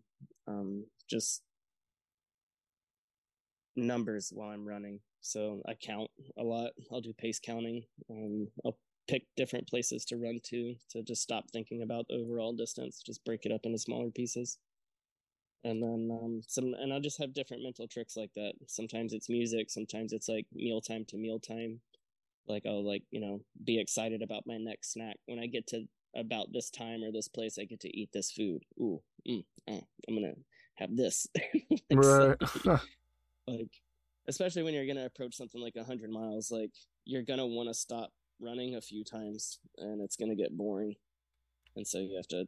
um, 0.47 0.85
just 1.09 1.43
numbers 3.79 4.31
while 4.35 4.51
I'm 4.51 4.67
running. 4.67 5.01
So 5.21 5.63
I 5.67 5.75
count 5.75 6.11
a 6.39 6.43
lot. 6.43 6.73
I'll 6.93 7.01
do 7.01 7.13
pace 7.13 7.41
counting. 7.43 7.85
Um, 8.11 8.49
I'll 8.65 8.79
pick 9.09 9.25
different 9.37 9.67
places 9.67 10.05
to 10.05 10.17
run 10.19 10.39
to 10.45 10.75
to 10.91 11.03
just 11.03 11.23
stop 11.23 11.45
thinking 11.51 11.83
about 11.83 12.07
the 12.09 12.15
overall 12.15 12.53
distance 12.53 13.03
just 13.05 13.25
break 13.25 13.47
it 13.47 13.53
up 13.53 13.63
into 13.65 13.79
smaller 13.79 14.11
pieces. 14.11 14.59
And 15.65 15.83
then 15.83 16.11
um, 16.13 16.43
some 16.47 16.75
and 16.79 16.93
i'll 16.93 17.01
just 17.01 17.19
have 17.19 17.35
different 17.35 17.63
mental 17.63 17.89
tricks 17.89 18.17
like 18.17 18.31
that. 18.37 18.53
Sometimes 18.67 19.13
it's 19.13 19.29
music 19.29 19.71
sometimes 19.71 20.13
it's 20.13 20.29
like 20.29 20.47
mealtime 20.53 21.05
to 21.09 21.17
mealtime. 21.17 21.81
Like 22.47 22.65
i'll 22.67 22.87
like 22.87 23.03
you 23.11 23.21
know 23.21 23.41
be 23.65 23.81
excited 23.81 24.23
about 24.23 24.47
my 24.47 24.59
next 24.59 24.93
snack. 24.93 25.17
When 25.27 25.39
i 25.39 25.47
get 25.47 25.67
to 25.69 25.85
about 26.17 26.53
this 26.53 26.71
time 26.71 27.05
or 27.05 27.13
this 27.13 27.29
place 27.29 27.59
i 27.61 27.65
get 27.65 27.81
to 27.81 27.97
eat 27.97 28.11
this 28.13 28.31
food. 28.31 28.63
Ooh 28.81 29.03
mm, 29.29 29.45
oh, 29.69 29.81
i'm 30.09 30.15
gonna 30.15 30.35
have 30.77 30.95
this. 30.97 31.27
Right 31.91 32.37
like 33.49 33.73
especially 34.29 34.63
when 34.63 34.75
you're 34.75 34.87
gonna 34.87 35.07
approach 35.07 35.35
something 35.37 35.61
like 35.61 35.77
100 35.77 36.11
miles 36.11 36.51
like 36.51 36.73
you're 37.05 37.23
gonna 37.23 37.47
want 37.47 37.69
to 37.69 37.75
stop 37.75 38.11
running 38.41 38.77
a 38.77 38.81
few 38.81 39.05
times 39.05 39.59
and 39.79 40.01
it's 40.01 40.17
going 40.17 40.31
to 40.31 40.41
get 40.41 40.57
boring. 40.57 40.95
And 41.77 41.87
so 41.87 41.99
you 41.99 42.17
have 42.17 42.29
to 42.29 42.47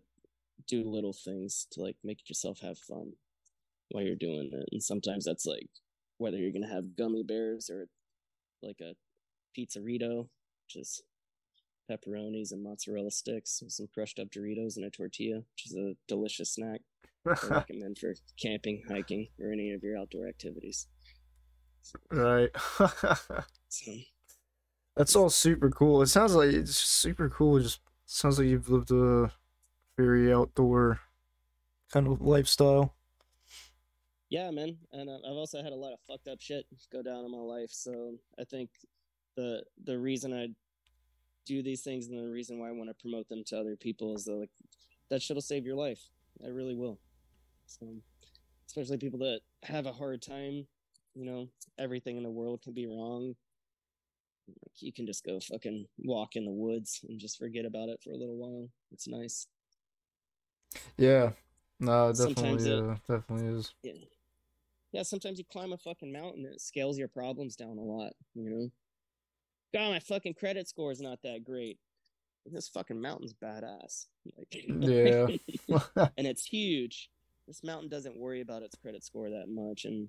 do 0.68 0.84
little 0.84 1.12
things 1.12 1.66
to 1.72 1.82
like 1.82 1.96
make 2.04 2.28
yourself 2.28 2.60
have 2.60 2.78
fun 2.78 3.12
while 3.90 4.04
you're 4.04 4.16
doing 4.16 4.50
it. 4.52 4.68
And 4.72 4.82
sometimes 4.82 5.24
that's 5.24 5.46
like 5.46 5.68
whether 6.18 6.36
you're 6.36 6.52
going 6.52 6.66
to 6.66 6.74
have 6.74 6.96
gummy 6.96 7.22
bears 7.22 7.70
or 7.70 7.86
like 8.62 8.80
a 8.80 8.94
pizzerito, 9.58 10.28
which 10.66 10.76
is 10.76 11.02
pepperonis 11.90 12.52
and 12.52 12.62
mozzarella 12.62 13.10
sticks 13.10 13.60
with 13.62 13.72
some 13.72 13.88
crushed 13.92 14.18
up 14.18 14.28
Doritos 14.30 14.76
and 14.76 14.84
a 14.84 14.90
tortilla, 14.90 15.36
which 15.36 15.66
is 15.66 15.76
a 15.76 15.94
delicious 16.06 16.54
snack. 16.54 16.80
I 17.26 17.34
recommend 17.48 17.98
for 17.98 18.14
camping, 18.40 18.82
hiking, 18.88 19.28
or 19.40 19.52
any 19.52 19.72
of 19.72 19.82
your 19.82 19.98
outdoor 19.98 20.28
activities. 20.28 20.86
Right. 22.10 22.50
so, 23.68 23.92
that's 24.96 25.16
all 25.16 25.30
super 25.30 25.70
cool. 25.70 26.02
It 26.02 26.06
sounds 26.06 26.34
like 26.34 26.50
it's 26.50 26.76
super 26.76 27.28
cool. 27.28 27.58
It 27.58 27.62
just 27.62 27.80
sounds 28.06 28.38
like 28.38 28.48
you've 28.48 28.70
lived 28.70 28.90
a 28.90 29.30
very 29.96 30.32
outdoor 30.32 31.00
kind 31.92 32.06
of 32.06 32.20
lifestyle. 32.20 32.94
Yeah, 34.30 34.50
man. 34.50 34.76
And 34.92 35.10
uh, 35.10 35.18
I've 35.28 35.36
also 35.36 35.62
had 35.62 35.72
a 35.72 35.76
lot 35.76 35.92
of 35.92 35.98
fucked 36.06 36.28
up 36.28 36.40
shit 36.40 36.64
go 36.92 37.02
down 37.02 37.24
in 37.24 37.30
my 37.30 37.38
life. 37.38 37.70
So 37.70 38.14
I 38.38 38.44
think 38.44 38.70
the 39.36 39.62
the 39.84 39.98
reason 39.98 40.32
I 40.32 40.48
do 41.46 41.62
these 41.62 41.82
things 41.82 42.06
and 42.06 42.18
the 42.18 42.30
reason 42.30 42.58
why 42.58 42.68
I 42.68 42.72
want 42.72 42.90
to 42.90 43.02
promote 43.02 43.28
them 43.28 43.42
to 43.46 43.58
other 43.58 43.76
people 43.76 44.14
is 44.14 44.24
that 44.24 44.34
like 44.34 44.50
that 45.10 45.22
shit'll 45.22 45.42
save 45.42 45.66
your 45.66 45.76
life. 45.76 46.00
It 46.40 46.52
really 46.52 46.74
will. 46.74 46.98
So 47.66 47.86
especially 48.66 48.98
people 48.98 49.18
that 49.20 49.40
have 49.64 49.86
a 49.86 49.92
hard 49.92 50.22
time, 50.22 50.66
you 51.14 51.24
know, 51.24 51.48
everything 51.78 52.16
in 52.16 52.22
the 52.22 52.30
world 52.30 52.62
can 52.62 52.72
be 52.72 52.86
wrong 52.86 53.34
like 54.62 54.82
you 54.82 54.92
can 54.92 55.06
just 55.06 55.24
go 55.24 55.38
fucking 55.40 55.86
walk 55.98 56.36
in 56.36 56.44
the 56.44 56.50
woods 56.50 57.00
and 57.08 57.18
just 57.18 57.38
forget 57.38 57.64
about 57.64 57.88
it 57.88 58.00
for 58.02 58.10
a 58.10 58.16
little 58.16 58.36
while. 58.36 58.68
It's 58.92 59.08
nice. 59.08 59.46
Yeah. 60.96 61.30
No, 61.78 62.12
definitely, 62.12 62.68
yeah, 62.68 62.76
it, 62.76 62.84
uh, 62.84 62.94
definitely 63.08 63.58
is. 63.58 63.74
Yeah. 63.82 63.92
Yeah, 64.92 65.02
sometimes 65.02 65.38
you 65.38 65.44
climb 65.50 65.72
a 65.72 65.78
fucking 65.78 66.12
mountain 66.12 66.44
and 66.44 66.54
it 66.54 66.60
scales 66.60 66.98
your 66.98 67.08
problems 67.08 67.54
down 67.56 67.78
a 67.78 67.82
lot, 67.82 68.12
you 68.34 68.50
know? 68.50 68.70
God, 69.72 69.90
my 69.90 70.00
fucking 70.00 70.34
credit 70.34 70.68
score 70.68 70.92
is 70.92 71.00
not 71.00 71.22
that 71.22 71.44
great. 71.44 71.78
This 72.46 72.68
fucking 72.68 73.00
mountain's 73.00 73.34
badass. 73.34 74.06
Like, 74.36 74.64
yeah. 74.66 75.26
and 76.16 76.26
it's 76.26 76.44
huge. 76.46 77.10
This 77.46 77.62
mountain 77.62 77.88
doesn't 77.88 78.16
worry 78.16 78.40
about 78.40 78.62
its 78.62 78.76
credit 78.76 79.04
score 79.04 79.30
that 79.30 79.48
much. 79.48 79.84
And, 79.84 80.08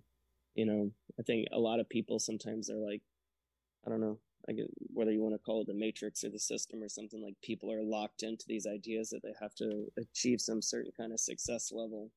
you 0.55 0.65
know, 0.65 0.91
I 1.19 1.23
think 1.23 1.47
a 1.51 1.59
lot 1.59 1.79
of 1.79 1.89
people 1.89 2.19
sometimes 2.19 2.69
are 2.69 2.77
like, 2.77 3.01
I 3.85 3.89
don't 3.89 4.01
know, 4.01 4.19
like 4.47 4.57
whether 4.93 5.11
you 5.11 5.21
want 5.21 5.35
to 5.35 5.39
call 5.39 5.61
it 5.61 5.67
the 5.67 5.73
matrix 5.73 6.23
or 6.23 6.29
the 6.29 6.39
system 6.39 6.81
or 6.81 6.89
something 6.89 7.21
like 7.21 7.35
people 7.43 7.71
are 7.71 7.83
locked 7.83 8.23
into 8.23 8.45
these 8.47 8.65
ideas 8.67 9.09
that 9.09 9.21
they 9.23 9.33
have 9.39 9.53
to 9.55 9.91
achieve 9.97 10.41
some 10.41 10.61
certain 10.61 10.91
kind 10.97 11.11
of 11.11 11.19
success 11.19 11.71
level 11.71 12.11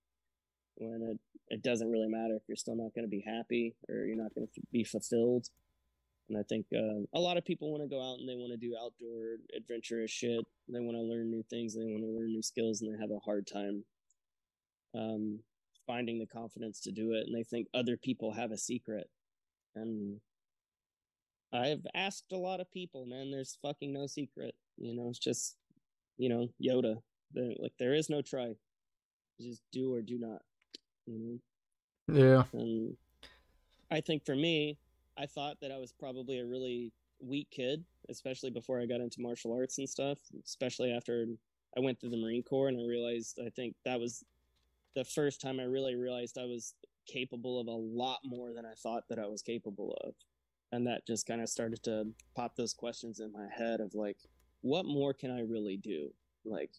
when 0.76 1.03
it, 1.03 1.18
it 1.55 1.62
doesn't 1.62 1.90
really 1.90 2.09
matter 2.09 2.34
if 2.34 2.42
you're 2.49 2.57
still 2.57 2.76
not 2.76 2.95
going 2.95 3.05
to 3.05 3.11
be 3.11 3.24
happy 3.26 3.74
or 3.88 4.07
you're 4.07 4.16
not 4.16 4.34
going 4.34 4.47
to 4.47 4.61
be 4.72 4.84
fulfilled 4.84 5.49
and 6.29 6.39
i 6.39 6.43
think 6.49 6.66
uh, 6.75 7.03
a 7.14 7.20
lot 7.20 7.37
of 7.37 7.45
people 7.45 7.70
want 7.70 7.83
to 7.83 7.89
go 7.89 8.01
out 8.01 8.18
and 8.18 8.29
they 8.29 8.37
want 8.37 8.53
to 8.53 8.57
do 8.57 8.75
outdoor 8.81 9.37
adventurous 9.57 10.11
shit 10.11 10.45
they 10.68 10.81
want 10.81 10.97
to 10.97 11.03
learn 11.03 11.31
new 11.31 11.45
things 11.51 11.75
they 11.75 11.85
want 11.85 12.03
to 12.03 12.09
learn 12.09 12.33
new 12.33 12.43
skills 12.43 12.81
and 12.81 12.93
they 12.93 13.01
have 13.01 13.11
a 13.11 13.25
hard 13.25 13.47
time 13.47 13.85
um, 14.95 15.41
finding 15.87 16.18
the 16.18 16.27
confidence 16.27 16.81
to 16.81 16.93
do 16.93 17.12
it 17.12 17.27
and 17.27 17.35
they 17.35 17.43
think 17.43 17.66
other 17.75 17.97
people 17.97 18.33
have 18.33 18.53
a 18.53 18.59
secret 18.59 19.09
and 19.75 20.20
I've 21.55 21.87
asked 21.95 22.33
a 22.33 22.37
lot 22.37 22.61
of 22.61 22.71
people, 22.72 23.07
man. 23.07 23.30
There's 23.30 23.59
fucking 23.63 23.92
no 23.92 24.07
secret. 24.07 24.55
You 24.76 24.96
know, 24.96 25.09
it's 25.09 25.21
just, 25.21 25.57
you 26.18 26.29
know, 26.29 26.49
Yoda. 26.63 26.96
like 27.34 27.72
there 27.79 27.95
is 27.95 28.11
no 28.11 28.22
try. 28.22 28.55
Just 29.41 29.63
do 29.72 29.95
or 29.95 30.03
do 30.03 30.18
not. 30.18 30.42
You 31.07 31.41
know? 32.09 32.18
Yeah. 32.18 32.42
And 32.53 32.96
I 33.91 34.01
think 34.01 34.26
for 34.26 34.34
me, 34.34 34.79
I 35.18 35.26
thought 35.26 35.57
that 35.61 35.72
I 35.72 35.78
was 35.78 35.92
probably 35.92 36.38
a 36.38 36.46
really 36.46 36.92
weak 37.20 37.49
kid, 37.50 37.84
especially 38.08 38.50
before 38.50 38.80
I 38.80 38.86
got 38.86 39.00
into 39.00 39.20
martial 39.20 39.53
arts 39.53 39.78
and 39.78 39.88
stuff. 39.88 40.18
Especially 40.45 40.92
after 40.92 41.26
I 41.76 41.80
went 41.80 42.00
through 42.00 42.11
the 42.11 42.16
Marine 42.20 42.42
Corps, 42.42 42.68
and 42.68 42.78
I 42.78 42.84
realized 42.84 43.38
I 43.45 43.50
think 43.50 43.74
that 43.84 44.00
was 44.00 44.24
the 44.95 45.04
first 45.04 45.41
time 45.41 45.61
I 45.61 45.64
really 45.64 45.96
realized 45.96 46.38
I 46.38 46.45
was 46.45 46.74
capable 47.07 47.61
of 47.61 47.66
a 47.66 47.70
lot 47.70 48.20
more 48.24 48.53
than 48.54 48.64
I 48.64 48.74
thought 48.74 49.04
that 49.08 49.18
I 49.18 49.26
was 49.26 49.42
capable 49.42 49.96
of 50.04 50.14
and 50.74 50.86
that 50.88 51.07
just 51.07 51.26
kind 51.26 51.41
of 51.41 51.49
started 51.49 51.82
to 51.84 52.04
pop 52.34 52.57
those 52.57 52.74
questions 52.74 53.20
in 53.20 53.30
my 53.32 53.46
head 53.57 53.80
of 53.80 53.95
like 53.95 54.16
what 54.62 54.84
more 54.84 55.14
can 55.14 55.30
i 55.30 55.41
really 55.41 55.76
do 55.76 56.11
like 56.45 56.70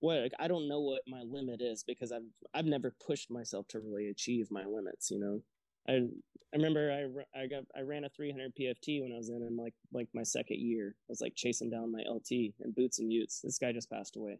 what 0.00 0.20
like, 0.20 0.32
i 0.38 0.46
don't 0.46 0.68
know 0.68 0.80
what 0.80 1.00
my 1.08 1.22
limit 1.22 1.62
is 1.62 1.82
because 1.82 2.12
i've 2.12 2.28
i've 2.54 2.66
never 2.66 2.94
pushed 3.04 3.30
myself 3.30 3.66
to 3.68 3.80
really 3.80 4.08
achieve 4.08 4.50
my 4.50 4.64
limits 4.64 5.10
you 5.10 5.18
know 5.18 5.40
i 5.88 5.92
i 5.92 6.56
remember 6.56 6.90
i 7.34 7.40
i 7.40 7.46
got 7.46 7.64
i 7.76 7.80
ran 7.80 8.04
a 8.04 8.08
300 8.08 8.52
pft 8.54 9.02
when 9.02 9.12
i 9.12 9.16
was 9.16 9.28
in, 9.28 9.42
in 9.42 9.56
like 9.56 9.74
like 9.92 10.08
my 10.14 10.22
second 10.22 10.58
year 10.58 10.94
i 10.98 11.06
was 11.08 11.20
like 11.20 11.34
chasing 11.34 11.70
down 11.70 11.92
my 11.92 12.02
lt 12.08 12.30
and 12.30 12.74
boots 12.74 12.98
and 12.98 13.12
utes 13.12 13.40
this 13.40 13.58
guy 13.58 13.72
just 13.72 13.90
passed 13.90 14.16
away 14.16 14.38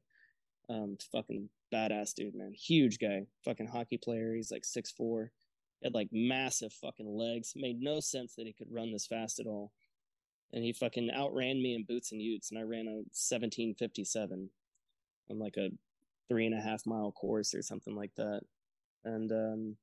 um 0.68 0.96
fucking 1.12 1.48
badass 1.72 2.14
dude 2.14 2.34
man 2.34 2.52
huge 2.52 2.98
guy 2.98 3.26
fucking 3.44 3.66
hockey 3.66 3.96
player 3.96 4.34
he's 4.34 4.50
like 4.50 4.64
six 4.64 4.90
four 4.90 5.32
had 5.82 5.94
like 5.94 6.08
massive 6.12 6.72
fucking 6.72 7.06
legs. 7.06 7.54
Made 7.56 7.80
no 7.80 8.00
sense 8.00 8.34
that 8.34 8.46
he 8.46 8.52
could 8.52 8.72
run 8.72 8.92
this 8.92 9.06
fast 9.06 9.40
at 9.40 9.46
all. 9.46 9.72
And 10.52 10.64
he 10.64 10.72
fucking 10.72 11.10
outran 11.10 11.62
me 11.62 11.74
in 11.74 11.84
boots 11.84 12.10
and 12.12 12.20
utes, 12.20 12.50
and 12.50 12.58
I 12.58 12.62
ran 12.62 12.88
a 12.88 13.06
1757 13.14 14.50
on 15.30 15.38
like 15.38 15.56
a 15.56 15.68
three 16.28 16.46
and 16.46 16.58
a 16.58 16.60
half 16.60 16.86
mile 16.86 17.12
course 17.12 17.54
or 17.54 17.62
something 17.62 17.94
like 17.94 18.14
that. 18.16 18.40
And 19.04 19.30
um, 19.30 19.76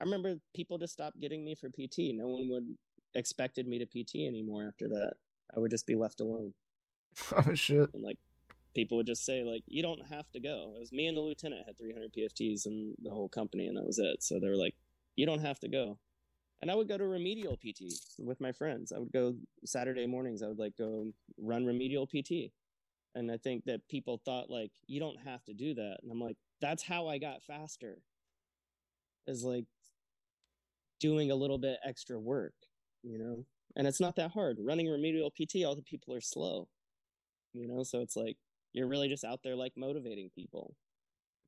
I 0.00 0.04
remember 0.04 0.36
people 0.54 0.78
just 0.78 0.92
stopped 0.92 1.20
getting 1.20 1.44
me 1.44 1.54
for 1.54 1.68
PT. 1.68 2.12
No 2.14 2.26
one 2.28 2.48
would 2.50 2.76
expected 3.14 3.66
me 3.66 3.78
to 3.78 3.86
PT 3.86 4.26
anymore 4.26 4.66
after 4.66 4.88
that. 4.88 5.14
I 5.56 5.60
would 5.60 5.70
just 5.70 5.86
be 5.86 5.94
left 5.94 6.20
alone. 6.20 6.52
Oh 7.46 7.54
shit. 7.54 7.94
And 7.94 8.02
like 8.02 8.18
people 8.74 8.96
would 8.96 9.06
just 9.06 9.24
say 9.24 9.44
like 9.44 9.62
you 9.66 9.82
don't 9.82 10.04
have 10.06 10.30
to 10.32 10.40
go. 10.40 10.72
It 10.76 10.80
was 10.80 10.92
me 10.92 11.06
and 11.06 11.16
the 11.16 11.20
lieutenant 11.20 11.64
had 11.64 11.78
300 11.78 12.12
PFTs 12.12 12.66
in 12.66 12.94
the 13.02 13.10
whole 13.10 13.28
company 13.28 13.68
and 13.68 13.76
that 13.76 13.86
was 13.86 14.00
it. 14.00 14.22
So 14.22 14.40
they 14.40 14.48
were 14.48 14.56
like 14.56 14.74
you 15.14 15.26
don't 15.26 15.40
have 15.40 15.60
to 15.60 15.68
go. 15.68 15.98
And 16.60 16.70
I 16.70 16.74
would 16.74 16.88
go 16.88 16.98
to 16.98 17.06
remedial 17.06 17.56
PT 17.56 17.92
with 18.18 18.40
my 18.40 18.50
friends. 18.50 18.90
I 18.90 18.98
would 18.98 19.12
go 19.12 19.34
Saturday 19.64 20.06
mornings. 20.06 20.42
I 20.42 20.48
would 20.48 20.58
like 20.58 20.76
go 20.76 21.12
run 21.38 21.64
remedial 21.64 22.06
PT. 22.06 22.52
And 23.14 23.30
I 23.30 23.36
think 23.36 23.64
that 23.66 23.86
people 23.88 24.20
thought 24.24 24.50
like 24.50 24.72
you 24.86 24.98
don't 24.98 25.20
have 25.24 25.44
to 25.44 25.54
do 25.54 25.74
that. 25.74 25.98
And 26.02 26.10
I'm 26.10 26.20
like 26.20 26.36
that's 26.60 26.82
how 26.82 27.06
I 27.06 27.18
got 27.18 27.44
faster. 27.44 27.98
Is 29.28 29.44
like 29.44 29.66
doing 31.00 31.30
a 31.30 31.34
little 31.34 31.58
bit 31.58 31.78
extra 31.84 32.18
work, 32.18 32.54
you 33.02 33.18
know? 33.18 33.44
And 33.76 33.86
it's 33.86 34.00
not 34.00 34.16
that 34.16 34.30
hard. 34.30 34.58
Running 34.60 34.88
remedial 34.88 35.30
PT, 35.30 35.64
all 35.64 35.74
the 35.74 35.82
people 35.82 36.14
are 36.14 36.20
slow. 36.20 36.68
You 37.52 37.68
know, 37.68 37.82
so 37.82 38.00
it's 38.00 38.16
like 38.16 38.36
you're 38.72 38.88
really 38.88 39.08
just 39.08 39.24
out 39.24 39.40
there 39.42 39.54
like 39.54 39.72
motivating 39.76 40.30
people. 40.34 40.74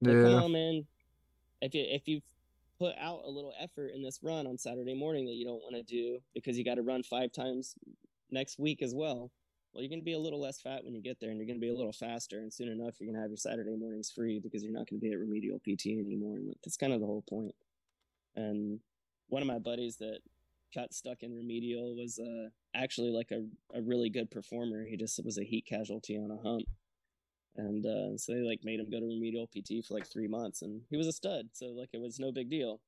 Like, 0.01 0.17
Yeah. 0.17 0.23
come 0.23 0.35
on, 0.35 0.53
man. 0.53 0.87
If 1.61 1.75
you 1.75 1.85
if 1.89 2.07
you 2.07 2.21
put 2.79 2.95
out 2.99 3.23
a 3.25 3.31
little 3.31 3.55
effort 3.59 3.93
in 3.95 4.03
this 4.03 4.23
run 4.23 4.47
on 4.47 4.59
Saturday 4.59 4.95
morning 4.95 5.25
that 5.27 5.35
you 5.35 5.47
don't 5.47 5.63
want 5.63 5.75
to 5.75 5.83
do 5.83 6.21
because 6.35 6.59
you 6.59 6.65
got 6.65 6.75
to 6.75 6.83
run 6.83 7.03
five 7.03 7.33
times 7.33 7.75
next 8.31 8.59
week 8.59 8.83
as 8.83 8.95
well, 8.95 9.31
well, 9.73 9.83
you're 9.83 9.91
going 9.91 10.01
to 10.01 10.05
be 10.05 10.15
a 10.15 10.19
little 10.19 10.41
less 10.41 10.61
fat 10.61 10.85
when 10.85 10.95
you 10.95 11.03
get 11.03 11.21
there, 11.21 11.29
and 11.31 11.39
you're 11.39 11.47
going 11.47 11.61
to 11.61 11.67
be 11.67 11.69
a 11.69 11.77
little 11.77 11.93
faster. 11.93 12.39
And 12.39 12.53
soon 12.53 12.69
enough, 12.69 12.95
you're 12.99 13.07
going 13.07 13.17
to 13.17 13.21
have 13.21 13.31
your 13.31 13.37
Saturday 13.37 13.77
mornings 13.77 14.11
free 14.11 14.41
because 14.41 14.63
you're 14.63 14.73
not 14.73 14.89
going 14.89 15.01
to 15.01 15.07
be 15.07 15.13
at 15.13 15.19
remedial 15.19 15.59
PT 15.59 15.87
anymore. 15.87 16.37
And 16.37 16.55
that's 16.65 16.79
kind 16.79 16.95
of 16.95 17.01
the 17.01 17.07
whole 17.07 17.25
point. 17.29 17.55
And 18.37 18.81
one 19.29 19.43
of 19.43 19.49
my 19.49 19.59
buddies 19.59 19.97
that 19.97 20.21
got 20.75 20.93
stuck 20.93 21.23
in 21.23 21.35
remedial 21.35 21.97
was 21.97 22.19
uh, 22.19 22.49
actually 22.75 23.11
like 23.11 23.31
a, 23.31 23.45
a 23.77 23.83
really 23.83 24.11
good 24.11 24.31
performer. 24.31 24.85
He 24.85 24.97
just 24.97 25.23
was 25.25 25.39
a 25.39 25.45
heat 25.45 25.67
casualty 25.67 26.17
on 26.17 26.31
a 26.31 26.49
hump. 26.49 26.67
And 27.57 27.87
uh, 27.87 28.19
so 28.19 28.35
they 28.35 28.41
like 28.41 28.61
made 28.65 28.81
him 28.81 28.91
go 28.91 29.01
to 29.01 29.07
remedial 29.07 29.47
PT 29.47 29.85
for 29.87 29.95
like 29.95 30.07
three 30.07 30.29
months, 30.29 30.61
and 30.61 30.83
he 30.91 30.97
was 30.99 31.07
a 31.07 31.13
stud. 31.13 31.47
So 31.53 31.67
like 31.67 31.91
it 31.95 32.01
was 32.01 32.19
no 32.19 32.31
big 32.31 32.51
deal. 32.51 32.81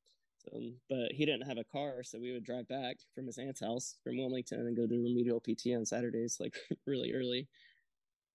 So, 0.44 0.60
but 0.88 1.10
he 1.12 1.24
didn't 1.24 1.48
have 1.48 1.58
a 1.58 1.64
car, 1.64 2.02
so 2.02 2.18
we 2.18 2.32
would 2.32 2.44
drive 2.44 2.68
back 2.68 2.98
from 3.14 3.26
his 3.26 3.38
aunt's 3.38 3.60
house 3.60 3.96
from 4.04 4.18
Wilmington 4.18 4.60
and 4.60 4.76
go 4.76 4.86
to 4.86 5.02
remedial 5.02 5.40
PT 5.40 5.74
on 5.74 5.86
Saturdays, 5.86 6.36
like 6.38 6.54
really 6.86 7.12
early. 7.14 7.48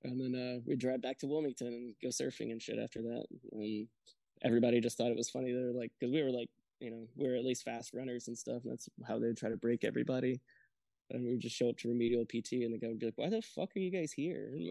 And 0.04 0.20
then 0.20 0.36
uh, 0.36 0.60
we'd 0.66 0.80
drive 0.80 1.02
back 1.02 1.20
to 1.20 1.28
Wilmington 1.28 1.68
and 1.68 1.96
go 2.02 2.10
surfing 2.10 2.52
and 2.52 2.62
shit 2.62 2.78
after 2.78 3.02
that. 3.04 3.26
And 3.54 3.88
everybody 4.42 4.82
just 4.82 4.98
thought 4.98 5.12
it 5.12 5.18
was 5.18 5.30
funny. 5.30 5.54
They're 5.54 5.72
like, 5.72 5.92
because 5.98 6.12
we 6.12 6.22
were 6.22 6.32
like, 6.32 6.50
you 6.84 6.92
know, 6.92 7.08
we 7.16 7.28
are 7.28 7.36
at 7.36 7.46
least 7.46 7.64
fast 7.64 7.94
runners 7.94 8.28
and 8.28 8.38
stuff. 8.38 8.64
And 8.64 8.74
that's 8.74 8.90
how 9.08 9.18
they 9.18 9.32
try 9.32 9.50
to 9.50 9.56
break 9.56 9.86
everybody. 9.86 10.42
And 11.10 11.24
we 11.24 11.32
would 11.32 11.40
just 11.40 11.56
show 11.56 11.70
up 11.70 11.78
to 11.78 11.90
remedial 11.90 12.26
PT, 12.26 12.64
and 12.64 12.74
the 12.74 12.78
guy 12.78 12.88
would 12.88 13.00
be 13.00 13.08
like, 13.08 13.18
"Why 13.18 13.30
the 13.30 13.42
fuck 13.42 13.76
are 13.76 13.80
you 13.80 13.92
guys 13.92 14.12
here?" 14.12 14.54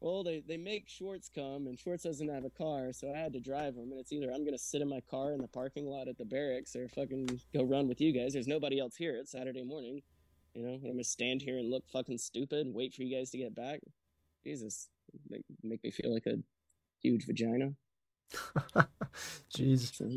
well, 0.01 0.23
they 0.25 0.43
they 0.47 0.57
make 0.57 0.89
Schwartz 0.89 1.31
come, 1.33 1.67
and 1.67 1.79
Schwartz 1.79 2.03
doesn't 2.03 2.29
have 2.29 2.45
a 2.45 2.51
car, 2.51 2.93
so 2.93 3.13
I 3.13 3.19
had 3.19 3.33
to 3.35 3.41
drive 3.41 3.77
him. 3.77 3.91
And 3.91 4.01
it's 4.01 4.13
either 4.13 4.31
I'm 4.33 4.45
gonna 4.45 4.59
sit 4.59 4.83
in 4.83 4.89
my 4.89 5.01
car 5.01 5.33
in 5.33 5.41
the 5.41 5.49
parking 5.49 5.87
lot 5.87 6.09
at 6.09 6.19
the 6.19 6.25
barracks, 6.25 6.75
or 6.77 6.89
fucking 6.89 7.41
go 7.55 7.63
run 7.63 7.89
with 7.89 8.01
you 8.01 8.13
guys. 8.13 8.33
There's 8.33 8.49
nobody 8.49 8.79
else 8.79 8.97
here. 8.97 9.17
It's 9.17 9.33
Saturday 9.33 9.65
morning, 9.65 10.03
you 10.55 10.63
know. 10.63 10.75
I'm 10.75 10.83
gonna 10.83 11.05
stand 11.05 11.41
here 11.41 11.59
and 11.59 11.71
look 11.71 11.89
fucking 11.89 12.19
stupid 12.19 12.67
and 12.67 12.75
wait 12.75 12.95
for 12.95 13.05
you 13.05 13.17
guys 13.17 13.31
to 13.31 13.39
get 13.39 13.55
back. 13.55 13.81
Jesus, 14.45 14.91
make 15.31 15.45
make 15.63 15.83
me 15.85 15.93
feel 15.93 16.13
like 16.13 16.27
a 16.27 16.37
huge 17.01 17.27
vagina. 17.27 17.75
Jeez. 19.57 19.95
So, 19.95 20.09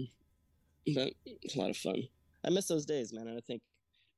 but 0.93 1.13
it's 1.25 1.55
a 1.55 1.59
lot 1.59 1.69
of 1.69 1.77
fun. 1.77 2.03
I 2.45 2.49
miss 2.49 2.67
those 2.67 2.85
days, 2.85 3.13
man. 3.13 3.27
And 3.27 3.37
I 3.37 3.41
think 3.41 3.61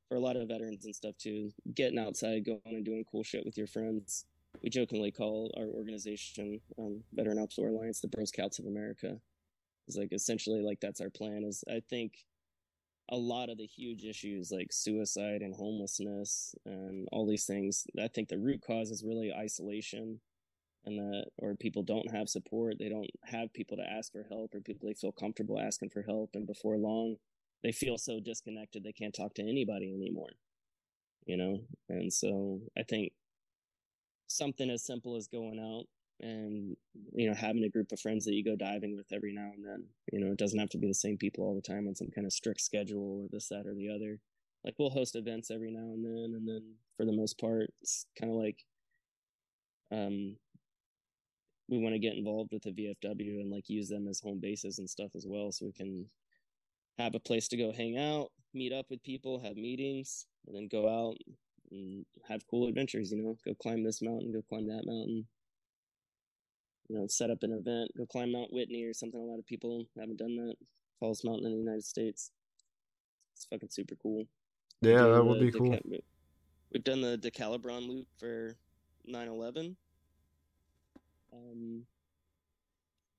for 0.08 0.16
a 0.16 0.20
lot 0.20 0.36
of 0.36 0.48
veterans 0.48 0.84
and 0.84 0.94
stuff 0.94 1.16
too, 1.18 1.52
getting 1.74 1.98
outside, 1.98 2.44
going 2.44 2.60
and 2.66 2.84
doing 2.84 3.04
cool 3.10 3.22
shit 3.22 3.44
with 3.44 3.56
your 3.56 3.66
friends. 3.66 4.26
We 4.62 4.70
jokingly 4.70 5.10
call 5.10 5.52
our 5.56 5.66
organization, 5.66 6.60
um, 6.78 7.02
Veteran 7.12 7.38
Outdoor 7.38 7.68
Alliance, 7.68 8.00
the 8.00 8.08
Bro 8.08 8.26
Scouts 8.26 8.60
of 8.60 8.66
America. 8.66 9.18
It's 9.88 9.96
like 9.96 10.12
essentially 10.12 10.62
like 10.62 10.80
that's 10.80 11.00
our 11.00 11.10
plan. 11.10 11.44
Is 11.44 11.64
I 11.68 11.82
think 11.90 12.24
a 13.10 13.16
lot 13.16 13.50
of 13.50 13.58
the 13.58 13.66
huge 13.66 14.04
issues 14.04 14.50
like 14.50 14.72
suicide 14.72 15.42
and 15.42 15.54
homelessness 15.54 16.54
and 16.64 17.08
all 17.12 17.26
these 17.26 17.44
things. 17.44 17.86
I 18.00 18.08
think 18.08 18.28
the 18.28 18.38
root 18.38 18.62
cause 18.66 18.90
is 18.90 19.04
really 19.04 19.32
isolation 19.32 20.20
and 20.86 20.98
that 20.98 21.26
or 21.38 21.54
people 21.54 21.82
don't 21.82 22.10
have 22.12 22.28
support 22.28 22.76
they 22.78 22.88
don't 22.88 23.10
have 23.24 23.52
people 23.52 23.76
to 23.76 23.82
ask 23.82 24.12
for 24.12 24.24
help 24.28 24.54
or 24.54 24.60
people 24.60 24.88
they 24.88 24.94
feel 24.94 25.12
comfortable 25.12 25.58
asking 25.58 25.90
for 25.90 26.02
help 26.02 26.30
and 26.34 26.46
before 26.46 26.76
long 26.76 27.16
they 27.62 27.72
feel 27.72 27.96
so 27.96 28.20
disconnected 28.20 28.84
they 28.84 28.92
can't 28.92 29.14
talk 29.14 29.34
to 29.34 29.42
anybody 29.42 29.92
anymore 29.94 30.30
you 31.26 31.36
know? 31.38 31.60
And 31.88 32.12
so 32.12 32.60
i 32.76 32.82
think 32.82 33.12
something 34.26 34.70
as 34.70 34.84
simple 34.84 35.16
as 35.16 35.28
going 35.28 35.58
out 35.58 35.86
and 36.20 36.76
you 37.12 37.28
know 37.28 37.34
having 37.34 37.64
a 37.64 37.68
group 37.68 37.90
of 37.92 38.00
friends 38.00 38.24
that 38.24 38.34
you 38.34 38.44
go 38.44 38.56
diving 38.56 38.96
with 38.96 39.12
every 39.12 39.32
now 39.32 39.50
and 39.54 39.64
then 39.64 39.84
you 40.12 40.20
know 40.20 40.32
it 40.32 40.38
doesn't 40.38 40.58
have 40.58 40.70
to 40.70 40.78
be 40.78 40.86
the 40.86 40.94
same 40.94 41.16
people 41.16 41.44
all 41.44 41.54
the 41.54 41.60
time 41.60 41.88
on 41.88 41.94
some 41.94 42.08
kind 42.14 42.26
of 42.26 42.32
strict 42.32 42.60
schedule 42.60 43.24
or 43.24 43.28
this 43.30 43.48
that 43.48 43.66
or 43.66 43.74
the 43.74 43.88
other. 43.88 44.20
Like 44.64 44.76
we'll 44.78 44.90
host 44.90 45.16
events 45.16 45.50
every 45.50 45.70
now 45.70 45.92
and 45.92 46.04
then 46.04 46.34
and 46.36 46.48
then 46.48 46.74
for 46.96 47.04
the 47.04 47.12
most 47.12 47.38
part 47.38 47.72
it's 47.82 48.06
kind 48.18 48.32
of 48.32 48.38
like 48.38 48.64
um 49.90 50.36
we 51.68 51.78
want 51.78 51.94
to 51.94 51.98
get 51.98 52.14
involved 52.14 52.52
with 52.52 52.62
the 52.62 52.70
VFW 52.72 53.40
and 53.40 53.50
like 53.50 53.68
use 53.68 53.88
them 53.88 54.06
as 54.08 54.20
home 54.20 54.38
bases 54.40 54.78
and 54.78 54.88
stuff 54.88 55.10
as 55.14 55.26
well, 55.28 55.50
so 55.52 55.64
we 55.66 55.72
can 55.72 56.06
have 56.98 57.14
a 57.14 57.20
place 57.20 57.48
to 57.48 57.56
go 57.56 57.72
hang 57.72 57.98
out, 57.98 58.30
meet 58.52 58.72
up 58.72 58.86
with 58.90 59.02
people, 59.02 59.40
have 59.40 59.56
meetings, 59.56 60.26
and 60.46 60.54
then 60.54 60.68
go 60.70 60.88
out 60.88 61.16
and 61.70 62.04
have 62.28 62.46
cool 62.48 62.68
adventures. 62.68 63.10
You 63.10 63.22
know, 63.22 63.36
go 63.44 63.54
climb 63.54 63.82
this 63.82 64.02
mountain, 64.02 64.32
go 64.32 64.42
climb 64.48 64.68
that 64.68 64.86
mountain. 64.86 65.26
You 66.88 66.98
know, 66.98 67.06
set 67.06 67.30
up 67.30 67.42
an 67.42 67.52
event, 67.52 67.90
go 67.96 68.04
climb 68.04 68.32
Mount 68.32 68.52
Whitney 68.52 68.84
or 68.84 68.92
something. 68.92 69.18
A 69.18 69.24
lot 69.24 69.38
of 69.38 69.46
people 69.46 69.86
haven't 69.98 70.18
done 70.18 70.36
that. 70.36 70.54
Tallest 71.00 71.24
mountain 71.24 71.46
in 71.46 71.52
the 71.52 71.58
United 71.58 71.84
States. 71.84 72.30
It's 73.34 73.46
fucking 73.46 73.70
super 73.70 73.96
cool. 73.96 74.26
Yeah, 74.82 75.06
that 75.06 75.24
would 75.24 75.40
the 75.40 75.46
be 75.46 75.50
cool. 75.50 75.70
Deca- 75.70 76.02
We've 76.72 76.84
done 76.84 77.00
the 77.00 77.16
Decalibron 77.16 77.88
loop 77.88 78.06
for 78.18 78.56
9/11. 79.08 79.76
Um, 81.34 81.84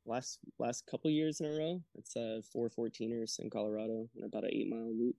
last 0.05 0.39
last 0.59 0.85
couple 0.89 1.09
years 1.09 1.39
in 1.39 1.47
a 1.47 1.57
row, 1.57 1.81
it's 1.95 2.15
a 2.15 2.41
four 2.51 2.69
14ers 2.69 3.39
in 3.39 3.49
Colorado 3.49 4.07
and 4.15 4.25
about 4.25 4.43
an 4.43 4.51
eight 4.53 4.69
mile 4.69 4.93
loop. 4.95 5.15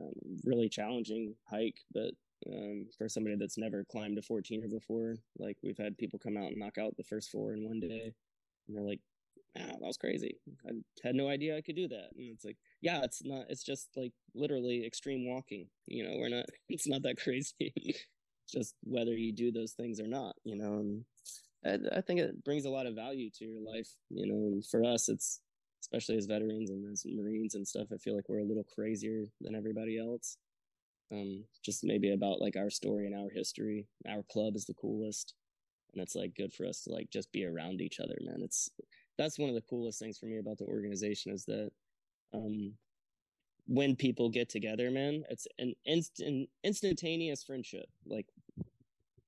Um, 0.00 0.12
really 0.44 0.68
challenging 0.68 1.34
hike, 1.48 1.80
but 1.92 2.10
um, 2.52 2.86
for 2.98 3.08
somebody 3.08 3.36
that's 3.36 3.56
never 3.56 3.84
climbed 3.90 4.18
a 4.18 4.22
14er 4.22 4.70
before, 4.70 5.16
like 5.38 5.56
we've 5.62 5.78
had 5.78 5.96
people 5.96 6.18
come 6.18 6.36
out 6.36 6.48
and 6.48 6.58
knock 6.58 6.76
out 6.78 6.96
the 6.96 7.04
first 7.04 7.30
four 7.30 7.54
in 7.54 7.64
one 7.64 7.80
day, 7.80 8.12
and 8.68 8.76
they're 8.76 8.84
like, 8.84 9.00
"Ah, 9.58 9.68
that 9.68 9.80
was 9.80 9.96
crazy. 9.96 10.36
I 10.68 10.72
had 11.02 11.14
no 11.14 11.28
idea 11.28 11.56
I 11.56 11.62
could 11.62 11.76
do 11.76 11.88
that." 11.88 12.10
And 12.16 12.30
it's 12.34 12.44
like, 12.44 12.58
yeah, 12.82 13.00
it's 13.04 13.24
not. 13.24 13.46
It's 13.48 13.64
just 13.64 13.88
like 13.96 14.12
literally 14.34 14.84
extreme 14.84 15.26
walking. 15.26 15.68
You 15.86 16.04
know, 16.04 16.16
we're 16.18 16.28
not. 16.28 16.46
It's 16.68 16.88
not 16.88 17.02
that 17.02 17.18
crazy. 17.18 17.72
just 18.52 18.74
whether 18.82 19.14
you 19.14 19.32
do 19.32 19.50
those 19.50 19.72
things 19.72 19.98
or 19.98 20.06
not. 20.06 20.36
You 20.44 20.56
know, 20.56 20.74
and 20.74 21.04
I, 21.66 21.98
I 21.98 22.00
think 22.00 22.20
it 22.20 22.44
brings 22.44 22.64
a 22.64 22.70
lot 22.70 22.86
of 22.86 22.94
value 22.94 23.30
to 23.30 23.44
your 23.44 23.60
life. 23.60 23.88
You 24.10 24.26
know, 24.26 24.46
and 24.52 24.64
for 24.64 24.84
us, 24.84 25.08
it's 25.08 25.40
especially 25.82 26.16
as 26.16 26.26
veterans 26.26 26.70
and 26.70 26.90
as 26.90 27.04
Marines 27.06 27.54
and 27.54 27.66
stuff. 27.66 27.88
I 27.92 27.96
feel 27.96 28.14
like 28.14 28.28
we're 28.28 28.38
a 28.38 28.44
little 28.44 28.66
crazier 28.74 29.24
than 29.40 29.54
everybody 29.54 29.98
else. 29.98 30.36
Um, 31.12 31.44
just 31.64 31.84
maybe 31.84 32.12
about 32.12 32.40
like 32.40 32.56
our 32.56 32.70
story 32.70 33.06
and 33.06 33.14
our 33.14 33.30
history. 33.30 33.86
Our 34.08 34.22
club 34.24 34.56
is 34.56 34.64
the 34.64 34.74
coolest, 34.74 35.34
and 35.92 36.02
it's 36.02 36.16
like 36.16 36.34
good 36.34 36.52
for 36.52 36.66
us 36.66 36.82
to 36.82 36.92
like 36.92 37.10
just 37.10 37.30
be 37.32 37.44
around 37.44 37.80
each 37.80 38.00
other, 38.00 38.16
man. 38.22 38.40
It's 38.42 38.70
that's 39.18 39.38
one 39.38 39.48
of 39.48 39.54
the 39.54 39.62
coolest 39.62 39.98
things 39.98 40.18
for 40.18 40.26
me 40.26 40.38
about 40.38 40.58
the 40.58 40.64
organization 40.64 41.32
is 41.32 41.44
that 41.46 41.70
um, 42.34 42.74
when 43.66 43.96
people 43.96 44.28
get 44.28 44.48
together, 44.48 44.90
man, 44.90 45.24
it's 45.30 45.46
an 45.58 45.74
instant 45.84 46.48
instantaneous 46.64 47.42
friendship. 47.42 47.86
Like 48.04 48.26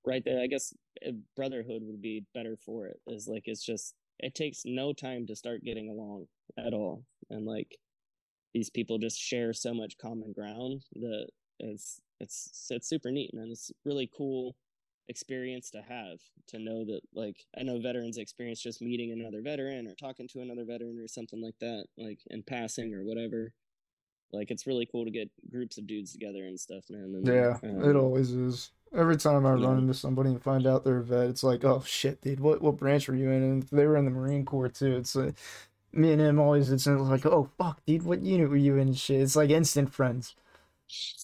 right 0.07 0.23
there, 0.25 0.41
I 0.41 0.47
guess 0.47 0.73
uh, 1.07 1.13
brotherhood 1.37 1.83
would 1.85 2.03
be 2.03 2.25
better 2.35 2.57
for 2.57 2.87
it. 2.87 3.01
Is 3.07 3.29
like 3.29 3.45
it's 3.47 3.65
just 3.65 3.95
it 4.19 4.35
takes 4.35 4.63
no 4.65 4.93
time 4.93 5.27
to 5.27 5.37
start 5.37 5.65
getting 5.65 5.89
along 5.89 6.27
at 6.59 6.75
all, 6.75 7.05
and 7.31 7.47
like 7.47 7.79
these 8.55 8.71
people 8.71 8.99
just 8.99 9.21
share 9.21 9.53
so 9.53 9.75
much 9.75 9.99
common 9.99 10.33
ground 10.33 10.85
that 10.95 11.29
it's 11.61 12.01
it's 12.21 12.69
it's 12.71 12.89
super 12.89 13.11
neat, 13.11 13.33
man. 13.35 13.49
It's 13.51 13.71
really 13.85 14.11
cool 14.17 14.57
experience 15.09 15.71
to 15.71 15.81
have 15.81 16.19
to 16.47 16.59
know 16.59 16.85
that 16.85 17.01
like 17.15 17.37
I 17.59 17.63
know 17.63 17.81
veterans 17.81 18.19
experience 18.19 18.61
just 18.61 18.83
meeting 18.83 19.13
another 19.13 19.43
veteran 19.43 19.87
or 19.87 19.95
talking 19.95 20.29
to 20.29 20.41
another 20.41 20.65
veteran 20.65 20.99
or 20.99 21.09
something 21.09 21.41
like 21.43 21.59
that, 21.61 21.87
like 21.97 22.21
in 22.31 22.43
passing 22.43 22.95
or 22.95 23.05
whatever. 23.05 23.53
Like 24.33 24.51
it's 24.51 24.67
really 24.67 24.87
cool 24.87 25.05
to 25.05 25.11
get 25.11 25.31
groups 25.51 25.79
of 25.79 25.87
dudes 25.87 26.13
together 26.13 26.45
and 26.45 26.59
stuff, 26.59 26.85
man. 26.91 27.15
And, 27.15 27.27
Yeah, 27.27 27.59
um, 27.63 27.89
it 27.89 27.97
always 27.97 28.31
is. 28.31 28.71
Every 28.95 29.17
time 29.17 29.45
I 29.45 29.55
yeah. 29.55 29.67
run 29.67 29.79
into 29.79 29.95
somebody 29.95 30.31
and 30.31 30.43
find 30.43 30.67
out 30.67 30.85
they're 30.85 30.99
a 30.99 31.05
vet, 31.05 31.29
it's 31.29 31.43
like, 31.43 31.65
oh 31.65 31.83
shit, 31.87 32.21
dude, 32.23 32.41
what 32.41 32.63
what 32.63 32.77
branch 32.77 33.09
were 33.09 33.15
you 33.15 33.31
in? 33.31 33.43
And 33.43 33.63
they 33.65 33.87
were 33.87 33.97
in 33.97 34.05
the 34.05 34.11
Marine 34.11 34.45
Corps 34.45 34.69
too. 34.69 34.97
It's 34.97 35.15
like, 35.15 35.35
me 35.93 36.13
and 36.13 36.21
him 36.21 36.39
always 36.39 36.71
it's 36.71 36.87
like, 36.87 37.27
oh 37.27 37.51
fuck, 37.59 37.85
dude, 37.87 38.03
what 38.03 38.23
unit 38.23 38.51
were 38.51 38.57
you 38.57 38.77
in? 38.77 38.93
Shit, 38.95 39.21
it's 39.21 39.37
like 39.37 39.51
instant 39.51 39.93
friends. 39.93 40.35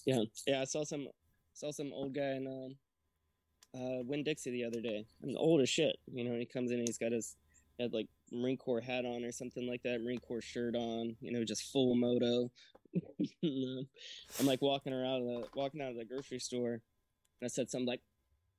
Yeah, 0.05 0.23
yeah. 0.45 0.61
I 0.61 0.65
saw 0.65 0.83
some 0.83 1.07
saw 1.53 1.71
some 1.71 1.91
old 1.93 2.13
guy 2.13 2.35
in 2.35 2.47
um, 2.47 2.75
uh, 3.75 4.03
Winn 4.03 4.23
Dixie 4.23 4.51
the 4.51 4.65
other 4.65 4.81
day. 4.81 5.05
I'm 5.23 5.35
old 5.37 5.61
as 5.61 5.69
shit. 5.69 5.97
You 6.11 6.23
know, 6.23 6.31
and 6.31 6.39
he 6.39 6.45
comes 6.45 6.71
in 6.71 6.79
and 6.79 6.87
he's 6.87 6.97
got 6.97 7.11
his 7.11 7.35
had 7.79 7.93
like 7.93 8.07
Marine 8.31 8.57
Corps 8.57 8.81
hat 8.81 9.05
on 9.05 9.23
or 9.23 9.31
something 9.31 9.67
like 9.67 9.83
that, 9.83 10.01
Marine 10.01 10.19
Corps 10.19 10.41
shirt 10.41 10.75
on. 10.75 11.15
You 11.19 11.31
know, 11.31 11.43
just 11.43 11.71
full 11.71 11.95
moto. 11.95 12.51
I'm 13.43 14.45
like 14.45 14.61
walking 14.61 14.93
around 14.93 15.25
the 15.25 15.47
walking 15.55 15.81
out 15.81 15.91
of 15.91 15.97
the 15.97 16.05
grocery 16.05 16.39
store, 16.39 16.73
and 16.73 16.81
I 17.43 17.47
said 17.47 17.69
something 17.69 17.87
like, 17.87 18.01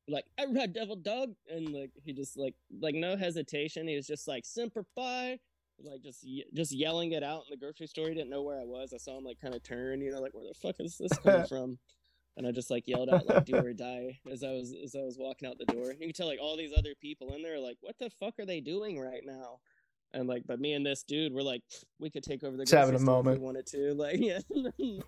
like 0.08 0.24
I 0.38 0.46
ride 0.46 0.72
devil 0.72 0.96
dog, 0.96 1.34
and 1.50 1.70
like 1.70 1.90
he 2.04 2.12
just 2.12 2.36
like 2.36 2.54
like 2.80 2.94
no 2.94 3.16
hesitation. 3.16 3.88
He 3.88 3.96
was 3.96 4.06
just 4.06 4.28
like 4.28 4.44
Semper 4.44 4.84
Fi, 4.94 5.38
like 5.82 6.02
just 6.02 6.26
just 6.54 6.72
yelling 6.72 7.12
it 7.12 7.22
out 7.22 7.44
in 7.46 7.50
the 7.50 7.56
grocery 7.56 7.86
store. 7.86 8.08
He 8.08 8.14
didn't 8.14 8.30
know 8.30 8.42
where 8.42 8.60
I 8.60 8.64
was. 8.64 8.92
I 8.92 8.98
saw 8.98 9.18
him 9.18 9.24
like 9.24 9.40
kind 9.40 9.54
of 9.54 9.62
turn, 9.62 10.00
you 10.00 10.12
know, 10.12 10.20
like 10.20 10.34
where 10.34 10.46
the 10.46 10.54
fuck 10.54 10.76
is 10.78 10.98
this 10.98 11.16
coming 11.18 11.46
from? 11.48 11.78
And 12.36 12.46
I 12.46 12.52
just 12.52 12.70
like 12.70 12.86
yelled 12.86 13.08
out 13.08 13.26
like 13.26 13.46
"Do 13.46 13.56
or 13.56 13.72
die" 13.72 14.18
as 14.30 14.44
I 14.44 14.52
was 14.52 14.74
as 14.84 14.94
I 14.94 15.00
was 15.00 15.16
walking 15.18 15.48
out 15.48 15.58
the 15.58 15.72
door. 15.72 15.92
You 15.92 16.06
can 16.06 16.12
tell 16.12 16.26
like 16.26 16.40
all 16.40 16.56
these 16.56 16.72
other 16.76 16.94
people 17.00 17.34
in 17.34 17.42
there 17.42 17.58
like, 17.58 17.78
what 17.80 17.98
the 17.98 18.10
fuck 18.10 18.38
are 18.38 18.46
they 18.46 18.60
doing 18.60 19.00
right 19.00 19.22
now? 19.24 19.60
And 20.14 20.28
like, 20.28 20.44
but 20.46 20.60
me 20.60 20.72
and 20.72 20.84
this 20.84 21.02
dude, 21.02 21.32
we're 21.32 21.42
like, 21.42 21.62
we 21.98 22.10
could 22.10 22.22
take 22.22 22.42
over 22.42 22.56
the 22.56 22.64
Just 22.64 22.74
having 22.74 22.94
a 22.94 22.98
store 22.98 23.20
if 23.20 23.24
moment. 23.24 23.40
we 23.40 23.44
wanted 23.44 23.66
to. 23.66 23.94
Like, 23.96 24.18
yeah, 24.18 24.38
you 24.78 25.02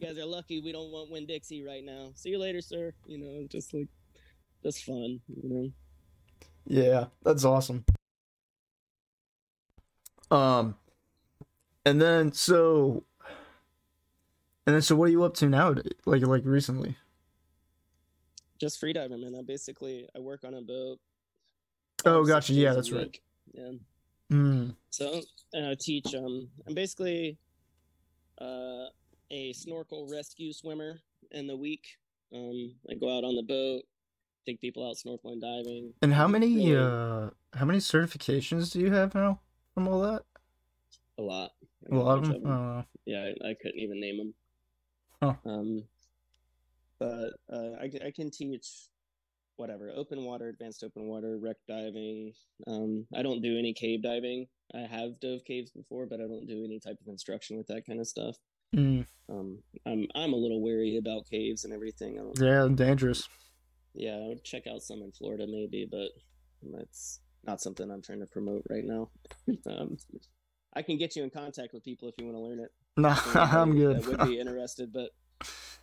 guys 0.00 0.18
are 0.18 0.24
lucky 0.26 0.60
we 0.60 0.72
don't 0.72 0.90
want 0.90 1.10
Winn 1.10 1.26
Dixie 1.26 1.62
right 1.62 1.84
now. 1.84 2.10
See 2.14 2.30
you 2.30 2.38
later, 2.38 2.60
sir. 2.60 2.92
You 3.06 3.18
know, 3.18 3.46
just 3.48 3.72
like, 3.72 3.88
just 4.62 4.84
fun. 4.84 5.20
You 5.28 5.48
know. 5.48 5.70
yeah, 6.66 7.04
that's 7.22 7.44
awesome. 7.44 7.84
Um, 10.30 10.76
and 11.84 12.00
then 12.00 12.32
so, 12.32 13.04
and 14.66 14.74
then 14.74 14.82
so, 14.82 14.96
what 14.96 15.08
are 15.08 15.12
you 15.12 15.22
up 15.24 15.34
to 15.34 15.48
now? 15.48 15.74
Like 16.04 16.26
like 16.26 16.44
recently? 16.44 16.96
just 18.58 18.80
freediving, 18.80 19.20
man. 19.20 19.34
I 19.38 19.42
basically 19.42 20.08
I 20.16 20.18
work 20.20 20.44
on 20.44 20.54
a 20.54 20.62
boat. 20.62 20.98
Oh, 22.04 22.24
gotcha. 22.24 22.52
Yeah, 22.52 22.74
that's 22.74 22.90
right. 22.90 23.04
week. 23.04 23.22
Yeah. 23.56 23.72
Mm. 24.32 24.74
So 24.90 25.22
and 25.52 25.66
I 25.66 25.74
teach. 25.78 26.14
Um, 26.14 26.48
I'm 26.66 26.74
basically 26.74 27.38
uh, 28.40 28.86
a 29.30 29.52
snorkel 29.52 30.08
rescue 30.10 30.52
swimmer 30.52 31.00
in 31.30 31.46
the 31.46 31.56
week. 31.56 31.86
Um, 32.34 32.74
I 32.90 32.94
go 32.94 33.16
out 33.16 33.24
on 33.24 33.34
the 33.36 33.42
boat, 33.42 33.82
take 34.46 34.60
people 34.60 34.88
out 34.88 34.96
snorkeling, 34.96 35.40
diving. 35.40 35.92
And 36.02 36.12
how 36.12 36.28
many 36.28 36.74
uh 36.76 37.30
how 37.54 37.64
many 37.64 37.78
certifications 37.78 38.72
do 38.72 38.80
you 38.80 38.92
have 38.92 39.14
now 39.14 39.40
from 39.74 39.88
all 39.88 40.00
that? 40.02 40.22
A 41.18 41.22
lot. 41.22 41.52
A 41.90 41.94
lot 41.94 42.18
of 42.18 42.28
them. 42.28 42.46
Oh, 42.46 42.84
yeah, 43.06 43.30
I, 43.42 43.50
I 43.50 43.54
couldn't 43.54 43.78
even 43.78 44.00
name 44.00 44.18
them. 44.18 44.34
Huh. 45.22 45.34
Um, 45.50 45.84
but 46.98 47.30
uh, 47.50 47.76
I, 47.80 47.90
I 48.06 48.10
can 48.10 48.30
teach 48.30 48.88
whatever 49.56 49.92
open 49.94 50.24
water, 50.24 50.48
advanced 50.48 50.82
open 50.84 51.08
water, 51.08 51.38
wreck 51.40 51.56
diving. 51.68 52.32
Um, 52.66 53.06
I 53.14 53.22
don't 53.22 53.42
do 53.42 53.58
any 53.58 53.72
cave 53.72 54.02
diving. 54.02 54.46
I 54.74 54.80
have 54.80 55.20
dove 55.20 55.44
caves 55.44 55.70
before, 55.70 56.06
but 56.06 56.20
I 56.20 56.24
don't 56.26 56.46
do 56.46 56.64
any 56.64 56.80
type 56.80 56.98
of 57.00 57.08
instruction 57.08 57.56
with 57.56 57.66
that 57.68 57.86
kind 57.86 58.00
of 58.00 58.06
stuff. 58.06 58.36
Mm. 58.74 59.06
Um, 59.28 59.58
I'm 59.86 60.06
I'm 60.14 60.32
a 60.32 60.36
little 60.36 60.62
wary 60.62 60.96
about 60.96 61.28
caves 61.30 61.64
and 61.64 61.72
everything. 61.72 62.18
I 62.18 62.44
Yeah, 62.44 62.68
dangerous. 62.72 63.28
yeah, 63.94 64.16
I 64.16 64.28
would 64.28 64.44
check 64.44 64.66
out 64.66 64.82
some 64.82 65.02
in 65.02 65.12
Florida 65.12 65.46
maybe, 65.48 65.86
but 65.90 66.08
that's 66.62 67.20
not 67.44 67.60
something 67.60 67.90
I'm 67.90 68.02
trying 68.02 68.20
to 68.20 68.26
promote 68.26 68.62
right 68.68 68.84
now. 68.84 69.10
um, 69.66 69.96
I 70.74 70.82
can 70.82 70.98
get 70.98 71.16
you 71.16 71.22
in 71.22 71.30
contact 71.30 71.72
with 71.72 71.84
people 71.84 72.08
if 72.08 72.14
you 72.18 72.26
want 72.26 72.36
to 72.36 72.42
learn 72.42 72.60
it. 72.60 72.70
Nah, 72.96 73.16
I'm 73.34 73.74
good. 73.74 74.02
That 74.02 74.06
would 74.06 74.28
be 74.28 74.38
interested, 74.38 74.92
but 74.92 75.10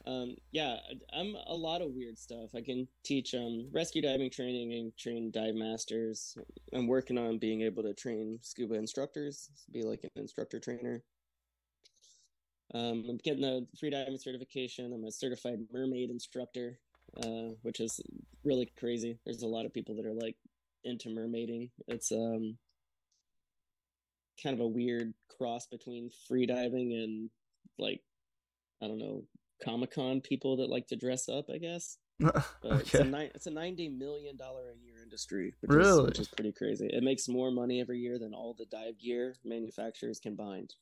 um, 0.06 0.36
yeah, 0.52 0.78
I'm 1.14 1.36
a 1.48 1.56
lot 1.56 1.82
of 1.82 1.92
weird 1.94 2.18
stuff. 2.18 2.50
I 2.56 2.62
can 2.62 2.88
teach 3.04 3.34
um, 3.34 3.70
rescue 3.72 4.02
diving 4.02 4.30
training 4.30 4.74
and 4.74 4.96
train 4.98 5.32
dive 5.32 5.56
masters. 5.56 6.38
I'm 6.74 6.88
working 6.88 7.18
on 7.18 7.38
being 7.38 7.62
able 7.62 7.84
to 7.84 7.94
train 7.94 8.40
scuba 8.42 8.76
instructors, 8.76 9.50
be 9.72 9.84
like 9.84 10.04
an 10.04 10.12
instructor 10.16 10.60
trainer. 10.60 11.04
Um, 12.74 13.06
I'm 13.08 13.18
getting 13.24 13.46
a 13.46 13.62
free 13.80 13.92
diving 13.92 14.18
certification. 14.18 14.94
I'm 14.94 15.06
a 15.06 15.12
certified 15.12 15.60
mermaid 15.72 16.10
instructor, 16.10 16.80
uh, 17.24 17.54
which 17.62 17.80
is 17.80 18.02
really 18.44 18.72
crazy. 18.78 19.20
There's 19.26 19.44
a 19.44 19.48
lot 19.48 19.66
of 19.66 19.74
people 19.74 19.96
that 19.96 20.06
are 20.06 20.14
like 20.14 20.36
into 20.84 21.10
mermaiding. 21.10 21.70
It's 21.88 22.12
um 22.12 22.58
kind 24.42 24.54
of 24.54 24.60
a 24.60 24.68
weird 24.68 25.14
cross 25.38 25.68
between 25.68 26.10
free 26.28 26.46
diving 26.46 26.92
and 26.94 27.30
like 27.78 28.02
I 28.82 28.88
don't 28.88 29.00
know 29.00 29.24
Comic 29.64 29.92
Con 29.92 30.22
people 30.22 30.58
that 30.58 30.70
like 30.70 30.88
to 30.88 30.96
dress 30.96 31.30
up. 31.30 31.46
I 31.54 31.58
guess. 31.58 31.98
But 32.20 32.82
it's 32.82 32.94
a 32.94 33.02
okay. 33.02 33.10
nine, 33.10 33.30
it's 33.36 33.48
a 33.48 33.52
ninety 33.52 33.90
million 33.90 34.38
dollar 34.38 34.72
a 34.72 34.86
year 34.86 35.02
industry, 35.04 35.54
which 35.62 35.72
Really? 35.72 36.02
is, 36.04 36.08
which 36.08 36.20
is 36.20 36.28
pretty 36.28 36.52
crazy. 36.52 36.88
It 36.88 37.04
makes 37.04 37.28
more 37.28 37.52
money 37.52 37.82
every 37.82 38.00
year 38.00 38.20
than 38.20 38.34
all 38.34 38.54
the 38.58 38.66
dive 38.66 38.98
gear 39.00 39.36
manufacturers 39.44 40.20
combined. 40.20 40.74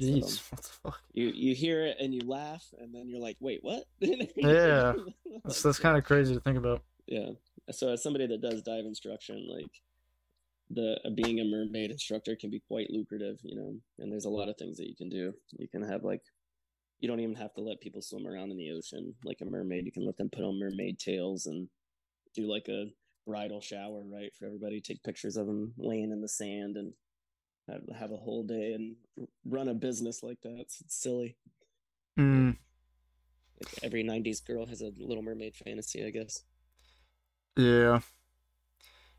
Jeez, 0.00 0.42
what 0.52 0.62
the 0.62 0.68
fuck? 0.68 1.00
You 1.14 1.28
you 1.34 1.54
hear 1.54 1.86
it 1.86 1.96
and 2.00 2.12
you 2.14 2.20
laugh, 2.26 2.64
and 2.78 2.94
then 2.94 3.08
you're 3.08 3.20
like, 3.20 3.36
"Wait, 3.40 3.60
what?" 3.62 3.84
Yeah. 4.00 4.92
That's 5.44 5.62
that's 5.62 5.78
kind 5.78 5.96
of 5.96 6.04
crazy 6.04 6.34
to 6.34 6.40
think 6.40 6.58
about. 6.58 6.82
yeah. 7.06 7.30
So 7.70 7.88
as 7.92 8.02
somebody 8.02 8.26
that 8.26 8.40
does 8.42 8.62
dive 8.62 8.84
instruction, 8.84 9.46
like 9.48 9.70
the 10.70 10.98
uh, 11.04 11.10
being 11.10 11.40
a 11.40 11.44
mermaid 11.44 11.90
instructor 11.92 12.36
can 12.36 12.50
be 12.50 12.60
quite 12.60 12.90
lucrative, 12.90 13.38
you 13.42 13.54
know. 13.56 13.74
And 13.98 14.10
there's 14.12 14.24
a 14.26 14.30
lot 14.30 14.48
of 14.48 14.56
things 14.56 14.76
that 14.78 14.88
you 14.88 14.96
can 14.96 15.08
do. 15.08 15.32
You 15.58 15.68
can 15.68 15.82
have 15.82 16.02
like 16.04 16.22
you 17.00 17.08
don't 17.08 17.20
even 17.20 17.34
have 17.36 17.52
to 17.54 17.60
let 17.60 17.80
people 17.80 18.02
swim 18.02 18.26
around 18.26 18.50
in 18.50 18.56
the 18.56 18.70
ocean 18.72 19.14
like 19.24 19.38
a 19.42 19.44
mermaid. 19.44 19.84
You 19.86 19.92
can 19.92 20.06
let 20.06 20.16
them 20.16 20.30
put 20.30 20.44
on 20.44 20.58
mermaid 20.58 20.98
tails 20.98 21.46
and 21.46 21.68
do 22.34 22.50
like 22.50 22.68
a 22.68 22.86
bridal 23.26 23.60
shower, 23.60 24.02
right, 24.04 24.32
for 24.34 24.46
everybody. 24.46 24.80
Take 24.80 25.02
pictures 25.02 25.36
of 25.36 25.46
them 25.46 25.74
laying 25.76 26.10
in 26.12 26.20
the 26.20 26.28
sand 26.28 26.76
and 26.76 26.92
have, 27.68 27.82
have 27.98 28.12
a 28.12 28.16
whole 28.16 28.44
day 28.44 28.72
and 28.72 28.96
run 29.44 29.68
a 29.68 29.74
business 29.74 30.22
like 30.22 30.40
that. 30.42 30.56
It's, 30.60 30.80
it's 30.80 31.00
silly. 31.02 31.36
Mm, 32.18 32.56
Like 33.60 33.74
every 33.82 34.04
'90s 34.04 34.44
girl 34.44 34.64
has 34.66 34.80
a 34.80 34.92
Little 34.98 35.22
Mermaid 35.22 35.54
fantasy, 35.54 36.04
I 36.04 36.10
guess. 36.10 36.42
yeah. 37.56 38.00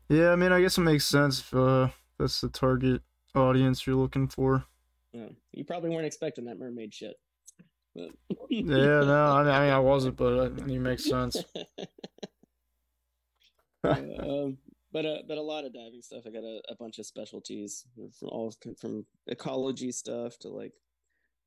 Yeah, 0.08 0.30
I 0.30 0.36
mean, 0.36 0.52
I 0.52 0.60
guess 0.62 0.78
it 0.78 0.82
makes 0.82 1.04
sense 1.06 1.40
if 1.40 1.54
uh, 1.54 1.88
that's 2.18 2.40
the 2.40 2.48
target 2.48 3.02
audience 3.34 3.86
you're 3.86 3.96
looking 3.96 4.26
for. 4.26 4.64
Yeah, 5.12 5.28
you 5.52 5.64
probably 5.64 5.90
weren't 5.90 6.06
expecting 6.06 6.46
that 6.46 6.58
mermaid 6.58 6.94
shit. 6.94 7.16
But... 8.28 8.36
Yeah, 8.50 9.00
no, 9.00 9.26
I 9.26 9.42
mean, 9.42 9.52
I, 9.52 9.60
mean, 9.64 9.72
I 9.72 9.78
wasn't, 9.78 10.16
but 10.16 10.32
it 10.58 10.66
makes 10.66 11.04
sense. 11.04 11.36
um, 13.84 14.58
but 14.92 15.04
uh, 15.04 15.18
but 15.26 15.38
a 15.38 15.42
lot 15.42 15.64
of 15.64 15.74
diving 15.74 16.02
stuff. 16.02 16.24
I 16.26 16.30
got 16.30 16.44
a, 16.44 16.60
a 16.68 16.74
bunch 16.74 16.98
of 16.98 17.06
specialties 17.06 17.84
from 18.18 18.28
all 18.28 18.54
from 18.80 19.06
ecology 19.26 19.92
stuff 19.92 20.38
to 20.40 20.48
like 20.48 20.72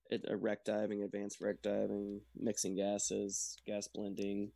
it- 0.10 0.26
uh, 0.30 0.36
wreck 0.36 0.64
diving, 0.66 1.04
advanced 1.04 1.42
wreck 1.42 1.62
diving, 1.62 2.22
mixing 2.38 2.76
gases, 2.76 3.58
gas 3.66 3.88
blending. 3.88 4.52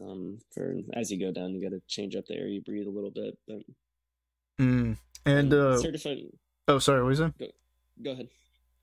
Um, 0.00 0.38
for 0.52 0.76
as 0.94 1.10
you 1.10 1.18
go 1.18 1.32
down, 1.32 1.52
you 1.52 1.62
got 1.62 1.74
to 1.74 1.82
change 1.88 2.14
up 2.14 2.26
the 2.26 2.36
air 2.36 2.46
you 2.46 2.62
breathe 2.62 2.86
a 2.86 2.90
little 2.90 3.10
bit. 3.10 3.36
But 3.46 3.62
Mm. 4.60 4.98
And 5.24 5.54
um, 5.54 5.72
uh, 5.72 5.78
certified. 5.78 6.18
oh, 6.68 6.78
sorry, 6.78 7.02
what 7.02 7.08
was 7.08 7.18
that? 7.20 7.32
Go 8.02 8.10
ahead. 8.10 8.28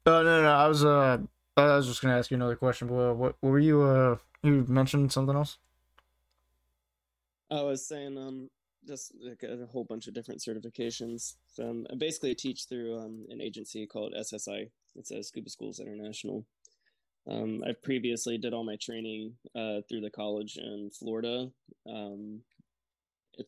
Oh 0.06 0.24
no, 0.24 0.41
no, 0.41 0.52
I 0.52 0.68
was 0.68 0.84
uh, 0.84 1.18
I 1.57 1.75
was 1.75 1.88
just 1.88 2.01
gonna 2.01 2.17
ask 2.17 2.29
you 2.29 2.35
another 2.35 2.55
question. 2.55 2.88
But 2.88 2.95
uh, 2.95 3.13
what, 3.13 3.35
were 3.41 3.59
you 3.59 3.81
uh, 3.81 4.17
you 4.43 4.65
mentioned 4.67 5.11
something 5.11 5.35
else? 5.35 5.57
I 7.49 7.61
was 7.61 7.88
saying, 7.88 8.17
um, 8.17 8.49
just 8.85 9.13
like 9.21 9.43
a 9.43 9.65
whole 9.71 9.85
bunch 9.85 10.07
of 10.07 10.13
different 10.13 10.41
certifications. 10.41 11.35
So, 11.47 11.69
um, 11.69 11.88
I 11.91 11.95
basically 11.95 12.35
teach 12.35 12.65
through 12.65 12.99
um, 12.99 13.25
an 13.29 13.41
agency 13.41 13.88
called 13.88 14.13
SSI. 14.13 14.69
It's 14.95 15.11
a 15.11 15.23
Scuba 15.23 15.49
Schools 15.49 15.79
International. 15.79 16.45
Um, 17.29 17.63
I 17.67 17.73
previously 17.84 18.38
did 18.38 18.53
all 18.53 18.63
my 18.63 18.77
training 18.77 19.34
uh, 19.55 19.81
through 19.89 20.01
the 20.01 20.09
college 20.09 20.57
in 20.57 20.89
Florida 20.97 21.49
um, 21.89 22.41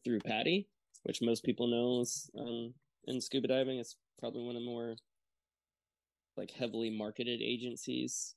through 0.04 0.20
PADI, 0.20 0.68
which 1.04 1.22
most 1.22 1.44
people 1.44 1.68
know 1.68 2.02
is 2.02 2.30
um, 2.38 2.74
in 3.06 3.22
scuba 3.22 3.48
diving. 3.48 3.80
It's 3.80 3.96
probably 4.20 4.44
one 4.44 4.56
of 4.56 4.62
the 4.62 4.66
more 4.66 4.96
like 6.40 6.52
heavily 6.52 6.90
marketed 6.90 7.42
agencies. 7.42 8.36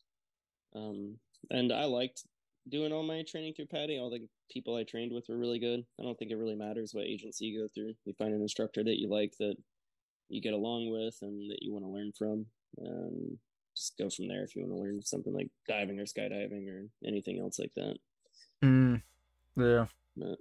Um, 0.75 1.17
and 1.51 1.73
I 1.73 1.85
liked 1.85 2.25
doing 2.69 2.93
all 2.93 3.03
my 3.03 3.23
training 3.23 3.55
through 3.55 3.67
PADI. 3.67 3.99
All 3.99 4.11
the 4.11 4.27
people 4.51 4.77
I 4.77 4.85
trained 4.85 5.13
with 5.13 5.25
were 5.29 5.39
really 5.39 5.59
good. 5.59 5.85
I 5.99 6.03
don't 6.03 6.19
think 6.19 6.31
it 6.31 6.37
really 6.37 6.55
matters 6.55 6.93
what 6.93 7.07
agency 7.07 7.47
you 7.47 7.63
go 7.63 7.69
through. 7.75 7.95
You 8.05 8.15
find 8.15 8.35
an 8.35 8.43
instructor 8.43 8.85
that 8.85 9.01
you 9.01 9.09
like, 9.09 9.33
that 9.39 9.57
you 10.29 10.41
get 10.41 10.53
along 10.53 10.91
with, 10.91 11.17
and 11.23 11.51
that 11.51 11.63
you 11.63 11.73
want 11.73 11.85
to 11.85 11.91
learn 11.91 12.13
from. 12.17 12.47
Um, 12.85 13.39
just 13.77 13.97
go 13.99 14.11
from 14.11 14.29
there 14.29 14.45
if 14.45 14.55
you 14.55 14.63
want 14.63 14.73
to 14.73 14.81
learn 14.81 15.03
something 15.03 15.33
like 15.33 15.49
diving 15.67 15.99
or 15.99 16.05
skydiving 16.05 16.69
or 16.69 16.89
anything 17.07 17.41
else 17.41 17.59
like 17.59 17.73
that. 17.77 17.97
Mm. 18.63 19.03
Yeah. 19.57 19.87
But 20.17 20.39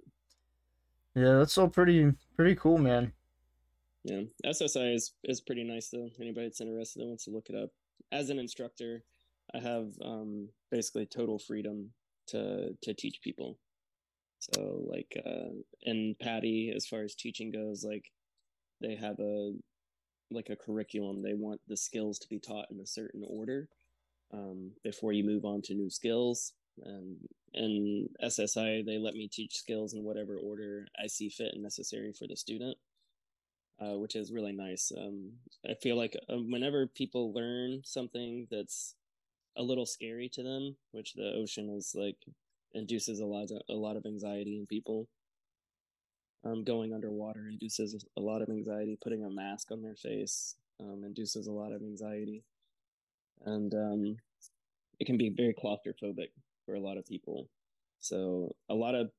Yeah, 1.14 1.38
that's 1.38 1.56
all 1.58 1.68
pretty 1.68 2.12
pretty 2.36 2.54
cool, 2.56 2.78
man. 2.78 3.12
Yeah, 4.04 4.22
SSI 4.44 4.94
is 4.94 5.14
is 5.24 5.40
pretty 5.40 5.64
nice 5.64 5.88
though. 5.88 6.08
Anybody 6.20 6.46
that's 6.46 6.60
interested 6.60 7.00
that 7.00 7.06
wants 7.06 7.24
to 7.24 7.30
look 7.30 7.48
it 7.48 7.56
up. 7.56 7.70
As 8.10 8.30
an 8.30 8.38
instructor, 8.38 9.04
I 9.54 9.58
have 9.58 9.92
um, 10.04 10.48
basically 10.70 11.06
total 11.06 11.38
freedom 11.38 11.90
to 12.28 12.76
to 12.82 12.94
teach 12.94 13.20
people. 13.22 13.58
So 14.40 14.84
like 14.88 15.16
uh, 15.24 15.54
in 15.82 16.16
PADI, 16.20 16.72
as 16.74 16.86
far 16.86 17.02
as 17.02 17.14
teaching 17.14 17.52
goes, 17.52 17.84
like 17.84 18.06
they 18.80 18.96
have 18.96 19.20
a 19.20 19.52
like 20.32 20.50
a 20.50 20.56
curriculum. 20.56 21.22
They 21.22 21.34
want 21.34 21.60
the 21.68 21.76
skills 21.76 22.18
to 22.20 22.28
be 22.28 22.40
taught 22.40 22.70
in 22.70 22.80
a 22.80 22.86
certain 22.86 23.22
order 23.28 23.68
um, 24.32 24.72
before 24.82 25.12
you 25.12 25.24
move 25.24 25.44
on 25.44 25.62
to 25.62 25.74
new 25.74 25.90
skills. 25.90 26.54
And 26.82 27.18
in 27.54 28.08
SSI, 28.24 28.84
they 28.84 28.98
let 28.98 29.14
me 29.14 29.28
teach 29.30 29.54
skills 29.54 29.94
in 29.94 30.02
whatever 30.02 30.36
order 30.36 30.86
I 31.02 31.06
see 31.06 31.28
fit 31.28 31.52
and 31.52 31.62
necessary 31.62 32.12
for 32.18 32.26
the 32.26 32.36
student, 32.36 32.76
uh, 33.82 33.98
which 33.98 34.14
is 34.14 34.32
really 34.32 34.52
nice. 34.52 34.92
Um, 34.96 35.32
I 35.68 35.74
feel 35.74 35.96
like 35.96 36.16
uh, 36.28 36.36
whenever 36.36 36.86
people 36.86 37.32
learn 37.32 37.82
something 37.84 38.46
that's 38.50 38.94
a 39.56 39.62
little 39.62 39.86
scary 39.86 40.28
to 40.30 40.42
them, 40.42 40.76
which 40.92 41.14
the 41.14 41.32
ocean 41.34 41.68
is 41.70 41.94
like 41.94 42.16
induces 42.74 43.20
a 43.20 43.26
lot 43.26 43.50
of 43.50 43.62
a 43.68 43.74
lot 43.74 43.96
of 43.96 44.06
anxiety 44.06 44.56
in 44.56 44.66
people. 44.66 45.08
Um, 46.44 46.64
going 46.64 46.92
underwater 46.92 47.48
induces 47.48 48.04
a 48.16 48.20
lot 48.20 48.42
of 48.42 48.48
anxiety. 48.48 48.98
Putting 49.02 49.24
a 49.24 49.30
mask 49.30 49.70
on 49.70 49.82
their 49.82 49.94
face 49.94 50.56
um, 50.80 51.02
induces 51.04 51.46
a 51.46 51.52
lot 51.52 51.72
of 51.72 51.82
anxiety, 51.82 52.42
and 53.44 53.72
um, 53.74 54.16
it 54.98 55.06
can 55.06 55.16
be 55.16 55.30
very 55.30 55.54
claustrophobic 55.54 56.30
for 56.66 56.74
a 56.74 56.80
lot 56.80 56.96
of 56.96 57.06
people. 57.06 57.48
So 58.00 58.56
a 58.68 58.74
lot 58.74 58.96
of, 58.96 59.10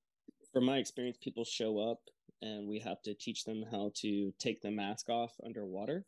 from 0.51 0.65
my 0.65 0.77
experience, 0.77 1.17
people 1.21 1.45
show 1.45 1.79
up 1.79 1.99
and 2.43 2.67
we 2.67 2.79
have 2.79 3.01
to 3.01 3.13
teach 3.13 3.45
them 3.45 3.63
how 3.71 3.91
to 3.95 4.33
take 4.37 4.61
the 4.61 4.69
mask 4.69 5.09
off 5.09 5.31
underwater 5.45 6.05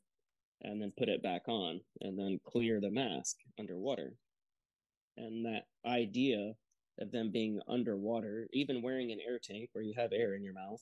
and 0.62 0.82
then 0.82 0.92
put 0.98 1.08
it 1.08 1.24
back 1.24 1.44
on 1.48 1.80
and 2.02 2.20
then 2.20 2.40
clear 2.46 2.82
the 2.82 2.92
mask 2.92 3.38
underwater. 3.58 4.14
And 5.16 5.46
that 5.46 5.68
idea 5.90 6.54
of 7.00 7.12
them 7.12 7.32
being 7.32 7.62
underwater, 7.70 8.50
even 8.52 8.82
wearing 8.82 9.12
an 9.12 9.20
air 9.26 9.40
tank 9.42 9.70
where 9.72 9.84
you 9.84 9.94
have 9.96 10.12
air 10.12 10.36
in 10.36 10.44
your 10.44 10.54
mouth, 10.54 10.82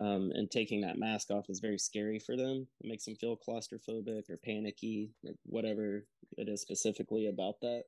um, 0.00 0.32
and 0.34 0.50
taking 0.50 0.80
that 0.80 0.98
mask 0.98 1.30
off 1.30 1.48
is 1.48 1.60
very 1.60 1.78
scary 1.78 2.18
for 2.18 2.36
them. 2.36 2.66
It 2.80 2.88
makes 2.88 3.04
them 3.04 3.14
feel 3.14 3.36
claustrophobic 3.36 4.28
or 4.28 4.38
panicky, 4.44 5.10
or 5.24 5.34
whatever 5.44 6.04
it 6.36 6.48
is 6.48 6.60
specifically 6.60 7.26
about 7.28 7.60
that. 7.60 7.84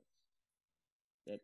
That 1.26 1.40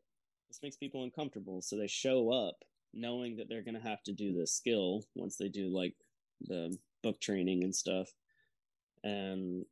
this 0.48 0.60
makes 0.62 0.76
people 0.76 1.02
uncomfortable, 1.02 1.62
so 1.62 1.76
they 1.76 1.88
show 1.88 2.30
up 2.30 2.58
knowing 2.94 3.36
that 3.36 3.48
they're 3.48 3.62
going 3.62 3.80
to 3.80 3.88
have 3.88 4.02
to 4.04 4.12
do 4.12 4.32
this 4.32 4.52
skill 4.52 5.04
once 5.14 5.36
they 5.36 5.48
do 5.48 5.68
like 5.68 5.94
the 6.42 6.76
book 7.02 7.20
training 7.20 7.64
and 7.64 7.74
stuff, 7.74 8.10
and 9.04 9.64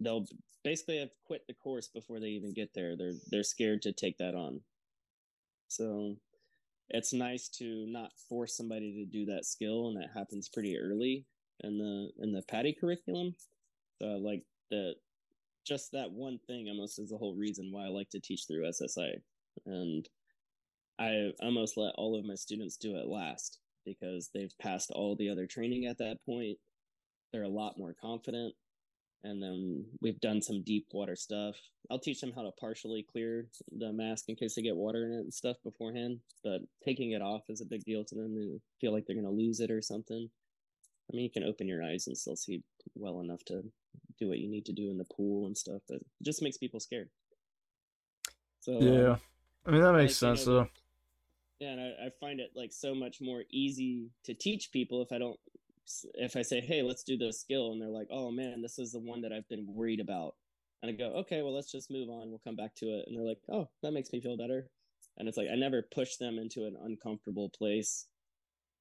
they'll 0.00 0.26
basically 0.64 0.98
have 0.98 1.10
quit 1.26 1.46
the 1.46 1.54
course 1.54 1.88
before 1.88 2.20
they 2.20 2.28
even 2.28 2.52
get 2.52 2.74
there. 2.74 2.96
They're 2.96 3.14
they're 3.30 3.42
scared 3.42 3.82
to 3.82 3.92
take 3.92 4.18
that 4.18 4.34
on. 4.34 4.60
So 5.68 6.16
it's 6.92 7.12
nice 7.12 7.48
to 7.48 7.86
not 7.88 8.12
force 8.28 8.56
somebody 8.56 8.92
to 8.92 9.04
do 9.04 9.24
that 9.26 9.46
skill 9.46 9.88
and 9.88 9.96
that 9.96 10.10
happens 10.14 10.48
pretty 10.48 10.78
early 10.78 11.24
in 11.60 11.78
the 11.78 12.10
in 12.22 12.32
the 12.32 12.42
PADI 12.42 12.76
curriculum 12.78 13.34
so 14.00 14.06
I 14.06 14.14
like 14.16 14.42
the 14.70 14.94
just 15.66 15.92
that 15.92 16.10
one 16.10 16.38
thing 16.46 16.68
almost 16.68 16.98
is 16.98 17.10
the 17.10 17.16
whole 17.16 17.34
reason 17.34 17.70
why 17.70 17.84
i 17.84 17.88
like 17.88 18.10
to 18.10 18.20
teach 18.20 18.46
through 18.46 18.64
ssi 18.64 19.20
and 19.66 20.08
i 20.98 21.30
almost 21.40 21.76
let 21.76 21.94
all 21.96 22.18
of 22.18 22.24
my 22.24 22.34
students 22.34 22.76
do 22.76 22.96
it 22.96 23.06
last 23.06 23.58
because 23.84 24.30
they've 24.34 24.54
passed 24.60 24.90
all 24.90 25.16
the 25.16 25.28
other 25.28 25.46
training 25.46 25.86
at 25.86 25.98
that 25.98 26.18
point 26.24 26.56
they're 27.32 27.42
a 27.42 27.48
lot 27.48 27.78
more 27.78 27.94
confident 28.00 28.54
and 29.24 29.42
then 29.42 29.84
we've 30.00 30.20
done 30.20 30.42
some 30.42 30.62
deep 30.64 30.86
water 30.92 31.14
stuff. 31.14 31.54
I'll 31.90 32.00
teach 32.00 32.20
them 32.20 32.32
how 32.34 32.42
to 32.42 32.50
partially 32.58 33.06
clear 33.10 33.46
the 33.70 33.92
mask 33.92 34.24
in 34.28 34.36
case 34.36 34.54
they 34.54 34.62
get 34.62 34.76
water 34.76 35.06
in 35.06 35.12
it 35.12 35.20
and 35.20 35.34
stuff 35.34 35.56
beforehand. 35.62 36.18
But 36.42 36.62
taking 36.84 37.12
it 37.12 37.22
off 37.22 37.42
is 37.48 37.60
a 37.60 37.66
big 37.66 37.84
deal 37.84 38.04
to 38.04 38.14
them. 38.14 38.34
They 38.34 38.58
feel 38.80 38.92
like 38.92 39.06
they're 39.06 39.14
going 39.16 39.24
to 39.24 39.30
lose 39.30 39.60
it 39.60 39.70
or 39.70 39.80
something. 39.80 40.28
I 41.12 41.16
mean, 41.16 41.24
you 41.24 41.30
can 41.30 41.44
open 41.44 41.68
your 41.68 41.84
eyes 41.84 42.06
and 42.06 42.18
still 42.18 42.36
see 42.36 42.62
well 42.96 43.20
enough 43.20 43.44
to 43.46 43.62
do 44.18 44.28
what 44.28 44.38
you 44.38 44.50
need 44.50 44.66
to 44.66 44.72
do 44.72 44.90
in 44.90 44.98
the 44.98 45.04
pool 45.04 45.46
and 45.46 45.56
stuff, 45.56 45.82
but 45.88 45.96
it 45.96 46.06
just 46.24 46.42
makes 46.42 46.58
people 46.58 46.80
scared. 46.80 47.08
So 48.60 48.80
yeah, 48.80 49.10
um, 49.10 49.20
I 49.66 49.70
mean 49.72 49.82
that 49.82 49.92
makes 49.92 50.16
sense 50.16 50.44
though. 50.44 50.68
Yeah, 51.62 51.74
and 51.74 51.80
I, 51.80 52.06
I 52.06 52.10
find 52.18 52.40
it 52.40 52.50
like 52.56 52.72
so 52.72 52.92
much 52.92 53.20
more 53.20 53.44
easy 53.52 54.10
to 54.24 54.34
teach 54.34 54.72
people 54.72 55.00
if 55.00 55.12
I 55.12 55.18
don't 55.18 55.38
if 56.14 56.34
I 56.34 56.42
say, 56.42 56.60
"Hey, 56.60 56.82
let's 56.82 57.04
do 57.04 57.16
this 57.16 57.40
skill," 57.40 57.70
and 57.70 57.80
they're 57.80 57.88
like, 57.88 58.08
"Oh 58.10 58.32
man, 58.32 58.62
this 58.62 58.80
is 58.80 58.90
the 58.90 58.98
one 58.98 59.20
that 59.20 59.32
I've 59.32 59.48
been 59.48 59.64
worried 59.68 60.00
about," 60.00 60.34
and 60.82 60.90
I 60.90 60.94
go, 60.94 61.12
"Okay, 61.18 61.40
well, 61.40 61.54
let's 61.54 61.70
just 61.70 61.88
move 61.88 62.08
on. 62.08 62.30
We'll 62.30 62.40
come 62.42 62.56
back 62.56 62.74
to 62.76 62.86
it," 62.86 63.04
and 63.06 63.16
they're 63.16 63.24
like, 63.24 63.38
"Oh, 63.48 63.68
that 63.82 63.92
makes 63.92 64.12
me 64.12 64.20
feel 64.20 64.36
better," 64.36 64.70
and 65.18 65.28
it's 65.28 65.36
like 65.36 65.50
I 65.52 65.54
never 65.54 65.82
push 65.82 66.16
them 66.16 66.36
into 66.36 66.64
an 66.64 66.76
uncomfortable 66.82 67.48
place 67.50 68.08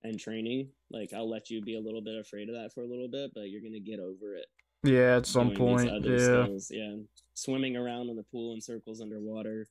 and 0.04 0.20
training. 0.20 0.70
Like 0.90 1.14
I'll 1.14 1.30
let 1.30 1.52
you 1.52 1.62
be 1.62 1.76
a 1.76 1.82
little 1.82 2.02
bit 2.02 2.20
afraid 2.20 2.50
of 2.50 2.56
that 2.56 2.74
for 2.74 2.82
a 2.82 2.88
little 2.88 3.10
bit, 3.10 3.30
but 3.36 3.52
you're 3.52 3.62
gonna 3.62 3.80
get 3.80 4.00
over 4.00 4.34
it. 4.36 4.48
Yeah, 4.84 5.18
at 5.18 5.28
some 5.28 5.54
point. 5.54 5.92
Yeah. 6.04 6.18
Skills. 6.18 6.72
Yeah. 6.74 6.96
Swimming 7.36 7.78
around 7.78 8.10
in 8.10 8.16
the 8.16 8.24
pool 8.24 8.56
in 8.56 8.62
circles 8.62 9.02
underwater, 9.02 9.68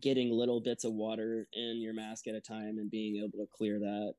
getting 0.00 0.30
little 0.30 0.60
bits 0.60 0.84
of 0.84 0.92
water 0.92 1.46
in 1.52 1.80
your 1.80 1.94
mask 1.94 2.26
at 2.26 2.34
a 2.34 2.40
time 2.40 2.78
and 2.78 2.90
being 2.90 3.16
able 3.16 3.38
to 3.38 3.46
clear 3.56 3.78
that 3.78 4.14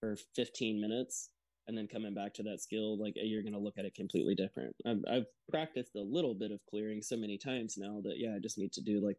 for 0.00 0.16
15 0.36 0.80
minutes 0.80 1.30
and 1.66 1.76
then 1.76 1.86
coming 1.86 2.14
back 2.14 2.32
to 2.34 2.42
that 2.44 2.62
skill, 2.62 2.98
like 2.98 3.12
you're 3.16 3.42
going 3.42 3.52
to 3.52 3.58
look 3.58 3.76
at 3.78 3.84
it 3.84 3.94
completely 3.94 4.34
different. 4.34 4.74
I've, 4.86 5.02
I've 5.10 5.26
practiced 5.50 5.94
a 5.96 6.00
little 6.00 6.34
bit 6.34 6.50
of 6.50 6.60
clearing 6.68 7.02
so 7.02 7.16
many 7.16 7.36
times 7.36 7.74
now 7.76 8.00
that, 8.04 8.14
yeah, 8.16 8.34
I 8.34 8.38
just 8.38 8.58
need 8.58 8.72
to 8.72 8.80
do 8.80 9.04
like, 9.04 9.18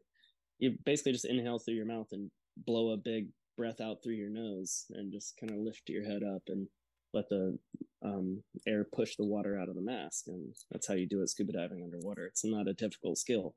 you 0.58 0.76
basically 0.84 1.12
just 1.12 1.26
inhale 1.26 1.60
through 1.60 1.76
your 1.76 1.86
mouth 1.86 2.08
and 2.12 2.32
blow 2.66 2.92
a 2.92 2.98
big 2.98 3.28
breath 3.56 3.80
out 3.80 3.98
through 4.04 4.16
your 4.16 4.32
nose 4.32 4.86
and 4.92 5.12
just 5.12 5.38
kind 5.40 5.52
of 5.52 5.60
lift 5.60 5.84
your 5.88 6.04
head 6.04 6.24
up 6.24 6.42
and 6.48 6.68
let 7.14 7.30
the 7.30 7.58
um, 8.04 8.42
air 8.68 8.86
push 8.96 9.16
the 9.16 9.26
water 9.26 9.60
out 9.60 9.70
of 9.70 9.76
the 9.76 9.82
mask. 9.82 10.26
And 10.28 10.56
that's 10.72 10.88
how 10.88 10.96
you 10.96 11.08
do 11.08 11.22
it 11.22 11.30
scuba 11.30 11.54
diving 11.54 11.84
underwater. 11.84 12.26
It's 12.26 12.46
not 12.46 12.68
a 12.68 12.74
difficult 12.74 13.18
skill 13.20 13.56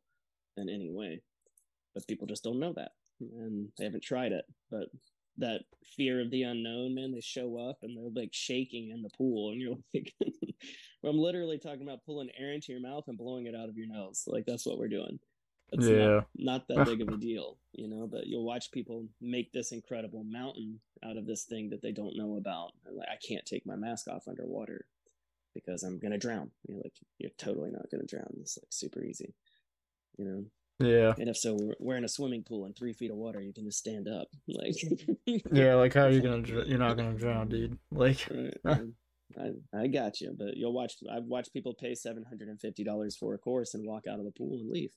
in 0.56 0.68
any 0.68 0.90
way, 0.90 1.22
but 1.94 2.06
people 2.06 2.27
just 2.27 2.44
don't 2.44 2.60
know 2.60 2.73
that 2.74 2.93
and 3.20 3.69
they 3.78 3.85
haven't 3.85 4.02
tried 4.02 4.32
it. 4.32 4.44
But 4.70 4.89
that 5.39 5.62
fear 5.97 6.20
of 6.20 6.31
the 6.31 6.43
unknown, 6.43 6.94
man. 6.94 7.12
They 7.12 7.20
show 7.20 7.59
up 7.59 7.78
and 7.82 7.97
they're 7.97 8.23
like 8.23 8.31
shaking 8.32 8.90
in 8.90 9.02
the 9.02 9.10
pool, 9.10 9.51
and 9.51 9.60
you're 9.60 9.77
like, 9.94 10.12
I'm 11.05 11.19
literally 11.19 11.59
talking 11.59 11.82
about 11.82 12.05
pulling 12.05 12.31
air 12.39 12.52
into 12.52 12.73
your 12.73 12.81
mouth 12.82 13.05
and 13.09 13.19
blowing 13.19 13.47
it 13.47 13.55
out 13.55 13.69
of 13.69 13.77
your 13.77 13.89
nose. 13.89 14.24
Like 14.27 14.44
that's 14.47 14.66
what 14.66 14.78
we're 14.78 14.89
doing. 14.89 15.19
It's 15.73 15.86
yeah. 15.86 16.20
Not, 16.36 16.69
not 16.69 16.69
that 16.69 16.85
big 16.86 17.01
of 17.01 17.09
a 17.09 17.16
deal, 17.16 17.59
you 17.73 17.89
know. 17.89 18.06
But 18.06 18.27
you'll 18.27 18.44
watch 18.44 18.70
people 18.70 19.06
make 19.20 19.52
this 19.52 19.73
incredible 19.73 20.24
mountain 20.24 20.81
out 21.05 21.16
of 21.16 21.27
this 21.27 21.44
thing 21.44 21.70
that 21.70 21.82
they 21.82 21.93
don't 21.93 22.16
know 22.16 22.36
about. 22.36 22.73
And 22.86 22.97
like, 22.97 23.09
I 23.09 23.16
can't 23.27 23.47
take 23.47 23.66
my 23.66 23.77
mask 23.77 24.09
off 24.09 24.28
underwater 24.28 24.86
because 25.55 25.82
I'm 25.82 25.98
gonna 25.98 26.19
drown. 26.19 26.51
You're 26.66 26.78
like, 26.78 26.94
you're 27.19 27.31
totally 27.39 27.70
not 27.70 27.90
gonna 27.90 28.06
drown. 28.06 28.36
It's 28.40 28.59
like 28.59 28.70
super 28.70 29.02
easy, 29.02 29.35
you 30.19 30.24
know. 30.27 30.44
Yeah. 30.82 31.14
And 31.18 31.28
if 31.28 31.36
so, 31.36 31.59
we're 31.78 31.96
in 31.96 32.04
a 32.04 32.09
swimming 32.09 32.42
pool 32.42 32.66
in 32.66 32.72
three 32.72 32.92
feet 32.92 33.10
of 33.10 33.16
water. 33.16 33.40
You 33.40 33.52
can 33.52 33.64
just 33.64 33.78
stand 33.78 34.09
up, 34.09 34.28
like. 34.48 34.74
yeah, 35.52 35.74
like 35.74 35.94
how 35.94 36.02
are 36.02 36.10
you 36.10 36.20
gonna? 36.20 36.42
You're 36.66 36.78
not 36.78 36.96
gonna 36.96 37.14
drown, 37.14 37.48
dude. 37.48 37.78
Like. 37.90 38.26
Right, 38.64 38.82
I 39.38 39.50
I 39.78 39.86
got 39.86 40.20
you, 40.20 40.34
but 40.36 40.56
you'll 40.56 40.72
watch. 40.72 40.94
I've 41.10 41.24
watched 41.24 41.52
people 41.52 41.74
pay 41.74 41.94
seven 41.94 42.24
hundred 42.24 42.48
and 42.48 42.60
fifty 42.60 42.84
dollars 42.84 43.16
for 43.16 43.34
a 43.34 43.38
course 43.38 43.74
and 43.74 43.86
walk 43.86 44.06
out 44.06 44.18
of 44.18 44.24
the 44.24 44.32
pool 44.32 44.59
and 44.59 44.70
leave. 44.70 44.92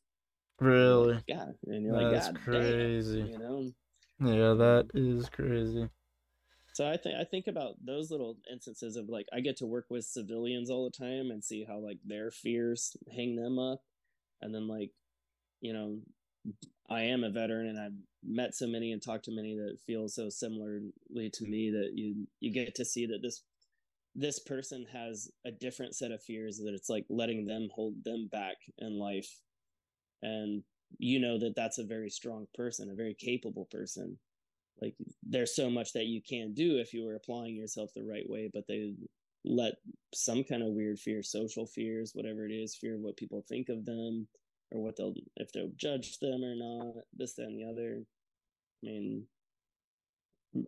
Really? 0.60 1.22
Yeah, 1.28 1.48
and 1.68 1.84
you're 1.84 1.94
like, 1.94 2.14
That's 2.14 2.28
God 2.28 2.42
crazy. 2.42 3.22
Damn, 3.22 3.30
you 3.32 3.38
know. 3.40 3.72
Yeah, 4.20 4.54
that 4.54 4.88
is 4.94 5.30
crazy. 5.30 5.90
So 6.74 6.90
I 6.90 6.98
think 6.98 7.16
I 7.16 7.24
think 7.24 7.48
about 7.48 7.76
those 7.86 8.12
little 8.12 8.38
instances 8.52 8.98
of 8.98 9.08
like 9.08 9.28
I 9.34 9.40
get 9.40 9.56
to 9.58 9.66
work 9.66 9.86
with 9.90 10.04
civilians 10.04 10.70
all 10.70 10.84
the 10.84 11.06
time 11.06 11.32
and 11.32 11.42
see 11.42 11.64
how 11.66 11.80
like 11.80 12.00
their 12.04 12.32
fears 12.32 12.98
hang 13.16 13.38
them 13.38 13.58
up, 13.58 13.82
and 14.42 14.54
then 14.54 14.68
like 14.68 14.92
you 15.66 15.74
know, 15.74 15.98
I 16.90 17.02
am 17.02 17.24
a 17.24 17.32
veteran 17.32 17.68
and 17.68 17.80
I've 17.80 17.98
met 18.24 18.54
so 18.54 18.68
many 18.68 18.92
and 18.92 19.02
talked 19.02 19.26
to 19.26 19.32
many 19.32 19.56
that 19.56 19.80
feel 19.86 20.08
so 20.08 20.30
similarly 20.30 20.92
to 21.34 21.44
me 21.44 21.72
mm-hmm. 21.72 21.82
that 21.82 21.92
you 21.96 22.28
you 22.40 22.54
get 22.54 22.76
to 22.76 22.86
see 22.86 23.08
that 23.08 23.22
this 23.22 23.44
this 24.14 24.40
person 24.40 24.86
has 24.94 25.30
a 25.46 25.52
different 25.52 25.96
set 25.96 26.12
of 26.12 26.24
fears 26.24 26.58
that 26.58 26.74
it's 26.74 26.90
like 26.90 27.06
letting 27.10 27.46
them 27.46 27.68
hold 27.74 27.96
them 28.04 28.30
back 28.32 28.56
in 28.78 28.98
life. 28.98 29.40
And 30.22 30.64
you 31.00 31.20
know 31.20 31.40
that 31.40 31.56
that's 31.56 31.80
a 31.80 31.84
very 31.84 32.10
strong 32.10 32.46
person 32.54 32.92
a 32.92 32.96
very 32.96 33.16
capable 33.16 33.68
person. 33.72 34.18
Like 34.82 34.96
there's 35.24 35.56
so 35.56 35.70
much 35.70 35.94
that 35.94 36.06
you 36.06 36.22
can 36.22 36.54
do 36.54 36.78
if 36.78 36.94
you 36.94 37.06
were 37.06 37.16
applying 37.16 37.56
yourself 37.56 37.90
the 37.96 38.04
right 38.04 38.30
way 38.30 38.50
but 38.54 38.66
they 38.68 38.94
let 39.46 39.76
some 40.14 40.44
kind 40.44 40.64
of 40.64 40.70
weird 40.70 41.00
fear 41.00 41.24
social 41.24 41.66
fears 41.66 42.12
whatever 42.14 42.46
it 42.46 42.52
is 42.52 42.76
fear 42.76 42.96
of 42.96 43.02
what 43.02 43.16
people 43.16 43.46
think 43.48 43.70
of 43.70 43.86
them 43.86 44.28
or 44.76 44.84
what 44.84 44.98
they'll 44.98 45.14
if 45.38 45.52
they'll 45.52 45.72
judge 45.76 46.20
them 46.20 46.44
or 46.44 46.56
not, 46.56 47.04
this, 47.14 47.34
that, 47.36 47.44
and 47.44 47.58
the 47.58 47.70
other. 47.70 48.04
I 48.84 48.88
mean, 48.88 49.26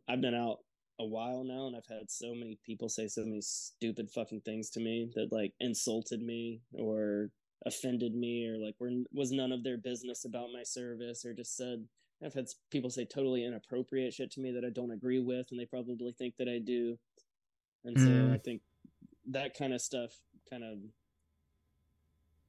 I've 0.07 0.21
been 0.21 0.34
out 0.34 0.59
a 0.99 1.05
while 1.05 1.43
now, 1.43 1.67
and 1.67 1.75
I've 1.75 1.88
had 1.88 2.09
so 2.09 2.34
many 2.34 2.57
people 2.65 2.89
say 2.89 3.07
so 3.07 3.21
many 3.21 3.41
stupid 3.41 4.09
fucking 4.09 4.41
things 4.41 4.69
to 4.71 4.79
me 4.79 5.11
that 5.15 5.31
like 5.31 5.53
insulted 5.59 6.21
me 6.21 6.61
or 6.73 7.29
offended 7.65 8.13
me 8.13 8.47
or 8.47 8.57
like 8.57 8.75
were 8.79 8.91
was 9.11 9.31
none 9.31 9.51
of 9.51 9.63
their 9.63 9.77
business 9.77 10.25
about 10.25 10.49
my 10.53 10.63
service 10.63 11.25
or 11.25 11.34
just 11.34 11.57
said 11.57 11.85
I've 12.23 12.34
had 12.34 12.47
people 12.71 12.89
say 12.89 13.05
totally 13.05 13.45
inappropriate 13.45 14.13
shit 14.13 14.31
to 14.31 14.39
me 14.39 14.51
that 14.51 14.65
I 14.65 14.69
don't 14.69 14.91
agree 14.91 15.19
with, 15.19 15.47
and 15.51 15.59
they 15.59 15.65
probably 15.65 16.13
think 16.17 16.35
that 16.38 16.47
I 16.47 16.59
do. 16.59 16.97
And 17.85 17.97
so 17.99 18.07
mm. 18.07 18.34
I 18.34 18.38
think 18.39 18.61
that 19.29 19.55
kind 19.57 19.73
of 19.73 19.81
stuff 19.81 20.11
kind 20.49 20.63
of 20.63 20.79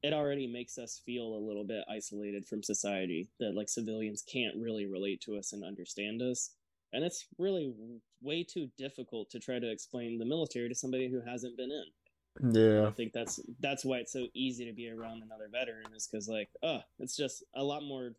it 0.01 0.13
already 0.13 0.47
makes 0.47 0.77
us 0.77 1.01
feel 1.05 1.35
a 1.35 1.45
little 1.45 1.65
bit 1.65 1.83
isolated 1.89 2.45
from 2.45 2.63
society 2.63 3.29
that 3.39 3.55
like 3.55 3.69
civilians 3.69 4.21
can't 4.21 4.55
really 4.57 4.85
relate 4.85 5.21
to 5.21 5.37
us 5.37 5.53
and 5.53 5.63
understand 5.63 6.21
us. 6.21 6.51
And 6.93 7.03
it's 7.03 7.25
really 7.37 7.73
way 8.21 8.43
too 8.43 8.69
difficult 8.77 9.29
to 9.31 9.39
try 9.39 9.59
to 9.59 9.71
explain 9.71 10.17
the 10.17 10.25
military 10.25 10.69
to 10.69 10.75
somebody 10.75 11.09
who 11.09 11.21
hasn't 11.21 11.57
been 11.57 11.71
in. 11.71 11.85
Yeah 12.53 12.87
i 12.87 12.91
think 12.91 13.11
that's 13.11 13.39
that's 13.59 13.83
why 13.83 13.97
it's 13.97 14.13
so 14.13 14.27
easy 14.33 14.63
to 14.65 14.71
be 14.71 14.89
around 14.89 15.23
another 15.23 15.49
veteran 15.51 15.87
is 15.93 16.07
because 16.07 16.29
like 16.29 16.47
oh 16.63 16.79
it's 16.99 17.17
just 17.17 17.43
a 17.55 17.63
lot 17.63 17.83
more 17.83 18.11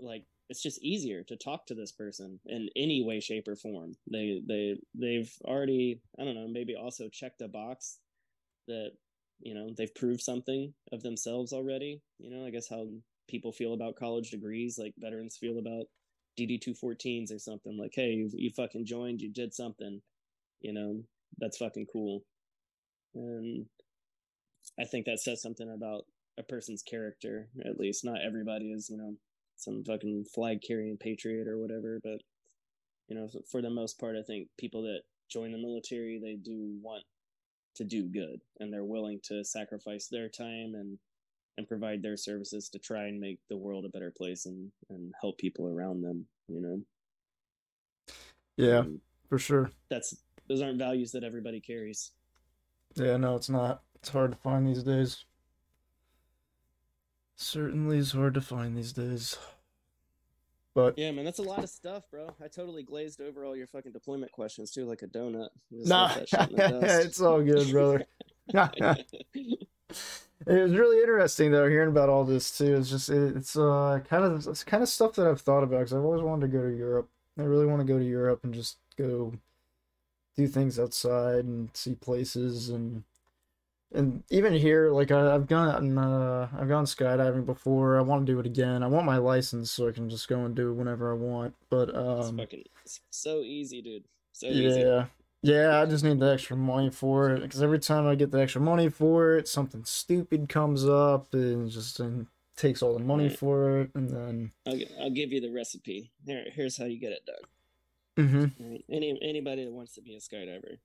like 0.00 0.24
it's 0.48 0.62
just 0.62 0.82
easier 0.82 1.22
to 1.24 1.36
talk 1.36 1.66
to 1.66 1.74
this 1.74 1.92
person 1.92 2.38
in 2.46 2.68
any 2.76 3.02
way 3.02 3.20
shape 3.20 3.48
or 3.48 3.56
form. 3.56 3.94
They 4.10 4.42
they 4.46 4.76
they've 4.94 5.32
already 5.44 6.00
i 6.18 6.24
don't 6.24 6.34
know 6.34 6.48
maybe 6.48 6.74
also 6.74 7.08
checked 7.08 7.42
a 7.42 7.48
box 7.48 7.98
that 8.68 8.92
you 9.42 9.54
know 9.54 9.70
they've 9.76 9.94
proved 9.94 10.20
something 10.20 10.72
of 10.92 11.02
themselves 11.02 11.52
already. 11.52 12.00
You 12.18 12.30
know 12.30 12.46
i 12.46 12.50
guess 12.50 12.68
how 12.68 12.86
people 13.28 13.52
feel 13.52 13.74
about 13.74 13.96
college 13.96 14.30
degrees 14.30 14.78
like 14.78 14.94
veterans 14.98 15.36
feel 15.38 15.58
about 15.58 15.86
dd214s 16.38 17.32
or 17.32 17.38
something 17.38 17.78
like 17.78 17.92
hey 17.94 18.10
you, 18.10 18.30
you 18.32 18.50
fucking 18.50 18.86
joined 18.86 19.20
you 19.20 19.30
did 19.30 19.54
something 19.54 20.00
you 20.62 20.72
know? 20.72 21.02
That's 21.38 21.58
fucking 21.58 21.86
cool. 21.92 22.22
And 23.14 23.66
i 24.78 24.84
think 24.84 25.04
that 25.06 25.20
says 25.20 25.42
something 25.42 25.70
about 25.70 26.04
a 26.38 26.42
person's 26.42 26.82
character 26.82 27.48
at 27.66 27.78
least. 27.78 28.04
Not 28.04 28.22
everybody 28.24 28.72
is 28.72 28.88
you 28.88 28.96
know 28.96 29.16
some 29.56 29.84
fucking 29.84 30.24
flag 30.34 30.60
carrying 30.66 30.96
patriot 30.96 31.46
or 31.46 31.58
whatever 31.58 32.00
but 32.02 32.20
you 33.08 33.14
know 33.14 33.28
for 33.50 33.60
the 33.60 33.70
most 33.70 34.00
part 34.00 34.16
i 34.16 34.22
think 34.22 34.48
people 34.58 34.82
that 34.82 35.00
join 35.30 35.52
the 35.52 35.58
military 35.58 36.18
they 36.22 36.36
do 36.36 36.78
want 36.82 37.04
to 37.74 37.84
do 37.84 38.04
good 38.04 38.40
and 38.60 38.72
they're 38.72 38.84
willing 38.84 39.20
to 39.22 39.44
sacrifice 39.44 40.08
their 40.08 40.28
time 40.28 40.74
and 40.74 40.98
and 41.58 41.68
provide 41.68 42.02
their 42.02 42.16
services 42.16 42.70
to 42.70 42.78
try 42.78 43.04
and 43.04 43.20
make 43.20 43.38
the 43.50 43.56
world 43.56 43.84
a 43.84 43.88
better 43.88 44.10
place 44.10 44.46
and 44.46 44.70
and 44.90 45.12
help 45.20 45.38
people 45.38 45.66
around 45.66 46.02
them 46.02 46.26
you 46.48 46.60
know? 46.60 46.80
Yeah 48.56 48.80
and 48.80 49.00
for 49.28 49.38
sure. 49.38 49.70
that's 49.88 50.16
those 50.48 50.60
aren't 50.60 50.78
values 50.78 51.12
that 51.12 51.24
everybody 51.24 51.60
carries. 51.60 52.10
Yeah 52.94 53.16
no 53.16 53.36
it's 53.36 53.48
not. 53.48 53.82
It's 53.94 54.08
hard 54.08 54.32
to 54.32 54.38
find 54.38 54.66
these 54.66 54.82
days. 54.82 55.24
Certainly 57.36 57.98
is 57.98 58.12
hard 58.12 58.34
to 58.34 58.40
find 58.40 58.76
these 58.76 58.92
days 58.92 59.38
but 60.74 60.98
yeah, 60.98 61.10
man, 61.10 61.24
that's 61.24 61.38
a 61.38 61.42
lot 61.42 61.62
of 61.62 61.70
stuff, 61.70 62.04
bro. 62.10 62.34
I 62.42 62.48
totally 62.48 62.82
glazed 62.82 63.20
over 63.20 63.44
all 63.44 63.56
your 63.56 63.66
fucking 63.66 63.92
deployment 63.92 64.32
questions 64.32 64.70
too, 64.70 64.84
like 64.86 65.02
a 65.02 65.06
donut. 65.06 65.48
Nah, 65.70 66.14
it's 66.20 67.20
all 67.20 67.42
good, 67.42 67.70
brother. 67.70 68.04
it 68.54 69.68
was 70.46 70.72
really 70.74 70.98
interesting 70.98 71.52
though 71.52 71.68
hearing 71.68 71.90
about 71.90 72.08
all 72.08 72.24
this 72.24 72.56
too. 72.56 72.76
It's 72.76 72.90
just 72.90 73.10
it's 73.10 73.56
uh 73.56 74.00
kind 74.08 74.24
of 74.24 74.46
it's 74.46 74.64
kind 74.64 74.82
of 74.82 74.88
stuff 74.88 75.14
that 75.14 75.26
I've 75.26 75.40
thought 75.40 75.62
about 75.62 75.78
because 75.80 75.92
I've 75.92 76.04
always 76.04 76.22
wanted 76.22 76.50
to 76.50 76.58
go 76.58 76.62
to 76.62 76.76
Europe. 76.76 77.08
I 77.38 77.42
really 77.42 77.66
want 77.66 77.80
to 77.80 77.92
go 77.92 77.98
to 77.98 78.04
Europe 78.04 78.40
and 78.44 78.54
just 78.54 78.78
go 78.96 79.32
do 80.36 80.46
things 80.48 80.78
outside 80.78 81.44
and 81.44 81.68
see 81.74 81.94
places 81.94 82.70
and 82.70 83.04
and 83.94 84.22
even 84.30 84.52
here, 84.52 84.90
like 84.90 85.10
I, 85.10 85.32
have 85.32 85.46
gone, 85.46 85.98
uh, 85.98 86.48
I've 86.58 86.68
gone 86.68 86.84
skydiving 86.84 87.44
before. 87.44 87.98
I 87.98 88.02
want 88.02 88.26
to 88.26 88.32
do 88.32 88.38
it 88.38 88.46
again. 88.46 88.82
I 88.82 88.86
want 88.86 89.06
my 89.06 89.18
license 89.18 89.70
so 89.70 89.88
I 89.88 89.92
can 89.92 90.08
just 90.08 90.28
go 90.28 90.44
and 90.44 90.54
do 90.54 90.70
it 90.70 90.74
whenever 90.74 91.12
I 91.12 91.14
want. 91.14 91.54
But 91.68 91.94
um, 91.94 92.18
it's 92.18 92.30
fucking 92.30 92.64
so 93.10 93.40
easy, 93.40 93.82
dude. 93.82 94.04
So 94.32 94.46
yeah, 94.46 94.68
easy. 94.68 95.06
yeah. 95.42 95.80
I 95.80 95.86
just 95.86 96.04
need 96.04 96.20
the 96.20 96.32
extra 96.32 96.56
money 96.56 96.90
for 96.90 97.30
it 97.30 97.42
because 97.42 97.62
every 97.62 97.78
time 97.78 98.06
I 98.06 98.14
get 98.14 98.30
the 98.30 98.40
extra 98.40 98.60
money 98.60 98.88
for 98.88 99.36
it, 99.36 99.48
something 99.48 99.84
stupid 99.84 100.48
comes 100.48 100.88
up 100.88 101.34
and 101.34 101.70
just 101.70 102.00
and 102.00 102.26
takes 102.56 102.82
all 102.82 102.94
the 102.94 103.04
money 103.04 103.28
right. 103.28 103.38
for 103.38 103.80
it, 103.80 103.90
and 103.94 104.08
then 104.10 104.52
I'll, 104.66 104.78
I'll 105.02 105.10
give 105.10 105.32
you 105.32 105.40
the 105.40 105.52
recipe. 105.52 106.10
Here, 106.24 106.44
here's 106.52 106.76
how 106.76 106.84
you 106.84 106.98
get 106.98 107.12
it 107.12 107.26
done. 107.26 108.26
Mm-hmm. 108.26 108.70
Right. 108.70 108.84
Any 108.90 109.18
anybody 109.22 109.64
that 109.64 109.72
wants 109.72 109.94
to 109.94 110.02
be 110.02 110.14
a 110.14 110.18
skydiver, 110.18 110.78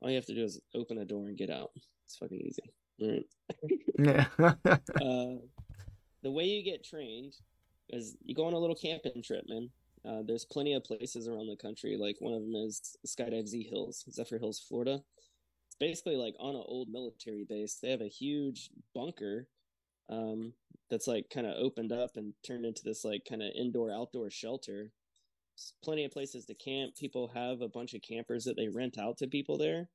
all 0.00 0.10
you 0.10 0.16
have 0.16 0.26
to 0.26 0.34
do 0.34 0.44
is 0.44 0.60
open 0.74 0.98
a 0.98 1.04
door 1.04 1.28
and 1.28 1.36
get 1.36 1.50
out. 1.50 1.70
It's 2.06 2.16
fucking 2.16 2.40
easy. 2.40 2.72
Right. 3.00 3.26
yeah. 3.98 4.26
uh, 5.00 5.40
the 6.22 6.30
way 6.30 6.44
you 6.44 6.64
get 6.64 6.84
trained 6.84 7.34
is 7.90 8.16
you 8.24 8.34
go 8.34 8.46
on 8.46 8.54
a 8.54 8.58
little 8.58 8.76
camping 8.76 9.22
trip, 9.22 9.44
man. 9.48 9.70
Uh, 10.06 10.22
there's 10.24 10.44
plenty 10.44 10.74
of 10.74 10.84
places 10.84 11.26
around 11.26 11.48
the 11.48 11.56
country. 11.56 11.96
Like 11.96 12.16
one 12.20 12.32
of 12.32 12.42
them 12.42 12.54
is 12.54 12.96
Skydive 13.06 13.48
Z 13.48 13.66
Hills, 13.68 14.04
Zephyr 14.10 14.38
Hills, 14.38 14.64
Florida. 14.68 15.02
It's 15.66 15.76
basically 15.78 16.16
like 16.16 16.34
on 16.38 16.54
an 16.54 16.64
old 16.66 16.88
military 16.88 17.44
base. 17.44 17.78
They 17.82 17.90
have 17.90 18.00
a 18.00 18.08
huge 18.08 18.70
bunker 18.94 19.48
um, 20.08 20.52
that's 20.90 21.08
like 21.08 21.28
kind 21.28 21.46
of 21.46 21.56
opened 21.58 21.92
up 21.92 22.16
and 22.16 22.34
turned 22.46 22.64
into 22.64 22.82
this 22.84 23.04
like 23.04 23.26
kind 23.28 23.42
of 23.42 23.50
indoor 23.56 23.92
outdoor 23.92 24.30
shelter. 24.30 24.92
There's 25.56 25.72
plenty 25.82 26.04
of 26.04 26.12
places 26.12 26.44
to 26.46 26.54
camp. 26.54 26.96
People 26.96 27.32
have 27.34 27.60
a 27.60 27.68
bunch 27.68 27.94
of 27.94 28.02
campers 28.02 28.44
that 28.44 28.56
they 28.56 28.68
rent 28.68 28.98
out 28.98 29.18
to 29.18 29.26
people 29.26 29.58
there. 29.58 29.88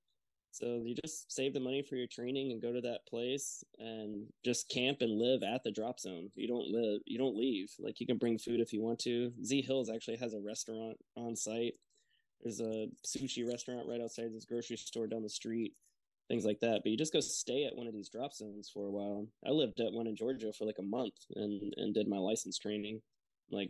So 0.51 0.81
you 0.83 0.95
just 1.01 1.31
save 1.31 1.53
the 1.53 1.59
money 1.61 1.81
for 1.81 1.95
your 1.95 2.07
training 2.07 2.51
and 2.51 2.61
go 2.61 2.73
to 2.73 2.81
that 2.81 3.07
place 3.07 3.63
and 3.79 4.27
just 4.43 4.69
camp 4.69 4.97
and 5.01 5.17
live 5.17 5.43
at 5.43 5.63
the 5.63 5.71
drop 5.71 5.99
zone. 5.99 6.29
You 6.35 6.47
don't 6.47 6.67
live, 6.67 7.01
you 7.05 7.17
don't 7.17 7.37
leave. 7.37 7.71
Like 7.79 7.99
you 7.99 8.05
can 8.05 8.17
bring 8.17 8.37
food 8.37 8.59
if 8.59 8.73
you 8.73 8.81
want 8.81 8.99
to. 8.99 9.31
Z 9.43 9.61
Hills 9.61 9.89
actually 9.89 10.17
has 10.17 10.33
a 10.33 10.41
restaurant 10.41 10.97
on 11.15 11.35
site. 11.35 11.75
There's 12.41 12.59
a 12.59 12.87
sushi 13.05 13.47
restaurant 13.47 13.87
right 13.87 14.01
outside 14.01 14.33
this 14.33 14.45
grocery 14.45 14.75
store 14.75 15.07
down 15.07 15.23
the 15.23 15.29
street, 15.29 15.73
things 16.27 16.43
like 16.43 16.59
that. 16.59 16.81
But 16.83 16.91
you 16.91 16.97
just 16.97 17.13
go 17.13 17.21
stay 17.21 17.65
at 17.65 17.75
one 17.75 17.87
of 17.87 17.93
these 17.93 18.09
drop 18.09 18.33
zones 18.33 18.69
for 18.73 18.87
a 18.87 18.91
while. 18.91 19.27
I 19.45 19.51
lived 19.51 19.79
at 19.79 19.93
one 19.93 20.07
in 20.07 20.15
Georgia 20.17 20.51
for 20.51 20.65
like 20.65 20.79
a 20.79 20.83
month 20.83 21.15
and 21.35 21.73
and 21.77 21.93
did 21.93 22.09
my 22.09 22.17
license 22.17 22.57
training. 22.57 23.01
Like 23.49 23.69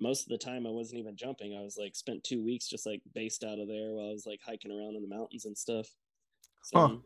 most 0.00 0.22
of 0.22 0.28
the 0.28 0.38
time 0.38 0.66
I 0.66 0.70
wasn't 0.70 1.00
even 1.00 1.16
jumping. 1.16 1.56
I 1.56 1.62
was 1.62 1.76
like 1.78 1.96
spent 1.96 2.24
two 2.24 2.42
weeks 2.42 2.68
just 2.68 2.86
like 2.86 3.00
based 3.14 3.44
out 3.44 3.58
of 3.58 3.68
there 3.68 3.92
while 3.92 4.08
I 4.08 4.12
was 4.12 4.26
like 4.26 4.40
hiking 4.44 4.70
around 4.70 4.96
in 4.96 5.02
the 5.02 5.14
mountains 5.14 5.44
and 5.44 5.56
stuff. 5.56 5.88
So 6.62 6.78
huh. 6.78 6.96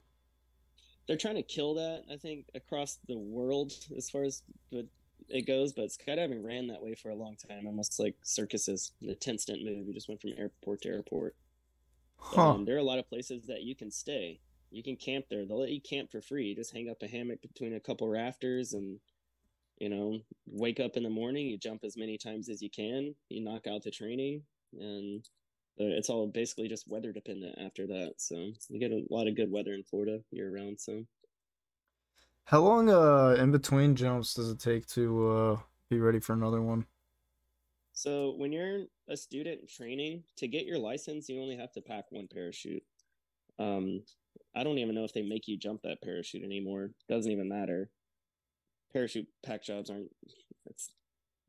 they're 1.07 1.17
trying 1.17 1.37
to 1.37 1.43
kill 1.43 1.75
that, 1.75 2.05
I 2.11 2.17
think, 2.17 2.47
across 2.55 2.99
the 3.07 3.19
world 3.19 3.73
as 3.97 4.09
far 4.11 4.25
as 4.25 4.43
it 5.29 5.47
goes. 5.47 5.73
But 5.73 5.91
skydiving 5.91 6.45
ran 6.45 6.67
that 6.69 6.83
way 6.83 6.95
for 6.95 7.11
a 7.11 7.15
long 7.15 7.37
time, 7.37 7.67
almost 7.67 8.01
like 8.01 8.17
circuses. 8.23 8.93
The 9.03 9.15
ten 9.15 9.39
stint 9.39 9.65
move, 9.65 9.87
you 9.87 9.95
just 9.95 10.09
went 10.09 10.21
from 10.21 10.33
airport 10.37 10.83
to 10.83 10.89
airport. 10.89 11.37
Huh. 12.19 12.51
Um, 12.51 12.65
there 12.65 12.75
are 12.75 12.79
a 12.79 12.83
lot 12.83 12.99
of 12.99 13.09
places 13.09 13.47
that 13.47 13.63
you 13.63 13.75
can 13.75 13.91
stay. 13.91 14.41
You 14.71 14.83
can 14.83 14.97
camp 14.97 15.27
there. 15.29 15.45
They'll 15.45 15.61
let 15.61 15.71
you 15.71 15.81
camp 15.81 16.11
for 16.11 16.21
free. 16.21 16.47
You 16.47 16.55
just 16.55 16.73
hang 16.73 16.89
up 16.89 17.03
a 17.03 17.09
hammock 17.09 17.43
between 17.43 17.75
a 17.75 17.81
couple 17.81 18.09
rafters 18.09 18.73
and 18.73 19.01
you 19.81 19.89
know, 19.89 20.21
wake 20.47 20.79
up 20.79 20.97
in 20.97 21.03
the 21.03 21.11
morning, 21.11 21.47
you 21.47 21.57
jump 21.57 21.83
as 21.85 21.97
many 21.97 22.19
times 22.19 22.49
as 22.49 22.63
you 22.63 22.71
can, 22.71 23.15
you 23.31 23.43
knock 23.43 23.67
out 23.67 23.83
the 23.83 23.91
training, 23.91 24.43
and 24.79 25.27
it's 25.79 26.11
all 26.11 26.27
basically 26.27 26.69
just 26.69 26.87
weather 26.87 27.13
dependent 27.13 27.59
after 27.59 27.87
that. 27.87 28.15
So 28.19 28.53
you 28.69 28.79
get 28.79 28.93
a 28.93 29.03
lot 29.11 29.27
of 29.27 29.35
good 29.35 29.51
weather 29.51 29.73
in 29.73 29.83
Florida 29.83 30.21
year 30.31 30.55
round. 30.55 30.79
So, 30.79 31.05
how 32.45 32.61
long 32.61 32.91
uh 32.91 33.37
in 33.39 33.51
between 33.51 33.97
jumps 33.97 34.35
does 34.35 34.51
it 34.51 34.61
take 34.61 34.87
to 34.89 35.29
uh 35.29 35.59
be 35.89 35.99
ready 35.99 36.21
for 36.21 36.35
another 36.35 36.61
one? 36.61 36.87
So 37.93 38.35
when 38.37 38.53
you're 38.53 38.85
a 39.09 39.17
student 39.17 39.69
training 39.69 40.25
to 40.37 40.49
get 40.49 40.67
your 40.67 40.79
license, 40.79 41.29
you 41.29 41.41
only 41.41 41.57
have 41.57 41.73
to 41.73 41.83
pack 41.83 42.05
one 42.11 42.29
parachute. 42.33 42.83
Um, 43.59 44.03
I 44.55 44.65
don't 44.65 44.79
even 44.79 44.95
know 44.95 45.05
if 45.05 45.13
they 45.13 45.23
make 45.23 45.49
you 45.49 45.59
jump 45.59 45.83
that 45.83 46.01
parachute 46.03 46.45
anymore. 46.45 46.93
Doesn't 47.09 47.31
even 47.31 47.49
matter 47.49 47.91
parachute 48.93 49.27
pack 49.45 49.63
jobs 49.63 49.91
aren't 49.91 50.11
it's 50.67 50.91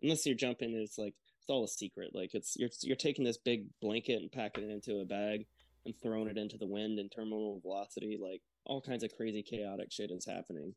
unless 0.01 0.25
you're 0.25 0.35
jumping 0.35 0.73
it's 0.73 0.97
like 0.97 1.13
it's 1.41 1.49
all 1.49 1.63
a 1.63 1.67
secret. 1.67 2.11
Like 2.13 2.33
it's 2.33 2.55
you're 2.55 2.69
you're 2.81 2.95
taking 2.95 3.25
this 3.25 3.37
big 3.37 3.65
blanket 3.81 4.21
and 4.21 4.31
packing 4.31 4.63
it 4.63 4.71
into 4.71 5.01
a 5.01 5.05
bag 5.05 5.47
and 5.85 5.95
throwing 6.01 6.27
it 6.27 6.37
into 6.37 6.57
the 6.57 6.67
wind 6.67 6.99
and 6.99 7.11
terminal 7.11 7.59
velocity. 7.61 8.19
Like 8.21 8.41
all 8.65 8.81
kinds 8.81 9.03
of 9.03 9.15
crazy 9.15 9.41
chaotic 9.41 9.91
shit 9.91 10.11
is 10.11 10.25
happening. 10.25 10.75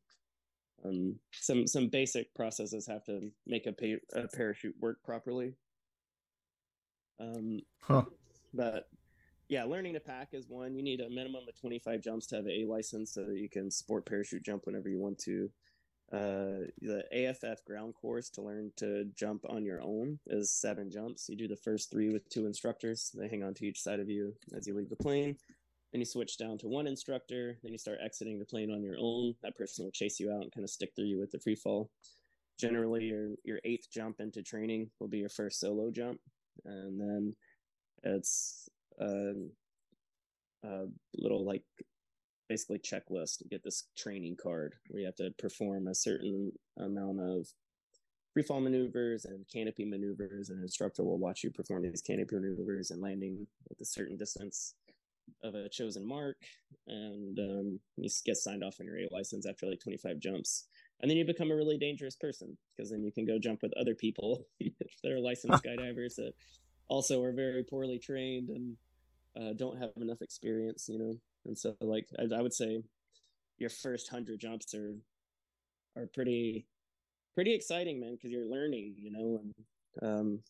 Um 0.85 1.17
some 1.33 1.67
some 1.67 1.89
basic 1.89 2.35
processes 2.35 2.87
have 2.87 3.05
to 3.05 3.31
make 3.47 3.67
a, 3.67 3.73
pa- 3.73 4.21
a 4.21 4.27
parachute 4.35 4.75
work 4.81 5.03
properly. 5.05 5.53
Um 7.21 7.61
huh. 7.83 8.05
but 8.55 8.89
yeah 9.49 9.65
learning 9.65 9.93
to 9.95 10.01
pack 10.01 10.29
is 10.33 10.49
one. 10.49 10.75
You 10.75 10.83
need 10.83 11.01
a 11.01 11.11
minimum 11.11 11.45
of 11.47 11.61
25 11.61 12.01
jumps 12.01 12.27
to 12.29 12.37
have 12.37 12.49
a 12.49 12.65
license 12.65 13.13
so 13.13 13.25
that 13.25 13.37
you 13.37 13.51
can 13.51 13.71
sport 13.71 14.07
parachute 14.07 14.43
jump 14.43 14.65
whenever 14.65 14.89
you 14.89 14.99
want 14.99 15.19
to 15.21 15.51
uh, 16.13 16.69
the 16.81 17.03
AFF 17.13 17.65
ground 17.65 17.95
course 17.95 18.29
to 18.31 18.43
learn 18.43 18.71
to 18.77 19.05
jump 19.17 19.45
on 19.49 19.65
your 19.65 19.81
own 19.83 20.19
is 20.27 20.53
seven 20.53 20.91
jumps. 20.91 21.29
You 21.29 21.37
do 21.37 21.49
the 21.49 21.57
first 21.57 21.91
three 21.91 22.13
with 22.13 22.29
two 22.29 22.47
instructors. 22.47 23.11
They 23.15 23.29
hang 23.29 23.43
on 23.43 23.55
to 23.55 23.67
each 23.67 23.81
side 23.81 24.01
of 24.01 24.09
you 24.09 24.35
as 24.57 24.67
you 24.67 24.75
leave 24.75 24.91
the 24.91 24.97
plane. 24.97 25.37
Then 25.93 26.01
you 26.01 26.07
switch 26.07 26.37
down 26.37 26.59
to 26.59 26.69
one 26.69 26.87
instructor. 26.87 27.57
Then 27.63 27.73
you 27.73 27.79
start 27.79 27.99
exiting 28.05 28.39
the 28.39 28.45
plane 28.45 28.71
on 28.71 28.83
your 28.83 28.97
own. 28.99 29.35
That 29.43 29.57
person 29.57 29.85
will 29.85 29.93
chase 29.93 30.21
you 30.21 30.31
out 30.31 30.43
and 30.43 30.53
kind 30.53 30.65
of 30.65 30.71
stick 30.71 30.91
through 30.95 31.07
you 31.07 31.19
with 31.19 31.31
the 31.31 31.39
free 31.39 31.55
fall. 31.55 31.91
Generally, 32.59 33.05
your 33.05 33.31
your 33.45 33.61
eighth 33.65 33.89
jump 33.93 34.21
into 34.21 34.43
training 34.43 34.91
will 35.01 35.09
be 35.09 35.19
your 35.19 35.29
first 35.29 35.59
solo 35.59 35.91
jump, 35.91 36.21
and 36.65 37.01
then 37.01 37.35
it's 38.05 38.69
a, 39.01 39.33
a 40.65 40.85
little 41.17 41.45
like 41.45 41.63
basically 42.49 42.79
checklist 42.79 43.39
to 43.39 43.49
get 43.49 43.63
this 43.63 43.85
training 43.97 44.37
card 44.41 44.75
where 44.89 45.01
you 45.01 45.07
have 45.07 45.15
to 45.17 45.31
perform 45.39 45.89
a 45.89 45.95
certain 45.95 46.53
amount 46.79 47.21
of 47.21 47.47
freefall 48.37 48.63
maneuvers 48.63 49.25
and 49.25 49.45
canopy 49.53 49.85
maneuvers 49.85 50.51
and 50.51 50.59
an 50.59 50.65
instructor 50.65 51.05
will 51.05 51.19
watch 51.19 51.45
you 51.45 51.51
perform 51.51 51.83
these 51.83 52.03
canopy 52.03 52.35
maneuvers 52.35 52.91
and 52.91 53.01
landing 53.01 53.47
at 53.71 53.81
a 53.81 53.85
certain 53.85 54.17
distance 54.17 54.75
of 55.43 55.55
a 55.55 55.69
chosen 55.69 56.07
mark. 56.07 56.37
And 56.87 57.39
um, 57.39 57.81
you 57.97 58.11
get 58.27 58.37
signed 58.37 58.65
off 58.65 58.77
on 58.81 58.87
your 58.87 58.99
A 58.99 59.09
license 59.11 59.47
after 59.47 59.67
like 59.67 59.81
25 59.81 60.19
jumps. 60.19 60.67
And 61.01 61.11
then 61.11 61.17
you 61.17 61.25
become 61.25 61.51
a 61.51 61.57
really 61.57 61.79
dangerous 61.79 62.17
person 62.17 62.57
because 62.77 62.91
then 62.91 63.03
you 63.03 63.13
can 63.13 63.25
go 63.25 63.39
jump 63.39 63.63
with 63.63 63.73
other 63.79 63.95
people. 63.95 64.47
That 65.03 65.13
are 65.13 65.21
licensed 65.21 65.63
skydivers 65.63 66.15
that 66.15 66.33
also 66.89 67.23
are 67.23 67.33
very 67.33 67.63
poorly 67.63 67.99
trained 67.99 68.49
and 68.49 68.77
uh, 69.37 69.53
don't 69.55 69.79
have 69.79 69.91
enough 69.97 70.23
experience 70.23 70.89
you 70.89 70.99
know 70.99 71.15
and 71.47 71.57
so 71.57 71.75
like 71.81 72.07
I, 72.19 72.35
I 72.35 72.43
would 72.43 72.55
say 72.55 72.83
your 73.59 73.71
first 73.71 74.09
hundred 74.09 74.41
jumps 74.41 74.75
are 74.75 74.95
are 75.97 76.07
pretty 76.13 76.67
pretty 77.35 77.55
exciting, 77.55 78.01
man, 78.01 78.13
because 78.13 78.31
you're 78.31 78.47
learning, 78.47 78.95
you 78.97 79.11
know, 79.11 79.41
and 79.43 79.55
um, 80.03 80.41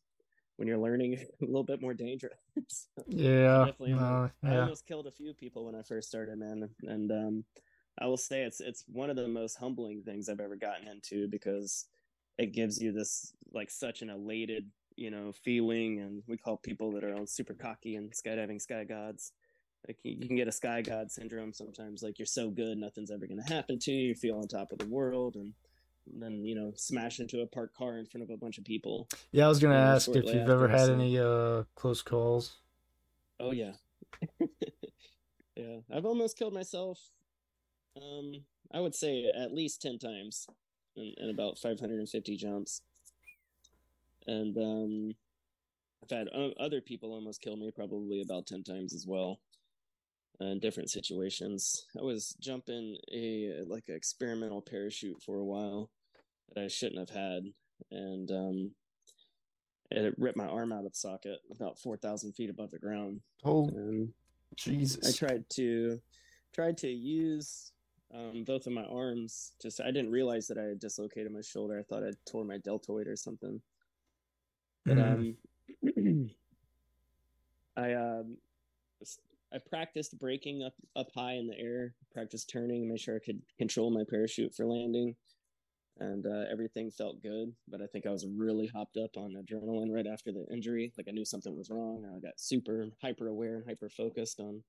when 0.56 0.68
you're 0.68 0.78
learning, 0.78 1.14
a 1.42 1.44
little 1.44 1.64
bit 1.64 1.80
more 1.80 1.94
dangerous. 1.94 2.34
so 2.68 3.02
yeah, 3.06 3.64
definitely. 3.66 3.94
Uh, 3.94 4.28
yeah. 4.42 4.52
I 4.54 4.60
almost 4.60 4.86
killed 4.86 5.06
a 5.06 5.12
few 5.12 5.34
people 5.34 5.64
when 5.66 5.74
I 5.74 5.82
first 5.82 6.08
started, 6.08 6.38
man, 6.38 6.68
and 6.82 7.10
um, 7.10 7.44
I 8.00 8.06
will 8.06 8.16
say 8.16 8.42
it's 8.42 8.60
it's 8.60 8.84
one 8.88 9.10
of 9.10 9.16
the 9.16 9.28
most 9.28 9.56
humbling 9.56 10.02
things 10.02 10.28
I've 10.28 10.40
ever 10.40 10.56
gotten 10.56 10.88
into 10.88 11.28
because 11.28 11.86
it 12.38 12.52
gives 12.52 12.80
you 12.80 12.92
this 12.92 13.32
like 13.52 13.70
such 13.70 14.02
an 14.02 14.10
elated, 14.10 14.70
you 14.96 15.10
know, 15.10 15.32
feeling, 15.32 16.00
and 16.00 16.22
we 16.26 16.36
call 16.36 16.56
people 16.56 16.92
that 16.92 17.04
are 17.04 17.14
all 17.14 17.26
super 17.26 17.54
cocky 17.54 17.96
and 17.96 18.12
skydiving 18.12 18.60
sky 18.60 18.84
gods 18.84 19.32
like 19.86 19.98
you 20.02 20.26
can 20.26 20.36
get 20.36 20.48
a 20.48 20.52
sky 20.52 20.80
god 20.82 21.10
syndrome 21.10 21.52
sometimes 21.52 22.02
like 22.02 22.18
you're 22.18 22.26
so 22.26 22.50
good 22.50 22.78
nothing's 22.78 23.10
ever 23.10 23.26
going 23.26 23.42
to 23.42 23.54
happen 23.54 23.78
to 23.78 23.90
you 23.90 24.08
you 24.08 24.14
feel 24.14 24.38
on 24.38 24.48
top 24.48 24.72
of 24.72 24.78
the 24.78 24.86
world 24.86 25.36
and 25.36 25.52
then 26.06 26.44
you 26.44 26.54
know 26.54 26.72
smash 26.76 27.20
into 27.20 27.40
a 27.40 27.46
parked 27.46 27.76
car 27.76 27.98
in 27.98 28.06
front 28.06 28.22
of 28.22 28.30
a 28.30 28.36
bunch 28.36 28.58
of 28.58 28.64
people. 28.64 29.08
Yeah 29.32 29.46
i 29.46 29.48
was 29.48 29.58
going 29.58 29.72
to 29.72 29.80
ask 29.80 30.08
if 30.10 30.24
you've 30.24 30.50
ever 30.50 30.68
had 30.68 30.86
so. 30.86 30.94
any 30.94 31.18
uh 31.18 31.64
close 31.74 32.02
calls. 32.02 32.58
Oh 33.40 33.52
yeah. 33.52 33.72
Yeah 35.56 35.76
i've 35.94 36.04
almost 36.04 36.36
killed 36.36 36.52
myself 36.52 36.98
um 37.96 38.32
i 38.72 38.80
would 38.80 38.92
say 38.92 39.30
at 39.40 39.54
least 39.54 39.80
10 39.82 40.00
times 40.00 40.48
in, 40.96 41.14
in 41.16 41.30
about 41.30 41.58
550 41.58 42.36
jumps. 42.36 42.82
And 44.26 44.56
um 44.58 45.14
I've 46.02 46.18
had 46.18 46.28
other 46.58 46.80
people 46.80 47.12
almost 47.12 47.40
kill 47.40 47.56
me 47.56 47.70
probably 47.70 48.20
about 48.20 48.48
10 48.48 48.64
times 48.64 48.92
as 48.94 49.06
well 49.06 49.38
in 50.40 50.58
different 50.58 50.90
situations. 50.90 51.86
I 51.98 52.02
was 52.02 52.36
jumping 52.40 52.96
a 53.12 53.62
like 53.66 53.84
an 53.88 53.94
experimental 53.94 54.60
parachute 54.60 55.22
for 55.22 55.38
a 55.38 55.44
while 55.44 55.90
that 56.54 56.64
I 56.64 56.68
shouldn't 56.68 56.98
have 56.98 57.16
had, 57.16 57.44
and 57.90 58.30
um, 58.30 58.70
it 59.90 60.14
ripped 60.18 60.36
my 60.36 60.46
arm 60.46 60.72
out 60.72 60.84
of 60.84 60.92
the 60.92 60.98
socket 60.98 61.38
about 61.54 61.78
four 61.78 61.96
thousand 61.96 62.32
feet 62.32 62.50
above 62.50 62.70
the 62.70 62.78
ground. 62.78 63.20
Oh, 63.44 63.70
Jesus! 64.56 65.06
I 65.06 65.26
tried 65.26 65.44
to 65.50 66.00
tried 66.52 66.78
to 66.78 66.88
use 66.88 67.72
um, 68.14 68.44
both 68.44 68.66
of 68.66 68.72
my 68.72 68.84
arms. 68.84 69.52
Just 69.60 69.80
I 69.80 69.90
didn't 69.90 70.10
realize 70.10 70.46
that 70.48 70.58
I 70.58 70.64
had 70.64 70.78
dislocated 70.78 71.32
my 71.32 71.42
shoulder. 71.42 71.78
I 71.78 71.82
thought 71.82 72.04
I 72.04 72.10
tore 72.26 72.44
my 72.44 72.58
deltoid 72.58 73.06
or 73.06 73.16
something. 73.16 73.60
But 74.84 74.96
mm. 74.96 75.36
um, 75.84 76.30
I 77.76 77.94
um, 77.94 78.36
I 79.54 79.58
practiced 79.58 80.18
braking 80.18 80.64
up 80.64 80.74
up 80.96 81.08
high 81.14 81.34
in 81.34 81.46
the 81.46 81.58
air, 81.58 81.94
practiced 82.12 82.50
turning, 82.50 82.88
make 82.88 83.00
sure 83.00 83.16
I 83.16 83.24
could 83.24 83.40
control 83.56 83.90
my 83.90 84.02
parachute 84.08 84.52
for 84.54 84.66
landing, 84.66 85.14
and 86.00 86.26
uh, 86.26 86.44
everything 86.50 86.90
felt 86.90 87.22
good. 87.22 87.52
But 87.68 87.80
I 87.80 87.86
think 87.86 88.04
I 88.04 88.10
was 88.10 88.26
really 88.26 88.66
hopped 88.66 88.96
up 88.96 89.16
on 89.16 89.34
adrenaline 89.34 89.92
right 89.92 90.06
after 90.06 90.32
the 90.32 90.44
injury. 90.52 90.92
Like 90.98 91.06
I 91.08 91.12
knew 91.12 91.24
something 91.24 91.56
was 91.56 91.70
wrong. 91.70 92.04
I 92.04 92.18
got 92.18 92.40
super 92.40 92.88
hyper 93.00 93.28
aware 93.28 93.56
and 93.56 93.64
hyper 93.64 93.88
focused 93.88 94.40
on 94.40 94.64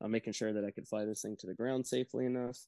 on 0.00 0.10
making 0.10 0.32
sure 0.32 0.52
that 0.52 0.64
I 0.64 0.70
could 0.70 0.88
fly 0.88 1.04
this 1.04 1.20
thing 1.20 1.36
to 1.40 1.46
the 1.46 1.54
ground 1.54 1.86
safely 1.86 2.24
enough. 2.24 2.58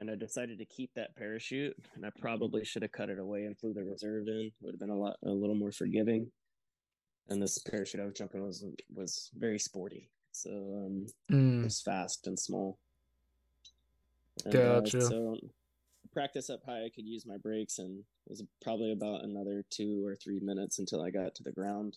And 0.00 0.10
I 0.10 0.14
decided 0.14 0.58
to 0.58 0.64
keep 0.64 0.90
that 0.94 1.16
parachute, 1.16 1.74
and 1.94 2.04
I 2.04 2.10
probably 2.18 2.64
should 2.64 2.82
have 2.82 2.92
cut 2.92 3.08
it 3.10 3.18
away 3.18 3.44
and 3.44 3.58
flew 3.58 3.72
the 3.72 3.84
reserve 3.84 4.28
in. 4.28 4.46
It 4.46 4.52
would 4.60 4.74
have 4.74 4.80
been 4.80 4.90
a 4.90 4.98
lot, 4.98 5.16
a 5.24 5.30
little 5.30 5.54
more 5.54 5.72
forgiving. 5.72 6.30
And 7.28 7.42
this 7.42 7.58
parachute 7.58 8.00
I 8.00 8.04
was 8.04 8.14
jumping 8.14 8.42
was 8.42 8.64
was 8.94 9.30
very 9.34 9.58
sporty 9.58 10.10
so 10.36 10.50
um, 10.50 11.06
mm. 11.30 11.64
it's 11.64 11.80
fast 11.80 12.26
and 12.26 12.38
small. 12.38 12.78
And, 14.44 14.54
uh, 14.54 14.80
gotcha. 14.80 14.98
Uh, 14.98 15.08
so 15.08 15.36
practice 16.12 16.50
up 16.50 16.60
high, 16.64 16.84
I 16.84 16.90
could 16.94 17.06
use 17.06 17.26
my 17.26 17.38
brakes, 17.38 17.78
and 17.78 18.00
it 18.00 18.30
was 18.30 18.44
probably 18.62 18.92
about 18.92 19.24
another 19.24 19.64
two 19.70 20.04
or 20.06 20.14
three 20.14 20.40
minutes 20.40 20.78
until 20.78 21.02
I 21.02 21.10
got 21.10 21.34
to 21.36 21.42
the 21.42 21.52
ground, 21.52 21.96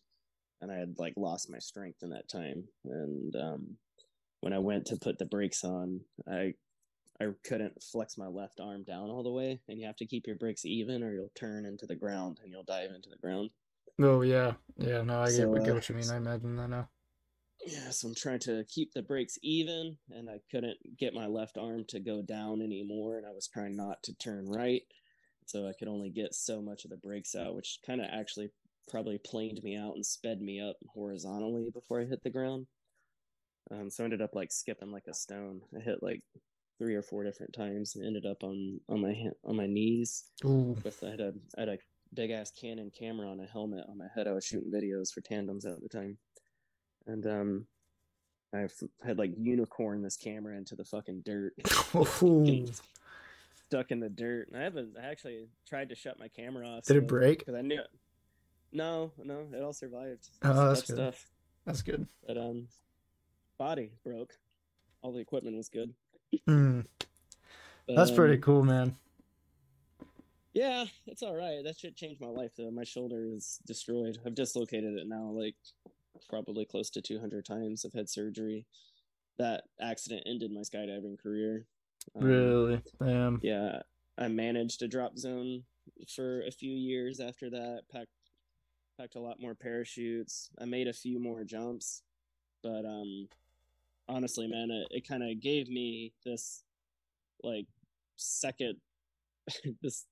and 0.61 0.72
I 0.72 0.76
had 0.76 0.95
like 0.98 1.14
lost 1.18 1.49
my 1.49 1.60
strength 1.60 2.02
in 2.02 2.10
that 2.11 2.30
time. 2.30 2.64
And 2.86 3.36
um, 3.36 3.68
when 4.41 4.53
I 4.53 4.60
went 4.60 4.86
to 4.88 4.95
put 4.98 5.20
the 5.20 5.26
brakes 5.26 5.64
on, 5.64 6.02
I 6.32 6.53
I 7.22 7.28
couldn't 7.44 7.84
flex 7.84 8.18
my 8.18 8.28
left 8.28 8.61
arm 8.61 8.84
down 8.84 9.10
all 9.10 9.24
the 9.24 9.32
way, 9.32 9.60
and 9.68 9.78
you 9.78 9.86
have 9.86 9.98
to 9.98 10.06
keep 10.06 10.28
your 10.28 10.38
brakes 10.38 10.66
even, 10.66 11.03
or 11.03 11.14
you'll 11.14 11.32
turn 11.36 11.66
into 11.66 11.86
the 11.86 11.95
ground 11.95 12.40
and 12.41 12.52
you'll 12.52 12.64
dive 12.64 12.91
into 12.95 13.10
the 13.10 13.18
ground. 13.18 13.49
Oh 14.02 14.22
yeah, 14.22 14.53
yeah. 14.78 15.02
No, 15.02 15.22
I 15.22 15.30
so, 15.30 15.53
get, 15.53 15.66
get 15.66 15.74
what 15.74 15.90
you 15.90 15.95
mean. 15.95 16.10
I 16.10 16.18
imagine 16.18 16.56
that 16.56 16.70
now 16.70 16.88
yeah, 17.65 17.90
so 17.90 18.07
I'm 18.07 18.15
trying 18.15 18.40
to 18.40 18.64
keep 18.69 18.94
the 18.94 19.02
brakes 19.02 19.38
even, 19.44 19.98
and 20.11 20.30
I 20.30 20.40
couldn't 20.49 20.77
get 20.98 21.14
my 21.14 21.27
left 21.27 21.57
arm 21.57 21.84
to 21.90 21.99
go 21.99 22.22
down 22.22 22.61
anymore, 22.61 23.18
and 23.18 23.26
I 23.26 23.31
was 23.31 23.48
trying 23.48 23.76
not 23.76 24.02
to 24.03 24.15
turn 24.15 24.45
right, 24.48 24.84
so 25.45 25.68
I 25.68 25.73
could 25.77 25.88
only 25.88 26.10
get 26.10 26.34
so 26.34 26.61
much 26.61 26.86
of 26.86 26.91
the 26.91 26.98
brakes 26.98 27.36
out, 27.36 27.56
which 27.56 27.80
kind 27.86 28.02
of 28.02 28.07
actually 28.11 28.49
probably 28.90 29.19
planed 29.19 29.61
me 29.64 29.76
out 29.76 29.95
and 29.95 30.06
sped 30.06 30.41
me 30.41 30.61
up 30.61 30.77
horizontally 30.94 31.69
before 31.73 32.02
I 32.02 32.06
hit 32.06 32.23
the 32.23 32.30
ground. 32.30 32.65
Um, 33.72 33.90
so 33.90 34.03
I 34.03 34.06
ended 34.06 34.22
up 34.22 34.36
like 34.36 34.52
skipping 34.52 34.91
like 34.91 35.07
a 35.07 35.14
stone. 35.14 35.61
I 35.77 35.81
hit 35.81 36.02
like 36.02 36.22
three 36.80 36.95
or 36.95 37.03
four 37.03 37.23
different 37.23 37.53
times 37.53 37.95
and 37.95 38.06
ended 38.06 38.26
up 38.26 38.44
on 38.44 38.80
on 38.90 39.02
my 39.02 39.15
on 39.44 39.57
my 39.57 39.68
knees. 39.68 40.23
Ooh. 40.45 40.76
With 40.84 41.03
I 41.03 41.11
had 41.11 41.19
a 41.19 41.34
I 41.57 41.61
had 41.61 41.69
a 41.69 41.77
big 42.14 42.31
ass 42.31 42.52
Canon 42.52 42.91
camera 42.98 43.30
on 43.30 43.40
a 43.40 43.45
helmet 43.45 43.86
on 43.88 43.98
my 43.98 44.07
head. 44.15 44.27
I 44.27 44.31
was 44.31 44.45
shooting 44.45 44.72
videos 44.72 45.14
for 45.14 45.22
tandems 45.22 45.65
at 45.65 45.81
the 45.81 45.90
time 45.90 46.18
and 47.10 47.26
um, 47.26 47.65
I've 48.53 48.73
had 49.03 49.18
like 49.18 49.31
unicorn 49.38 50.02
this 50.02 50.18
camera 50.18 50.56
into 50.57 50.76
the 50.76 50.86
fucking 50.86 51.23
dirt, 51.26 51.53
stuck 53.68 53.91
in 53.91 53.99
the 53.99 54.10
dirt. 54.10 54.49
And 54.49 54.57
I 54.57 54.64
haven't 54.64 54.95
I 55.02 55.07
actually 55.07 55.48
tried 55.68 55.90
to 55.90 55.95
shut 55.95 56.19
my 56.19 56.27
camera 56.27 56.68
off. 56.68 56.86
Did 56.86 56.94
so, 56.94 56.98
it 56.98 57.07
break? 57.07 57.40
Because 57.40 57.56
I 57.56 57.61
knew. 57.61 57.80
It. 57.80 57.88
No, 58.72 59.11
no, 59.23 59.48
it 59.52 59.61
all 59.61 59.73
survived. 59.73 60.30
Oh, 60.44 60.68
that's 60.68 60.81
good. 60.81 60.95
Stuff. 60.95 61.27
That's 61.65 61.81
good. 61.81 62.07
But 62.26 62.38
um, 62.38 62.68
body 63.57 63.91
broke. 64.03 64.34
All 65.02 65.11
the 65.11 65.19
equipment 65.19 65.57
was 65.57 65.69
good. 65.69 65.94
Mm. 66.48 66.86
But, 67.88 67.95
that's 67.95 68.11
um, 68.11 68.15
pretty 68.15 68.38
cool, 68.38 68.64
man. 68.64 68.95
Yeah, 70.53 70.86
it's 71.07 71.23
all 71.23 71.36
right. 71.36 71.64
That 71.64 71.80
should 71.80 71.95
change 71.95 72.19
my 72.19 72.27
life 72.27 72.52
though. 72.57 72.69
My 72.69 72.84
shoulder 72.84 73.26
is 73.26 73.60
destroyed. 73.65 74.19
I've 74.26 74.36
dislocated 74.36 74.98
it 74.98 75.07
now 75.07 75.31
like 75.34 75.56
probably 76.28 76.66
close 76.66 76.90
to 76.91 77.02
200 77.02 77.46
times. 77.46 77.86
I've 77.86 77.94
had 77.94 78.10
surgery. 78.10 78.66
That 79.38 79.64
accident 79.80 80.24
ended 80.26 80.52
my 80.52 80.62
skydiving 80.62 81.20
career. 81.22 81.66
Um, 82.16 82.24
really? 82.24 82.82
Damn. 83.02 83.40
Yeah, 83.41 83.82
I 84.18 84.28
managed 84.28 84.82
a 84.82 84.88
drop 84.88 85.18
zone 85.18 85.64
for 86.14 86.41
a 86.41 86.52
few 86.52 86.72
years 86.74 87.20
after 87.20 87.50
that. 87.50 87.84
Packed 87.91 88.10
packed 89.00 89.16
a 89.16 89.22
lot 89.22 89.40
more 89.40 89.56
parachutes. 89.56 90.50
I 90.60 90.66
made 90.66 90.88
a 90.88 90.94
few 90.94 91.20
more 91.20 91.44
jumps, 91.46 92.04
but 92.62 92.86
um, 92.86 93.30
honestly, 94.10 94.48
man, 94.48 94.70
it, 94.72 94.88
it 94.98 95.08
kind 95.08 95.24
of 95.24 95.40
gave 95.40 95.70
me 95.70 96.14
this 96.26 96.64
like 97.44 97.68
second 98.18 98.76
this 99.82 100.06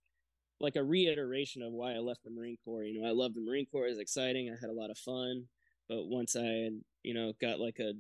like 0.60 0.76
a 0.76 0.84
reiteration 0.84 1.62
of 1.62 1.74
why 1.74 1.94
I 1.94 2.00
left 2.00 2.24
the 2.24 2.32
Marine 2.32 2.58
Corps. 2.64 2.84
You 2.84 3.02
know, 3.02 3.08
I 3.08 3.12
love 3.12 3.34
the 3.34 3.42
Marine 3.42 3.66
Corps; 3.66 3.88
it 3.88 3.92
was 3.92 4.00
exciting. 4.00 4.50
I 4.50 4.60
had 4.60 4.70
a 4.70 4.80
lot 4.80 4.90
of 4.90 4.98
fun, 4.98 5.46
but 5.88 6.08
once 6.08 6.36
I, 6.36 6.70
you 7.04 7.14
know, 7.14 7.34
got 7.40 7.60
like 7.60 7.80
a 7.80 7.94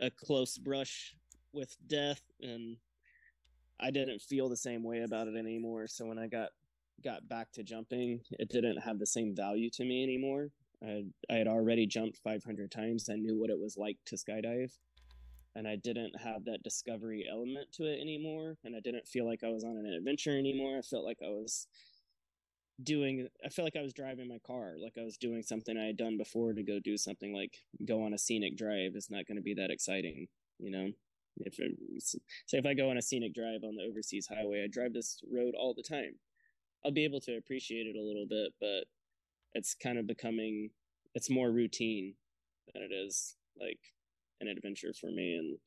a 0.00 0.10
close 0.10 0.58
brush 0.58 1.14
with 1.52 1.76
death, 1.86 2.22
and 2.40 2.76
I 3.80 3.90
didn't 3.90 4.22
feel 4.22 4.48
the 4.48 4.56
same 4.56 4.84
way 4.84 5.02
about 5.02 5.28
it 5.28 5.36
anymore. 5.36 5.86
So 5.88 6.06
when 6.06 6.18
I 6.18 6.26
got 6.26 6.50
got 7.04 7.28
back 7.28 7.52
to 7.52 7.62
jumping, 7.62 8.20
it 8.32 8.48
didn't 8.48 8.78
have 8.78 8.98
the 8.98 9.06
same 9.06 9.34
value 9.34 9.70
to 9.70 9.84
me 9.84 10.02
anymore. 10.02 10.50
I 10.82 11.04
I 11.30 11.34
had 11.34 11.48
already 11.48 11.86
jumped 11.86 12.18
500 12.18 12.70
times. 12.70 13.08
I 13.08 13.16
knew 13.16 13.38
what 13.38 13.50
it 13.50 13.58
was 13.58 13.76
like 13.76 13.98
to 14.06 14.16
skydive, 14.16 14.72
and 15.54 15.66
I 15.66 15.76
didn't 15.76 16.18
have 16.20 16.44
that 16.44 16.62
discovery 16.62 17.26
element 17.30 17.72
to 17.74 17.84
it 17.84 18.00
anymore. 18.00 18.56
And 18.64 18.76
I 18.76 18.80
didn't 18.80 19.08
feel 19.08 19.26
like 19.26 19.42
I 19.44 19.50
was 19.50 19.64
on 19.64 19.76
an 19.76 19.86
adventure 19.86 20.36
anymore. 20.38 20.78
I 20.78 20.82
felt 20.82 21.04
like 21.04 21.18
I 21.24 21.30
was 21.30 21.66
doing 22.82 23.26
i 23.44 23.48
felt 23.48 23.66
like 23.66 23.76
i 23.76 23.82
was 23.82 23.92
driving 23.92 24.28
my 24.28 24.38
car 24.46 24.74
like 24.80 24.92
i 24.98 25.02
was 25.02 25.16
doing 25.16 25.42
something 25.42 25.76
i 25.76 25.86
had 25.86 25.96
done 25.96 26.16
before 26.16 26.52
to 26.52 26.62
go 26.62 26.78
do 26.78 26.96
something 26.96 27.34
like 27.34 27.56
go 27.84 28.04
on 28.04 28.14
a 28.14 28.18
scenic 28.18 28.56
drive 28.56 28.92
it's 28.94 29.10
not 29.10 29.26
going 29.26 29.36
to 29.36 29.42
be 29.42 29.54
that 29.54 29.70
exciting 29.70 30.28
you 30.58 30.70
know? 30.70 30.90
If 31.40 31.58
it, 31.58 31.72
say 32.46 32.58
if 32.58 32.66
i 32.66 32.74
go 32.74 32.90
on 32.90 32.98
a 32.98 33.02
scenic 33.02 33.32
drive 33.32 33.62
on 33.62 33.76
the 33.76 33.84
overseas 33.88 34.28
highway 34.28 34.64
i 34.64 34.68
drive 34.68 34.92
this 34.92 35.20
road 35.32 35.54
all 35.56 35.72
the 35.72 35.84
time. 35.84 36.14
I'll 36.84 36.92
be 36.92 37.04
able 37.04 37.20
to 37.22 37.36
appreciate 37.36 37.86
it 37.86 37.96
a 37.96 38.02
little 38.02 38.26
bit 38.28 38.54
but 38.60 38.84
it's 39.54 39.74
kind 39.74 39.98
of 39.98 40.06
becoming 40.06 40.70
it's 41.14 41.30
more 41.30 41.50
routine 41.50 42.14
than 42.72 42.82
it 42.82 42.92
is 42.92 43.36
like 43.60 43.78
an 44.40 44.48
adventure 44.48 44.92
for 45.00 45.10
me 45.10 45.34
and 45.34 45.58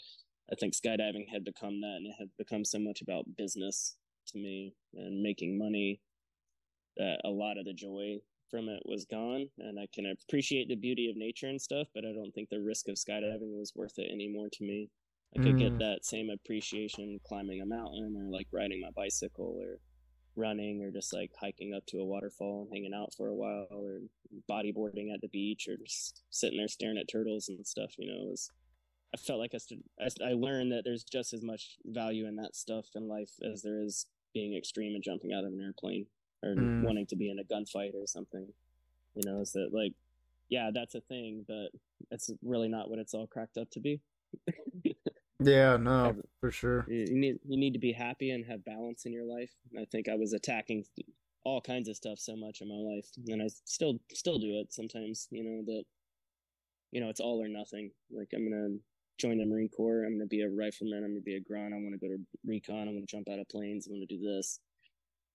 i 0.52 0.56
think 0.56 0.74
skydiving 0.74 1.30
had 1.32 1.46
become 1.46 1.80
that 1.82 1.96
and 1.98 2.08
it 2.08 2.16
had 2.20 2.30
become 2.38 2.66
so 2.66 2.80
much 2.80 3.02
about 3.02 3.38
business 3.38 3.96
to 4.28 4.38
me 4.38 4.76
and 4.94 5.22
making 5.22 5.58
money 5.58 6.02
that 6.98 7.18
a 7.26 7.30
lot 7.30 7.58
of 7.58 7.66
the 7.66 7.74
joy 7.74 8.18
from 8.50 8.68
it 8.68 8.82
was 8.86 9.06
gone 9.06 9.48
and 9.60 9.80
i 9.80 9.88
can 9.94 10.06
appreciate 10.06 10.68
the 10.68 10.76
beauty 10.76 11.10
of 11.10 11.16
nature 11.16 11.48
and 11.48 11.62
stuff 11.62 11.88
but 11.96 12.04
i 12.04 12.12
don't 12.14 12.32
think 12.34 12.50
the 12.50 12.62
risk 12.62 12.88
of 12.90 12.96
skydiving 12.96 13.58
was 13.58 13.74
worth 13.76 13.98
it 13.98 14.12
anymore 14.12 14.50
to 14.52 14.64
me 14.64 14.90
i 15.36 15.42
could 15.42 15.56
mm. 15.56 15.60
get 15.60 15.80
that 15.80 16.04
same 16.04 16.30
appreciation 16.30 17.20
climbing 17.26 17.62
a 17.62 17.66
mountain 17.66 18.16
or 18.18 18.30
like 18.30 18.48
riding 18.52 18.82
my 18.82 18.90
bicycle 18.96 19.58
or 19.62 19.78
running 20.36 20.82
or 20.82 20.92
just 20.92 21.14
like 21.14 21.32
hiking 21.40 21.74
up 21.74 21.86
to 21.86 22.00
a 22.00 22.06
waterfall 22.06 22.62
and 22.62 22.72
hanging 22.74 22.94
out 22.94 23.14
for 23.16 23.28
a 23.28 23.36
while 23.36 23.68
or 23.72 24.00
bodyboarding 24.50 25.14
at 25.14 25.20
the 25.22 25.28
beach 25.28 25.68
or 25.68 25.76
just 25.78 26.24
sitting 26.30 26.58
there 26.58 26.68
staring 26.68 26.98
at 26.98 27.08
turtles 27.12 27.50
and 27.50 27.66
stuff 27.66 27.92
you 27.98 28.08
know 28.08 28.28
it 28.28 28.30
was 28.30 28.50
i 29.14 29.18
felt 29.18 29.40
like 29.40 29.54
I, 29.54 30.08
I 30.26 30.34
learned 30.34 30.72
that 30.72 30.84
there's 30.86 31.04
just 31.04 31.34
as 31.34 31.44
much 31.44 31.78
value 31.86 32.28
in 32.28 32.38
that 32.38 32.56
stuff 32.56 32.86
in 32.96 33.08
life 33.08 33.32
as 33.44 33.62
there 33.62 33.82
is 33.82 34.06
being 34.34 34.56
extreme 34.56 34.96
and 34.96 35.04
jumping 35.04 35.34
out 35.34 35.44
of 35.44 35.52
an 35.52 35.62
airplane 35.62 36.06
or 36.44 36.56
mm. 36.56 36.84
wanting 36.84 37.06
to 37.08 37.16
be 37.16 37.30
in 37.30 37.40
a 37.40 37.44
gunfight 37.44 37.94
or 37.96 38.08
something. 38.08 38.48
You 39.16 39.30
know, 39.30 39.42
is 39.42 39.52
that 39.54 39.70
like, 39.74 39.94
yeah, 40.50 40.72
that's 40.74 40.96
a 40.96 41.02
thing, 41.02 41.46
but 41.48 41.70
it's 42.12 42.32
really 42.44 42.70
not 42.70 42.90
what 42.90 43.00
it's 43.00 43.14
all 43.14 43.28
cracked 43.28 43.58
up 43.58 43.70
to 43.72 43.80
be. 43.80 44.02
yeah, 45.40 45.78
no, 45.78 46.16
for 46.40 46.52
sure. 46.52 46.86
You 46.88 47.08
need 47.12 47.40
you 47.46 47.58
need 47.58 47.74
to 47.74 47.80
be 47.80 47.92
happy 47.92 48.32
and 48.32 48.46
have 48.46 48.64
balance 48.66 49.06
in 49.06 49.14
your 49.14 49.26
life. 49.26 49.52
I 49.78 49.86
think 49.92 50.08
I 50.08 50.16
was 50.16 50.34
attacking 50.34 50.86
all 51.44 51.62
kinds 51.62 51.90
of 51.90 51.96
stuff 51.96 52.20
so 52.20 52.36
much 52.36 52.62
in 52.62 52.70
my 52.70 52.96
life, 52.96 53.08
and 53.28 53.42
I 53.42 53.48
still 53.66 54.00
still 54.14 54.40
do 54.40 54.60
it 54.60 54.74
sometimes. 54.74 55.28
You 55.32 55.44
know 55.44 55.64
that, 55.66 55.84
you 56.92 57.02
know, 57.02 57.10
it's 57.10 57.20
all 57.20 57.42
or 57.42 57.50
nothing. 57.50 57.92
Like 58.10 58.30
I'm 58.34 58.50
gonna 58.50 58.78
join 59.18 59.38
the 59.38 59.46
Marine 59.46 59.70
Corps. 59.70 60.06
I'm 60.06 60.18
gonna 60.18 60.26
be 60.26 60.42
a 60.42 60.50
rifleman. 60.50 61.04
I'm 61.04 61.12
gonna 61.12 61.22
be 61.22 61.36
a 61.36 61.42
grunt. 61.42 61.74
I 61.74 61.78
want 61.78 62.00
to 62.00 62.08
go 62.08 62.14
to 62.14 62.20
recon. 62.46 62.88
I 62.88 62.92
want 62.92 63.08
to 63.08 63.16
jump 63.16 63.28
out 63.30 63.40
of 63.40 63.50
planes. 63.50 63.88
I 63.88 63.92
want 63.92 64.08
to 64.08 64.18
do 64.18 64.24
this 64.24 64.60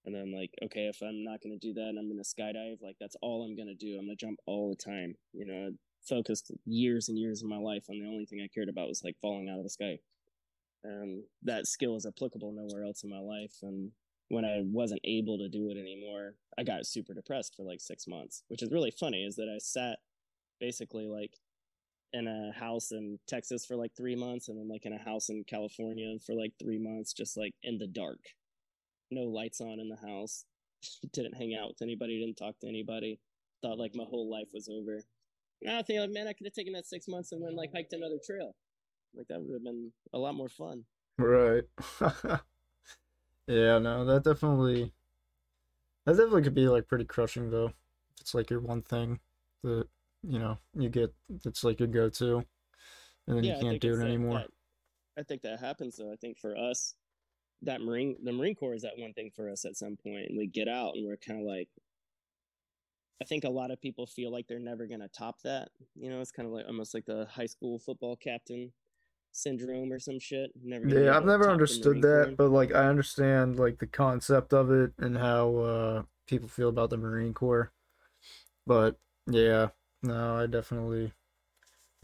and 0.06 0.14
then 0.14 0.22
I'm 0.22 0.32
like 0.32 0.50
okay 0.62 0.86
if 0.86 1.02
i'm 1.02 1.24
not 1.24 1.42
going 1.42 1.58
to 1.58 1.66
do 1.66 1.74
that 1.74 1.88
and 1.88 1.98
i'm 1.98 2.08
going 2.08 2.22
to 2.22 2.24
skydive 2.24 2.80
like 2.80 2.96
that's 3.00 3.16
all 3.20 3.44
i'm 3.44 3.56
going 3.56 3.68
to 3.68 3.74
do. 3.74 3.98
I'm 3.98 4.06
going 4.06 4.16
to 4.16 4.26
jump 4.26 4.38
all 4.46 4.70
the 4.70 4.82
time. 4.82 5.14
You 5.32 5.46
know 5.46 5.70
focused 6.08 6.52
years 6.64 7.08
and 7.08 7.18
years 7.18 7.42
of 7.42 7.48
my 7.48 7.58
life 7.58 7.84
on 7.90 7.98
the 7.98 8.06
only 8.06 8.24
thing 8.24 8.40
i 8.40 8.48
cared 8.52 8.68
about 8.68 8.88
was 8.88 9.02
like 9.04 9.16
falling 9.20 9.48
out 9.48 9.58
of 9.58 9.64
the 9.64 9.70
sky. 9.70 9.98
And 10.84 11.24
that 11.42 11.66
skill 11.66 11.96
is 11.96 12.06
applicable 12.06 12.52
nowhere 12.52 12.84
else 12.84 13.02
in 13.02 13.10
my 13.10 13.18
life 13.18 13.54
and 13.62 13.90
when 14.28 14.44
i 14.44 14.60
wasn't 14.64 15.00
able 15.04 15.38
to 15.38 15.48
do 15.48 15.70
it 15.70 15.76
anymore 15.76 16.34
i 16.58 16.62
got 16.62 16.86
super 16.86 17.14
depressed 17.14 17.54
for 17.56 17.62
like 17.62 17.80
six 17.80 18.06
months 18.06 18.42
which 18.48 18.62
is 18.62 18.70
really 18.70 18.90
funny 18.90 19.24
is 19.24 19.36
that 19.36 19.48
i 19.48 19.58
sat 19.58 19.98
basically 20.60 21.06
like 21.06 21.38
in 22.12 22.26
a 22.26 22.52
house 22.58 22.92
in 22.92 23.18
texas 23.26 23.66
for 23.66 23.76
like 23.76 23.92
three 23.96 24.16
months 24.16 24.48
and 24.48 24.58
then 24.58 24.68
like 24.68 24.84
in 24.86 24.92
a 24.92 24.98
house 24.98 25.28
in 25.28 25.44
california 25.44 26.16
for 26.24 26.34
like 26.34 26.52
three 26.58 26.78
months 26.78 27.12
just 27.12 27.36
like 27.36 27.54
in 27.62 27.78
the 27.78 27.86
dark 27.86 28.20
no 29.10 29.22
lights 29.22 29.60
on 29.60 29.80
in 29.80 29.88
the 29.88 29.96
house. 29.96 30.44
didn't 31.12 31.36
hang 31.36 31.56
out 31.60 31.68
with 31.68 31.82
anybody. 31.82 32.20
Didn't 32.20 32.36
talk 32.36 32.58
to 32.60 32.68
anybody. 32.68 33.18
Thought 33.62 33.78
like 33.78 33.94
my 33.94 34.04
whole 34.04 34.30
life 34.30 34.48
was 34.52 34.68
over. 34.68 35.02
And 35.62 35.76
I 35.76 35.82
think 35.82 36.00
like, 36.00 36.10
man, 36.10 36.28
I 36.28 36.32
could 36.32 36.46
have 36.46 36.52
taken 36.52 36.74
that 36.74 36.86
six 36.86 37.08
months 37.08 37.32
and 37.32 37.42
then 37.42 37.56
like 37.56 37.72
hiked 37.74 37.92
another 37.92 38.18
trail. 38.24 38.54
Like 39.14 39.28
that 39.28 39.40
would 39.40 39.54
have 39.54 39.64
been 39.64 39.90
a 40.12 40.18
lot 40.18 40.34
more 40.34 40.48
fun. 40.48 40.84
Right. 41.18 41.64
yeah, 43.46 43.78
no, 43.78 44.04
that 44.04 44.22
definitely 44.24 44.92
that 46.04 46.12
definitely 46.12 46.42
could 46.42 46.54
be 46.54 46.68
like 46.68 46.88
pretty 46.88 47.04
crushing 47.04 47.50
though. 47.50 47.72
It's 48.20 48.34
like 48.34 48.50
your 48.50 48.60
one 48.60 48.82
thing 48.82 49.20
that 49.62 49.86
you 50.22 50.38
know 50.38 50.58
you 50.74 50.88
get. 50.88 51.14
It's 51.44 51.64
like 51.64 51.80
your 51.80 51.88
go-to, 51.88 52.44
and 53.26 53.36
then 53.36 53.44
yeah, 53.44 53.56
you 53.56 53.62
can't 53.62 53.80
do 53.80 53.94
it 53.94 54.04
anymore. 54.04 54.38
That, 54.38 54.50
I 55.18 55.22
think 55.22 55.42
that 55.42 55.60
happens 55.60 55.96
though. 55.96 56.12
I 56.12 56.16
think 56.16 56.38
for 56.38 56.56
us, 56.56 56.94
that 57.62 57.80
Marine 57.80 58.16
the 58.22 58.32
Marine 58.32 58.54
Corps 58.54 58.74
is 58.74 58.82
that 58.82 58.98
one 58.98 59.12
thing 59.12 59.30
for 59.34 59.50
us 59.50 59.64
at 59.64 59.76
some 59.76 59.96
point, 59.96 60.28
and 60.28 60.38
we 60.38 60.46
get 60.46 60.68
out 60.68 60.94
and 60.94 61.06
we're 61.06 61.16
kind 61.16 61.40
of 61.40 61.46
like. 61.46 61.68
I 63.18 63.24
think 63.24 63.44
a 63.44 63.50
lot 63.50 63.70
of 63.70 63.80
people 63.80 64.06
feel 64.06 64.30
like 64.30 64.46
they're 64.46 64.58
never 64.58 64.86
gonna 64.86 65.08
top 65.08 65.40
that. 65.42 65.70
You 65.94 66.10
know, 66.10 66.20
it's 66.20 66.30
kind 66.30 66.46
of 66.46 66.52
like 66.52 66.66
almost 66.66 66.92
like 66.92 67.06
the 67.06 67.26
high 67.30 67.46
school 67.46 67.78
football 67.78 68.14
captain 68.14 68.72
syndrome 69.36 69.92
or 69.92 69.98
some 69.98 70.18
shit. 70.18 70.50
Never. 70.62 70.88
Yeah, 70.88 71.16
I've 71.16 71.24
never 71.24 71.50
understood 71.50 72.02
that, 72.02 72.24
Corps. 72.24 72.36
but 72.36 72.50
like 72.50 72.74
I 72.74 72.88
understand 72.88 73.58
like 73.58 73.78
the 73.78 73.86
concept 73.86 74.52
of 74.52 74.70
it 74.70 74.92
and 74.98 75.16
how 75.16 75.56
uh, 75.56 76.02
people 76.26 76.48
feel 76.48 76.68
about 76.68 76.90
the 76.90 76.96
Marine 76.96 77.34
Corps. 77.34 77.72
But 78.66 78.98
yeah, 79.26 79.68
no, 80.02 80.36
I 80.36 80.46
definitely, 80.46 81.12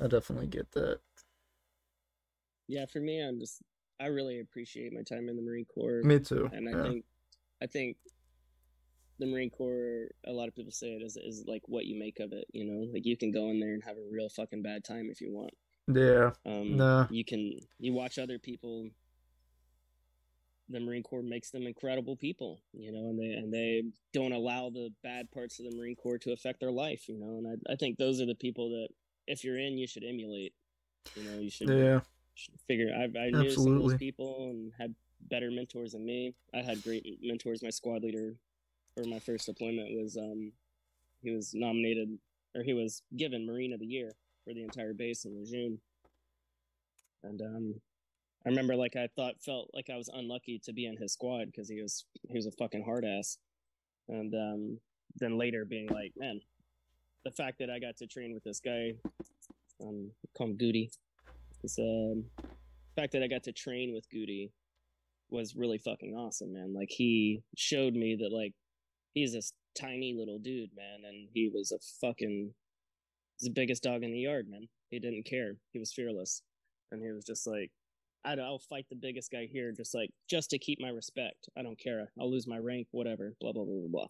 I 0.02 0.06
definitely 0.06 0.46
get 0.46 0.70
that. 0.72 1.00
Yeah, 2.68 2.86
for 2.86 3.00
me, 3.00 3.20
I'm 3.20 3.40
just 3.40 3.60
I 4.02 4.06
really 4.06 4.40
appreciate 4.40 4.92
my 4.92 5.02
time 5.02 5.28
in 5.28 5.36
the 5.36 5.42
Marine 5.42 5.64
Corps. 5.64 6.02
Me 6.02 6.18
too. 6.18 6.50
And 6.52 6.68
I 6.68 6.72
yeah. 6.72 6.82
think 6.82 7.04
I 7.62 7.66
think 7.66 7.96
the 9.20 9.26
Marine 9.26 9.50
Corps, 9.50 10.08
a 10.26 10.32
lot 10.32 10.48
of 10.48 10.54
people 10.54 10.72
say 10.72 10.88
it 10.88 11.02
is 11.02 11.16
is 11.16 11.44
like 11.46 11.62
what 11.66 11.86
you 11.86 11.98
make 11.98 12.18
of 12.18 12.32
it. 12.32 12.46
You 12.52 12.64
know, 12.64 12.92
like 12.92 13.06
you 13.06 13.16
can 13.16 13.30
go 13.30 13.50
in 13.50 13.60
there 13.60 13.74
and 13.74 13.84
have 13.84 13.96
a 13.96 14.10
real 14.10 14.28
fucking 14.28 14.62
bad 14.62 14.84
time 14.84 15.08
if 15.10 15.20
you 15.20 15.32
want. 15.32 15.54
Yeah. 15.86 16.32
Um. 16.44 16.76
Nah. 16.76 17.06
You 17.10 17.24
can 17.24 17.60
you 17.78 17.92
watch 17.92 18.18
other 18.18 18.38
people. 18.38 18.88
The 20.68 20.80
Marine 20.80 21.02
Corps 21.02 21.22
makes 21.22 21.50
them 21.50 21.66
incredible 21.66 22.16
people, 22.16 22.60
you 22.72 22.92
know, 22.92 23.10
and 23.10 23.18
they 23.20 23.34
and 23.34 23.52
they 23.52 23.82
don't 24.12 24.32
allow 24.32 24.70
the 24.70 24.90
bad 25.02 25.30
parts 25.30 25.60
of 25.60 25.70
the 25.70 25.76
Marine 25.76 25.96
Corps 25.96 26.18
to 26.18 26.32
affect 26.32 26.60
their 26.60 26.72
life, 26.72 27.08
you 27.08 27.18
know. 27.18 27.38
And 27.38 27.46
I 27.46 27.72
I 27.74 27.76
think 27.76 27.98
those 27.98 28.20
are 28.20 28.26
the 28.26 28.34
people 28.34 28.70
that 28.70 28.88
if 29.28 29.44
you're 29.44 29.58
in, 29.58 29.78
you 29.78 29.86
should 29.86 30.04
emulate. 30.04 30.54
You 31.14 31.24
know, 31.24 31.38
you 31.38 31.50
should 31.50 31.68
yeah 31.68 32.00
figure 32.66 32.90
I, 32.94 33.04
I 33.18 33.30
knew 33.30 33.50
some 33.50 33.66
of 33.76 33.82
those 33.82 33.98
people 33.98 34.48
and 34.50 34.72
had 34.78 34.94
better 35.28 35.50
mentors 35.50 35.92
than 35.92 36.04
me. 36.04 36.34
I 36.54 36.62
had 36.62 36.82
great 36.82 37.18
mentors. 37.22 37.62
My 37.62 37.70
squad 37.70 38.02
leader 38.02 38.34
for 38.94 39.04
my 39.04 39.18
first 39.18 39.46
deployment 39.46 39.96
was 39.98 40.16
um 40.16 40.52
he 41.22 41.30
was 41.30 41.54
nominated 41.54 42.18
or 42.54 42.62
he 42.62 42.72
was 42.74 43.02
given 43.16 43.46
Marine 43.46 43.72
of 43.72 43.80
the 43.80 43.86
Year 43.86 44.12
for 44.44 44.52
the 44.52 44.62
entire 44.62 44.92
base 44.92 45.24
in 45.24 45.38
Lejeune. 45.38 45.78
And 47.22 47.40
um 47.40 47.74
I 48.44 48.48
remember 48.48 48.74
like 48.74 48.96
I 48.96 49.08
thought 49.14 49.34
felt 49.40 49.70
like 49.72 49.88
I 49.90 49.96
was 49.96 50.08
unlucky 50.12 50.58
to 50.64 50.72
be 50.72 50.86
in 50.86 50.96
his 50.96 51.12
squad 51.12 51.46
because 51.46 51.68
he 51.68 51.80
was 51.80 52.04
he 52.28 52.36
was 52.36 52.46
a 52.46 52.52
fucking 52.52 52.84
hard 52.84 53.04
ass. 53.04 53.38
And 54.08 54.34
um 54.34 54.78
then 55.16 55.38
later 55.38 55.64
being 55.64 55.88
like, 55.88 56.12
man, 56.16 56.40
the 57.24 57.30
fact 57.30 57.58
that 57.58 57.70
I 57.70 57.78
got 57.78 57.96
to 57.98 58.06
train 58.06 58.34
with 58.34 58.42
this 58.42 58.60
guy, 58.60 58.94
um, 59.80 60.10
call 60.36 60.48
him 60.48 60.56
Goody, 60.56 60.90
the 61.62 62.12
um, 62.12 62.24
fact 62.96 63.12
that 63.12 63.22
I 63.22 63.28
got 63.28 63.44
to 63.44 63.52
train 63.52 63.92
with 63.94 64.08
Goody 64.10 64.52
was 65.30 65.56
really 65.56 65.78
fucking 65.78 66.14
awesome, 66.14 66.52
man. 66.52 66.74
Like 66.74 66.90
he 66.90 67.42
showed 67.56 67.94
me 67.94 68.16
that 68.20 68.32
like 68.32 68.52
he's 69.14 69.32
this 69.32 69.52
tiny 69.78 70.14
little 70.16 70.38
dude, 70.38 70.70
man, 70.76 71.08
and 71.08 71.28
he 71.32 71.50
was 71.52 71.72
a 71.72 71.78
fucking 72.00 72.52
the 73.40 73.50
biggest 73.50 73.82
dog 73.82 74.04
in 74.04 74.12
the 74.12 74.20
yard, 74.20 74.46
man. 74.48 74.68
He 74.90 74.98
didn't 75.00 75.24
care. 75.24 75.56
He 75.72 75.78
was 75.78 75.92
fearless, 75.92 76.42
and 76.90 77.02
he 77.02 77.10
was 77.10 77.24
just 77.24 77.46
like, 77.46 77.70
I 78.24 78.36
will 78.36 78.58
fight 78.58 78.86
the 78.88 78.96
biggest 78.96 79.32
guy 79.32 79.48
here, 79.50 79.72
just 79.72 79.94
like 79.94 80.10
just 80.30 80.50
to 80.50 80.58
keep 80.58 80.80
my 80.80 80.90
respect. 80.90 81.48
I 81.56 81.62
don't 81.62 81.78
care. 81.78 82.12
I'll 82.20 82.30
lose 82.30 82.46
my 82.46 82.58
rank, 82.58 82.88
whatever. 82.90 83.34
Blah 83.40 83.52
blah 83.52 83.64
blah 83.64 83.80
blah 83.80 83.88
blah. 83.90 84.06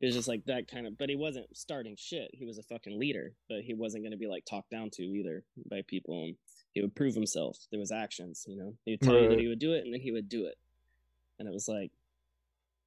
It 0.00 0.06
was 0.06 0.14
just 0.14 0.28
like 0.28 0.44
that 0.44 0.68
kind 0.68 0.86
of, 0.86 0.98
but 0.98 1.08
he 1.08 1.16
wasn't 1.16 1.56
starting 1.56 1.96
shit. 1.96 2.30
He 2.34 2.44
was 2.44 2.58
a 2.58 2.62
fucking 2.62 2.98
leader, 2.98 3.32
but 3.48 3.62
he 3.62 3.72
wasn't 3.72 4.04
going 4.04 4.12
to 4.12 4.18
be 4.18 4.26
like 4.26 4.44
talked 4.44 4.70
down 4.70 4.90
to 4.90 5.02
either 5.02 5.42
by 5.70 5.82
people. 5.86 6.24
And 6.24 6.36
he 6.72 6.82
would 6.82 6.94
prove 6.94 7.14
himself 7.14 7.56
through 7.70 7.80
his 7.80 7.92
actions. 7.92 8.44
You 8.46 8.58
know, 8.58 8.74
he 8.84 8.92
would 8.92 9.00
tell 9.00 9.14
right. 9.14 9.22
you 9.22 9.28
that 9.30 9.38
he 9.38 9.48
would 9.48 9.58
do 9.58 9.72
it, 9.72 9.84
and 9.84 9.94
then 9.94 10.00
he 10.00 10.12
would 10.12 10.28
do 10.28 10.44
it. 10.44 10.56
And 11.38 11.48
it 11.48 11.52
was 11.52 11.68
like, 11.68 11.92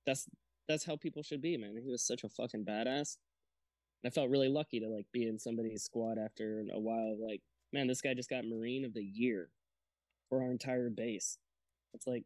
that's 0.06 0.28
that's 0.68 0.86
how 0.86 0.96
people 0.96 1.24
should 1.24 1.42
be, 1.42 1.58
man. 1.58 1.76
He 1.84 1.90
was 1.90 2.04
such 2.04 2.24
a 2.24 2.30
fucking 2.30 2.64
badass. 2.64 3.18
and 4.04 4.06
I 4.06 4.10
felt 4.12 4.30
really 4.30 4.50
lucky 4.50 4.80
to 4.80 4.88
like 4.88 5.08
be 5.12 5.28
in 5.28 5.40
somebody's 5.40 5.84
squad 5.84 6.20
after 6.20 6.64
a 6.72 6.80
while. 6.80 7.18
Like, 7.20 7.42
man, 7.74 7.88
this 7.88 8.02
guy 8.02 8.14
just 8.14 8.30
got 8.30 8.46
Marine 8.46 8.86
of 8.86 8.94
the 8.94 9.04
Year 9.04 9.50
for 10.30 10.44
our 10.44 10.52
entire 10.52 10.92
base. 10.92 11.40
It's 11.96 12.06
like 12.06 12.24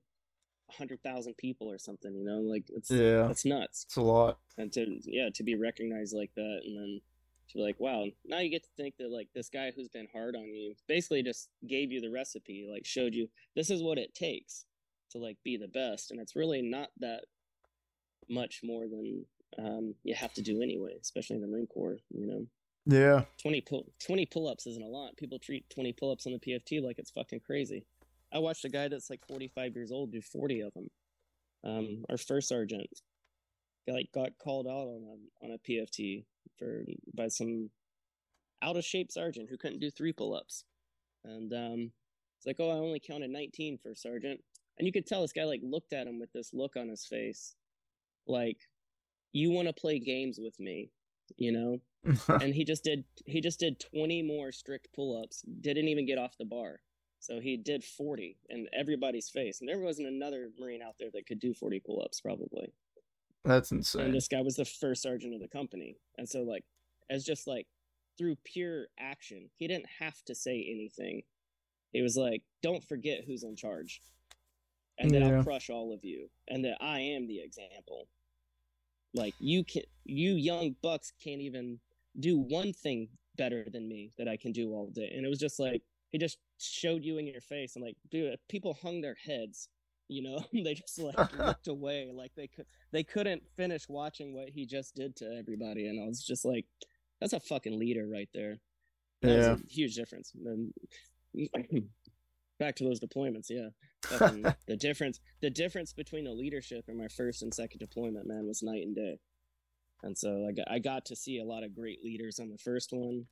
hundred 0.71 1.01
thousand 1.03 1.37
people 1.37 1.71
or 1.71 1.77
something. 1.77 2.13
You 2.15 2.23
know, 2.25 2.39
like 2.39 2.63
it's 2.69 2.89
Yeah. 2.91 3.27
that's 3.27 3.45
nuts. 3.45 3.83
It's 3.85 3.95
a 3.97 4.01
lot. 4.01 4.39
And 4.57 4.71
to 4.73 4.99
yeah, 5.05 5.29
to 5.33 5.43
be 5.43 5.55
recognized 5.55 6.13
like 6.15 6.31
that, 6.35 6.61
and 6.65 6.77
then 6.77 7.01
to 7.49 7.53
be 7.57 7.61
like, 7.63 7.79
wow, 7.79 8.05
now 8.25 8.39
you 8.39 8.49
get 8.49 8.63
to 8.63 8.69
think 8.77 8.95
that 8.97 9.11
like 9.11 9.27
this 9.33 9.49
guy 9.49 9.71
who's 9.75 9.89
been 9.89 10.07
hard 10.13 10.35
on 10.35 10.45
you 10.47 10.73
basically 10.87 11.21
just 11.23 11.49
gave 11.67 11.91
you 11.91 12.01
the 12.01 12.09
recipe, 12.09 12.67
like 12.71 12.85
showed 12.85 13.13
you 13.13 13.27
this 13.55 13.69
is 13.69 13.83
what 13.83 13.97
it 13.97 14.15
takes 14.15 14.65
to 15.11 15.17
like 15.19 15.37
be 15.43 15.57
the 15.57 15.67
best, 15.67 16.11
and 16.11 16.19
it's 16.19 16.35
really 16.35 16.61
not 16.61 16.89
that 16.99 17.25
much 18.29 18.61
more 18.63 18.87
than 18.87 19.25
um, 19.59 19.93
you 20.03 20.15
have 20.15 20.33
to 20.33 20.41
do 20.41 20.61
anyway, 20.61 20.95
especially 21.01 21.35
in 21.35 21.41
the 21.41 21.47
Marine 21.47 21.67
Corps. 21.67 21.99
You 22.09 22.25
know. 22.25 22.47
Yeah. 22.85 23.23
20 23.41 23.61
pull 23.61 23.85
20 24.05 24.25
pull-ups 24.25 24.67
isn't 24.67 24.83
a 24.83 24.87
lot. 24.87 25.15
People 25.15 25.39
treat 25.39 25.69
20 25.69 25.93
pull-ups 25.93 26.25
on 26.25 26.33
the 26.33 26.39
PFT 26.39 26.81
like 26.83 26.99
it's 26.99 27.11
fucking 27.11 27.39
crazy. 27.45 27.85
I 28.33 28.39
watched 28.39 28.65
a 28.65 28.69
guy 28.69 28.87
that's 28.87 29.09
like 29.09 29.25
45 29.27 29.75
years 29.75 29.91
old 29.91 30.11
do 30.11 30.21
40 30.21 30.61
of 30.61 30.73
them. 30.73 30.87
Um, 31.65 32.03
our 32.09 32.17
first 32.17 32.49
sergeant 32.49 32.87
like 33.87 34.09
got 34.13 34.31
called 34.41 34.67
out 34.67 34.87
on 34.87 35.03
a, 35.03 35.45
on 35.45 35.51
a 35.51 35.71
PFT 35.71 36.25
for 36.57 36.83
by 37.15 37.27
some 37.27 37.69
out 38.61 38.77
of 38.77 38.85
shape 38.85 39.11
sergeant 39.11 39.49
who 39.49 39.57
couldn't 39.57 39.79
do 39.79 39.91
three 39.91 40.13
pull-ups. 40.13 40.63
And 41.25 41.53
um, 41.53 41.91
it's 42.37 42.45
like, 42.45 42.57
"Oh, 42.59 42.69
I 42.69 42.75
only 42.75 42.99
counted 42.99 43.29
19 43.29 43.77
for 43.81 43.93
sergeant." 43.95 44.41
And 44.77 44.87
you 44.87 44.91
could 44.91 45.05
tell 45.05 45.21
this 45.21 45.33
guy 45.33 45.43
like 45.43 45.61
looked 45.63 45.93
at 45.93 46.07
him 46.07 46.19
with 46.19 46.31
this 46.33 46.53
look 46.53 46.75
on 46.75 46.89
his 46.89 47.05
face 47.05 47.55
like 48.27 48.57
you 49.31 49.51
want 49.51 49.67
to 49.67 49.73
play 49.73 49.99
games 49.99 50.39
with 50.41 50.59
me, 50.59 50.91
you 51.37 51.51
know? 51.51 51.79
and 52.41 52.53
he 52.53 52.65
just 52.65 52.83
did 52.83 53.05
he 53.25 53.39
just 53.39 53.59
did 53.59 53.79
20 53.93 54.23
more 54.23 54.51
strict 54.51 54.89
pull-ups 54.93 55.41
didn't 55.61 55.87
even 55.87 56.05
get 56.05 56.17
off 56.17 56.37
the 56.37 56.43
bar 56.43 56.81
so 57.23 57.39
he 57.39 57.55
did 57.55 57.83
40 57.85 58.37
in 58.49 58.67
everybody's 58.77 59.29
face 59.29 59.61
and 59.61 59.69
there 59.69 59.79
wasn't 59.79 60.07
another 60.07 60.49
marine 60.59 60.81
out 60.81 60.95
there 60.99 61.09
that 61.13 61.25
could 61.25 61.39
do 61.39 61.53
40 61.53 61.79
pull-ups 61.79 62.19
probably 62.19 62.73
That's 63.45 63.71
insane. 63.71 64.05
and 64.05 64.13
this 64.13 64.27
guy 64.27 64.41
was 64.41 64.57
the 64.57 64.65
first 64.65 65.01
sergeant 65.01 65.33
of 65.33 65.39
the 65.39 65.47
company 65.47 65.95
and 66.17 66.27
so 66.27 66.41
like 66.41 66.63
as 67.09 67.23
just 67.23 67.47
like 67.47 67.65
through 68.17 68.35
pure 68.43 68.87
action 68.99 69.49
he 69.57 69.67
didn't 69.67 69.87
have 69.99 70.21
to 70.25 70.35
say 70.35 70.67
anything 70.69 71.21
he 71.93 72.01
was 72.01 72.17
like 72.17 72.43
don't 72.61 72.83
forget 72.83 73.23
who's 73.25 73.43
in 73.43 73.55
charge 73.55 74.01
and 74.99 75.09
then 75.09 75.21
Yeah. 75.21 75.37
i'll 75.37 75.43
crush 75.43 75.69
all 75.69 75.93
of 75.93 76.03
you 76.03 76.29
and 76.49 76.63
that 76.65 76.77
i 76.81 76.99
am 76.99 77.25
the 77.27 77.39
example 77.39 78.07
like 79.13 79.33
you 79.39 79.63
can 79.63 79.83
you 80.03 80.33
young 80.33 80.75
bucks 80.81 81.13
can't 81.23 81.41
even 81.41 81.79
do 82.19 82.37
one 82.37 82.73
thing 82.73 83.07
better 83.37 83.65
than 83.71 83.87
me 83.87 84.11
that 84.17 84.27
i 84.27 84.35
can 84.37 84.51
do 84.51 84.73
all 84.73 84.87
day 84.87 85.11
and 85.15 85.25
it 85.25 85.29
was 85.29 85.39
just 85.39 85.59
like 85.59 85.81
he 86.13 86.17
just 86.17 86.37
showed 86.59 87.03
you 87.03 87.17
in 87.17 87.27
your 87.27 87.41
face 87.41 87.75
and 87.75 87.83
like 87.83 87.97
dude 88.09 88.37
people 88.47 88.77
hung 88.81 89.01
their 89.01 89.17
heads 89.25 89.67
you 90.07 90.23
know 90.23 90.39
they 90.63 90.73
just 90.73 90.97
like 90.97 91.15
looked 91.37 91.67
away 91.67 92.09
like 92.15 92.31
they 92.35 92.47
could 92.47 92.65
they 92.93 93.03
couldn't 93.03 93.43
finish 93.57 93.89
watching 93.89 94.33
what 94.33 94.47
he 94.49 94.65
just 94.65 94.95
did 94.95 95.13
to 95.17 95.25
everybody 95.37 95.87
and 95.87 96.01
i 96.01 96.07
was 96.07 96.23
just 96.23 96.45
like 96.45 96.65
that's 97.23 97.31
a 97.33 97.39
fucking 97.39 97.79
leader 97.79 98.05
right 98.05 98.27
there. 98.33 98.59
That 99.21 99.29
Yeah. 99.31 99.53
a 99.53 99.57
huge 99.69 99.95
difference 99.95 100.33
and 100.45 100.73
back 102.59 102.75
to 102.75 102.83
those 102.83 102.99
deployments 102.99 103.49
yeah. 103.49 103.69
The 104.67 104.75
difference 104.75 105.21
the 105.41 105.49
difference 105.49 105.93
between 105.93 106.25
the 106.25 106.33
leadership 106.33 106.89
in 106.89 106.97
my 106.97 107.07
first 107.07 107.41
and 107.41 107.53
second 107.53 107.79
deployment 107.79 108.27
man 108.27 108.45
was 108.45 108.61
night 108.61 108.83
and 108.85 108.93
day. 108.93 109.19
And 110.03 110.17
so 110.17 110.45
I 110.45 110.51
got, 110.51 110.69
I 110.69 110.79
got 110.79 111.05
to 111.05 111.15
see 111.15 111.39
a 111.39 111.45
lot 111.45 111.63
of 111.63 111.73
great 111.73 112.03
leaders 112.03 112.39
on 112.39 112.49
the 112.49 112.57
first 112.57 112.91
one 112.91 113.25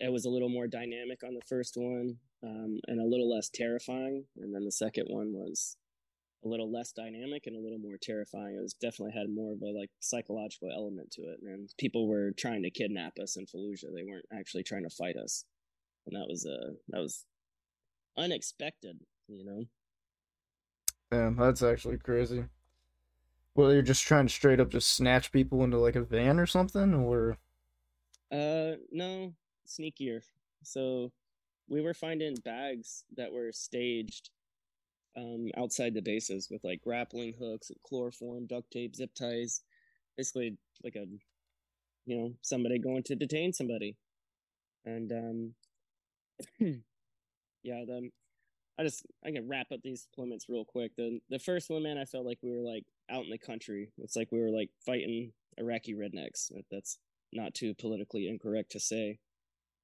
it 0.00 0.12
was 0.12 0.24
a 0.24 0.30
little 0.30 0.48
more 0.48 0.66
dynamic 0.66 1.22
on 1.24 1.34
the 1.34 1.46
first 1.48 1.74
one 1.76 2.16
um, 2.42 2.78
and 2.86 3.00
a 3.00 3.04
little 3.04 3.30
less 3.30 3.48
terrifying. 3.48 4.24
And 4.36 4.54
then 4.54 4.64
the 4.64 4.72
second 4.72 5.06
one 5.08 5.32
was 5.32 5.76
a 6.44 6.48
little 6.48 6.70
less 6.70 6.92
dynamic 6.92 7.46
and 7.46 7.56
a 7.56 7.60
little 7.60 7.78
more 7.78 7.98
terrifying. 8.00 8.56
It 8.56 8.62
was 8.62 8.74
definitely 8.74 9.18
had 9.18 9.28
more 9.28 9.52
of 9.52 9.62
a 9.62 9.78
like 9.78 9.90
psychological 10.00 10.70
element 10.72 11.10
to 11.12 11.22
it. 11.22 11.40
And 11.42 11.68
people 11.78 12.08
were 12.08 12.32
trying 12.32 12.62
to 12.62 12.70
kidnap 12.70 13.18
us 13.18 13.36
in 13.36 13.46
fallujah. 13.46 13.94
They 13.94 14.04
weren't 14.04 14.26
actually 14.32 14.62
trying 14.62 14.84
to 14.84 14.94
fight 14.94 15.16
us. 15.16 15.44
And 16.06 16.14
that 16.16 16.28
was 16.28 16.46
uh 16.46 16.74
that 16.88 17.00
was 17.00 17.26
unexpected 18.16 18.98
you 19.28 19.44
know? 19.44 19.64
Damn, 21.10 21.36
that's 21.36 21.62
actually 21.62 21.98
crazy. 21.98 22.44
Well, 23.54 23.72
you're 23.72 23.82
just 23.82 24.04
trying 24.04 24.26
to 24.26 24.32
straight 24.32 24.60
up 24.60 24.70
just 24.70 24.94
snatch 24.94 25.32
people 25.32 25.64
into 25.64 25.78
like 25.78 25.96
a 25.96 26.02
van 26.02 26.38
or 26.38 26.46
something, 26.46 26.94
or? 26.94 27.38
Uh, 28.30 28.76
no, 28.92 29.34
sneakier. 29.68 30.20
So 30.62 31.12
we 31.68 31.80
were 31.80 31.94
finding 31.94 32.34
bags 32.36 33.04
that 33.16 33.32
were 33.32 33.52
staged 33.52 34.30
um, 35.16 35.48
outside 35.56 35.94
the 35.94 36.02
bases 36.02 36.48
with 36.50 36.64
like 36.64 36.82
grappling 36.82 37.34
hooks, 37.38 37.70
chloroform, 37.86 38.46
duct 38.46 38.70
tape, 38.70 38.96
zip 38.96 39.14
ties, 39.14 39.62
basically 40.16 40.56
like 40.84 40.96
a, 40.96 41.06
you 42.06 42.16
know, 42.16 42.32
somebody 42.42 42.78
going 42.78 43.02
to 43.04 43.16
detain 43.16 43.52
somebody. 43.52 43.96
And 44.84 45.12
um, 45.12 45.54
yeah, 47.62 47.84
then 47.86 48.10
I 48.78 48.84
just 48.84 49.04
I 49.24 49.32
can 49.32 49.48
wrap 49.48 49.72
up 49.72 49.80
these 49.82 50.06
deployments 50.06 50.48
real 50.48 50.64
quick. 50.64 50.94
The 50.96 51.20
the 51.28 51.38
first 51.38 51.68
one, 51.68 51.82
man, 51.82 51.98
I 51.98 52.04
felt 52.04 52.24
like 52.26 52.38
we 52.42 52.52
were 52.52 52.62
like 52.62 52.84
out 53.10 53.24
in 53.24 53.30
the 53.30 53.38
country. 53.38 53.90
It's 53.98 54.16
like 54.16 54.30
we 54.30 54.40
were 54.40 54.50
like 54.50 54.70
fighting 54.86 55.32
Iraqi 55.56 55.94
rednecks. 55.94 56.52
That's 56.70 56.98
not 57.32 57.54
too 57.54 57.74
politically 57.74 58.28
incorrect 58.28 58.72
to 58.72 58.80
say. 58.80 59.18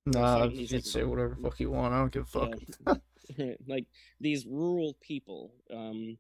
Nah, 0.06 0.44
you 0.44 0.68
can 0.68 0.82
say 0.82 1.04
whatever 1.04 1.36
fuck 1.42 1.60
you 1.60 1.70
want. 1.70 1.94
I 1.94 1.98
don't 1.98 2.12
give 2.12 2.22
a 2.22 2.26
fuck. 2.26 2.54
Yeah. 2.86 3.54
like 3.66 3.86
these 4.20 4.46
rural 4.46 4.96
people. 5.00 5.54
Um, 5.72 6.18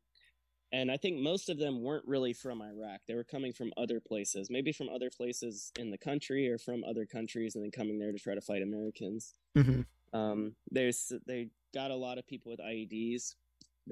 and 0.72 0.90
I 0.90 0.96
think 0.96 1.20
most 1.20 1.48
of 1.50 1.58
them 1.58 1.82
weren't 1.82 2.06
really 2.06 2.32
from 2.32 2.60
Iraq. 2.60 3.00
They 3.06 3.14
were 3.14 3.24
coming 3.24 3.52
from 3.52 3.72
other 3.76 4.00
places, 4.00 4.50
maybe 4.50 4.72
from 4.72 4.88
other 4.88 5.08
places 5.08 5.70
in 5.78 5.90
the 5.90 5.98
country 5.98 6.50
or 6.50 6.58
from 6.58 6.82
other 6.82 7.06
countries, 7.06 7.54
and 7.54 7.62
then 7.62 7.70
coming 7.70 7.98
there 7.98 8.10
to 8.10 8.18
try 8.18 8.34
to 8.34 8.40
fight 8.40 8.62
Americans. 8.62 9.34
hmm 9.54 9.82
Um, 10.12 10.56
there's 10.70 11.12
they 11.26 11.50
got 11.72 11.90
a 11.90 11.96
lot 11.96 12.18
of 12.18 12.26
people 12.26 12.50
with 12.50 12.60
IEDs. 12.60 13.34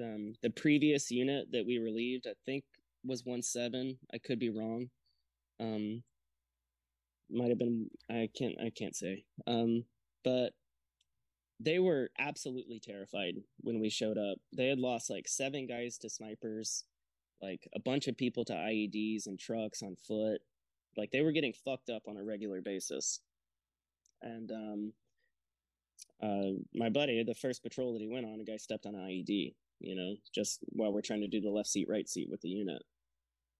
Um, 0.01 0.33
the 0.41 0.49
previous 0.49 1.09
unit 1.09 1.51
that 1.51 1.65
we 1.65 1.77
relieved, 1.77 2.27
I 2.27 2.33
think, 2.45 2.65
was 3.05 3.23
one 3.23 3.41
seven. 3.41 3.97
I 4.13 4.17
could 4.17 4.39
be 4.39 4.49
wrong. 4.49 4.89
Um, 5.59 6.03
might 7.29 7.49
have 7.49 7.59
been. 7.59 7.89
I 8.09 8.29
can't. 8.37 8.55
I 8.59 8.69
can't 8.69 8.95
say. 8.95 9.25
Um, 9.47 9.85
but 10.23 10.53
they 11.59 11.79
were 11.79 12.09
absolutely 12.19 12.79
terrified 12.79 13.35
when 13.61 13.79
we 13.79 13.89
showed 13.89 14.17
up. 14.17 14.37
They 14.55 14.67
had 14.67 14.79
lost 14.79 15.09
like 15.09 15.27
seven 15.27 15.67
guys 15.67 15.97
to 15.99 16.09
snipers, 16.09 16.83
like 17.41 17.67
a 17.75 17.79
bunch 17.79 18.07
of 18.07 18.17
people 18.17 18.43
to 18.45 18.53
IEDs 18.53 19.27
and 19.27 19.39
trucks 19.39 19.81
on 19.81 19.95
foot. 19.95 20.41
Like 20.97 21.11
they 21.11 21.21
were 21.21 21.31
getting 21.31 21.53
fucked 21.53 21.89
up 21.89 22.03
on 22.07 22.17
a 22.17 22.23
regular 22.23 22.61
basis. 22.61 23.21
And 24.21 24.51
um, 24.51 24.93
uh, 26.21 26.59
my 26.73 26.89
buddy, 26.89 27.23
the 27.23 27.33
first 27.33 27.63
patrol 27.63 27.93
that 27.93 28.01
he 28.01 28.07
went 28.07 28.25
on, 28.25 28.39
a 28.39 28.43
guy 28.43 28.57
stepped 28.57 28.85
on 28.85 28.95
an 28.95 29.01
IED, 29.01 29.53
you 29.79 29.95
know, 29.95 30.15
just 30.33 30.59
while 30.69 30.93
we're 30.93 31.01
trying 31.01 31.21
to 31.21 31.27
do 31.27 31.41
the 31.41 31.49
left 31.49 31.69
seat, 31.69 31.87
right 31.89 32.07
seat 32.07 32.29
with 32.29 32.41
the 32.41 32.49
unit. 32.49 32.83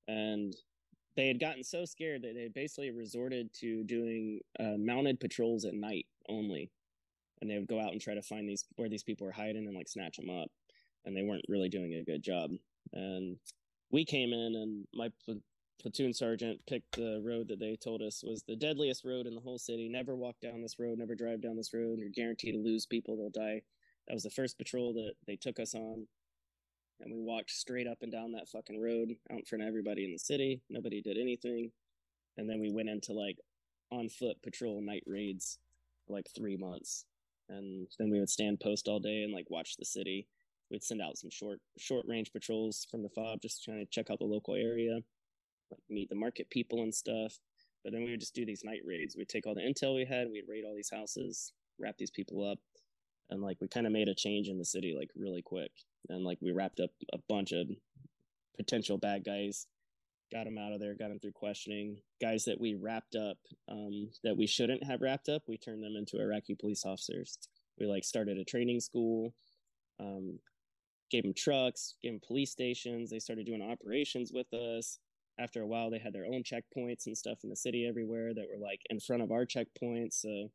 And 0.08 0.56
they 1.16 1.28
had 1.28 1.40
gotten 1.40 1.64
so 1.64 1.86
scared 1.86 2.24
that 2.24 2.36
they 2.36 2.50
basically 2.54 2.92
resorted 2.92 3.54
to 3.62 3.84
doing 3.84 4.40
uh, 4.60 4.78
mounted 4.78 5.20
patrols 5.20 5.66
at 5.66 5.74
night 5.74 6.08
only. 6.28 6.72
And 7.42 7.50
they 7.50 7.58
would 7.58 7.68
go 7.68 7.80
out 7.80 7.92
and 7.92 8.02
try 8.02 8.14
to 8.14 8.22
find 8.22 8.48
these 8.48 8.66
where 8.78 8.90
these 8.90 9.04
people 9.04 9.28
were 9.28 9.34
hiding 9.34 9.68
and 9.68 9.76
like 9.76 9.90
snatch 9.90 10.18
them 10.18 10.30
up. 10.30 10.50
And 11.06 11.16
they 11.16 11.24
weren't 11.24 11.46
really 11.50 11.70
doing 11.70 11.94
a 11.94 12.04
good 12.04 12.24
job. 12.24 12.52
And 12.94 13.38
we 13.92 14.06
came 14.06 14.32
in, 14.32 14.56
and 14.56 14.88
my 14.94 15.10
pl- 15.26 15.42
platoon 15.82 16.14
sergeant 16.14 16.62
picked 16.66 16.96
the 16.96 17.22
road 17.24 17.50
that 17.50 17.60
they 17.60 17.76
told 17.76 18.02
us 18.02 18.24
was 18.24 18.44
the 18.44 18.56
deadliest 18.56 19.04
road 19.04 19.28
in 19.28 19.36
the 19.36 19.42
whole 19.42 19.60
city. 19.60 19.90
Never 19.90 20.16
walk 20.16 20.36
down 20.42 20.62
this 20.62 20.80
road, 20.80 20.98
never 20.98 21.16
drive 21.16 21.42
down 21.42 21.58
this 21.58 21.74
road. 21.74 22.00
You're 22.00 22.10
guaranteed 22.10 22.54
to 22.54 22.60
lose 22.60 22.86
people, 22.86 23.18
they'll 23.18 23.30
die. 23.30 23.62
That 24.08 24.14
was 24.14 24.24
the 24.24 24.30
first 24.30 24.58
patrol 24.58 24.94
that 24.94 25.14
they 25.28 25.36
took 25.36 25.60
us 25.60 25.76
on. 25.76 26.08
And 27.04 27.14
we 27.14 27.22
walked 27.22 27.52
straight 27.52 27.88
up 27.88 28.00
and 28.02 28.12
down 28.12 28.32
that 28.32 28.48
fucking 28.50 28.82
road 28.82 29.10
out 29.32 29.40
in 29.40 29.46
front 29.46 29.64
of 29.64 29.68
everybody 29.68 30.06
in 30.06 30.12
the 30.12 30.20
city. 30.20 30.62
Nobody 30.70 31.02
did 31.02 31.18
anything. 31.18 31.72
And 32.38 32.50
then 32.50 32.60
we 32.60 32.72
went 32.72 32.90
into 32.90 33.14
like 33.14 33.38
on 33.92 34.10
foot 34.10 34.42
patrol 34.42 34.82
night 34.82 35.04
raids 35.06 35.60
for 36.08 36.14
like 36.14 36.28
three 36.36 36.58
months. 36.58 37.06
And 37.50 37.88
then 38.00 38.10
we 38.10 38.20
would 38.20 38.30
stand 38.30 38.62
post 38.62 38.88
all 38.88 39.00
day 39.00 39.24
and 39.24 39.34
like 39.34 39.50
watch 39.50 39.76
the 39.78 39.86
city. 39.86 40.28
We'd 40.72 40.84
send 40.84 41.02
out 41.02 41.18
some 41.18 41.30
short 41.30 41.60
short 41.78 42.06
range 42.08 42.32
patrols 42.32 42.88
from 42.90 43.04
the 43.04 43.10
fob 43.10 43.42
just 43.42 43.64
trying 43.64 43.80
to 43.80 43.92
check 43.92 44.10
out 44.10 44.20
the 44.20 44.26
local 44.26 44.56
area 44.56 45.00
like 45.74 45.82
meet 45.90 46.10
the 46.10 46.16
market 46.16 46.50
people 46.50 46.84
and 46.84 46.94
stuff. 46.94 47.38
But 47.84 47.92
then 47.92 48.04
we 48.04 48.12
would 48.12 48.20
just 48.20 48.36
do 48.36 48.46
these 48.46 48.64
night 48.64 48.82
raids. 48.86 49.16
We'd 49.18 49.30
take 49.30 49.46
all 49.46 49.56
the 49.56 49.62
intel 49.62 49.96
we 49.96 50.06
had, 50.06 50.30
we'd 50.32 50.48
raid 50.48 50.64
all 50.66 50.76
these 50.76 50.92
houses, 50.92 51.52
wrap 51.80 51.98
these 51.98 52.12
people 52.12 52.50
up, 52.50 52.60
and 53.30 53.42
like 53.42 53.58
we 53.62 53.68
kind 53.68 53.86
of 53.86 53.94
made 53.94 54.08
a 54.08 54.16
change 54.16 54.48
in 54.48 54.58
the 54.58 54.66
city 54.66 54.96
like 54.98 55.10
really 55.16 55.42
quick. 55.42 55.72
And 56.10 56.24
like 56.24 56.38
we 56.42 56.52
wrapped 56.52 56.80
up 56.80 56.92
a 57.14 57.18
bunch 57.30 57.52
of 57.52 57.68
potential 58.58 58.98
bad 58.98 59.24
guys, 59.24 59.68
got 60.32 60.46
them 60.46 60.58
out 60.58 60.74
of 60.74 60.80
there, 60.80 60.96
got 60.96 61.10
them 61.10 61.20
through 61.20 61.32
questioning. 61.32 61.98
Guys 62.22 62.44
that 62.46 62.60
we 62.60 62.76
wrapped 62.76 63.16
up 63.16 63.38
um, 63.70 64.10
that 64.24 64.36
we 64.36 64.48
shouldn't 64.48 64.84
have 64.84 65.02
wrapped 65.02 65.30
up, 65.30 65.44
we 65.48 65.58
turned 65.58 65.84
them 65.84 65.96
into 65.98 66.22
Iraqi 66.22 66.56
police 66.56 66.86
officers. 66.86 67.38
We 67.80 67.86
like 67.86 68.04
started 68.04 68.38
a 68.38 68.44
training 68.44 68.80
school. 68.80 69.34
Um, 70.00 70.40
gave 71.14 71.24
them 71.24 71.34
trucks, 71.38 71.96
gave 72.02 72.14
them 72.14 72.22
police 72.26 72.52
stations. 72.52 73.10
They 73.10 73.20
started 73.20 73.46
doing 73.46 73.62
operations 73.62 74.32
with 74.34 74.52
us. 74.54 75.00
After 75.40 75.62
a 75.62 75.68
while, 75.68 75.90
they 75.90 76.00
had 76.00 76.14
their 76.14 76.26
own 76.26 76.44
checkpoints 76.44 77.06
and 77.06 77.18
stuff 77.18 77.40
in 77.44 77.50
the 77.50 77.56
city 77.56 77.88
everywhere 77.88 78.34
that 78.34 78.46
were 78.52 78.60
like 78.60 78.82
in 78.90 79.00
front 79.00 79.22
of 79.22 79.32
our 79.32 79.46
checkpoints. 79.46 80.22
So, 80.22 80.50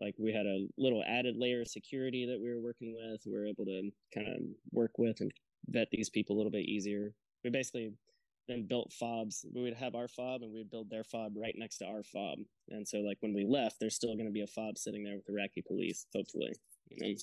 like, 0.00 0.14
we 0.18 0.32
had 0.32 0.46
a 0.46 0.66
little 0.76 1.02
added 1.06 1.36
layer 1.36 1.62
of 1.62 1.68
security 1.68 2.26
that 2.26 2.40
we 2.40 2.52
were 2.52 2.60
working 2.60 2.94
with. 2.94 3.22
We 3.26 3.32
were 3.32 3.46
able 3.46 3.64
to 3.66 3.90
kind 4.14 4.28
of 4.28 4.42
work 4.72 4.92
with 4.98 5.20
and 5.20 5.32
vet 5.68 5.88
these 5.90 6.10
people 6.10 6.36
a 6.36 6.38
little 6.38 6.52
bit 6.52 6.68
easier. 6.68 7.12
We 7.42 7.50
basically 7.50 7.92
then 8.48 8.66
built 8.66 8.92
fobs. 8.92 9.46
We 9.54 9.62
would 9.62 9.74
have 9.74 9.94
our 9.94 10.08
fob 10.08 10.42
and 10.42 10.52
we'd 10.52 10.70
build 10.70 10.90
their 10.90 11.04
fob 11.04 11.32
right 11.36 11.54
next 11.56 11.78
to 11.78 11.86
our 11.86 12.02
fob. 12.02 12.38
And 12.70 12.86
so, 12.86 12.98
like, 12.98 13.18
when 13.20 13.34
we 13.34 13.46
left, 13.46 13.76
there's 13.80 13.94
still 13.94 14.14
going 14.14 14.26
to 14.26 14.32
be 14.32 14.42
a 14.42 14.46
fob 14.46 14.78
sitting 14.78 15.04
there 15.04 15.16
with 15.16 15.28
Iraqi 15.28 15.62
police, 15.62 16.06
hopefully. 16.14 16.52
You 16.90 17.14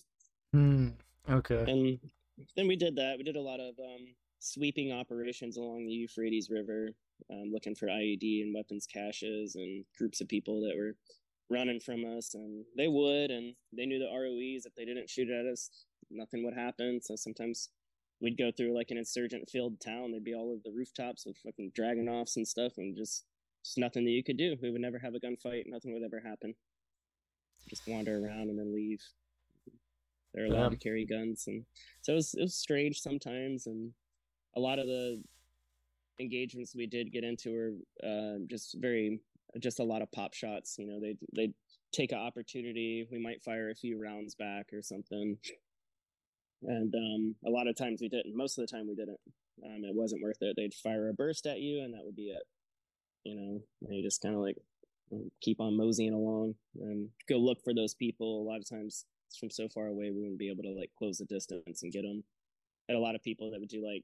know? 0.53 0.59
Hmm. 0.59 0.87
Okay. 1.29 1.63
And 1.67 1.99
then 2.55 2.67
we 2.67 2.75
did 2.75 2.95
that. 2.95 3.17
We 3.17 3.23
did 3.23 3.35
a 3.35 3.41
lot 3.41 3.59
of 3.59 3.75
um, 3.79 4.07
sweeping 4.39 4.91
operations 4.91 5.57
along 5.57 5.85
the 5.85 5.93
Euphrates 5.93 6.49
River, 6.49 6.89
um, 7.29 7.51
looking 7.51 7.75
for 7.75 7.87
IED 7.87 8.41
and 8.41 8.53
weapons 8.53 8.87
caches 8.87 9.55
and 9.55 9.85
groups 9.97 10.21
of 10.21 10.27
people 10.27 10.61
that 10.61 10.75
were 10.75 10.95
running 11.51 11.79
from 11.79 12.05
us. 12.17 12.33
And 12.33 12.63
they 12.77 12.87
would, 12.87 13.29
and 13.29 13.53
they 13.75 13.85
knew 13.85 13.99
the 13.99 14.05
ROEs. 14.05 14.65
If 14.65 14.73
they 14.75 14.85
didn't 14.85 15.09
shoot 15.09 15.29
at 15.29 15.45
us, 15.45 15.69
nothing 16.09 16.43
would 16.45 16.55
happen. 16.55 16.99
So 17.01 17.15
sometimes 17.15 17.69
we'd 18.21 18.37
go 18.37 18.51
through 18.51 18.75
like 18.75 18.91
an 18.91 18.97
insurgent 18.97 19.49
filled 19.49 19.79
town. 19.81 20.11
They'd 20.11 20.23
be 20.23 20.33
all 20.33 20.51
over 20.51 20.61
the 20.63 20.71
rooftops 20.75 21.25
with 21.25 21.37
fucking 21.43 21.71
Dragunovs 21.77 22.37
and 22.37 22.47
stuff, 22.47 22.73
and 22.77 22.95
just 22.95 23.25
just 23.63 23.77
nothing 23.77 24.05
that 24.05 24.11
you 24.11 24.23
could 24.23 24.37
do. 24.37 24.55
We 24.61 24.71
would 24.71 24.81
never 24.81 24.97
have 24.99 25.13
a 25.13 25.19
gunfight. 25.19 25.63
Nothing 25.67 25.93
would 25.93 26.03
ever 26.03 26.19
happen. 26.27 26.55
Just 27.69 27.87
wander 27.87 28.17
around 28.17 28.49
and 28.49 28.57
then 28.57 28.73
leave. 28.73 29.01
They're 30.33 30.45
allowed 30.45 30.69
to 30.69 30.77
carry 30.77 31.05
guns, 31.05 31.43
and 31.47 31.65
so 32.01 32.13
it 32.13 32.15
was, 32.15 32.33
it 32.35 32.41
was 32.41 32.55
strange 32.55 33.01
sometimes. 33.01 33.67
And 33.67 33.91
a 34.55 34.59
lot 34.59 34.79
of 34.79 34.87
the 34.87 35.21
engagements 36.19 36.75
we 36.75 36.87
did 36.87 37.11
get 37.11 37.23
into 37.23 37.51
were 37.51 38.07
uh, 38.07 38.37
just 38.47 38.77
very, 38.79 39.19
just 39.59 39.79
a 39.79 39.83
lot 39.83 40.01
of 40.01 40.11
pop 40.11 40.33
shots. 40.33 40.75
You 40.77 40.87
know, 40.87 40.99
they 40.99 41.15
they 41.35 41.53
take 41.93 42.11
an 42.11 42.19
opportunity. 42.19 43.07
We 43.11 43.19
might 43.19 43.43
fire 43.43 43.69
a 43.69 43.75
few 43.75 44.01
rounds 44.01 44.35
back 44.35 44.67
or 44.73 44.81
something, 44.81 45.37
and 46.63 46.93
um, 46.95 47.35
a 47.45 47.49
lot 47.49 47.67
of 47.67 47.75
times 47.75 48.01
we 48.01 48.09
didn't. 48.09 48.35
Most 48.35 48.57
of 48.57 48.65
the 48.65 48.71
time 48.71 48.87
we 48.87 48.95
didn't. 48.95 49.19
Um, 49.63 49.83
it 49.83 49.93
wasn't 49.93 50.23
worth 50.23 50.37
it. 50.41 50.55
They'd 50.55 50.73
fire 50.73 51.09
a 51.09 51.13
burst 51.13 51.45
at 51.45 51.59
you, 51.59 51.83
and 51.83 51.93
that 51.93 52.03
would 52.03 52.15
be 52.15 52.29
it. 52.29 52.43
You 53.23 53.35
know, 53.35 53.61
they 53.87 54.01
just 54.01 54.21
kind 54.21 54.33
of 54.33 54.41
like 54.41 54.57
keep 55.41 55.59
on 55.59 55.77
moseying 55.77 56.13
along 56.13 56.55
and 56.79 57.09
go 57.29 57.37
look 57.37 57.61
for 57.63 57.73
those 57.73 57.93
people. 57.93 58.41
A 58.41 58.47
lot 58.49 58.59
of 58.59 58.67
times 58.67 59.05
from 59.39 59.51
so 59.51 59.67
far 59.69 59.87
away, 59.87 60.09
we 60.09 60.21
wouldn't 60.21 60.39
be 60.39 60.49
able 60.49 60.63
to 60.63 60.71
like 60.71 60.89
close 60.97 61.17
the 61.17 61.25
distance 61.25 61.83
and 61.83 61.91
get 61.91 62.03
them. 62.03 62.23
Had 62.89 62.97
a 62.97 62.99
lot 62.99 63.13
of 63.13 63.21
people 63.21 63.51
that 63.51 63.59
would 63.59 63.69
do 63.69 63.85
like 63.85 64.03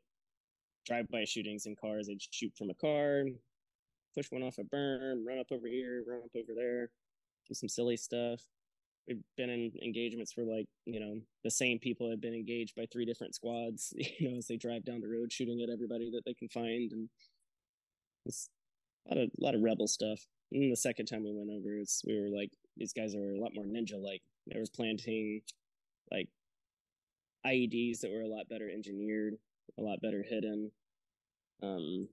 drive-by 0.85 1.23
shootings 1.23 1.65
in 1.65 1.75
cars. 1.75 2.07
They'd 2.07 2.21
shoot 2.21 2.53
from 2.55 2.69
a 2.69 2.75
car, 2.75 3.23
push 4.17 4.31
one 4.31 4.41
off 4.41 4.57
a 4.57 4.63
berm, 4.63 5.23
run 5.25 5.39
up 5.39 5.51
over 5.51 5.67
here, 5.67 6.03
run 6.07 6.21
up 6.23 6.35
over 6.35 6.53
there, 6.55 6.89
do 7.47 7.53
some 7.53 7.69
silly 7.69 7.97
stuff. 7.97 8.41
We've 9.07 9.21
been 9.37 9.49
in 9.49 9.71
engagements 9.83 10.35
where 10.35 10.45
like 10.45 10.67
you 10.85 10.99
know 10.99 11.21
the 11.43 11.51
same 11.51 11.79
people 11.79 12.09
have 12.09 12.19
been 12.19 12.33
engaged 12.33 12.75
by 12.75 12.87
three 12.91 13.05
different 13.05 13.35
squads. 13.35 13.93
You 14.19 14.31
know, 14.31 14.37
as 14.37 14.47
they 14.47 14.57
drive 14.57 14.83
down 14.83 15.01
the 15.01 15.07
road, 15.07 15.31
shooting 15.31 15.61
at 15.61 15.69
everybody 15.69 16.09
that 16.11 16.23
they 16.25 16.33
can 16.33 16.49
find, 16.49 16.91
and 16.91 17.09
it's 18.25 18.49
a 19.05 19.13
lot 19.13 19.23
of 19.23 19.29
a 19.39 19.43
lot 19.43 19.55
of 19.55 19.61
rebel 19.61 19.87
stuff. 19.87 20.19
And 20.51 20.71
the 20.71 20.75
second 20.75 21.05
time 21.05 21.23
we 21.23 21.33
went 21.33 21.51
over, 21.51 21.77
it's 21.77 22.03
we 22.05 22.19
were 22.19 22.29
like 22.29 22.51
these 22.75 22.93
guys 22.93 23.15
are 23.15 23.33
a 23.33 23.39
lot 23.39 23.53
more 23.53 23.65
ninja 23.65 24.01
like. 24.01 24.21
They 24.51 24.59
was 24.59 24.69
planting 24.69 25.41
like 26.11 26.29
IEDs 27.45 27.99
that 27.99 28.11
were 28.11 28.21
a 28.21 28.27
lot 28.27 28.49
better 28.49 28.69
engineered, 28.69 29.35
a 29.77 29.81
lot 29.81 30.01
better 30.01 30.23
hidden. 30.23 30.71
Um, 31.61 32.07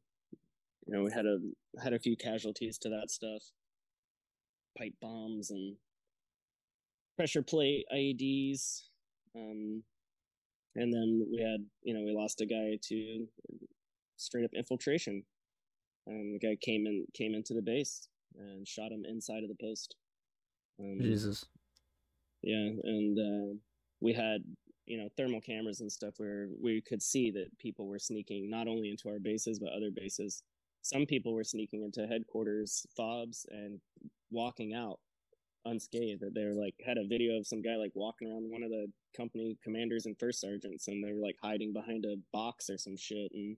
you 0.86 0.94
know, 0.94 1.05
we 1.05 1.12
had 1.12 1.27
a 1.27 1.39
had 1.82 1.93
a 1.93 1.98
few 1.98 2.16
casualties 2.16 2.78
to 2.78 2.89
that 2.90 3.11
stuff, 3.11 3.43
pipe 4.78 4.94
bombs 5.01 5.51
and 5.51 5.77
pressure 7.16 7.43
plate 7.43 7.85
IEDs. 7.94 8.82
Um, 9.36 9.82
and 10.77 10.93
then 10.93 11.27
we 11.31 11.40
had, 11.40 11.65
you 11.82 11.94
know, 11.94 12.02
we 12.02 12.12
lost 12.12 12.40
a 12.40 12.47
guy 12.47 12.78
to 12.89 13.27
straight 14.16 14.44
up 14.44 14.51
infiltration. 14.55 15.23
Um, 16.09 16.32
the 16.32 16.39
guy 16.39 16.56
came 16.61 16.86
in 16.86 17.06
came 17.15 17.35
into 17.35 17.55
the 17.55 17.62
base 17.62 18.09
and 18.36 18.66
shot 18.66 18.93
him 18.93 19.05
inside 19.09 19.43
of 19.43 19.48
the 19.48 19.56
post. 19.61 19.97
Um, 20.81 20.98
Jesus. 21.01 21.47
Yeah, 22.43 22.69
and 22.82 23.19
uh, 23.19 23.55
we 24.01 24.12
had 24.12 24.43
you 24.86 24.98
know 24.98 25.09
thermal 25.16 25.40
cameras 25.40 25.81
and 25.81 25.90
stuff 25.90 26.15
where 26.19 26.48
we 26.62 26.82
could 26.82 27.02
see 27.02 27.31
that 27.31 27.59
people 27.59 27.86
were 27.86 27.98
sneaking 27.98 28.51
not 28.51 28.69
only 28.69 28.90
into 28.90 29.09
our 29.09 29.19
bases 29.19 29.59
but 29.59 29.73
other 29.73 29.90
bases. 29.94 30.43
Some 30.85 31.06
people 31.06 31.32
were 31.32 31.44
sneaking 31.44 31.82
into 31.82 32.06
headquarters 32.06 32.86
fobs 32.94 33.47
and 33.51 33.81
walking 34.31 34.74
out 34.74 35.01
unscathed. 35.65 36.20
That 36.20 36.35
they 36.35 36.44
were 36.44 36.52
like 36.52 36.74
had 36.85 36.98
a 36.98 37.09
video 37.09 37.39
of 37.39 37.47
some 37.47 37.62
guy 37.62 37.77
like 37.77 37.93
walking 37.94 38.28
around 38.28 38.51
one 38.51 38.62
of 38.62 38.69
the 38.69 38.86
company 39.16 39.56
commanders 39.65 40.05
and 40.05 40.19
first 40.19 40.43
sergeants, 40.43 40.86
and 40.86 41.02
they 41.02 41.11
were 41.11 41.27
like 41.27 41.36
hiding 41.43 41.73
behind 41.73 42.05
a 42.05 42.16
box 42.35 42.69
or 42.69 42.77
some 42.77 42.98
shit, 42.98 43.32
and 43.32 43.56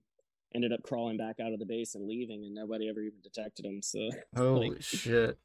ended 0.55 0.71
up 0.71 0.83
crawling 0.83 1.17
back 1.17 1.41
out 1.41 1.51
of 1.51 1.59
the 1.59 1.65
base 1.65 1.95
and 1.95 2.07
leaving, 2.07 2.45
and 2.45 2.55
nobody 2.55 2.87
ever 2.89 3.01
even 3.01 3.19
detected 3.21 3.65
him. 3.65 3.81
So 3.81 4.09
holy 4.35 4.69
like, 4.69 4.81
shit! 4.81 5.37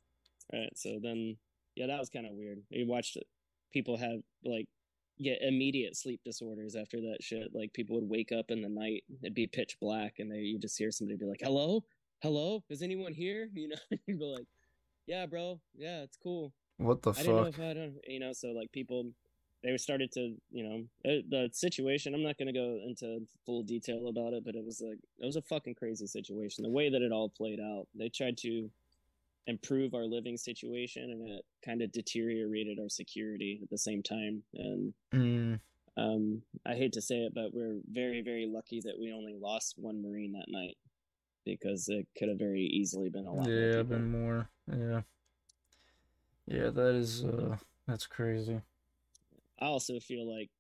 Right. 0.53 0.71
So 0.77 1.01
then 1.03 1.37
yeah, 1.75 1.89
that 1.89 1.99
was 1.99 2.11
kind 2.11 2.27
of 2.27 2.33
weird. 2.35 2.63
We 2.71 2.85
watched 2.85 3.19
people 3.73 3.97
have 3.97 4.21
like 4.45 4.69
get 5.23 5.43
immediate 5.43 5.97
sleep 5.97 6.21
disorders 6.25 6.77
after 6.77 7.01
that 7.01 7.19
shit. 7.21 7.55
Like 7.55 7.73
people 7.73 7.97
would 7.97 8.09
wake 8.09 8.33
up 8.33 8.51
in 8.51 8.63
the 8.63 8.69
night, 8.69 9.05
it'd 9.23 9.35
be 9.35 9.47
pitch 9.47 9.77
black, 9.81 10.15
and 10.19 10.31
they 10.31 10.39
you 10.39 10.59
just 10.59 10.79
hear 10.79 10.91
somebody 10.91 11.17
be 11.17 11.27
like, 11.27 11.41
"Hello, 11.43 11.85
hello, 12.23 12.63
is 12.71 12.83
anyone 12.83 13.13
here?" 13.13 13.49
You 13.55 13.69
know, 13.69 13.99
you'd 14.07 14.19
be 14.19 14.25
like, 14.25 14.47
"Yeah, 15.07 15.27
bro, 15.27 15.61
yeah, 15.75 16.03
it's 16.03 16.17
cool." 16.17 16.53
What 16.79 17.03
the 17.03 17.11
I 17.11 17.15
fuck? 17.15 17.25
Didn't 17.25 17.37
know 17.37 17.47
if 17.49 17.61
I 17.61 17.75
don't, 17.75 17.95
you 18.07 18.21
know, 18.21 18.33
so 18.33 18.49
like 18.49 18.73
people, 18.73 19.13
they 19.63 19.77
started 19.77 20.11
to, 20.13 20.35
you 20.51 20.65
know, 20.65 21.11
uh, 21.11 21.23
the 21.29 21.51
situation. 21.53 22.15
I'm 22.15 22.23
not 22.23 22.39
gonna 22.39 22.53
go 22.53 22.81
into 22.87 23.21
full 23.47 23.63
detail 23.63 24.09
about 24.09 24.33
it, 24.33 24.45
but 24.45 24.55
it 24.57 24.65
was 24.65 24.83
like 24.85 24.99
it 25.19 25.27
was 25.27 25.37
a 25.37 25.43
fucking 25.43 25.75
crazy 25.75 26.07
situation. 26.07 26.65
The 26.65 26.71
way 26.71 26.91
that 26.91 27.03
it 27.03 27.13
all 27.13 27.29
played 27.29 27.61
out, 27.61 27.87
they 27.95 28.09
tried 28.09 28.39
to 28.39 28.71
improve 29.47 29.95
our 29.95 30.05
living 30.05 30.37
situation 30.37 31.11
and 31.11 31.29
it 31.29 31.45
kind 31.65 31.83
of 31.83 31.91
deteriorated 31.93 32.79
our 32.81 32.89
security 32.89 33.61
at 33.63 33.71
the 33.71 33.79
same 33.79 34.03
time. 34.03 34.43
And 34.55 34.95
mm. 35.13 35.61
um, 35.97 36.43
i 36.67 36.75
hate 36.75 36.93
to 36.93 37.03
say 37.03 37.17
it 37.17 37.35
but 37.35 37.53
we're 37.53 37.81
very 37.91 38.23
very 38.23 38.47
lucky 38.51 38.81
that 38.83 38.99
we 38.99 39.13
only 39.13 39.37
lost 39.39 39.75
one 39.77 40.03
marine 40.03 40.33
that 40.33 40.47
night 40.49 40.77
because 41.45 41.89
it 41.89 42.07
could 42.17 42.29
have 42.29 42.39
very 42.39 42.63
easily 42.63 43.11
been 43.11 43.27
a 43.27 43.33
lot 43.33 43.49
yeah 43.49 43.75
more 43.75 43.85
been 43.85 44.11
more. 44.11 44.49
Yeah. 44.71 45.01
Yeah 46.47 46.71
that 46.71 46.95
is 46.95 47.25
uh 47.25 47.57
that's 47.87 48.07
crazy. 48.07 48.61
I 49.61 49.67
also 49.67 49.99
feel 50.01 50.27
like 50.27 50.51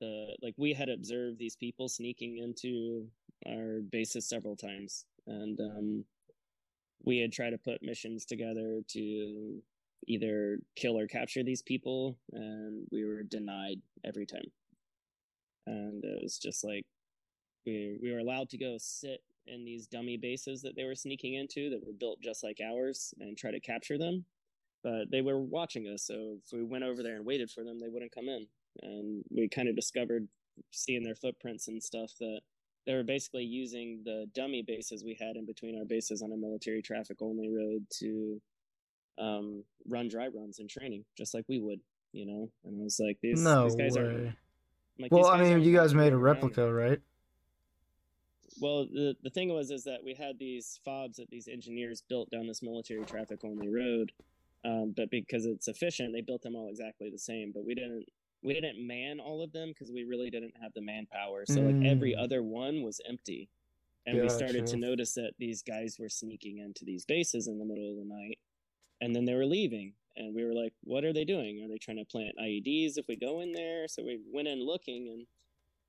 the 0.00 0.36
like 0.42 0.54
we 0.56 0.72
had 0.72 0.88
observed 0.88 1.38
these 1.38 1.56
people 1.56 1.88
sneaking 1.88 2.38
into 2.38 3.06
our 3.46 3.80
bases 3.90 4.28
several 4.28 4.56
times 4.56 5.04
and 5.26 5.60
um 5.60 6.04
we 7.02 7.18
had 7.18 7.32
tried 7.32 7.50
to 7.50 7.58
put 7.58 7.82
missions 7.82 8.24
together 8.24 8.80
to 8.88 9.62
either 10.06 10.58
kill 10.76 10.98
or 10.98 11.06
capture 11.06 11.42
these 11.42 11.62
people 11.62 12.18
and 12.32 12.86
we 12.92 13.04
were 13.04 13.22
denied 13.22 13.80
every 14.04 14.26
time. 14.26 14.50
And 15.66 16.04
it 16.04 16.22
was 16.22 16.38
just 16.38 16.64
like 16.64 16.84
we 17.66 17.98
we 18.02 18.12
were 18.12 18.18
allowed 18.18 18.50
to 18.50 18.58
go 18.58 18.76
sit 18.78 19.20
in 19.46 19.64
these 19.64 19.86
dummy 19.86 20.16
bases 20.16 20.62
that 20.62 20.76
they 20.76 20.84
were 20.84 20.94
sneaking 20.94 21.34
into 21.34 21.70
that 21.70 21.84
were 21.86 21.92
built 21.92 22.20
just 22.22 22.42
like 22.42 22.58
ours 22.64 23.14
and 23.20 23.36
try 23.36 23.50
to 23.50 23.60
capture 23.60 23.98
them. 23.98 24.24
But 24.82 25.10
they 25.10 25.22
were 25.22 25.40
watching 25.40 25.86
us 25.86 26.06
so 26.06 26.38
if 26.44 26.52
we 26.52 26.62
went 26.62 26.84
over 26.84 27.02
there 27.02 27.16
and 27.16 27.24
waited 27.24 27.50
for 27.50 27.64
them 27.64 27.80
they 27.80 27.88
wouldn't 27.88 28.14
come 28.14 28.28
in. 28.28 28.46
And 28.82 29.24
we 29.30 29.48
kind 29.48 29.68
of 29.68 29.76
discovered 29.76 30.28
seeing 30.72 31.02
their 31.02 31.14
footprints 31.14 31.68
and 31.68 31.82
stuff 31.82 32.12
that 32.20 32.40
they 32.86 32.94
were 32.94 33.02
basically 33.02 33.44
using 33.44 34.02
the 34.04 34.26
dummy 34.34 34.62
bases 34.62 35.04
we 35.04 35.16
had 35.18 35.36
in 35.36 35.46
between 35.46 35.78
our 35.78 35.84
bases 35.84 36.22
on 36.22 36.32
a 36.32 36.36
military 36.36 36.82
traffic 36.82 37.18
only 37.20 37.48
road 37.48 37.84
to 37.98 38.40
um, 39.18 39.64
run 39.88 40.08
dry 40.08 40.28
runs 40.28 40.58
and 40.58 40.68
training, 40.68 41.04
just 41.16 41.34
like 41.34 41.44
we 41.48 41.58
would, 41.58 41.80
you 42.12 42.26
know. 42.26 42.50
And 42.64 42.80
I 42.80 42.84
was 42.84 43.00
like, 43.00 43.18
these, 43.22 43.42
no 43.42 43.64
these 43.64 43.76
guys 43.76 43.96
way. 43.96 44.02
are. 44.02 44.36
Like, 44.98 45.10
well, 45.10 45.26
I 45.26 45.40
mean, 45.40 45.62
you 45.62 45.74
guys 45.74 45.94
made 45.94 46.12
a 46.12 46.16
replica, 46.16 46.62
around. 46.62 46.90
right? 46.90 47.00
Well, 48.60 48.86
the 48.86 49.16
the 49.22 49.30
thing 49.30 49.52
was 49.52 49.70
is 49.70 49.84
that 49.84 50.04
we 50.04 50.14
had 50.14 50.38
these 50.38 50.78
fobs 50.84 51.16
that 51.16 51.30
these 51.30 51.48
engineers 51.48 52.02
built 52.08 52.30
down 52.30 52.46
this 52.46 52.62
military 52.62 53.04
traffic 53.04 53.40
only 53.44 53.68
road, 53.68 54.12
um, 54.64 54.94
but 54.96 55.10
because 55.10 55.46
it's 55.46 55.66
efficient, 55.66 56.12
they 56.12 56.20
built 56.20 56.42
them 56.42 56.54
all 56.54 56.68
exactly 56.68 57.10
the 57.10 57.18
same. 57.18 57.50
But 57.52 57.64
we 57.64 57.74
didn't 57.74 58.06
we 58.44 58.54
didn't 58.54 58.86
man 58.86 59.18
all 59.20 59.42
of 59.42 59.52
them 59.52 59.70
because 59.70 59.90
we 59.90 60.04
really 60.04 60.30
didn't 60.30 60.54
have 60.60 60.72
the 60.74 60.82
manpower. 60.82 61.44
So 61.46 61.60
mm. 61.60 61.66
like 61.66 61.90
every 61.90 62.12
mm. 62.12 62.22
other 62.22 62.42
one 62.42 62.82
was 62.82 63.00
empty. 63.08 63.48
And 64.06 64.16
gotcha. 64.16 64.24
we 64.24 64.38
started 64.38 64.66
to 64.66 64.76
notice 64.76 65.14
that 65.14 65.32
these 65.38 65.62
guys 65.62 65.96
were 65.98 66.10
sneaking 66.10 66.58
into 66.58 66.84
these 66.84 67.06
bases 67.06 67.48
in 67.48 67.58
the 67.58 67.64
middle 67.64 67.90
of 67.90 67.96
the 67.96 68.04
night 68.04 68.38
and 69.00 69.16
then 69.16 69.24
they 69.24 69.34
were 69.34 69.46
leaving. 69.46 69.94
And 70.16 70.34
we 70.34 70.44
were 70.44 70.52
like, 70.52 70.74
what 70.82 71.04
are 71.04 71.12
they 71.12 71.24
doing? 71.24 71.64
Are 71.64 71.68
they 71.68 71.78
trying 71.78 71.96
to 71.96 72.04
plant 72.04 72.36
IEDs 72.40 72.98
if 72.98 73.08
we 73.08 73.16
go 73.16 73.40
in 73.40 73.52
there? 73.52 73.88
So 73.88 74.04
we 74.04 74.20
went 74.32 74.46
in 74.46 74.64
looking 74.64 75.08
and 75.08 75.26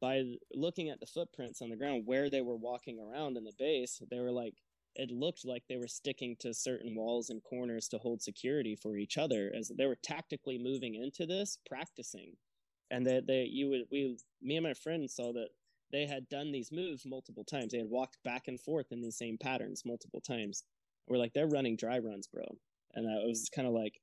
by 0.02 0.24
looking 0.54 0.90
at 0.90 1.00
the 1.00 1.06
footprints 1.06 1.62
on 1.62 1.70
the 1.70 1.76
ground 1.76 2.04
where 2.06 2.30
they 2.30 2.42
were 2.42 2.56
walking 2.56 3.00
around 3.00 3.38
in 3.38 3.44
the 3.44 3.54
base, 3.60 4.02
they 4.10 4.20
were 4.20 4.32
like 4.32 4.56
it 4.96 5.12
looked 5.12 5.46
like 5.46 5.64
they 5.68 5.76
were 5.76 5.90
sticking 5.90 6.38
to 6.40 6.54
certain 6.54 6.96
walls 6.96 7.30
and 7.30 7.44
corners 7.44 7.90
to 7.90 7.98
hold 7.98 8.22
security 8.22 8.78
for 8.82 8.96
each 8.96 9.18
other 9.18 9.52
as 9.58 9.70
they 9.78 9.86
were 9.86 9.98
tactically 10.02 10.58
moving 10.58 10.96
into 10.96 11.26
this 11.26 11.58
practicing 11.68 12.32
and 12.92 13.06
that 13.06 13.28
they, 13.28 13.44
you 13.44 13.70
would 13.70 13.82
we 13.92 14.18
me 14.42 14.58
and 14.58 14.66
my 14.66 14.74
friend 14.74 15.10
saw 15.10 15.34
that 15.34 15.50
they 15.92 16.06
had 16.06 16.30
done 16.30 16.52
these 16.52 16.72
moves 16.72 17.06
multiple 17.06 17.44
times. 17.44 17.72
They 17.72 17.80
had 17.80 17.90
walked 17.90 18.18
back 18.24 18.48
and 18.48 18.60
forth 18.60 18.88
in 18.92 19.02
these 19.02 19.18
same 19.18 19.38
patterns 19.38 19.84
multiple 19.86 20.22
times. 20.22 20.64
We're 21.08 21.18
like 21.18 21.34
they're 21.34 21.48
running 21.48 21.76
dry 21.78 22.00
runs 22.00 22.28
bro. 22.28 22.44
And 22.94 23.06
that 23.06 23.26
was 23.26 23.50
kind 23.54 23.68
of 23.68 23.74
like 23.74 24.00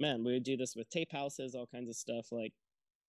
man 0.00 0.24
we 0.24 0.34
would 0.34 0.44
do 0.44 0.56
this 0.56 0.74
with 0.76 0.90
tape 0.90 1.12
houses 1.12 1.54
all 1.54 1.66
kinds 1.66 1.88
of 1.88 1.96
stuff. 1.96 2.26
Like 2.30 2.52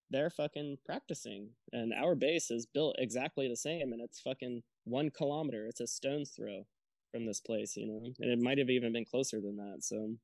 they're 0.10 0.30
fucking 0.30 0.78
practicing. 0.86 1.50
And 1.74 1.94
our 1.94 2.16
base 2.16 2.50
is 2.50 2.66
built 2.66 2.96
exactly 2.98 3.48
the 3.48 3.58
same. 3.58 3.92
And 3.92 4.02
it's 4.02 4.22
fucking 4.22 4.64
one 4.86 5.10
kilometer. 5.10 5.68
It's 5.68 5.82
a 5.82 5.88
stone's 5.88 6.32
throw 6.32 6.66
from 7.12 7.26
this 7.26 7.40
place, 7.40 7.76
you 7.76 7.88
know, 7.88 8.14
and 8.20 8.32
it 8.32 8.40
might 8.40 8.58
have 8.58 8.70
even 8.70 8.94
been 8.94 9.06
closer 9.06 9.40
than 9.42 9.58
that. 9.58 9.84
So, 9.84 10.16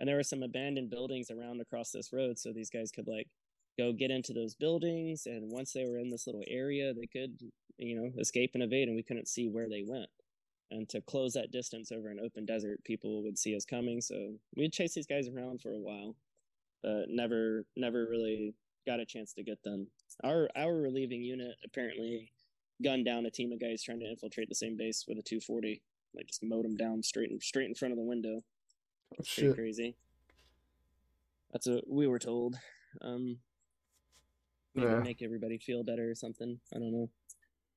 and 0.00 0.08
there 0.08 0.16
were 0.16 0.22
some 0.22 0.42
abandoned 0.42 0.90
buildings 0.90 1.30
around 1.30 1.60
across 1.60 1.90
this 1.90 2.12
road, 2.12 2.38
so 2.38 2.52
these 2.52 2.70
guys 2.70 2.90
could 2.90 3.06
like 3.06 3.28
go 3.78 3.92
get 3.92 4.10
into 4.10 4.32
those 4.32 4.54
buildings, 4.54 5.26
and 5.26 5.50
once 5.50 5.72
they 5.72 5.84
were 5.84 5.98
in 5.98 6.10
this 6.10 6.26
little 6.26 6.44
area, 6.48 6.92
they 6.94 7.06
could, 7.06 7.38
you 7.78 7.96
know, 7.96 8.10
escape 8.20 8.52
and 8.54 8.62
evade, 8.62 8.88
and 8.88 8.96
we 8.96 9.02
couldn't 9.02 9.28
see 9.28 9.48
where 9.48 9.68
they 9.68 9.84
went. 9.86 10.08
And 10.70 10.88
to 10.88 11.00
close 11.00 11.34
that 11.34 11.52
distance 11.52 11.92
over 11.92 12.08
an 12.08 12.20
open 12.24 12.46
desert, 12.46 12.82
people 12.84 13.22
would 13.22 13.38
see 13.38 13.54
us 13.54 13.64
coming, 13.64 14.00
so 14.00 14.34
we'd 14.56 14.72
chase 14.72 14.94
these 14.94 15.06
guys 15.06 15.28
around 15.28 15.60
for 15.60 15.72
a 15.72 15.78
while, 15.78 16.16
but 16.82 17.06
never, 17.08 17.64
never 17.76 18.06
really 18.08 18.54
got 18.86 19.00
a 19.00 19.06
chance 19.06 19.32
to 19.34 19.42
get 19.42 19.62
them. 19.62 19.88
Our 20.22 20.48
our 20.56 20.74
relieving 20.74 21.22
unit 21.22 21.56
apparently 21.64 22.32
gunned 22.82 23.04
down 23.04 23.26
a 23.26 23.30
team 23.30 23.52
of 23.52 23.60
guys 23.60 23.82
trying 23.82 24.00
to 24.00 24.10
infiltrate 24.10 24.48
the 24.48 24.54
same 24.54 24.76
base 24.76 25.04
with 25.06 25.18
a 25.18 25.22
240. 25.22 25.82
Like 26.14 26.26
just 26.26 26.42
mowed 26.42 26.64
them 26.64 26.76
down 26.76 27.02
straight 27.02 27.30
in, 27.30 27.40
straight 27.40 27.68
in 27.68 27.74
front 27.74 27.92
of 27.92 27.98
the 27.98 28.04
window. 28.04 28.40
That's 29.16 29.34
pretty 29.34 29.54
crazy. 29.54 29.96
That's 31.52 31.68
what 31.68 31.88
we 31.88 32.06
were 32.06 32.18
told. 32.18 32.56
Um, 33.00 33.38
maybe 34.74 34.90
yeah. 34.90 34.98
make 35.00 35.22
everybody 35.22 35.58
feel 35.58 35.82
better 35.82 36.10
or 36.10 36.14
something. 36.14 36.58
I 36.74 36.78
don't 36.78 36.92
know. 36.92 37.10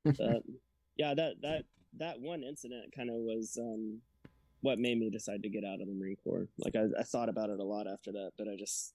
but 0.06 0.44
yeah, 0.98 1.14
that 1.14 1.36
that 1.42 1.64
that 1.98 2.20
one 2.20 2.44
incident 2.44 2.94
kind 2.96 3.10
of 3.10 3.16
was 3.18 3.58
um, 3.60 4.02
what 4.62 4.80
made 4.80 4.98
me 4.98 5.10
decide 5.10 5.44
to 5.44 5.50
get 5.50 5.64
out 5.64 5.82
of 5.82 5.88
the 5.88 5.94
Marine 5.94 6.18
Corps. 6.24 6.48
Like 6.58 6.76
I, 6.76 6.86
I 7.00 7.04
thought 7.04 7.30
about 7.30 7.50
it 7.50 7.60
a 7.60 7.64
lot 7.64 7.88
after 7.88 8.12
that, 8.12 8.32
but 8.38 8.48
I 8.48 8.56
just 8.58 8.94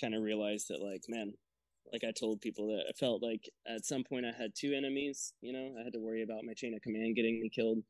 kind 0.00 0.14
of 0.14 0.22
realized 0.22 0.68
that 0.68 0.82
like, 0.82 1.02
man, 1.08 1.32
like 1.92 2.04
I 2.04 2.12
told 2.12 2.40
people 2.40 2.68
that 2.68 2.84
I 2.88 2.92
felt 2.92 3.22
like 3.22 3.48
at 3.66 3.84
some 3.84 4.04
point 4.04 4.26
I 4.26 4.32
had 4.36 4.52
two 4.54 4.72
enemies. 4.72 5.32
You 5.40 5.52
know, 5.52 5.74
I 5.80 5.84
had 5.84 5.92
to 5.94 6.00
worry 6.00 6.22
about 6.22 6.44
my 6.44 6.54
chain 6.54 6.74
of 6.74 6.82
command 6.82 7.16
getting 7.16 7.40
me 7.40 7.48
killed, 7.48 7.82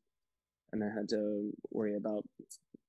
and 0.71 0.83
I 0.83 0.87
had 0.87 1.09
to 1.09 1.51
worry 1.71 1.95
about 1.95 2.23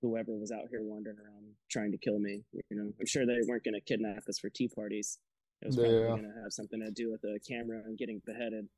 whoever 0.08 0.36
was 0.36 0.52
out 0.52 0.68
here 0.70 0.82
wandering 0.82 1.16
around 1.18 1.46
trying 1.70 1.92
to 1.92 1.98
kill 1.98 2.18
me. 2.18 2.42
You 2.52 2.76
know, 2.76 2.92
I'm 3.00 3.06
sure 3.06 3.26
they 3.26 3.38
weren't 3.46 3.64
going 3.64 3.74
to 3.74 3.80
kidnap 3.80 4.28
us 4.28 4.38
for 4.38 4.48
tea 4.48 4.68
parties. 4.68 5.18
It 5.62 5.66
was 5.66 5.76
probably 5.76 6.00
yeah. 6.00 6.08
going 6.08 6.22
to 6.22 6.42
have 6.42 6.52
something 6.52 6.80
to 6.80 6.90
do 6.90 7.10
with 7.10 7.24
a 7.24 7.38
camera 7.40 7.80
and 7.84 7.98
getting 7.98 8.20
beheaded 8.26 8.68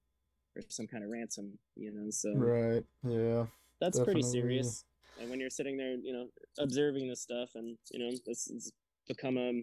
or 0.56 0.62
some 0.68 0.86
kind 0.86 1.04
of 1.04 1.10
ransom. 1.10 1.58
You 1.76 1.92
know, 1.92 2.10
so 2.10 2.32
right, 2.34 2.84
yeah, 3.02 3.46
that's 3.80 3.98
definitely. 3.98 4.22
pretty 4.22 4.28
serious. 4.28 4.84
And 5.20 5.28
when 5.30 5.40
you're 5.40 5.50
sitting 5.50 5.76
there, 5.76 5.96
you 5.96 6.12
know, 6.12 6.26
observing 6.58 7.08
this 7.08 7.20
stuff, 7.20 7.50
and 7.54 7.76
you 7.90 7.98
know, 7.98 8.16
this 8.26 8.48
has 8.52 8.72
become 9.08 9.36
a 9.36 9.62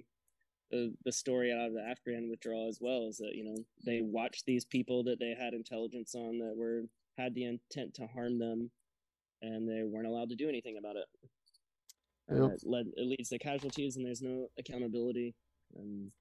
the, 0.71 0.93
the 1.05 1.11
story 1.11 1.53
out 1.53 1.67
of 1.67 1.73
the 1.73 1.81
Afghan 1.81 2.29
withdrawal 2.29 2.67
as 2.67 2.79
well 2.81 3.07
is 3.07 3.17
that 3.17 3.35
you 3.35 3.45
know 3.45 3.55
they 3.85 4.01
watched 4.01 4.45
these 4.45 4.65
people 4.65 5.03
that 5.03 5.19
they 5.19 5.35
had 5.39 5.53
intelligence 5.53 6.15
on 6.15 6.39
that 6.39 6.55
were 6.57 6.83
had 7.17 7.33
the 7.33 7.45
intent 7.45 7.93
to 7.95 8.07
harm 8.07 8.39
them, 8.39 8.71
and 9.41 9.69
they 9.69 9.83
weren't 9.83 10.07
allowed 10.07 10.29
to 10.29 10.35
do 10.35 10.49
anything 10.49 10.77
about 10.77 10.95
it. 10.95 11.05
Yep. 12.29 12.41
Uh, 12.41 12.47
it 12.47 12.63
led 12.65 12.85
it 12.95 13.07
leads 13.07 13.29
to 13.29 13.39
casualties, 13.39 13.95
and 13.95 14.05
there's 14.05 14.21
no 14.21 14.47
accountability. 14.57 15.35
And 15.75 16.11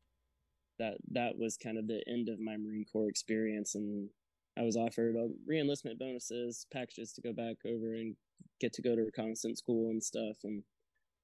that 0.78 0.94
that 1.12 1.38
was 1.38 1.56
kind 1.56 1.78
of 1.78 1.86
the 1.86 2.02
end 2.08 2.28
of 2.28 2.40
my 2.40 2.56
Marine 2.56 2.84
Corps 2.90 3.08
experience, 3.08 3.74
and 3.74 4.08
I 4.58 4.62
was 4.62 4.76
offered 4.76 5.16
uh, 5.16 5.28
reenlistment 5.50 5.98
bonuses, 5.98 6.66
packages 6.72 7.12
to 7.14 7.20
go 7.20 7.32
back 7.32 7.56
over 7.66 7.94
and 7.94 8.16
get 8.60 8.72
to 8.74 8.82
go 8.82 8.94
to 8.94 9.02
reconnaissance 9.02 9.58
school 9.58 9.90
and 9.90 10.02
stuff, 10.02 10.36
and 10.44 10.62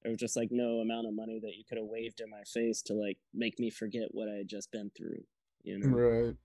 there 0.01 0.11
was 0.11 0.19
just 0.19 0.35
like 0.35 0.49
no 0.51 0.79
amount 0.79 1.07
of 1.07 1.13
money 1.13 1.39
that 1.41 1.55
you 1.55 1.63
could 1.67 1.77
have 1.77 1.87
waved 1.87 2.21
in 2.21 2.29
my 2.29 2.43
face 2.51 2.81
to 2.83 2.93
like 2.93 3.17
make 3.33 3.59
me 3.59 3.69
forget 3.69 4.07
what 4.11 4.27
I 4.29 4.33
had 4.37 4.47
just 4.47 4.71
been 4.71 4.91
through. 4.97 5.23
You 5.63 5.79
know, 5.79 5.95
right? 5.95 6.35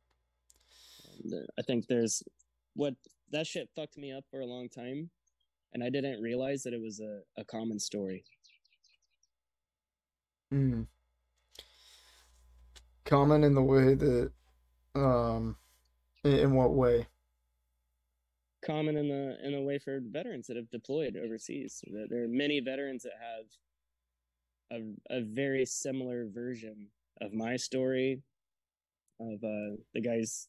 And, 1.24 1.32
uh, 1.32 1.46
I 1.58 1.62
think 1.62 1.86
there's 1.86 2.22
what 2.74 2.94
that 3.32 3.46
shit 3.46 3.70
fucked 3.74 3.96
me 3.96 4.12
up 4.12 4.24
for 4.30 4.40
a 4.40 4.46
long 4.46 4.68
time, 4.68 5.10
and 5.72 5.82
I 5.82 5.90
didn't 5.90 6.22
realize 6.22 6.62
that 6.62 6.72
it 6.72 6.80
was 6.80 7.00
a, 7.00 7.20
a 7.40 7.44
common 7.44 7.78
story. 7.78 8.24
Hmm. 10.50 10.82
Common 13.04 13.44
in 13.44 13.54
the 13.54 13.62
way 13.62 13.94
that, 13.94 14.30
um, 14.94 15.56
in 16.24 16.54
what 16.54 16.74
way? 16.74 17.06
common 18.66 18.96
in 18.96 19.08
the 19.08 19.36
in 19.46 19.54
a 19.54 19.62
way 19.62 19.78
for 19.78 20.00
veterans 20.02 20.46
that 20.48 20.56
have 20.56 20.68
deployed 20.70 21.16
overseas. 21.16 21.82
There 22.10 22.24
are 22.24 22.28
many 22.28 22.60
veterans 22.60 23.04
that 23.04 23.12
have 23.20 24.80
a, 25.10 25.18
a 25.18 25.20
very 25.22 25.64
similar 25.64 26.26
version 26.28 26.88
of 27.20 27.32
my 27.32 27.56
story, 27.56 28.20
of 29.20 29.36
uh, 29.44 29.76
the 29.94 30.00
guy's 30.02 30.48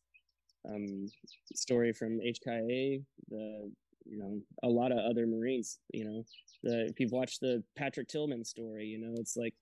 um, 0.67 1.07
story 1.53 1.93
from 1.93 2.19
HKIA, 2.19 3.03
the 3.29 3.71
you 4.09 4.17
know 4.17 4.39
a 4.63 4.67
lot 4.67 4.91
of 4.91 4.99
other 4.99 5.25
Marines. 5.27 5.79
You 5.93 6.05
know, 6.05 6.23
the 6.63 6.85
if 6.85 6.99
you've 6.99 7.11
watched 7.11 7.41
the 7.41 7.63
Patrick 7.75 8.07
Tillman 8.07 8.43
story, 8.45 8.85
you 8.85 8.99
know 8.99 9.15
it's 9.17 9.35
like 9.37 9.53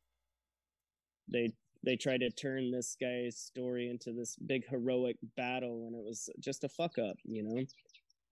they 1.27 1.51
they 1.83 1.95
tried 1.95 2.21
to 2.21 2.31
turn 2.31 2.71
this 2.71 2.97
guy's 2.99 3.37
story 3.37 3.89
into 3.89 4.11
this 4.11 4.35
big 4.35 4.67
heroic 4.67 5.17
battle, 5.37 5.85
and 5.87 5.95
it 5.95 6.03
was 6.03 6.29
just 6.39 6.63
a 6.63 6.69
fuck 6.69 6.97
up. 6.97 7.17
You 7.23 7.43
know, 7.43 7.57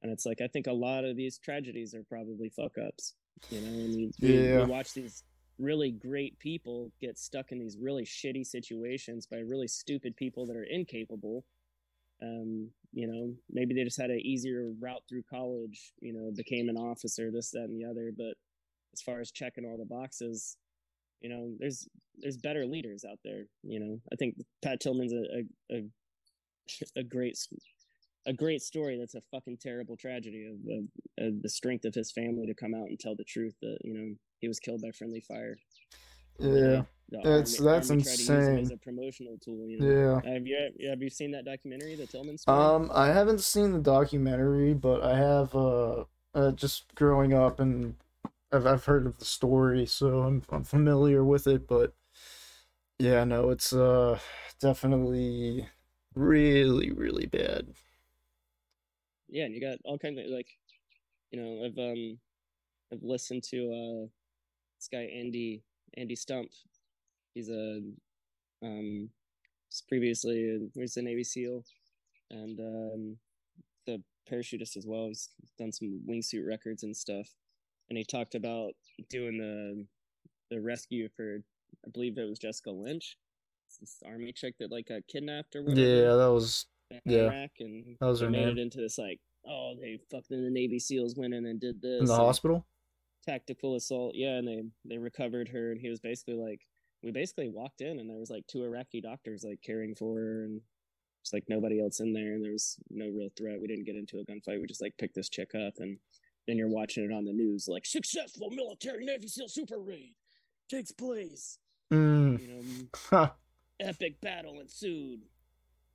and 0.01 0.11
it's 0.11 0.25
like 0.25 0.41
I 0.41 0.47
think 0.47 0.67
a 0.67 0.73
lot 0.73 1.05
of 1.05 1.15
these 1.15 1.37
tragedies 1.37 1.93
are 1.93 2.03
probably 2.03 2.49
fuck 2.49 2.77
ups. 2.77 3.15
You 3.49 3.61
know, 3.61 3.67
and 3.67 3.93
you, 3.93 4.11
yeah. 4.19 4.59
we 4.59 4.65
watch 4.65 4.93
these 4.93 5.23
really 5.59 5.91
great 5.91 6.37
people 6.39 6.91
get 6.99 7.17
stuck 7.17 7.51
in 7.51 7.59
these 7.59 7.77
really 7.79 8.03
shitty 8.03 8.45
situations 8.45 9.27
by 9.27 9.37
really 9.37 9.67
stupid 9.67 10.15
people 10.15 10.45
that 10.47 10.55
are 10.55 10.65
incapable. 10.69 11.45
Um, 12.23 12.69
you 12.93 13.07
know, 13.07 13.33
maybe 13.51 13.73
they 13.73 13.83
just 13.83 13.99
had 13.99 14.11
an 14.11 14.19
easier 14.19 14.71
route 14.79 15.03
through 15.09 15.23
college, 15.23 15.93
you 15.99 16.13
know, 16.13 16.31
became 16.35 16.69
an 16.69 16.77
officer, 16.77 17.31
this, 17.31 17.51
that, 17.51 17.63
and 17.63 17.79
the 17.79 17.89
other. 17.89 18.11
But 18.15 18.35
as 18.93 19.01
far 19.01 19.19
as 19.19 19.31
checking 19.31 19.65
all 19.65 19.77
the 19.77 19.85
boxes, 19.85 20.57
you 21.21 21.29
know, 21.29 21.51
there's 21.59 21.87
there's 22.17 22.37
better 22.37 22.65
leaders 22.65 23.03
out 23.09 23.19
there. 23.23 23.45
You 23.63 23.79
know, 23.79 23.99
I 24.11 24.15
think 24.15 24.35
Pat 24.63 24.79
Tillman's 24.79 25.13
a 25.13 25.75
a, 25.75 25.83
a, 26.99 27.03
great 27.09 27.37
a 28.25 28.33
great 28.33 28.61
story 28.61 28.97
that's 28.97 29.15
a 29.15 29.21
fucking 29.31 29.57
terrible 29.57 29.97
tragedy 29.97 30.45
of, 30.45 31.25
of, 31.25 31.27
of, 31.27 31.41
the 31.41 31.49
strength 31.49 31.83
of 31.83 31.93
his 31.93 32.11
family 32.11 32.45
to 32.45 32.53
come 32.53 32.73
out 32.73 32.87
and 32.87 32.99
tell 32.99 33.15
the 33.15 33.23
truth 33.23 33.55
that 33.61 33.77
you 33.83 33.93
know 33.93 34.15
he 34.39 34.47
was 34.47 34.59
killed 34.59 34.81
by 34.81 34.91
friendly 34.91 35.21
fire. 35.21 35.57
Yeah, 36.39 36.83
that's 37.23 37.59
army, 37.59 37.71
that's 38.03 38.29
army 38.29 38.61
insane. 38.61 38.71
a 38.73 38.77
promotional 38.77 39.37
tool. 39.43 39.67
You 39.67 39.79
know? 39.79 40.21
Yeah. 40.23 40.33
Have 40.33 40.47
you 40.47 40.89
have 40.89 41.01
you 41.01 41.09
seen 41.09 41.31
that 41.31 41.45
documentary, 41.45 41.95
the 41.95 42.07
Tillman 42.07 42.37
story? 42.37 42.57
Um, 42.57 42.91
I 42.93 43.07
haven't 43.07 43.41
seen 43.41 43.71
the 43.71 43.79
documentary, 43.79 44.73
but 44.73 45.03
I 45.03 45.17
have. 45.17 45.55
Uh, 45.55 46.05
uh 46.35 46.51
just 46.51 46.95
growing 46.95 47.31
up 47.31 47.59
and 47.59 47.93
I've 48.51 48.65
I've 48.65 48.85
heard 48.85 49.05
of 49.05 49.19
the 49.19 49.25
story, 49.25 49.85
so 49.85 50.23
I'm 50.23 50.41
I'm 50.49 50.63
familiar 50.63 51.23
with 51.23 51.45
it. 51.45 51.67
But 51.67 51.93
yeah, 52.97 53.23
no, 53.23 53.51
it's 53.51 53.71
uh 53.71 54.17
definitely 54.59 55.69
really 56.15 56.91
really 56.91 57.27
bad 57.27 57.67
yeah, 59.33 59.45
and 59.45 59.55
you 59.55 59.59
got 59.59 59.79
all 59.83 59.97
kinds 59.97 60.19
of 60.19 60.25
like, 60.27 60.47
you 61.31 61.41
know, 61.41 61.65
I've 61.65 61.77
um, 61.77 62.19
I've 62.93 63.01
listened 63.01 63.43
to 63.45 63.57
uh, 63.57 64.07
this 64.77 64.87
guy 64.91 65.09
Andy 65.11 65.63
Andy 65.97 66.15
Stumpf. 66.15 66.53
He's 67.33 67.49
a 67.49 67.81
um, 68.61 69.09
previously 69.89 70.69
he's 70.75 70.97
a 70.97 71.01
Navy 71.01 71.23
SEAL, 71.23 71.63
and 72.31 72.59
um, 72.59 73.17
the 73.85 74.01
parachutist 74.31 74.77
as 74.77 74.85
well. 74.87 75.07
He's 75.07 75.29
done 75.57 75.71
some 75.71 76.01
wingsuit 76.07 76.47
records 76.47 76.83
and 76.83 76.95
stuff, 76.95 77.27
and 77.89 77.97
he 77.97 78.03
talked 78.03 78.35
about 78.35 78.73
doing 79.09 79.37
the 79.37 79.85
the 80.55 80.61
rescue 80.61 81.09
for 81.15 81.39
I 81.85 81.89
believe 81.91 82.17
it 82.17 82.29
was 82.29 82.39
Jessica 82.39 82.71
Lynch, 82.71 83.17
this 83.79 83.97
army 84.05 84.31
chick 84.31 84.55
that 84.59 84.71
like 84.71 84.87
got 84.87 85.01
kidnapped 85.11 85.55
or 85.55 85.63
whatever. 85.63 85.79
Yeah, 85.79 86.15
that 86.15 86.31
was 86.31 86.67
yeah. 87.05 87.23
Iraq, 87.23 87.51
and 87.59 87.97
that 87.99 88.05
was 88.05 88.21
her 88.21 88.29
made 88.29 88.45
name. 88.45 88.57
it 88.57 88.61
into 88.61 88.79
this 88.79 88.97
like, 88.97 89.19
oh, 89.47 89.73
they 89.79 89.99
fucking 90.11 90.43
the 90.43 90.49
Navy 90.49 90.79
SEALs 90.79 91.15
went 91.17 91.33
in 91.33 91.45
and 91.45 91.59
did 91.59 91.81
this 91.81 92.01
in 92.01 92.05
the 92.05 92.15
hospital. 92.15 92.65
Tactical 93.25 93.75
assault, 93.75 94.13
yeah, 94.15 94.37
and 94.37 94.47
they 94.47 94.61
they 94.85 94.97
recovered 94.97 95.49
her, 95.49 95.71
and 95.71 95.79
he 95.79 95.89
was 95.89 95.99
basically 95.99 96.35
like, 96.35 96.61
we 97.03 97.11
basically 97.11 97.49
walked 97.49 97.81
in 97.81 97.99
and 97.99 98.09
there 98.09 98.17
was 98.17 98.29
like 98.29 98.47
two 98.47 98.63
Iraqi 98.63 99.01
doctors 99.01 99.43
like 99.43 99.61
caring 99.61 99.93
for 99.93 100.17
her 100.17 100.43
and 100.45 100.61
it's 101.21 101.33
like 101.33 101.43
nobody 101.47 101.81
else 101.81 101.99
in 101.99 102.13
there 102.13 102.33
and 102.33 102.43
there 102.43 102.51
was 102.51 102.77
no 102.89 103.05
real 103.05 103.29
threat. 103.37 103.59
We 103.61 103.67
didn't 103.67 103.85
get 103.85 103.95
into 103.95 104.19
a 104.19 104.25
gunfight. 104.25 104.59
We 104.59 104.67
just 104.67 104.81
like 104.81 104.97
picked 104.97 105.15
this 105.15 105.29
chick 105.29 105.51
up 105.55 105.73
and 105.77 105.97
then 106.47 106.57
you're 106.57 106.69
watching 106.69 107.03
it 107.03 107.13
on 107.13 107.25
the 107.25 107.33
news 107.33 107.67
like 107.67 107.85
successful 107.85 108.49
military 108.49 109.05
Navy 109.05 109.27
SEAL 109.27 109.49
super 109.49 109.79
raid 109.79 110.15
takes 110.69 110.91
place. 110.91 111.59
Mm. 111.91 112.39
You 112.41 112.47
know, 112.47 112.61
Huh. 112.95 113.31
epic 113.79 114.19
battle 114.21 114.59
ensued. 114.59 115.21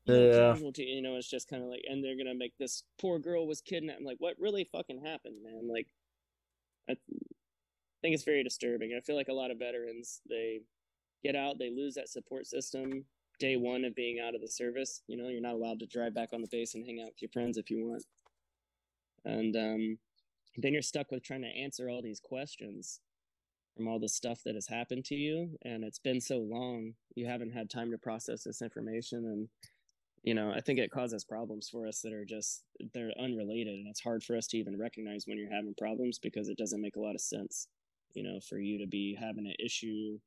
Yeah. 0.05 0.53
Casualty, 0.53 0.85
you 0.85 1.03
know, 1.03 1.17
it's 1.17 1.29
just 1.29 1.49
kind 1.49 1.63
of 1.63 1.69
like, 1.69 1.83
and 1.89 2.03
they're 2.03 2.17
gonna 2.17 2.35
make 2.35 2.57
this 2.59 2.85
poor 2.99 3.19
girl 3.19 3.47
was 3.47 3.61
kidnapped. 3.61 4.01
I'm 4.01 4.07
like, 4.07 4.17
what 4.21 4.37
really 4.39 4.65
fucking 4.65 5.05
happened, 5.05 5.37
man? 5.43 5.69
Like, 5.71 5.87
I 6.89 6.97
think 8.01 8.15
it's 8.15 8.25
very 8.25 8.43
disturbing. 8.43 8.95
I 8.97 9.01
feel 9.01 9.17
like 9.17 9.29
a 9.29 9.35
lot 9.35 9.51
of 9.51 9.59
veterans 9.59 10.23
they 10.29 10.61
get 11.23 11.37
out, 11.37 11.59
they 11.59 11.71
lose 11.71 11.95
that 11.95 12.09
support 12.09 12.47
system 12.47 13.05
day 13.39 13.57
one 13.57 13.85
of 13.85 13.95
being 13.95 14.19
out 14.19 14.35
of 14.35 14.41
the 14.41 14.49
service. 14.49 15.03
You 15.07 15.17
know, 15.17 15.29
you're 15.29 15.41
not 15.41 15.55
allowed 15.55 15.79
to 15.81 15.87
drive 15.87 16.15
back 16.15 16.31
on 16.33 16.41
the 16.41 16.49
base 16.51 16.75
and 16.75 16.85
hang 16.85 17.01
out 17.01 17.11
with 17.11 17.23
your 17.23 17.31
friends 17.31 17.57
if 17.57 17.71
you 17.71 17.87
want, 17.87 18.05
and 19.25 19.57
um, 19.57 19.99
then 20.57 20.73
you're 20.73 20.83
stuck 20.83 21.11
with 21.11 21.23
trying 21.23 21.43
to 21.43 21.49
answer 21.49 21.89
all 21.89 22.03
these 22.03 22.21
questions 22.21 23.01
from 23.77 23.87
all 23.87 24.01
the 24.01 24.09
stuff 24.09 24.41
that 24.45 24.57
has 24.57 24.67
happened 24.67 25.05
to 25.05 25.15
you. 25.15 25.57
And 25.65 25.85
it's 25.85 26.01
been 26.01 26.21
so 26.21 26.39
long 26.39 26.95
you 27.15 27.27
haven't 27.27 27.53
had 27.53 27.71
time 27.71 27.93
to 27.93 27.99
process 27.99 28.43
this 28.43 28.61
information. 28.61 29.25
And 29.25 29.49
you 30.25 30.35
know 30.35 30.51
i 30.51 30.61
think 30.61 30.81
it 30.81 30.91
causes 30.91 31.25
problems 31.25 31.69
for 31.69 31.87
us 31.87 32.01
that 32.01 32.13
are 32.13 32.25
just 32.25 32.65
they're 32.93 33.13
unrelated. 33.21 33.75
And 33.75 33.87
it's 33.89 34.01
hard 34.01 34.25
for 34.25 34.37
us 34.37 34.49
to 34.49 34.59
even 34.59 34.77
recognize 34.77 35.25
when 35.27 35.39
you're 35.39 35.55
having 35.55 35.75
problems 35.79 36.19
because 36.19 36.49
it 36.49 36.59
doesn't 36.59 36.81
make 36.81 36.97
a 36.97 37.01
lot 37.01 37.15
of 37.15 37.21
sense 37.21 37.69
you 38.15 38.25
know 38.25 38.41
for 38.41 38.59
you 38.59 38.79
to 38.79 38.87
be 38.87 39.17
having 39.19 39.47
an 39.47 39.55
issue 39.65 40.19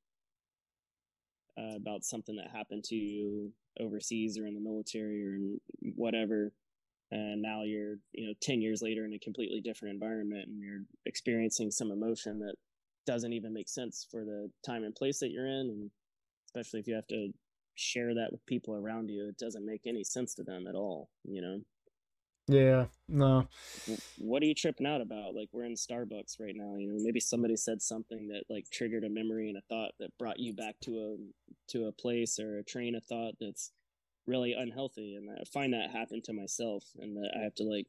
uh, 1.58 1.76
about 1.76 2.04
something 2.04 2.36
that 2.36 2.56
happened 2.56 2.84
to 2.84 2.96
you 2.96 3.52
overseas 3.80 4.38
or 4.38 4.46
in 4.46 4.54
the 4.54 4.62
military 4.62 5.26
or 5.26 5.36
in 5.36 5.60
whatever 5.96 6.52
and 7.12 7.42
now 7.42 7.64
you're 7.64 7.96
you 8.14 8.28
know 8.28 8.34
10 8.42 8.62
years 8.62 8.82
later 8.82 9.06
in 9.06 9.14
a 9.14 9.20
completely 9.20 9.62
different 9.62 9.94
environment 9.94 10.48
and 10.48 10.62
you're 10.62 10.84
experiencing 11.06 11.70
some 11.72 11.92
emotion 11.92 12.40
that 12.40 12.56
doesn't 13.06 13.34
even 13.34 13.54
make 13.54 13.70
sense 13.70 14.08
for 14.10 14.24
the 14.24 14.50
time 14.66 14.84
and 14.84 14.96
place 14.96 15.20
that 15.20 15.32
you're 15.32 15.48
in 15.48 15.70
and 15.70 15.92
especially 16.48 16.80
if 16.80 16.88
you 16.88 16.96
have 16.96 17.08
to 17.08 17.30
share 17.76 18.14
that 18.14 18.32
with 18.32 18.46
people 18.46 18.76
around 18.76 19.10
you 19.10 19.28
it 19.28 19.38
doesn't 19.38 19.66
make 19.66 19.82
any 19.86 20.04
sense 20.04 20.34
to 20.34 20.44
them 20.44 20.68
at 20.68 20.76
all 20.76 21.10
you 21.24 21.42
know 21.42 21.60
Yeah. 22.52 22.88
No. 23.08 23.48
what 24.18 24.44
are 24.44 24.46
you 24.46 24.56
tripping 24.56 24.88
out 24.88 25.02
about 25.02 25.36
like 25.36 25.50
we're 25.54 25.66
in 25.66 25.74
starbucks 25.76 26.40
right 26.40 26.56
now 26.56 26.76
you 26.78 26.88
know 26.88 27.00
maybe 27.04 27.20
somebody 27.20 27.56
said 27.56 27.82
something 27.82 28.28
that 28.30 28.44
like 28.50 28.70
triggered 28.72 29.04
a 29.04 29.10
memory 29.10 29.50
and 29.50 29.58
a 29.58 29.62
thought 29.70 29.92
that 30.00 30.18
brought 30.18 30.40
you 30.40 30.54
back 30.54 30.76
to 30.82 30.92
a 30.98 31.18
to 31.72 31.86
a 31.88 31.92
place 31.92 32.40
or 32.40 32.60
a 32.60 32.64
train 32.64 32.96
of 32.96 33.04
thought 33.06 33.36
that's 33.40 33.72
really 34.28 34.54
unhealthy 34.54 35.16
and 35.16 35.30
i 35.30 35.44
find 35.54 35.74
that 35.74 35.92
happen 35.92 36.22
to 36.22 36.34
myself 36.34 36.84
and 37.00 37.18
that 37.18 37.32
i 37.38 37.44
have 37.44 37.56
to 37.56 37.64
like 37.64 37.88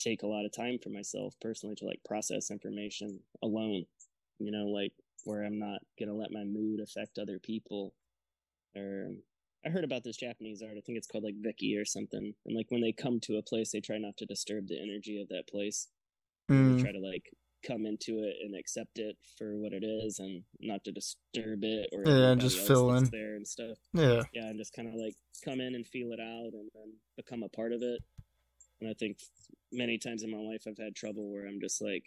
take 0.00 0.22
a 0.22 0.26
lot 0.26 0.44
of 0.44 0.52
time 0.52 0.78
for 0.82 0.90
myself 0.90 1.34
personally 1.40 1.76
to 1.76 1.86
like 1.86 2.00
process 2.04 2.50
information 2.50 3.20
alone 3.42 3.84
you 4.38 4.50
know 4.50 4.66
like 4.66 4.92
where 5.24 5.44
i'm 5.44 5.58
not 5.58 5.80
gonna 5.98 6.14
let 6.14 6.32
my 6.32 6.44
mood 6.44 6.80
affect 6.80 7.18
other 7.18 7.38
people 7.38 7.94
or 8.76 9.10
i 9.64 9.68
heard 9.68 9.84
about 9.84 10.02
this 10.04 10.16
japanese 10.16 10.62
art 10.62 10.76
i 10.76 10.80
think 10.80 10.96
it's 10.98 11.06
called 11.06 11.24
like 11.24 11.34
vicky 11.40 11.76
or 11.76 11.84
something 11.84 12.32
and 12.46 12.56
like 12.56 12.70
when 12.70 12.80
they 12.80 12.92
come 12.92 13.18
to 13.20 13.36
a 13.36 13.42
place 13.42 13.70
they 13.72 13.80
try 13.80 13.98
not 13.98 14.16
to 14.16 14.26
disturb 14.26 14.66
the 14.68 14.80
energy 14.80 15.20
of 15.20 15.28
that 15.28 15.46
place 15.48 15.88
they 16.48 16.54
Mm. 16.54 16.80
try 16.80 16.90
to 16.92 16.98
like 16.98 17.30
come 17.64 17.84
into 17.86 18.24
it 18.24 18.34
and 18.42 18.56
accept 18.56 18.98
it 18.98 19.16
for 19.38 19.56
what 19.58 19.72
it 19.72 19.84
is 19.84 20.18
and 20.18 20.42
not 20.60 20.82
to 20.84 20.90
disturb 20.90 21.62
it 21.62 21.88
or 21.92 22.02
Yeah, 22.08 22.30
everybody 22.32 22.40
just 22.40 22.66
fill 22.66 22.92
in. 22.96 23.04
there 23.12 23.36
and 23.36 23.46
stuff 23.46 23.76
Yeah. 23.92 24.22
yeah 24.32 24.46
and 24.48 24.58
just 24.58 24.72
kind 24.74 24.88
of 24.88 24.94
like 24.94 25.14
come 25.44 25.60
in 25.60 25.74
and 25.74 25.86
feel 25.86 26.10
it 26.12 26.20
out 26.20 26.52
and 26.54 26.68
then 26.74 26.92
become 27.16 27.42
a 27.42 27.48
part 27.50 27.72
of 27.72 27.82
it 27.82 28.00
and 28.80 28.88
i 28.90 28.94
think 28.94 29.18
many 29.70 29.98
times 29.98 30.22
in 30.22 30.30
my 30.30 30.38
life 30.38 30.64
i've 30.66 30.78
had 30.78 30.96
trouble 30.96 31.30
where 31.30 31.46
i'm 31.46 31.60
just 31.60 31.80
like 31.82 32.04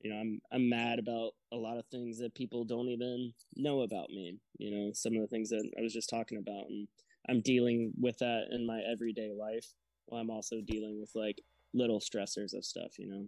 you 0.00 0.10
know 0.10 0.16
i'm 0.18 0.40
i'm 0.52 0.68
mad 0.68 0.98
about 0.98 1.32
a 1.52 1.56
lot 1.56 1.78
of 1.78 1.84
things 1.86 2.18
that 2.18 2.34
people 2.34 2.64
don't 2.64 2.88
even 2.88 3.32
know 3.56 3.82
about 3.82 4.10
me 4.10 4.36
you 4.58 4.70
know 4.70 4.92
some 4.92 5.14
of 5.14 5.20
the 5.20 5.26
things 5.26 5.50
that 5.50 5.68
i 5.78 5.82
was 5.82 5.92
just 5.92 6.10
talking 6.10 6.38
about 6.38 6.66
and 6.68 6.88
i'm 7.28 7.40
dealing 7.40 7.92
with 8.00 8.18
that 8.18 8.46
in 8.50 8.66
my 8.66 8.80
everyday 8.90 9.32
life 9.32 9.74
while 10.06 10.20
i'm 10.20 10.30
also 10.30 10.56
dealing 10.66 11.00
with 11.00 11.10
like 11.14 11.40
little 11.74 12.00
stressors 12.00 12.54
of 12.54 12.64
stuff 12.64 12.98
you 12.98 13.06
know 13.08 13.26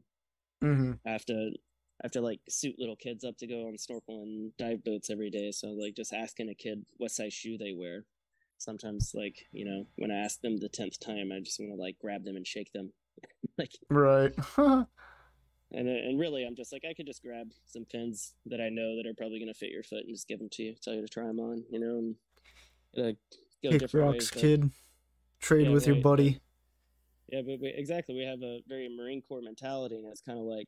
hmm 0.63 0.93
I 1.07 1.11
have 1.11 1.25
to 1.27 1.51
I 2.03 2.05
have 2.05 2.13
to 2.13 2.21
like 2.23 2.41
suit 2.49 2.77
little 2.79 2.97
kids 2.97 3.25
up 3.25 3.37
to 3.39 3.47
go 3.47 3.67
on 3.69 3.77
snorkel 3.77 4.23
and 4.23 4.57
dive 4.57 4.85
boats 4.85 5.11
every 5.11 5.31
day. 5.31 5.51
So 5.53 5.69
like 5.69 5.95
just 5.95 6.13
asking 6.15 6.49
a 6.49 6.55
kid 6.55 6.85
what 6.97 7.11
size 7.11 7.35
shoe 7.35 7.59
they 7.59 7.73
wear. 7.73 8.05
Sometimes 8.59 9.13
like, 9.15 9.47
you 9.53 9.65
know, 9.65 9.87
when 9.97 10.11
I 10.11 10.17
ask 10.17 10.41
them 10.41 10.57
the 10.59 10.69
tenth 10.69 10.99
time 11.01 11.31
I 11.33 11.41
just 11.41 11.61
wanna 11.61 11.75
like 11.75 11.99
grab 11.99 12.25
them 12.25 12.37
and 12.37 12.47
shake 12.47 12.73
them. 12.73 12.93
like 13.59 13.73
Right. 13.91 14.33
and 15.73 15.89
and 15.89 16.19
really 16.19 16.45
I'm 16.45 16.57
just 16.57 16.73
like 16.73 16.85
I 16.89 16.95
could 16.95 17.07
just 17.07 17.23
grab 17.23 17.49
some 17.67 17.85
pins 17.85 18.35
that 18.47 18.61
I 18.61 18.69
know 18.69 18.97
that 18.97 19.07
are 19.07 19.15
probably 19.15 19.39
gonna 19.41 19.55
fit 19.55 19.71
your 19.71 19.83
foot 19.83 20.05
and 20.05 20.15
just 20.15 20.29
give 20.29 20.39
them 20.39 20.49
to 20.53 20.63
you, 20.63 20.75
tell 20.83 20.95
you 20.95 21.03
to 21.03 21.09
try 21.09 21.25
them 21.27 21.39
on, 21.41 21.65
you 21.71 21.79
know, 21.81 21.99
and 21.99 22.17
uh, 22.97 23.13
go 23.63 23.71
Kick 23.71 23.81
different 23.81 24.07
rocks, 24.07 24.17
ways. 24.17 24.31
but- 24.33 24.41
kid. 24.41 24.71
Trade 25.41 25.67
Yeah, 25.69 25.73
with 25.73 25.87
your 25.87 25.95
right, 25.97 26.03
buddy. 26.03 26.41
Yeah, 27.29 27.41
but 27.47 27.61
we, 27.61 27.69
exactly. 27.69 28.15
We 28.15 28.25
have 28.25 28.43
a 28.43 28.61
very 28.69 28.89
Marine 28.95 29.23
Corps 29.23 29.41
mentality, 29.41 29.97
and 29.97 30.07
it's 30.07 30.21
kind 30.21 30.39
of 30.39 30.45
like, 30.45 30.67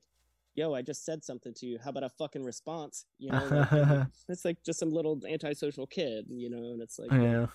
"Yo, 0.55 0.73
I 0.75 0.81
just 0.81 1.05
said 1.05 1.23
something 1.25 1.53
to 1.55 1.67
you. 1.67 1.79
How 1.83 1.91
about 1.91 2.05
a 2.05 2.09
fucking 2.09 2.43
response?" 2.43 3.05
You 3.19 3.33
know, 3.33 3.45
like, 3.71 4.07
it's 4.31 4.45
like 4.47 4.63
just 4.65 4.79
some 4.79 4.91
little 4.91 5.21
antisocial 5.29 5.87
kid, 5.87 6.25
you 6.31 6.49
know. 6.49 6.73
And 6.73 6.81
it's 6.81 6.99
like, 6.99 7.11
Yeah. 7.11 7.49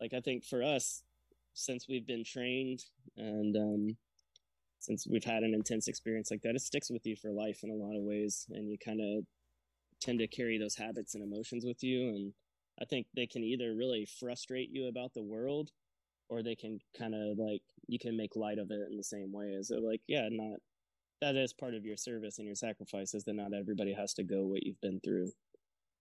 like 0.00 0.12
I 0.12 0.20
think 0.20 0.44
for 0.44 0.62
us, 0.62 1.02
since 1.54 1.88
we've 1.88 2.06
been 2.06 2.24
trained 2.24 2.84
and 3.16 3.56
um, 3.56 3.96
since 4.84 5.06
we've 5.06 5.24
had 5.24 5.42
an 5.42 5.54
intense 5.54 5.88
experience 5.88 6.30
like 6.30 6.42
that, 6.42 6.54
it 6.54 6.60
sticks 6.60 6.90
with 6.90 7.06
you 7.06 7.16
for 7.16 7.30
life 7.30 7.60
in 7.62 7.70
a 7.70 7.74
lot 7.74 7.96
of 7.96 8.02
ways, 8.02 8.46
and 8.50 8.70
you 8.70 8.76
kind 8.78 9.00
of 9.00 9.24
tend 10.00 10.18
to 10.18 10.26
carry 10.28 10.58
those 10.58 10.76
habits 10.76 11.14
and 11.14 11.24
emotions 11.24 11.64
with 11.64 11.82
you. 11.82 12.08
And 12.08 12.32
I 12.80 12.84
think 12.84 13.06
they 13.14 13.26
can 13.26 13.42
either 13.42 13.74
really 13.74 14.06
frustrate 14.20 14.70
you 14.70 14.88
about 14.88 15.14
the 15.14 15.22
world, 15.22 15.70
or 16.28 16.42
they 16.42 16.54
can 16.54 16.78
kind 16.98 17.14
of 17.14 17.38
like 17.38 17.62
you 17.86 17.98
can 17.98 18.16
make 18.16 18.36
light 18.36 18.58
of 18.58 18.70
it 18.70 18.88
in 18.90 18.96
the 18.96 19.04
same 19.04 19.32
way 19.32 19.54
as 19.58 19.70
like, 19.70 20.00
yeah, 20.06 20.28
not 20.30 20.58
that 21.20 21.36
is 21.36 21.52
part 21.52 21.74
of 21.74 21.84
your 21.84 21.96
service 21.96 22.38
and 22.38 22.46
your 22.46 22.56
sacrifices 22.56 23.24
that 23.24 23.34
not 23.34 23.54
everybody 23.54 23.94
has 23.94 24.12
to 24.14 24.24
go 24.24 24.44
what 24.44 24.64
you've 24.64 24.80
been 24.80 25.00
through, 25.00 25.30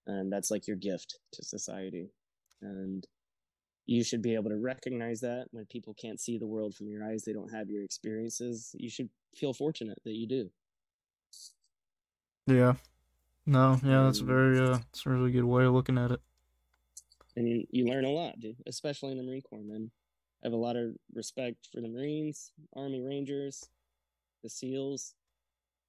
and 0.08 0.32
that's 0.32 0.52
like 0.52 0.68
your 0.68 0.78
gift 0.78 1.20
to 1.34 1.44
society, 1.44 2.10
and 2.62 3.06
you 3.86 4.04
should 4.04 4.22
be 4.22 4.34
able 4.36 4.50
to 4.50 4.58
recognize 4.58 5.20
that 5.22 5.48
when 5.52 5.66
people 5.66 5.94
can't 5.94 6.20
see 6.20 6.38
the 6.38 6.48
world 6.48 6.76
from 6.76 6.88
your 6.88 7.04
eyes 7.04 7.24
they 7.24 7.34
don't 7.34 7.54
have 7.54 7.70
your 7.70 7.84
experiences 7.84 8.76
you 8.80 8.90
should 8.90 9.10
feel 9.36 9.54
fortunate 9.54 10.00
that 10.06 10.14
you 10.14 10.28
do 10.28 10.50
Yeah. 12.48 12.74
No, 13.46 13.78
yeah, 13.84 14.04
that's 14.04 14.20
a 14.20 14.24
very 14.24 14.58
uh 14.60 14.80
it's 14.90 15.06
a 15.06 15.10
really 15.10 15.32
good 15.32 15.44
way 15.44 15.66
of 15.66 15.74
looking 15.74 15.98
at 15.98 16.12
it. 16.12 16.22
and 17.36 17.48
you, 17.48 17.66
you 17.72 17.86
learn 17.86 18.06
a 18.06 18.10
lot 18.10 18.40
dude 18.40 18.56
especially 18.68 19.12
in 19.12 19.18
the 19.18 19.24
marine 19.24 19.42
corps 19.42 19.64
man 19.64 19.90
i 20.44 20.48
have 20.48 20.54
a 20.54 20.56
lot 20.56 20.76
of 20.78 20.96
respect 21.14 21.68
for 21.74 21.82
the 21.82 21.88
marines 21.90 22.52
army 22.76 23.02
rangers 23.02 23.66
the 24.44 24.50
seals 24.50 25.16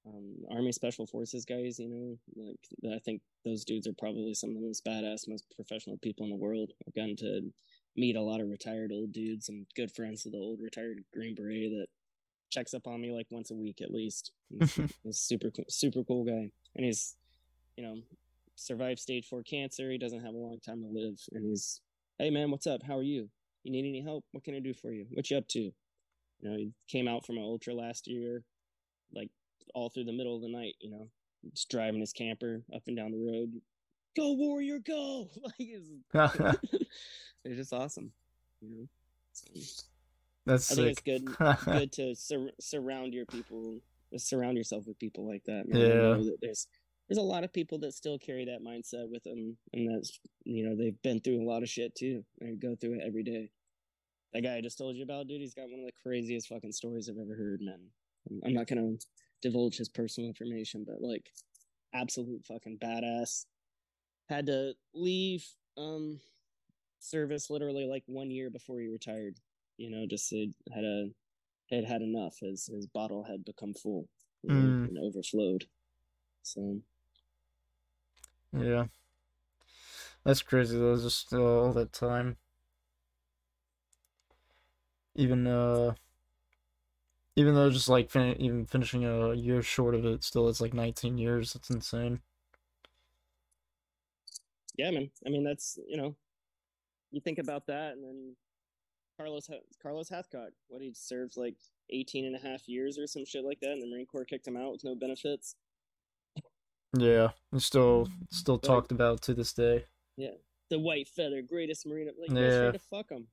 um, 0.07 0.35
army 0.51 0.71
special 0.71 1.05
forces 1.07 1.45
guys 1.45 1.79
you 1.79 1.87
know 1.89 2.17
like 2.45 2.93
i 2.95 2.99
think 2.99 3.21
those 3.45 3.63
dudes 3.63 3.87
are 3.87 3.93
probably 3.97 4.33
some 4.33 4.49
of 4.49 4.55
the 4.55 4.61
most 4.67 4.83
badass 4.85 5.27
most 5.27 5.45
professional 5.55 5.97
people 5.99 6.25
in 6.25 6.31
the 6.31 6.35
world 6.37 6.71
i've 6.87 6.93
gotten 6.95 7.15
to 7.15 7.41
meet 7.95 8.15
a 8.15 8.21
lot 8.21 8.41
of 8.41 8.49
retired 8.49 8.91
old 8.91 9.11
dudes 9.11 9.49
and 9.49 9.65
good 9.75 9.91
friends 9.91 10.23
with 10.23 10.33
the 10.33 10.39
old 10.39 10.59
retired 10.61 11.03
green 11.13 11.35
beret 11.35 11.71
that 11.71 11.87
checks 12.49 12.73
up 12.73 12.87
on 12.87 13.01
me 13.01 13.11
like 13.11 13.27
once 13.29 13.51
a 13.51 13.55
week 13.55 13.81
at 13.81 13.91
least. 13.91 14.31
He's, 14.49 14.75
he's 15.03 15.19
super 15.19 15.49
super 15.69 16.03
cool 16.03 16.25
guy. 16.25 16.51
And 16.75 16.85
he's 16.85 17.15
you 17.77 17.83
know 17.83 17.97
survived 18.55 18.99
stage 18.99 19.27
four 19.27 19.43
cancer. 19.43 19.91
He 19.91 19.97
doesn't 19.97 20.23
have 20.23 20.33
a 20.33 20.37
long 20.37 20.59
time 20.59 20.81
to 20.81 20.87
live. 20.87 21.19
And 21.31 21.45
he's 21.45 21.81
hey 22.17 22.29
man 22.29 22.51
what's 22.51 22.67
up? 22.67 22.81
How 22.83 22.97
are 22.97 23.03
you? 23.03 23.29
You 23.63 23.71
need 23.71 23.87
any 23.87 24.01
help? 24.01 24.23
What 24.31 24.43
can 24.43 24.55
i 24.55 24.59
do 24.59 24.73
for 24.73 24.91
you? 24.91 25.05
What 25.11 25.29
you 25.29 25.37
up 25.37 25.47
to? 25.49 25.59
You 25.59 25.73
know 26.49 26.57
he 26.57 26.71
came 26.87 27.07
out 27.07 27.25
from 27.25 27.37
an 27.37 27.43
ultra 27.43 27.73
last 27.73 28.07
year 28.07 28.43
like 29.13 29.29
all 29.73 29.89
through 29.89 30.03
the 30.03 30.13
middle 30.13 30.35
of 30.35 30.41
the 30.41 30.49
night 30.49 30.75
you 30.79 30.89
know 30.89 31.07
just 31.51 31.69
driving 31.69 31.99
his 31.99 32.11
camper 32.13 32.63
up 32.75 32.83
and 32.87 32.97
down 32.97 33.11
the 33.11 33.17
road. 33.17 33.53
Go 34.15 34.33
warrior 34.33 34.79
go! 34.79 35.29
Like 36.13 36.59
it's, 37.45 37.59
it's 37.59 37.69
just 37.69 37.73
awesome 37.73 38.11
you 38.61 38.69
know? 38.69 38.87
So, 39.33 39.83
That's 40.45 40.71
i 40.71 40.75
think 40.75 40.87
it's 40.87 41.01
good 41.01 41.25
good 41.65 41.91
to 41.93 42.15
sur- 42.15 42.51
surround 42.59 43.13
your 43.13 43.25
people 43.25 43.79
surround 44.17 44.57
yourself 44.57 44.85
with 44.87 44.99
people 44.99 45.27
like 45.27 45.43
that 45.45 45.67
man. 45.67 45.81
Yeah. 45.81 45.87
know 45.87 46.23
that 46.25 46.37
there's 46.41 46.67
there's 47.07 47.17
a 47.17 47.21
lot 47.21 47.43
of 47.43 47.53
people 47.53 47.77
that 47.79 47.93
still 47.93 48.17
carry 48.17 48.45
that 48.45 48.63
mindset 48.63 49.09
with 49.09 49.23
them 49.23 49.57
and 49.73 49.93
that's 49.93 50.19
you 50.43 50.67
know 50.67 50.75
they've 50.75 51.01
been 51.01 51.19
through 51.19 51.41
a 51.41 51.49
lot 51.49 51.63
of 51.63 51.69
shit 51.69 51.95
too. 51.95 52.23
And 52.41 52.59
go 52.59 52.75
through 52.75 52.95
it 52.95 53.03
every 53.05 53.23
day. 53.23 53.49
That 54.33 54.43
guy 54.43 54.55
i 54.55 54.61
just 54.61 54.77
told 54.77 54.95
you 54.95 55.03
about 55.03 55.27
dude 55.27 55.41
he's 55.41 55.53
got 55.53 55.69
one 55.69 55.79
of 55.79 55.85
the 55.85 55.93
craziest 56.01 56.47
fucking 56.47 56.71
stories 56.71 57.09
i've 57.09 57.21
ever 57.21 57.35
heard 57.35 57.61
man. 57.61 57.79
I'm 58.45 58.53
not 58.53 58.67
gonna 58.67 58.93
divulge 59.41 59.77
his 59.77 59.89
personal 59.89 60.27
information 60.27 60.85
but 60.85 61.01
like 61.01 61.31
absolute 61.93 62.45
fucking 62.45 62.79
badass. 62.79 63.45
Had 64.29 64.47
to 64.47 64.73
leave 64.93 65.45
um 65.77 66.19
service 66.99 67.49
literally 67.49 67.85
like 67.85 68.03
one 68.07 68.31
year 68.31 68.49
before 68.49 68.79
he 68.79 68.87
retired. 68.87 69.37
You 69.77 69.89
know, 69.89 70.05
just 70.07 70.31
had 70.31 70.83
a 70.83 71.09
had 71.71 71.85
had 71.85 72.01
enough. 72.01 72.39
His 72.41 72.67
his 72.67 72.87
bottle 72.87 73.23
had 73.25 73.45
become 73.45 73.73
full 73.73 74.09
Mm. 74.49 74.87
and 74.87 74.97
overflowed. 74.99 75.65
So 76.43 76.81
Yeah. 78.53 78.87
That's 80.25 80.41
crazy 80.41 80.77
though, 80.77 80.97
just 81.01 81.33
uh, 81.33 81.41
all 81.41 81.71
that 81.73 81.93
time. 81.93 82.37
Even 85.15 85.47
uh 85.47 85.95
even 87.37 87.55
though 87.55 87.69
just 87.69 87.87
like 87.89 88.09
fin 88.09 88.35
even 88.41 88.65
finishing 88.65 89.05
a 89.05 89.33
year 89.33 89.61
short 89.61 89.95
of 89.95 90.05
it, 90.05 90.23
still 90.23 90.49
it's 90.49 90.59
like 90.61 90.73
19 90.73 91.17
years. 91.17 91.53
That's 91.53 91.69
insane. 91.69 92.21
yeah, 94.77 94.91
man. 94.91 95.11
I 95.25 95.29
mean, 95.29 95.43
that's 95.43 95.77
you 95.87 95.97
know, 95.97 96.15
you 97.15 97.21
think 97.21 97.39
about 97.39 97.67
that, 97.67 97.93
and 97.93 98.03
then 98.03 98.35
Carlos 99.17 99.49
Carlos 99.81 100.09
Hathcock, 100.09 100.49
what 100.67 100.81
he 100.81 100.93
served 100.93 101.37
like 101.37 101.55
18 101.89 102.25
and 102.25 102.35
a 102.35 102.39
half 102.39 102.67
years 102.67 102.97
or 102.99 103.07
some 103.07 103.25
shit 103.25 103.45
like 103.45 103.59
that, 103.61 103.71
and 103.71 103.81
the 103.81 103.87
Marine 103.87 104.05
Corps 104.05 104.25
kicked 104.25 104.47
him 104.47 104.57
out 104.57 104.71
with 104.71 104.83
no 104.83 104.95
benefits. 104.95 105.55
Yeah, 106.97 107.29
it's 107.53 107.65
still 107.65 108.05
mm-hmm. 108.05 108.23
still 108.31 108.59
talked 108.59 108.91
about 108.91 109.21
to 109.23 109.33
this 109.33 109.53
day. 109.53 109.85
Yeah, 110.17 110.35
the 110.69 110.79
white 110.79 111.07
feather, 111.07 111.41
greatest 111.41 111.85
Marine. 111.85 112.09
Like, 112.19 112.29
Yeah. 112.29 112.71
to 112.71 112.79
fuck 112.79 113.09
him. 113.09 113.27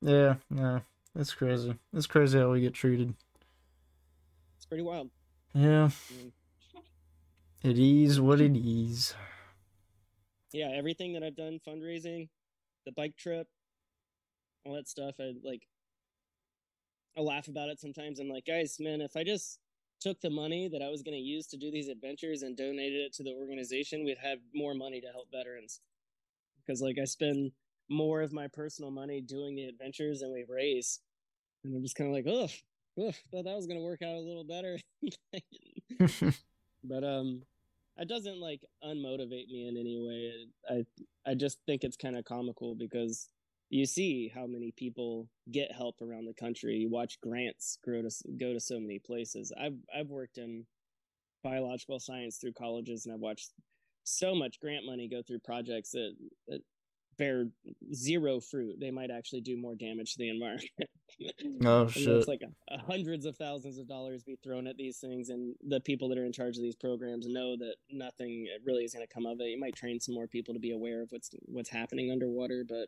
Yeah, 0.00 0.36
yeah, 0.54 0.80
it's 1.14 1.34
crazy. 1.34 1.76
It's 1.92 2.06
crazy 2.06 2.38
how 2.38 2.50
we 2.50 2.60
get 2.60 2.74
treated. 2.74 3.14
It's 4.56 4.66
pretty 4.66 4.82
wild. 4.82 5.10
Yeah, 5.54 5.90
mean, 6.16 6.32
it 7.62 7.78
is 7.78 8.20
what 8.20 8.40
it 8.40 8.56
is. 8.56 9.14
yeah, 10.52 10.70
everything 10.74 11.12
that 11.12 11.22
I've 11.22 11.36
done, 11.36 11.60
fundraising, 11.66 12.28
the 12.84 12.92
bike 12.92 13.16
trip, 13.16 13.46
all 14.64 14.74
that 14.74 14.88
stuff. 14.88 15.16
I 15.20 15.32
like. 15.42 15.66
I 17.16 17.20
laugh 17.20 17.48
about 17.48 17.68
it 17.68 17.78
sometimes. 17.78 18.20
I'm 18.20 18.28
like, 18.28 18.46
guys, 18.46 18.78
man, 18.80 19.02
if 19.02 19.16
I 19.16 19.24
just 19.24 19.58
took 20.00 20.20
the 20.20 20.30
money 20.30 20.68
that 20.68 20.82
I 20.82 20.88
was 20.88 21.02
going 21.02 21.16
to 21.16 21.20
use 21.20 21.46
to 21.48 21.58
do 21.58 21.70
these 21.70 21.88
adventures 21.88 22.42
and 22.42 22.56
donated 22.56 23.00
it 23.00 23.12
to 23.14 23.22
the 23.22 23.34
organization, 23.38 24.04
we'd 24.04 24.16
have 24.18 24.38
more 24.54 24.74
money 24.74 25.00
to 25.00 25.08
help 25.08 25.28
veterans. 25.30 25.80
Because 26.56 26.80
like 26.80 26.96
I 27.00 27.04
spend 27.04 27.52
more 27.90 28.22
of 28.22 28.32
my 28.32 28.48
personal 28.48 28.90
money 28.90 29.20
doing 29.20 29.54
the 29.54 29.64
adventures 29.64 30.20
than 30.20 30.32
we 30.32 30.44
raise, 30.48 31.00
and 31.64 31.74
I'm 31.76 31.82
just 31.82 31.96
kind 31.96 32.08
of 32.08 32.14
like, 32.14 32.26
ugh, 32.26 32.50
ugh, 32.98 33.14
thought 33.30 33.44
that 33.44 33.56
was 33.56 33.66
going 33.66 33.78
to 33.78 33.84
work 33.84 34.02
out 34.02 34.14
a 34.14 34.18
little 34.18 34.44
better. 34.44 34.78
but 36.84 37.04
um 37.04 37.42
it 37.98 38.08
doesn't 38.08 38.40
like 38.40 38.62
unmotivate 38.84 39.48
me 39.48 39.68
in 39.68 39.76
any 39.76 39.98
way. 39.98 40.46
I 40.68 41.30
i 41.30 41.34
just 41.34 41.58
think 41.66 41.84
it's 41.84 41.96
kind 41.96 42.16
of 42.16 42.24
comical 42.24 42.74
because 42.74 43.28
you 43.70 43.86
see 43.86 44.30
how 44.34 44.46
many 44.46 44.72
people 44.76 45.28
get 45.50 45.72
help 45.72 46.02
around 46.02 46.26
the 46.26 46.34
country. 46.34 46.76
You 46.76 46.90
watch 46.90 47.20
grants 47.22 47.78
grow 47.82 48.02
to 48.02 48.10
go 48.38 48.52
to 48.52 48.60
so 48.60 48.78
many 48.80 48.98
places. 48.98 49.52
I've 49.58 49.76
i've 49.94 50.08
worked 50.08 50.38
in 50.38 50.66
biological 51.42 51.98
science 51.98 52.36
through 52.36 52.52
colleges 52.52 53.04
and 53.04 53.12
i've 53.12 53.20
watched 53.20 53.50
so 54.04 54.34
much 54.34 54.60
grant 54.60 54.84
money 54.84 55.08
go 55.08 55.22
through 55.22 55.38
projects 55.40 55.90
that, 55.90 56.14
that 56.48 56.60
bear 57.22 57.46
zero 57.94 58.40
fruit 58.40 58.76
they 58.80 58.90
might 58.90 59.10
actually 59.10 59.40
do 59.40 59.56
more 59.56 59.74
damage 59.74 60.12
to 60.12 60.18
the 60.18 60.28
environment 60.28 60.70
oh 61.64 61.86
shit. 61.88 62.08
it's 62.08 62.28
like 62.28 62.42
a, 62.42 62.74
a 62.74 62.78
hundreds 62.78 63.26
of 63.26 63.36
thousands 63.36 63.78
of 63.78 63.88
dollars 63.88 64.22
be 64.22 64.36
thrown 64.42 64.66
at 64.66 64.76
these 64.76 64.98
things, 64.98 65.28
and 65.28 65.54
the 65.68 65.80
people 65.80 66.08
that 66.08 66.18
are 66.18 66.24
in 66.24 66.32
charge 66.32 66.56
of 66.56 66.62
these 66.62 66.76
programs 66.76 67.26
know 67.28 67.56
that 67.56 67.76
nothing 67.90 68.46
really 68.64 68.84
is 68.84 68.92
going 68.92 69.06
to 69.06 69.12
come 69.12 69.26
of 69.26 69.40
it. 69.40 69.48
You 69.48 69.60
might 69.60 69.76
train 69.76 70.00
some 70.00 70.14
more 70.14 70.26
people 70.26 70.54
to 70.54 70.60
be 70.60 70.72
aware 70.72 71.02
of 71.02 71.08
what's 71.10 71.30
what's 71.46 71.70
happening 71.70 72.10
underwater, 72.10 72.64
but 72.68 72.86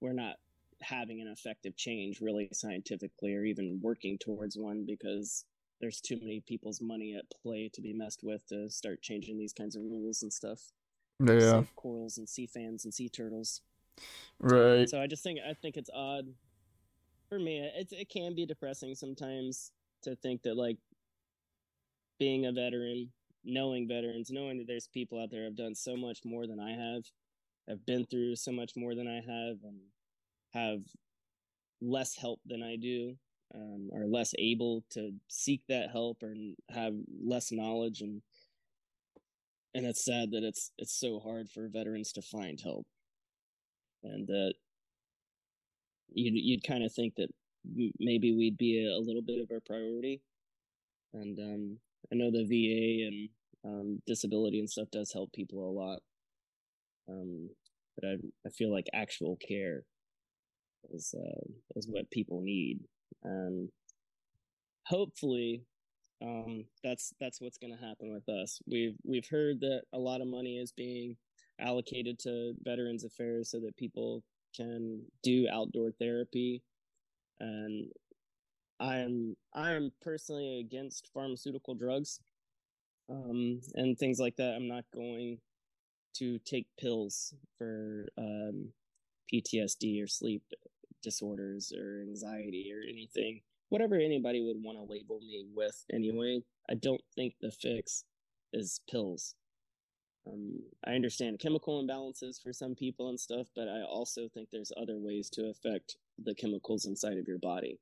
we're 0.00 0.12
not 0.12 0.36
having 0.80 1.20
an 1.20 1.28
effective 1.28 1.76
change 1.76 2.20
really 2.20 2.48
scientifically 2.52 3.34
or 3.34 3.44
even 3.44 3.78
working 3.82 4.18
towards 4.18 4.56
one 4.56 4.84
because 4.84 5.44
there's 5.80 6.00
too 6.00 6.16
many 6.20 6.42
people's 6.46 6.80
money 6.80 7.14
at 7.16 7.24
play 7.42 7.70
to 7.72 7.80
be 7.80 7.92
messed 7.92 8.20
with 8.22 8.44
to 8.48 8.68
start 8.68 9.02
changing 9.02 9.38
these 9.38 9.52
kinds 9.52 9.76
of 9.76 9.82
rules 9.82 10.22
and 10.22 10.32
stuff. 10.32 10.60
Yeah, 11.26 11.60
save 11.60 11.76
corals 11.76 12.18
and 12.18 12.28
sea 12.28 12.46
fans 12.46 12.84
and 12.84 12.92
sea 12.92 13.08
turtles. 13.08 13.60
right. 14.40 14.88
So 14.88 15.00
I 15.00 15.06
just 15.06 15.22
think 15.22 15.38
I 15.48 15.54
think 15.54 15.76
it's 15.76 15.90
odd. 15.94 16.26
For 17.28 17.38
me, 17.38 17.70
it's 17.76 17.92
it 17.92 18.08
can 18.08 18.34
be 18.34 18.46
depressing 18.46 18.94
sometimes 18.94 19.72
to 20.02 20.16
think 20.16 20.42
that 20.42 20.56
like 20.56 20.78
being 22.18 22.46
a 22.46 22.52
veteran, 22.52 23.10
knowing 23.44 23.88
veterans, 23.88 24.30
knowing 24.30 24.58
that 24.58 24.66
there's 24.66 24.88
people 24.88 25.20
out 25.20 25.30
there 25.30 25.44
have 25.44 25.56
done 25.56 25.74
so 25.74 25.96
much 25.96 26.20
more 26.24 26.46
than 26.46 26.60
I 26.60 26.72
have, 26.72 27.02
have 27.68 27.84
been 27.86 28.04
through 28.04 28.36
so 28.36 28.52
much 28.52 28.72
more 28.76 28.94
than 28.94 29.08
I 29.08 29.16
have, 29.16 29.56
and 29.64 29.80
have 30.52 30.82
less 31.80 32.16
help 32.16 32.40
than 32.46 32.62
I 32.62 32.76
do, 32.76 33.16
um, 33.54 33.90
are 33.94 34.06
less 34.06 34.34
able 34.38 34.84
to 34.90 35.12
seek 35.28 35.62
that 35.68 35.90
help 35.90 36.22
or 36.22 36.34
have 36.70 36.94
less 37.22 37.52
knowledge 37.52 38.00
and 38.00 38.22
and 39.74 39.86
it's 39.86 40.04
sad 40.04 40.30
that 40.32 40.44
it's 40.44 40.70
it's 40.78 40.98
so 40.98 41.18
hard 41.20 41.48
for 41.50 41.68
veterans 41.68 42.12
to 42.12 42.22
find 42.22 42.60
help 42.60 42.86
and 44.04 44.26
that 44.26 44.54
you'd 46.12 46.34
you'd 46.34 46.64
kind 46.64 46.84
of 46.84 46.92
think 46.92 47.14
that 47.16 47.28
maybe 47.98 48.32
we'd 48.32 48.58
be 48.58 48.84
a, 48.84 48.90
a 48.90 49.00
little 49.00 49.22
bit 49.22 49.40
of 49.40 49.56
a 49.56 49.60
priority. 49.60 50.20
And 51.14 51.38
um, 51.38 51.78
I 52.12 52.16
know 52.16 52.30
the 52.30 52.44
VA 52.44 53.06
and 53.06 53.28
um, 53.64 54.02
disability 54.06 54.58
and 54.58 54.68
stuff 54.68 54.88
does 54.90 55.12
help 55.12 55.32
people 55.32 55.68
a 55.68 55.72
lot. 55.72 56.00
Um, 57.08 57.50
but 57.96 58.08
I 58.08 58.14
I 58.46 58.50
feel 58.50 58.72
like 58.72 58.88
actual 58.92 59.36
care 59.36 59.84
is 60.92 61.14
uh, 61.16 61.44
is 61.76 61.86
what 61.88 62.10
people 62.10 62.40
need, 62.42 62.80
and 63.22 63.70
hopefully. 64.86 65.64
Um, 66.22 66.64
that's 66.84 67.12
that's 67.20 67.40
what's 67.40 67.58
going 67.58 67.76
to 67.76 67.84
happen 67.84 68.12
with 68.12 68.28
us. 68.28 68.60
We've 68.66 68.96
we've 69.04 69.28
heard 69.28 69.60
that 69.60 69.82
a 69.92 69.98
lot 69.98 70.20
of 70.20 70.28
money 70.28 70.58
is 70.58 70.72
being 70.72 71.16
allocated 71.60 72.18
to 72.20 72.54
Veterans 72.62 73.04
Affairs 73.04 73.50
so 73.50 73.60
that 73.60 73.76
people 73.76 74.22
can 74.54 75.02
do 75.22 75.48
outdoor 75.52 75.90
therapy. 75.92 76.62
And 77.40 77.90
i'm 78.82 79.36
i'm 79.54 79.92
personally 80.02 80.58
against 80.58 81.08
pharmaceutical 81.14 81.74
drugs 81.74 82.18
um, 83.08 83.60
and 83.74 83.98
things 83.98 84.18
like 84.18 84.36
that. 84.36 84.54
I'm 84.54 84.68
not 84.68 84.84
going 84.94 85.38
to 86.16 86.38
take 86.40 86.66
pills 86.78 87.34
for 87.58 88.08
um, 88.16 88.68
ptsd 89.32 90.02
or 90.02 90.06
sleep 90.06 90.42
disorders 91.02 91.72
or 91.76 92.02
anxiety 92.02 92.72
or 92.72 92.80
anything 92.88 93.40
whatever 93.72 93.94
anybody 93.94 94.40
would 94.44 94.62
want 94.62 94.76
to 94.76 94.92
label 94.92 95.18
me 95.20 95.46
with 95.54 95.84
anyway 95.92 96.40
i 96.70 96.74
don't 96.74 97.02
think 97.16 97.34
the 97.40 97.50
fix 97.50 98.04
is 98.52 98.80
pills 98.90 99.34
um, 100.26 100.60
I 100.86 100.92
understand 100.92 101.40
chemical 101.40 101.82
imbalances 101.82 102.40
for 102.40 102.52
some 102.52 102.74
people 102.74 103.08
and 103.08 103.18
stuff, 103.18 103.48
but 103.56 103.68
I 103.68 103.82
also 103.82 104.28
think 104.32 104.50
there's 104.50 104.72
other 104.76 104.98
ways 104.98 105.28
to 105.30 105.48
affect 105.50 105.96
the 106.22 106.34
chemicals 106.34 106.84
inside 106.84 107.18
of 107.18 107.26
your 107.26 107.38
body. 107.38 107.80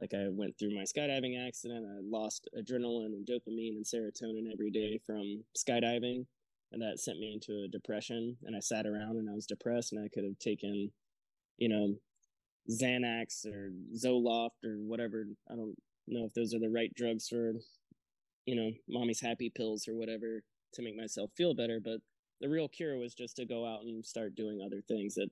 Like 0.00 0.14
I 0.14 0.28
went 0.30 0.58
through 0.58 0.74
my 0.74 0.82
skydiving 0.82 1.46
accident, 1.46 1.86
I 1.86 2.00
lost 2.02 2.48
adrenaline 2.58 3.14
and 3.14 3.26
dopamine 3.26 3.76
and 3.76 3.84
serotonin 3.84 4.52
every 4.52 4.70
day 4.70 4.98
from 5.04 5.44
skydiving, 5.56 6.26
and 6.72 6.82
that 6.82 6.98
sent 6.98 7.18
me 7.18 7.32
into 7.32 7.64
a 7.64 7.68
depression. 7.68 8.36
And 8.44 8.56
I 8.56 8.60
sat 8.60 8.86
around 8.86 9.16
and 9.16 9.28
I 9.28 9.34
was 9.34 9.46
depressed, 9.46 9.92
and 9.92 10.02
I 10.02 10.08
could 10.08 10.24
have 10.24 10.38
taken, 10.38 10.90
you 11.58 11.68
know, 11.68 11.94
Xanax 12.70 13.46
or 13.46 13.72
Zoloft 13.94 14.64
or 14.64 14.76
whatever. 14.78 15.26
I 15.50 15.54
don't 15.54 15.74
know 16.06 16.24
if 16.24 16.34
those 16.34 16.54
are 16.54 16.60
the 16.60 16.70
right 16.70 16.92
drugs 16.94 17.28
for, 17.28 17.52
you 18.46 18.56
know, 18.56 18.70
mommy's 18.88 19.20
happy 19.20 19.50
pills 19.50 19.88
or 19.88 19.94
whatever 19.94 20.42
to 20.74 20.82
make 20.82 20.96
myself 20.96 21.30
feel 21.36 21.54
better. 21.54 21.80
But 21.82 22.00
the 22.40 22.48
real 22.48 22.68
cure 22.68 22.96
was 22.96 23.14
just 23.14 23.36
to 23.36 23.46
go 23.46 23.66
out 23.66 23.82
and 23.82 24.04
start 24.04 24.34
doing 24.34 24.60
other 24.64 24.82
things. 24.86 25.14
That 25.14 25.28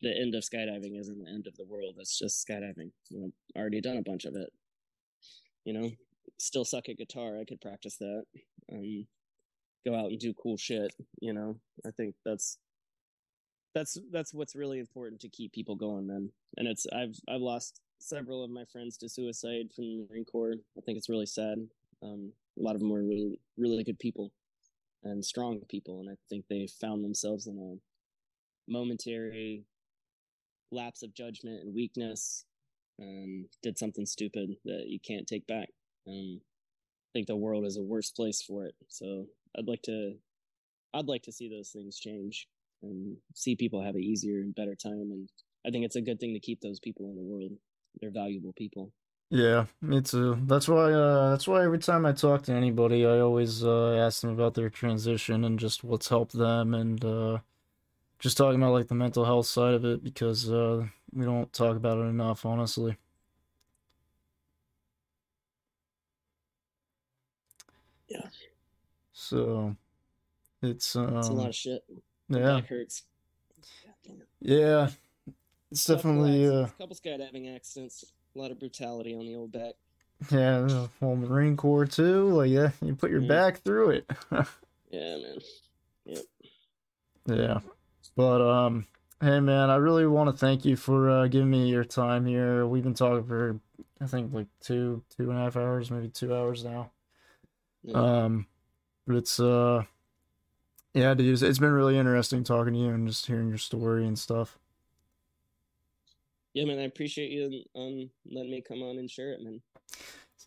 the 0.00 0.16
end 0.16 0.34
of 0.34 0.42
skydiving 0.42 0.98
isn't 0.98 1.22
the 1.22 1.30
end 1.30 1.46
of 1.46 1.56
the 1.56 1.64
world. 1.64 1.96
It's 1.98 2.18
just 2.18 2.46
skydiving. 2.46 2.90
You 3.08 3.20
know, 3.20 3.30
already 3.56 3.80
done 3.80 3.98
a 3.98 4.02
bunch 4.02 4.24
of 4.24 4.34
it. 4.34 4.50
You 5.64 5.74
know, 5.74 5.90
still 6.38 6.64
suck 6.64 6.88
at 6.88 6.98
guitar. 6.98 7.38
I 7.38 7.44
could 7.44 7.60
practice 7.60 7.96
that. 7.98 8.24
Um, 8.72 9.06
go 9.86 9.94
out 9.94 10.10
and 10.10 10.18
do 10.18 10.34
cool 10.34 10.56
shit. 10.56 10.92
You 11.20 11.32
know, 11.32 11.56
I 11.86 11.90
think 11.90 12.14
that's 12.24 12.58
that's 13.74 13.98
that's 14.10 14.34
what's 14.34 14.54
really 14.54 14.78
important 14.78 15.20
to 15.20 15.28
keep 15.28 15.52
people 15.52 15.76
going, 15.76 16.06
man. 16.06 16.30
And 16.56 16.68
it's 16.68 16.86
I've 16.92 17.18
I've 17.28 17.40
lost 17.40 17.80
several 17.98 18.44
of 18.44 18.50
my 18.50 18.64
friends 18.64 18.96
to 18.98 19.08
suicide 19.08 19.70
from 19.74 19.84
the 19.84 20.06
Marine 20.10 20.24
Corps. 20.24 20.56
I 20.76 20.80
think 20.80 20.98
it's 20.98 21.08
really 21.08 21.26
sad. 21.26 21.58
Um, 22.02 22.32
a 22.58 22.62
lot 22.62 22.74
of 22.74 22.80
them 22.80 22.90
were 22.90 23.02
really 23.02 23.38
really 23.56 23.84
good 23.84 23.98
people 23.98 24.32
and 25.04 25.24
strong 25.24 25.60
people, 25.68 26.00
and 26.00 26.10
I 26.10 26.14
think 26.28 26.44
they 26.48 26.66
found 26.66 27.04
themselves 27.04 27.46
in 27.46 27.58
a 27.58 28.70
momentary 28.70 29.64
lapse 30.70 31.02
of 31.02 31.14
judgment 31.14 31.62
and 31.62 31.74
weakness, 31.74 32.44
and 32.98 33.46
did 33.62 33.78
something 33.78 34.06
stupid 34.06 34.56
that 34.64 34.84
you 34.86 35.00
can't 35.00 35.26
take 35.26 35.46
back. 35.46 35.68
Um, 36.06 36.40
I 36.40 37.10
think 37.12 37.26
the 37.26 37.36
world 37.36 37.64
is 37.64 37.76
a 37.76 37.82
worse 37.82 38.10
place 38.10 38.42
for 38.42 38.64
it. 38.64 38.74
So 38.88 39.26
I'd 39.56 39.68
like 39.68 39.82
to 39.82 40.14
I'd 40.94 41.08
like 41.08 41.22
to 41.22 41.32
see 41.32 41.48
those 41.48 41.70
things 41.70 41.98
change 41.98 42.48
and 42.82 43.16
see 43.34 43.56
people 43.56 43.82
have 43.82 43.94
an 43.94 44.02
easier 44.02 44.40
and 44.40 44.54
better 44.54 44.74
time. 44.74 45.10
And 45.12 45.28
I 45.66 45.70
think 45.70 45.84
it's 45.84 45.96
a 45.96 46.00
good 46.02 46.20
thing 46.20 46.34
to 46.34 46.40
keep 46.40 46.60
those 46.60 46.80
people 46.80 47.06
in 47.06 47.16
the 47.16 47.22
world. 47.22 47.52
They're 48.00 48.10
valuable 48.10 48.52
people. 48.54 48.92
Yeah, 49.30 49.64
me 49.80 50.02
too. 50.02 50.38
That's 50.42 50.68
why. 50.68 50.92
Uh, 50.92 51.30
that's 51.30 51.48
why 51.48 51.64
every 51.64 51.78
time 51.78 52.04
I 52.04 52.12
talk 52.12 52.42
to 52.42 52.52
anybody, 52.52 53.06
I 53.06 53.20
always 53.20 53.64
uh, 53.64 53.94
ask 53.94 54.20
them 54.20 54.30
about 54.30 54.52
their 54.52 54.68
transition 54.68 55.44
and 55.44 55.58
just 55.58 55.82
what's 55.82 56.08
helped 56.08 56.34
them, 56.34 56.74
and 56.74 57.02
uh, 57.02 57.38
just 58.18 58.36
talking 58.36 58.62
about 58.62 58.74
like 58.74 58.88
the 58.88 58.94
mental 58.94 59.24
health 59.24 59.46
side 59.46 59.72
of 59.72 59.86
it 59.86 60.04
because 60.04 60.50
uh, 60.50 60.86
we 61.14 61.24
don't 61.24 61.50
talk 61.52 61.76
about 61.76 61.96
it 61.96 62.02
enough, 62.02 62.44
honestly. 62.44 62.98
Yeah. 68.08 68.28
So, 69.14 69.76
it's 70.60 70.94
um, 70.94 71.16
It's 71.16 71.28
a 71.28 71.32
lot 71.32 71.48
of 71.48 71.54
shit. 71.54 71.82
My 72.32 72.38
yeah, 72.38 72.54
Back 72.60 72.66
hurts. 72.68 73.02
Yeah. 74.40 74.88
It's 75.70 75.84
definitely 75.84 76.44
a 76.44 76.52
uh, 76.52 76.62
accidents, 76.64 76.78
couple 76.78 76.96
skydiving 76.96 77.54
accidents. 77.56 78.04
A 78.34 78.38
lot 78.38 78.50
of 78.50 78.58
brutality 78.58 79.14
on 79.14 79.26
the 79.26 79.36
old 79.36 79.52
back. 79.52 79.74
yeah. 80.30 80.60
the 80.60 80.88
Whole 81.00 81.16
Marine 81.16 81.56
Corps 81.56 81.84
too. 81.86 82.28
Like 82.30 82.50
yeah, 82.50 82.70
you 82.80 82.94
put 82.94 83.10
your 83.10 83.20
Mhm. 83.22 83.28
back 83.28 83.58
through 83.62 83.90
it. 83.90 84.10
Yeah, 84.90 85.16
man. 85.16 85.38
Yep. 86.04 86.24
Yeah. 87.26 87.60
But 88.14 88.42
um 88.42 88.86
hey 89.22 89.40
man, 89.40 89.70
I 89.70 89.76
really 89.76 90.06
want 90.06 90.28
to 90.30 90.36
thank 90.36 90.66
you 90.66 90.76
for 90.76 91.08
uh 91.08 91.26
giving 91.28 91.48
me 91.50 91.70
your 91.70 91.84
time 91.84 92.26
here. 92.26 92.66
We've 92.66 92.82
been 92.84 92.92
talking 92.92 93.24
for 93.26 93.58
I 94.02 94.06
think 94.06 94.34
like 94.34 94.48
two, 94.60 95.02
two 95.16 95.30
and 95.30 95.38
a 95.38 95.42
half 95.44 95.56
hours, 95.56 95.90
maybe 95.90 96.08
two 96.08 96.34
hours 96.34 96.62
now. 96.64 96.90
Yeah. 97.82 97.96
Um 98.24 98.46
but 99.06 99.16
it's 99.16 99.40
uh 99.40 99.84
yeah, 100.94 101.14
dude, 101.14 101.34
it's- 101.42 101.58
been 101.58 101.72
really 101.72 101.96
interesting 101.96 102.44
talking 102.44 102.74
to 102.74 102.78
you 102.78 102.88
and 102.90 103.08
just 103.08 103.26
hearing 103.26 103.48
your 103.48 103.58
story 103.58 104.06
and 104.06 104.18
stuff. 104.18 104.58
yeah, 106.54 106.64
man. 106.64 106.78
I 106.78 106.82
appreciate 106.82 107.30
you 107.30 107.64
um 107.74 108.10
letting 108.30 108.50
me 108.50 108.62
come 108.66 108.82
on 108.82 108.98
and 108.98 109.10
share 109.10 109.32
it, 109.32 109.42
man. 109.42 109.60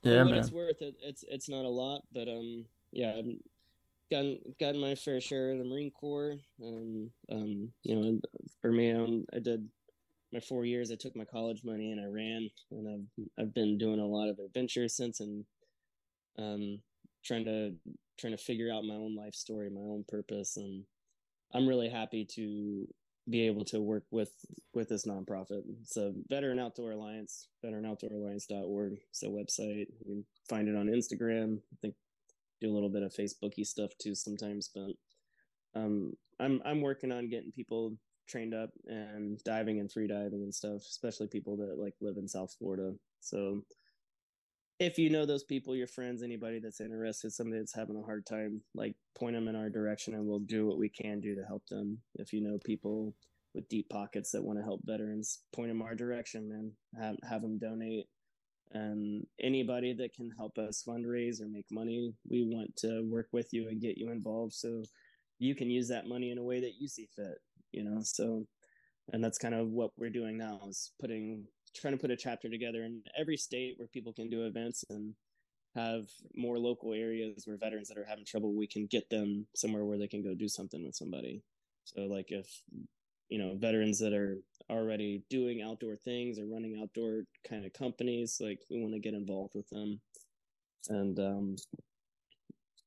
Yeah, 0.03 0.23
man. 0.23 0.35
it's 0.35 0.51
worth, 0.51 0.81
it, 0.81 0.95
it's 1.01 1.23
it's 1.27 1.49
not 1.49 1.65
a 1.65 1.69
lot, 1.69 2.01
but 2.13 2.27
um, 2.27 2.65
yeah, 2.91 3.15
I've 3.17 3.25
gotten 4.11 4.39
gotten 4.59 4.79
my 4.79 4.93
fair 4.95 5.19
share 5.19 5.51
of 5.51 5.57
the 5.57 5.63
Marine 5.65 5.91
Corps, 5.91 6.35
and 6.59 7.09
um, 7.31 7.71
you 7.83 7.95
know, 7.95 8.19
for 8.61 8.71
me, 8.71 8.91
um, 8.91 9.25
I 9.33 9.39
did 9.39 9.67
my 10.31 10.39
four 10.39 10.65
years. 10.65 10.91
I 10.91 10.95
took 10.95 11.15
my 11.15 11.25
college 11.25 11.63
money 11.63 11.91
and 11.91 11.99
I 12.01 12.05
ran, 12.05 12.49
and 12.71 12.87
I've 12.87 13.43
I've 13.45 13.53
been 13.53 13.77
doing 13.77 13.99
a 13.99 14.05
lot 14.05 14.29
of 14.29 14.37
adventure 14.39 14.87
since, 14.87 15.21
and 15.21 15.43
um, 16.37 16.81
trying 17.23 17.45
to 17.45 17.73
trying 18.17 18.35
to 18.35 18.43
figure 18.43 18.71
out 18.71 18.85
my 18.85 18.95
own 18.95 19.15
life 19.15 19.35
story, 19.35 19.69
my 19.69 19.81
own 19.81 20.05
purpose, 20.07 20.57
and 20.57 20.83
I'm 21.53 21.67
really 21.67 21.89
happy 21.89 22.25
to 22.35 22.87
be 23.29 23.47
able 23.47 23.65
to 23.65 23.81
work 23.81 24.03
with 24.11 24.31
with 24.73 24.89
this 24.89 25.05
nonprofit. 25.05 25.63
It's 25.81 25.97
a 25.97 26.13
Veteran 26.29 26.59
Outdoor 26.59 26.91
Alliance, 26.91 27.47
veteranoutdooralliance.org. 27.63 28.97
It's 29.09 29.23
a 29.23 29.27
website. 29.27 29.87
You 29.99 30.05
can 30.05 30.25
find 30.47 30.67
it 30.67 30.75
on 30.75 30.87
Instagram. 30.87 31.57
I 31.57 31.75
think 31.81 31.95
do 32.61 32.71
a 32.71 32.73
little 32.73 32.89
bit 32.89 33.03
of 33.03 33.13
Facebooky 33.13 33.65
stuff 33.65 33.91
too 33.99 34.15
sometimes, 34.15 34.69
but 34.73 34.91
um, 35.79 36.13
I'm 36.39 36.61
I'm 36.65 36.81
working 36.81 37.11
on 37.11 37.29
getting 37.29 37.51
people 37.51 37.97
trained 38.27 38.53
up 38.53 38.71
and 38.87 39.41
diving 39.43 39.79
and 39.79 39.91
free 39.91 40.07
diving 40.07 40.41
and 40.43 40.53
stuff, 40.53 40.81
especially 40.81 41.27
people 41.27 41.57
that 41.57 41.77
like 41.77 41.93
live 42.01 42.17
in 42.17 42.27
South 42.27 42.53
Florida. 42.57 42.93
So 43.19 43.61
if 44.79 44.97
you 44.97 45.09
know 45.09 45.25
those 45.25 45.43
people, 45.43 45.75
your 45.75 45.87
friends, 45.87 46.21
anybody 46.21 46.59
that's 46.59 46.81
interested, 46.81 47.31
somebody 47.31 47.59
that's 47.59 47.75
having 47.75 47.95
a 47.95 48.05
hard 48.05 48.25
time, 48.25 48.61
like 48.73 48.95
point 49.17 49.35
them 49.35 49.47
in 49.47 49.55
our 49.55 49.69
direction 49.69 50.13
and 50.13 50.25
we'll 50.25 50.39
do 50.39 50.67
what 50.67 50.77
we 50.77 50.89
can 50.89 51.21
do 51.21 51.35
to 51.35 51.43
help 51.43 51.65
them. 51.69 51.99
If 52.15 52.33
you 52.33 52.41
know 52.41 52.57
people 52.65 53.15
with 53.53 53.69
deep 53.69 53.87
pockets 53.89 54.31
that 54.31 54.43
want 54.43 54.59
to 54.59 54.63
help 54.63 54.81
veterans, 54.83 55.39
point 55.53 55.69
them 55.69 55.81
our 55.81 55.95
direction 55.95 56.51
and 56.51 57.01
have, 57.01 57.15
have 57.29 57.41
them 57.41 57.57
donate. 57.57 58.07
And 58.71 59.25
anybody 59.41 59.93
that 59.93 60.13
can 60.13 60.29
help 60.37 60.57
us 60.57 60.83
fundraise 60.85 61.39
or 61.41 61.47
make 61.47 61.67
money, 61.71 62.13
we 62.29 62.43
want 62.43 62.75
to 62.77 63.07
work 63.09 63.27
with 63.31 63.53
you 63.53 63.69
and 63.69 63.79
get 63.79 63.97
you 63.97 64.11
involved 64.11 64.53
so 64.53 64.83
you 65.39 65.55
can 65.55 65.69
use 65.69 65.87
that 65.87 66.07
money 66.07 66.31
in 66.31 66.37
a 66.37 66.43
way 66.43 66.59
that 66.59 66.73
you 66.77 66.89
see 66.89 67.07
fit, 67.15 67.37
you 67.71 67.83
know? 67.85 67.99
So, 68.03 68.45
and 69.13 69.23
that's 69.23 69.37
kind 69.37 69.53
of 69.53 69.69
what 69.69 69.91
we're 69.97 70.09
doing 70.09 70.37
now 70.37 70.59
is 70.67 70.91
putting 70.99 71.45
trying 71.75 71.93
to 71.93 71.99
put 71.99 72.11
a 72.11 72.17
chapter 72.17 72.49
together 72.49 72.83
in 72.83 73.01
every 73.17 73.37
state 73.37 73.75
where 73.77 73.87
people 73.87 74.13
can 74.13 74.29
do 74.29 74.45
events 74.45 74.83
and 74.89 75.13
have 75.75 76.05
more 76.35 76.57
local 76.57 76.93
areas 76.93 77.43
where 77.45 77.57
veterans 77.57 77.89
that 77.89 77.97
are 77.97 78.05
having 78.05 78.25
trouble 78.25 78.53
we 78.53 78.67
can 78.67 78.85
get 78.85 79.09
them 79.09 79.45
somewhere 79.55 79.83
where 79.83 79.97
they 79.97 80.07
can 80.07 80.23
go 80.23 80.33
do 80.33 80.47
something 80.47 80.83
with 80.85 80.95
somebody. 80.95 81.43
So 81.83 82.01
like 82.01 82.31
if 82.31 82.47
you 83.29 83.39
know 83.39 83.55
veterans 83.55 83.99
that 83.99 84.13
are 84.13 84.37
already 84.69 85.23
doing 85.29 85.61
outdoor 85.61 85.95
things 85.97 86.39
or 86.39 86.45
running 86.45 86.79
outdoor 86.81 87.23
kind 87.47 87.65
of 87.65 87.73
companies 87.73 88.37
like 88.39 88.59
we 88.69 88.79
want 88.79 88.93
to 88.93 88.99
get 88.99 89.13
involved 89.13 89.53
with 89.53 89.67
them 89.69 89.99
and 90.89 91.19
um, 91.19 91.55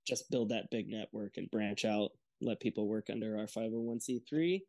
just 0.07 0.31
build 0.31 0.49
that 0.49 0.71
big 0.71 0.89
network 0.89 1.37
and 1.37 1.51
branch 1.51 1.85
out 1.85 2.11
let 2.41 2.61
people 2.61 2.89
work 2.89 3.09
under 3.11 3.37
our 3.37 3.47
501c3 3.47 4.61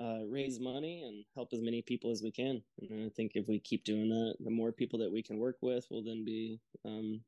uh, 0.00 0.24
raise 0.28 0.58
money 0.58 1.02
and 1.02 1.24
help 1.34 1.50
as 1.52 1.62
many 1.62 1.82
people 1.82 2.10
as 2.10 2.22
we 2.22 2.30
can. 2.30 2.62
And 2.80 3.06
I 3.06 3.08
think 3.10 3.32
if 3.34 3.46
we 3.48 3.60
keep 3.60 3.84
doing 3.84 4.08
that, 4.08 4.36
the 4.40 4.50
more 4.50 4.72
people 4.72 4.98
that 5.00 5.12
we 5.12 5.22
can 5.22 5.38
work 5.38 5.56
with 5.60 5.86
will 5.90 6.02
then 6.02 6.24
be 6.24 6.60
um, 6.84 7.20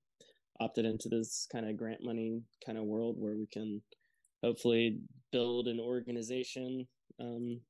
opted 0.61 0.85
into 0.85 1.09
this 1.09 1.47
kind 1.51 1.69
of 1.69 1.77
grant 1.77 2.03
money 2.03 2.43
kind 2.65 2.79
of 2.79 2.85
world 2.85 3.17
where 3.19 3.37
we 3.37 3.47
can 3.47 3.83
hopefully 4.43 5.01
build 5.33 5.69
an 5.69 5.81
organization 5.81 6.87
um, 7.21 7.61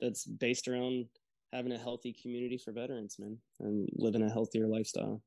that's 0.00 0.24
based 0.24 0.68
around 0.68 1.06
having 1.52 1.72
a 1.72 1.78
healthy 1.78 2.12
community 2.12 2.58
for 2.58 2.72
veterans, 2.72 3.16
man, 3.18 3.36
and 3.60 3.88
living 3.94 4.22
a 4.22 4.30
healthier 4.30 4.66
lifestyle. 4.66 5.22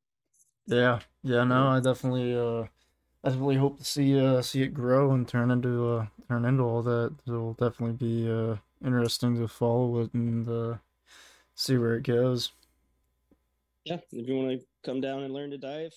Yeah, 0.65 0.99
yeah, 1.23 1.43
no, 1.43 1.67
I 1.67 1.79
definitely 1.79 2.35
uh 2.35 2.63
I 3.23 3.29
definitely 3.29 3.57
hope 3.57 3.77
to 3.79 3.83
see 3.85 4.19
uh 4.19 4.41
see 4.41 4.61
it 4.63 4.73
grow 4.73 5.11
and 5.11 5.27
turn 5.27 5.51
into 5.51 5.87
uh 5.87 6.05
turn 6.29 6.45
into 6.45 6.63
all 6.63 6.81
that. 6.83 7.13
It'll 7.27 7.53
definitely 7.53 7.95
be 7.95 8.29
uh 8.29 8.57
interesting 8.83 9.35
to 9.37 9.47
follow 9.47 10.01
it 10.01 10.13
and 10.13 10.47
uh 10.47 10.77
see 11.55 11.77
where 11.77 11.95
it 11.95 12.03
goes. 12.03 12.51
Yeah, 13.85 13.97
if 14.11 14.27
you 14.27 14.35
want 14.35 14.59
to 14.59 14.65
come 14.85 15.01
down 15.01 15.23
and 15.23 15.33
learn 15.33 15.51
to 15.51 15.57
dive, 15.57 15.93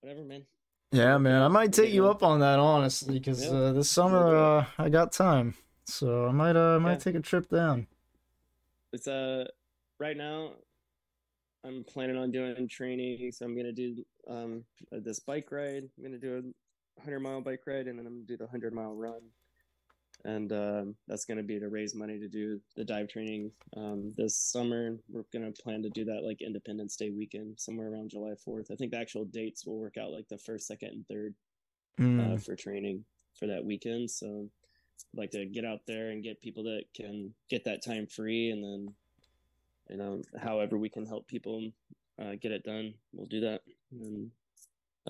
whatever, 0.00 0.24
man. 0.24 0.44
Yeah, 0.90 1.18
man, 1.18 1.42
I 1.42 1.48
might 1.48 1.72
take 1.72 1.92
you 1.92 2.08
up 2.08 2.22
on 2.22 2.40
that 2.40 2.58
honestly, 2.58 3.18
because 3.18 3.44
Yeah. 3.44 3.58
uh, 3.58 3.72
this 3.72 3.90
summer 3.90 4.34
uh 4.34 4.66
I 4.78 4.88
got 4.88 5.12
time, 5.12 5.54
so 5.84 6.26
I 6.26 6.32
might 6.32 6.56
uh 6.56 6.76
I 6.76 6.78
might 6.78 6.92
Yeah. 6.92 6.96
take 6.98 7.14
a 7.14 7.20
trip 7.20 7.48
down. 7.48 7.86
It's 8.92 9.06
uh 9.06 9.44
right 10.00 10.16
now 10.16 10.54
I'm 11.64 11.84
planning 11.84 12.16
on 12.16 12.30
doing 12.30 12.68
training, 12.68 13.32
so 13.32 13.44
I'm 13.44 13.56
gonna 13.56 13.72
do 13.72 14.04
um 14.28 14.64
this 14.90 15.20
bike 15.20 15.50
ride. 15.52 15.84
I'm 15.96 16.02
gonna 16.02 16.18
do 16.18 16.52
a 16.98 17.02
hundred 17.02 17.20
mile 17.20 17.42
bike 17.42 17.60
ride, 17.66 17.86
and 17.86 17.98
then 17.98 18.06
I'm 18.06 18.14
gonna 18.14 18.26
do 18.26 18.36
the 18.36 18.46
hundred 18.46 18.72
mile 18.72 18.94
run, 18.94 19.20
and 20.24 20.52
um, 20.52 20.94
that's 21.06 21.24
gonna 21.24 21.42
be 21.42 21.58
to 21.58 21.68
raise 21.68 21.94
money 21.94 22.18
to 22.18 22.28
do 22.28 22.60
the 22.76 22.84
dive 22.84 23.08
training 23.08 23.50
um, 23.76 24.12
this 24.16 24.36
summer. 24.36 24.96
We're 25.08 25.24
gonna 25.32 25.52
plan 25.52 25.82
to 25.82 25.90
do 25.90 26.04
that 26.06 26.24
like 26.24 26.42
Independence 26.42 26.96
Day 26.96 27.10
weekend, 27.10 27.58
somewhere 27.58 27.90
around 27.90 28.10
July 28.10 28.34
4th. 28.46 28.70
I 28.70 28.76
think 28.76 28.92
the 28.92 28.98
actual 28.98 29.24
dates 29.24 29.66
will 29.66 29.78
work 29.78 29.96
out 29.96 30.10
like 30.10 30.28
the 30.28 30.38
first, 30.38 30.66
second, 30.66 30.90
and 30.90 31.08
third 31.08 31.34
Mm, 31.98 32.34
uh, 32.34 32.38
for 32.38 32.54
training 32.54 33.04
for 33.34 33.46
that 33.46 33.64
weekend. 33.64 34.10
So 34.10 34.48
I'd 35.14 35.18
like 35.18 35.30
to 35.32 35.46
get 35.46 35.64
out 35.64 35.80
there 35.86 36.10
and 36.10 36.22
get 36.22 36.40
people 36.40 36.62
that 36.64 36.84
can 36.94 37.34
get 37.50 37.64
that 37.64 37.84
time 37.84 38.06
free, 38.06 38.50
and 38.50 38.62
then 38.62 38.94
you 39.90 39.96
know, 39.96 40.22
however 40.40 40.76
we 40.76 40.88
can 40.88 41.06
help 41.06 41.26
people 41.26 41.70
uh, 42.20 42.32
get 42.40 42.52
it 42.52 42.64
done, 42.64 42.94
we'll 43.12 43.26
do 43.26 43.40
that. 43.40 43.62
And 43.92 44.30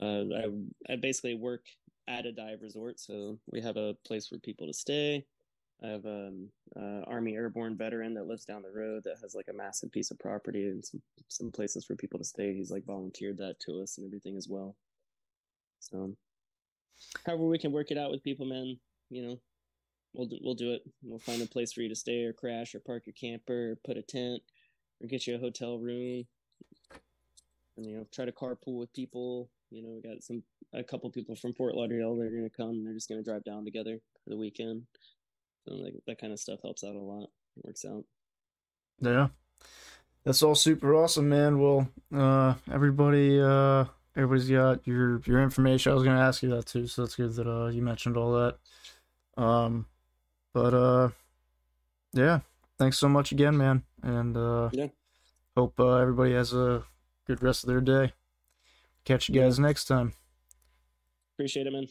uh, 0.01 0.35
I 0.35 0.93
I 0.93 0.97
basically 0.97 1.35
work 1.35 1.65
at 2.09 2.27
a 2.27 2.33
dive 2.33 2.63
resort, 2.63 2.99
so 2.99 3.39
we 3.53 3.61
have 3.61 3.77
a 3.77 3.95
place 4.05 4.27
for 4.27 4.39
people 4.39 4.67
to 4.67 4.73
stay. 4.73 5.25
I 5.83 5.89
have 5.89 6.07
um 6.07 6.49
uh, 6.77 7.03
Army 7.07 7.35
airborne 7.37 7.77
veteran 7.77 8.15
that 8.15 8.27
lives 8.27 8.45
down 8.45 8.63
the 8.63 8.71
road 8.71 9.05
that 9.05 9.19
has 9.23 9.35
like 9.35 9.47
a 9.49 9.53
massive 9.53 9.93
piece 9.93 10.11
of 10.11 10.19
property 10.19 10.67
and 10.67 10.85
some 10.85 11.01
some 11.29 11.53
places 11.53 11.85
for 11.85 11.95
people 11.95 12.19
to 12.19 12.25
stay. 12.25 12.55
He's 12.55 12.71
like 12.71 12.85
volunteered 12.85 13.39
that 13.39 13.61
to 13.61 13.81
us 13.81 13.99
and 13.99 14.07
everything 14.07 14.37
as 14.37 14.49
well. 14.49 14.75
So, 15.79 16.15
however 17.25 17.45
we 17.45 17.59
can 17.59 17.73
work 17.73 17.91
it 17.91 17.99
out 17.99 18.11
with 18.11 18.25
people, 18.25 18.47
man, 18.47 18.79
you 19.11 19.23
know, 19.23 19.41
we'll 20.15 20.27
do, 20.27 20.39
we'll 20.43 20.55
do 20.55 20.73
it. 20.73 20.83
We'll 21.03 21.21
find 21.21 21.43
a 21.43 21.47
place 21.47 21.73
for 21.73 21.83
you 21.83 21.89
to 21.89 21.95
stay 21.95 22.25
or 22.25 22.33
crash 22.33 22.75
or 22.75 22.81
park 22.81 23.05
your 23.07 23.15
camper 23.15 23.73
or 23.73 23.79
put 23.85 23.97
a 23.97 24.03
tent 24.03 24.43
or 25.01 25.07
get 25.07 25.27
you 25.27 25.37
a 25.37 25.39
hotel 25.39 25.79
room. 25.79 26.27
And 27.77 27.87
you 27.87 27.97
know, 27.97 28.07
try 28.13 28.25
to 28.25 28.33
carpool 28.33 28.79
with 28.79 28.93
people. 28.93 29.49
You 29.71 29.83
know, 29.83 29.91
we 30.03 30.09
got 30.09 30.23
some 30.23 30.43
a 30.73 30.83
couple 30.83 31.11
people 31.11 31.37
from 31.37 31.55
Fort 31.55 31.75
Lauderdale. 31.75 32.17
They're 32.17 32.31
gonna 32.31 32.51
come. 32.51 32.85
They're 32.85 32.95
just 32.95 33.09
gonna 33.09 33.23
drive 33.23 33.45
down 33.45 33.65
together 33.65 33.99
for 34.25 34.31
the 34.31 34.37
weekend. 34.37 34.83
So 35.67 35.75
like 35.75 35.95
that 36.07 36.21
kind 36.21 36.33
of 36.33 36.41
stuff 36.41 36.61
helps 36.63 36.85
out 36.85 36.95
a 36.95 36.99
lot. 36.99 37.25
It 37.57 37.65
works 37.65 37.85
out. 37.85 38.05
yeah. 39.01 39.29
That's 40.25 40.43
all 40.43 40.55
super 40.55 40.95
awesome, 40.95 41.29
man. 41.29 41.59
Well, 41.59 41.89
uh 42.15 42.55
everybody 42.71 43.41
uh 43.41 43.85
everybody's 44.17 44.51
got 44.51 44.87
your 44.87 45.21
your 45.27 45.43
information. 45.43 45.93
I 45.93 45.95
was 45.95 46.05
gonna 46.05 46.21
ask 46.21 46.43
you 46.43 46.51
that 46.51 46.67
too, 46.67 46.87
so 46.87 47.03
that's 47.03 47.17
good 47.17 47.35
that 47.35 47.47
uh 47.47 47.67
you 47.67 47.83
mentioned 47.83 48.17
all 48.17 48.33
that. 48.33 48.59
Um, 49.43 49.87
but 50.53 50.75
uh, 50.75 51.11
yeah, 52.13 52.41
thanks 52.79 52.99
so 52.99 53.09
much 53.09 53.31
again, 53.31 53.57
man, 53.57 53.85
and 54.03 54.37
uh, 54.37 54.71
Yeah. 54.73 54.89
hope 55.57 55.79
uh, 55.79 55.97
everybody 55.99 56.33
has 56.33 56.53
a 56.53 56.83
good 57.27 57.41
rest 57.43 57.63
of 57.63 57.69
their 57.69 57.81
day. 57.81 58.13
Catch 59.09 59.31
you 59.31 59.41
guys 59.41 59.59
next 59.59 59.87
time. 59.87 60.13
Appreciate 61.35 61.67
it, 61.67 61.73
man. 61.73 61.87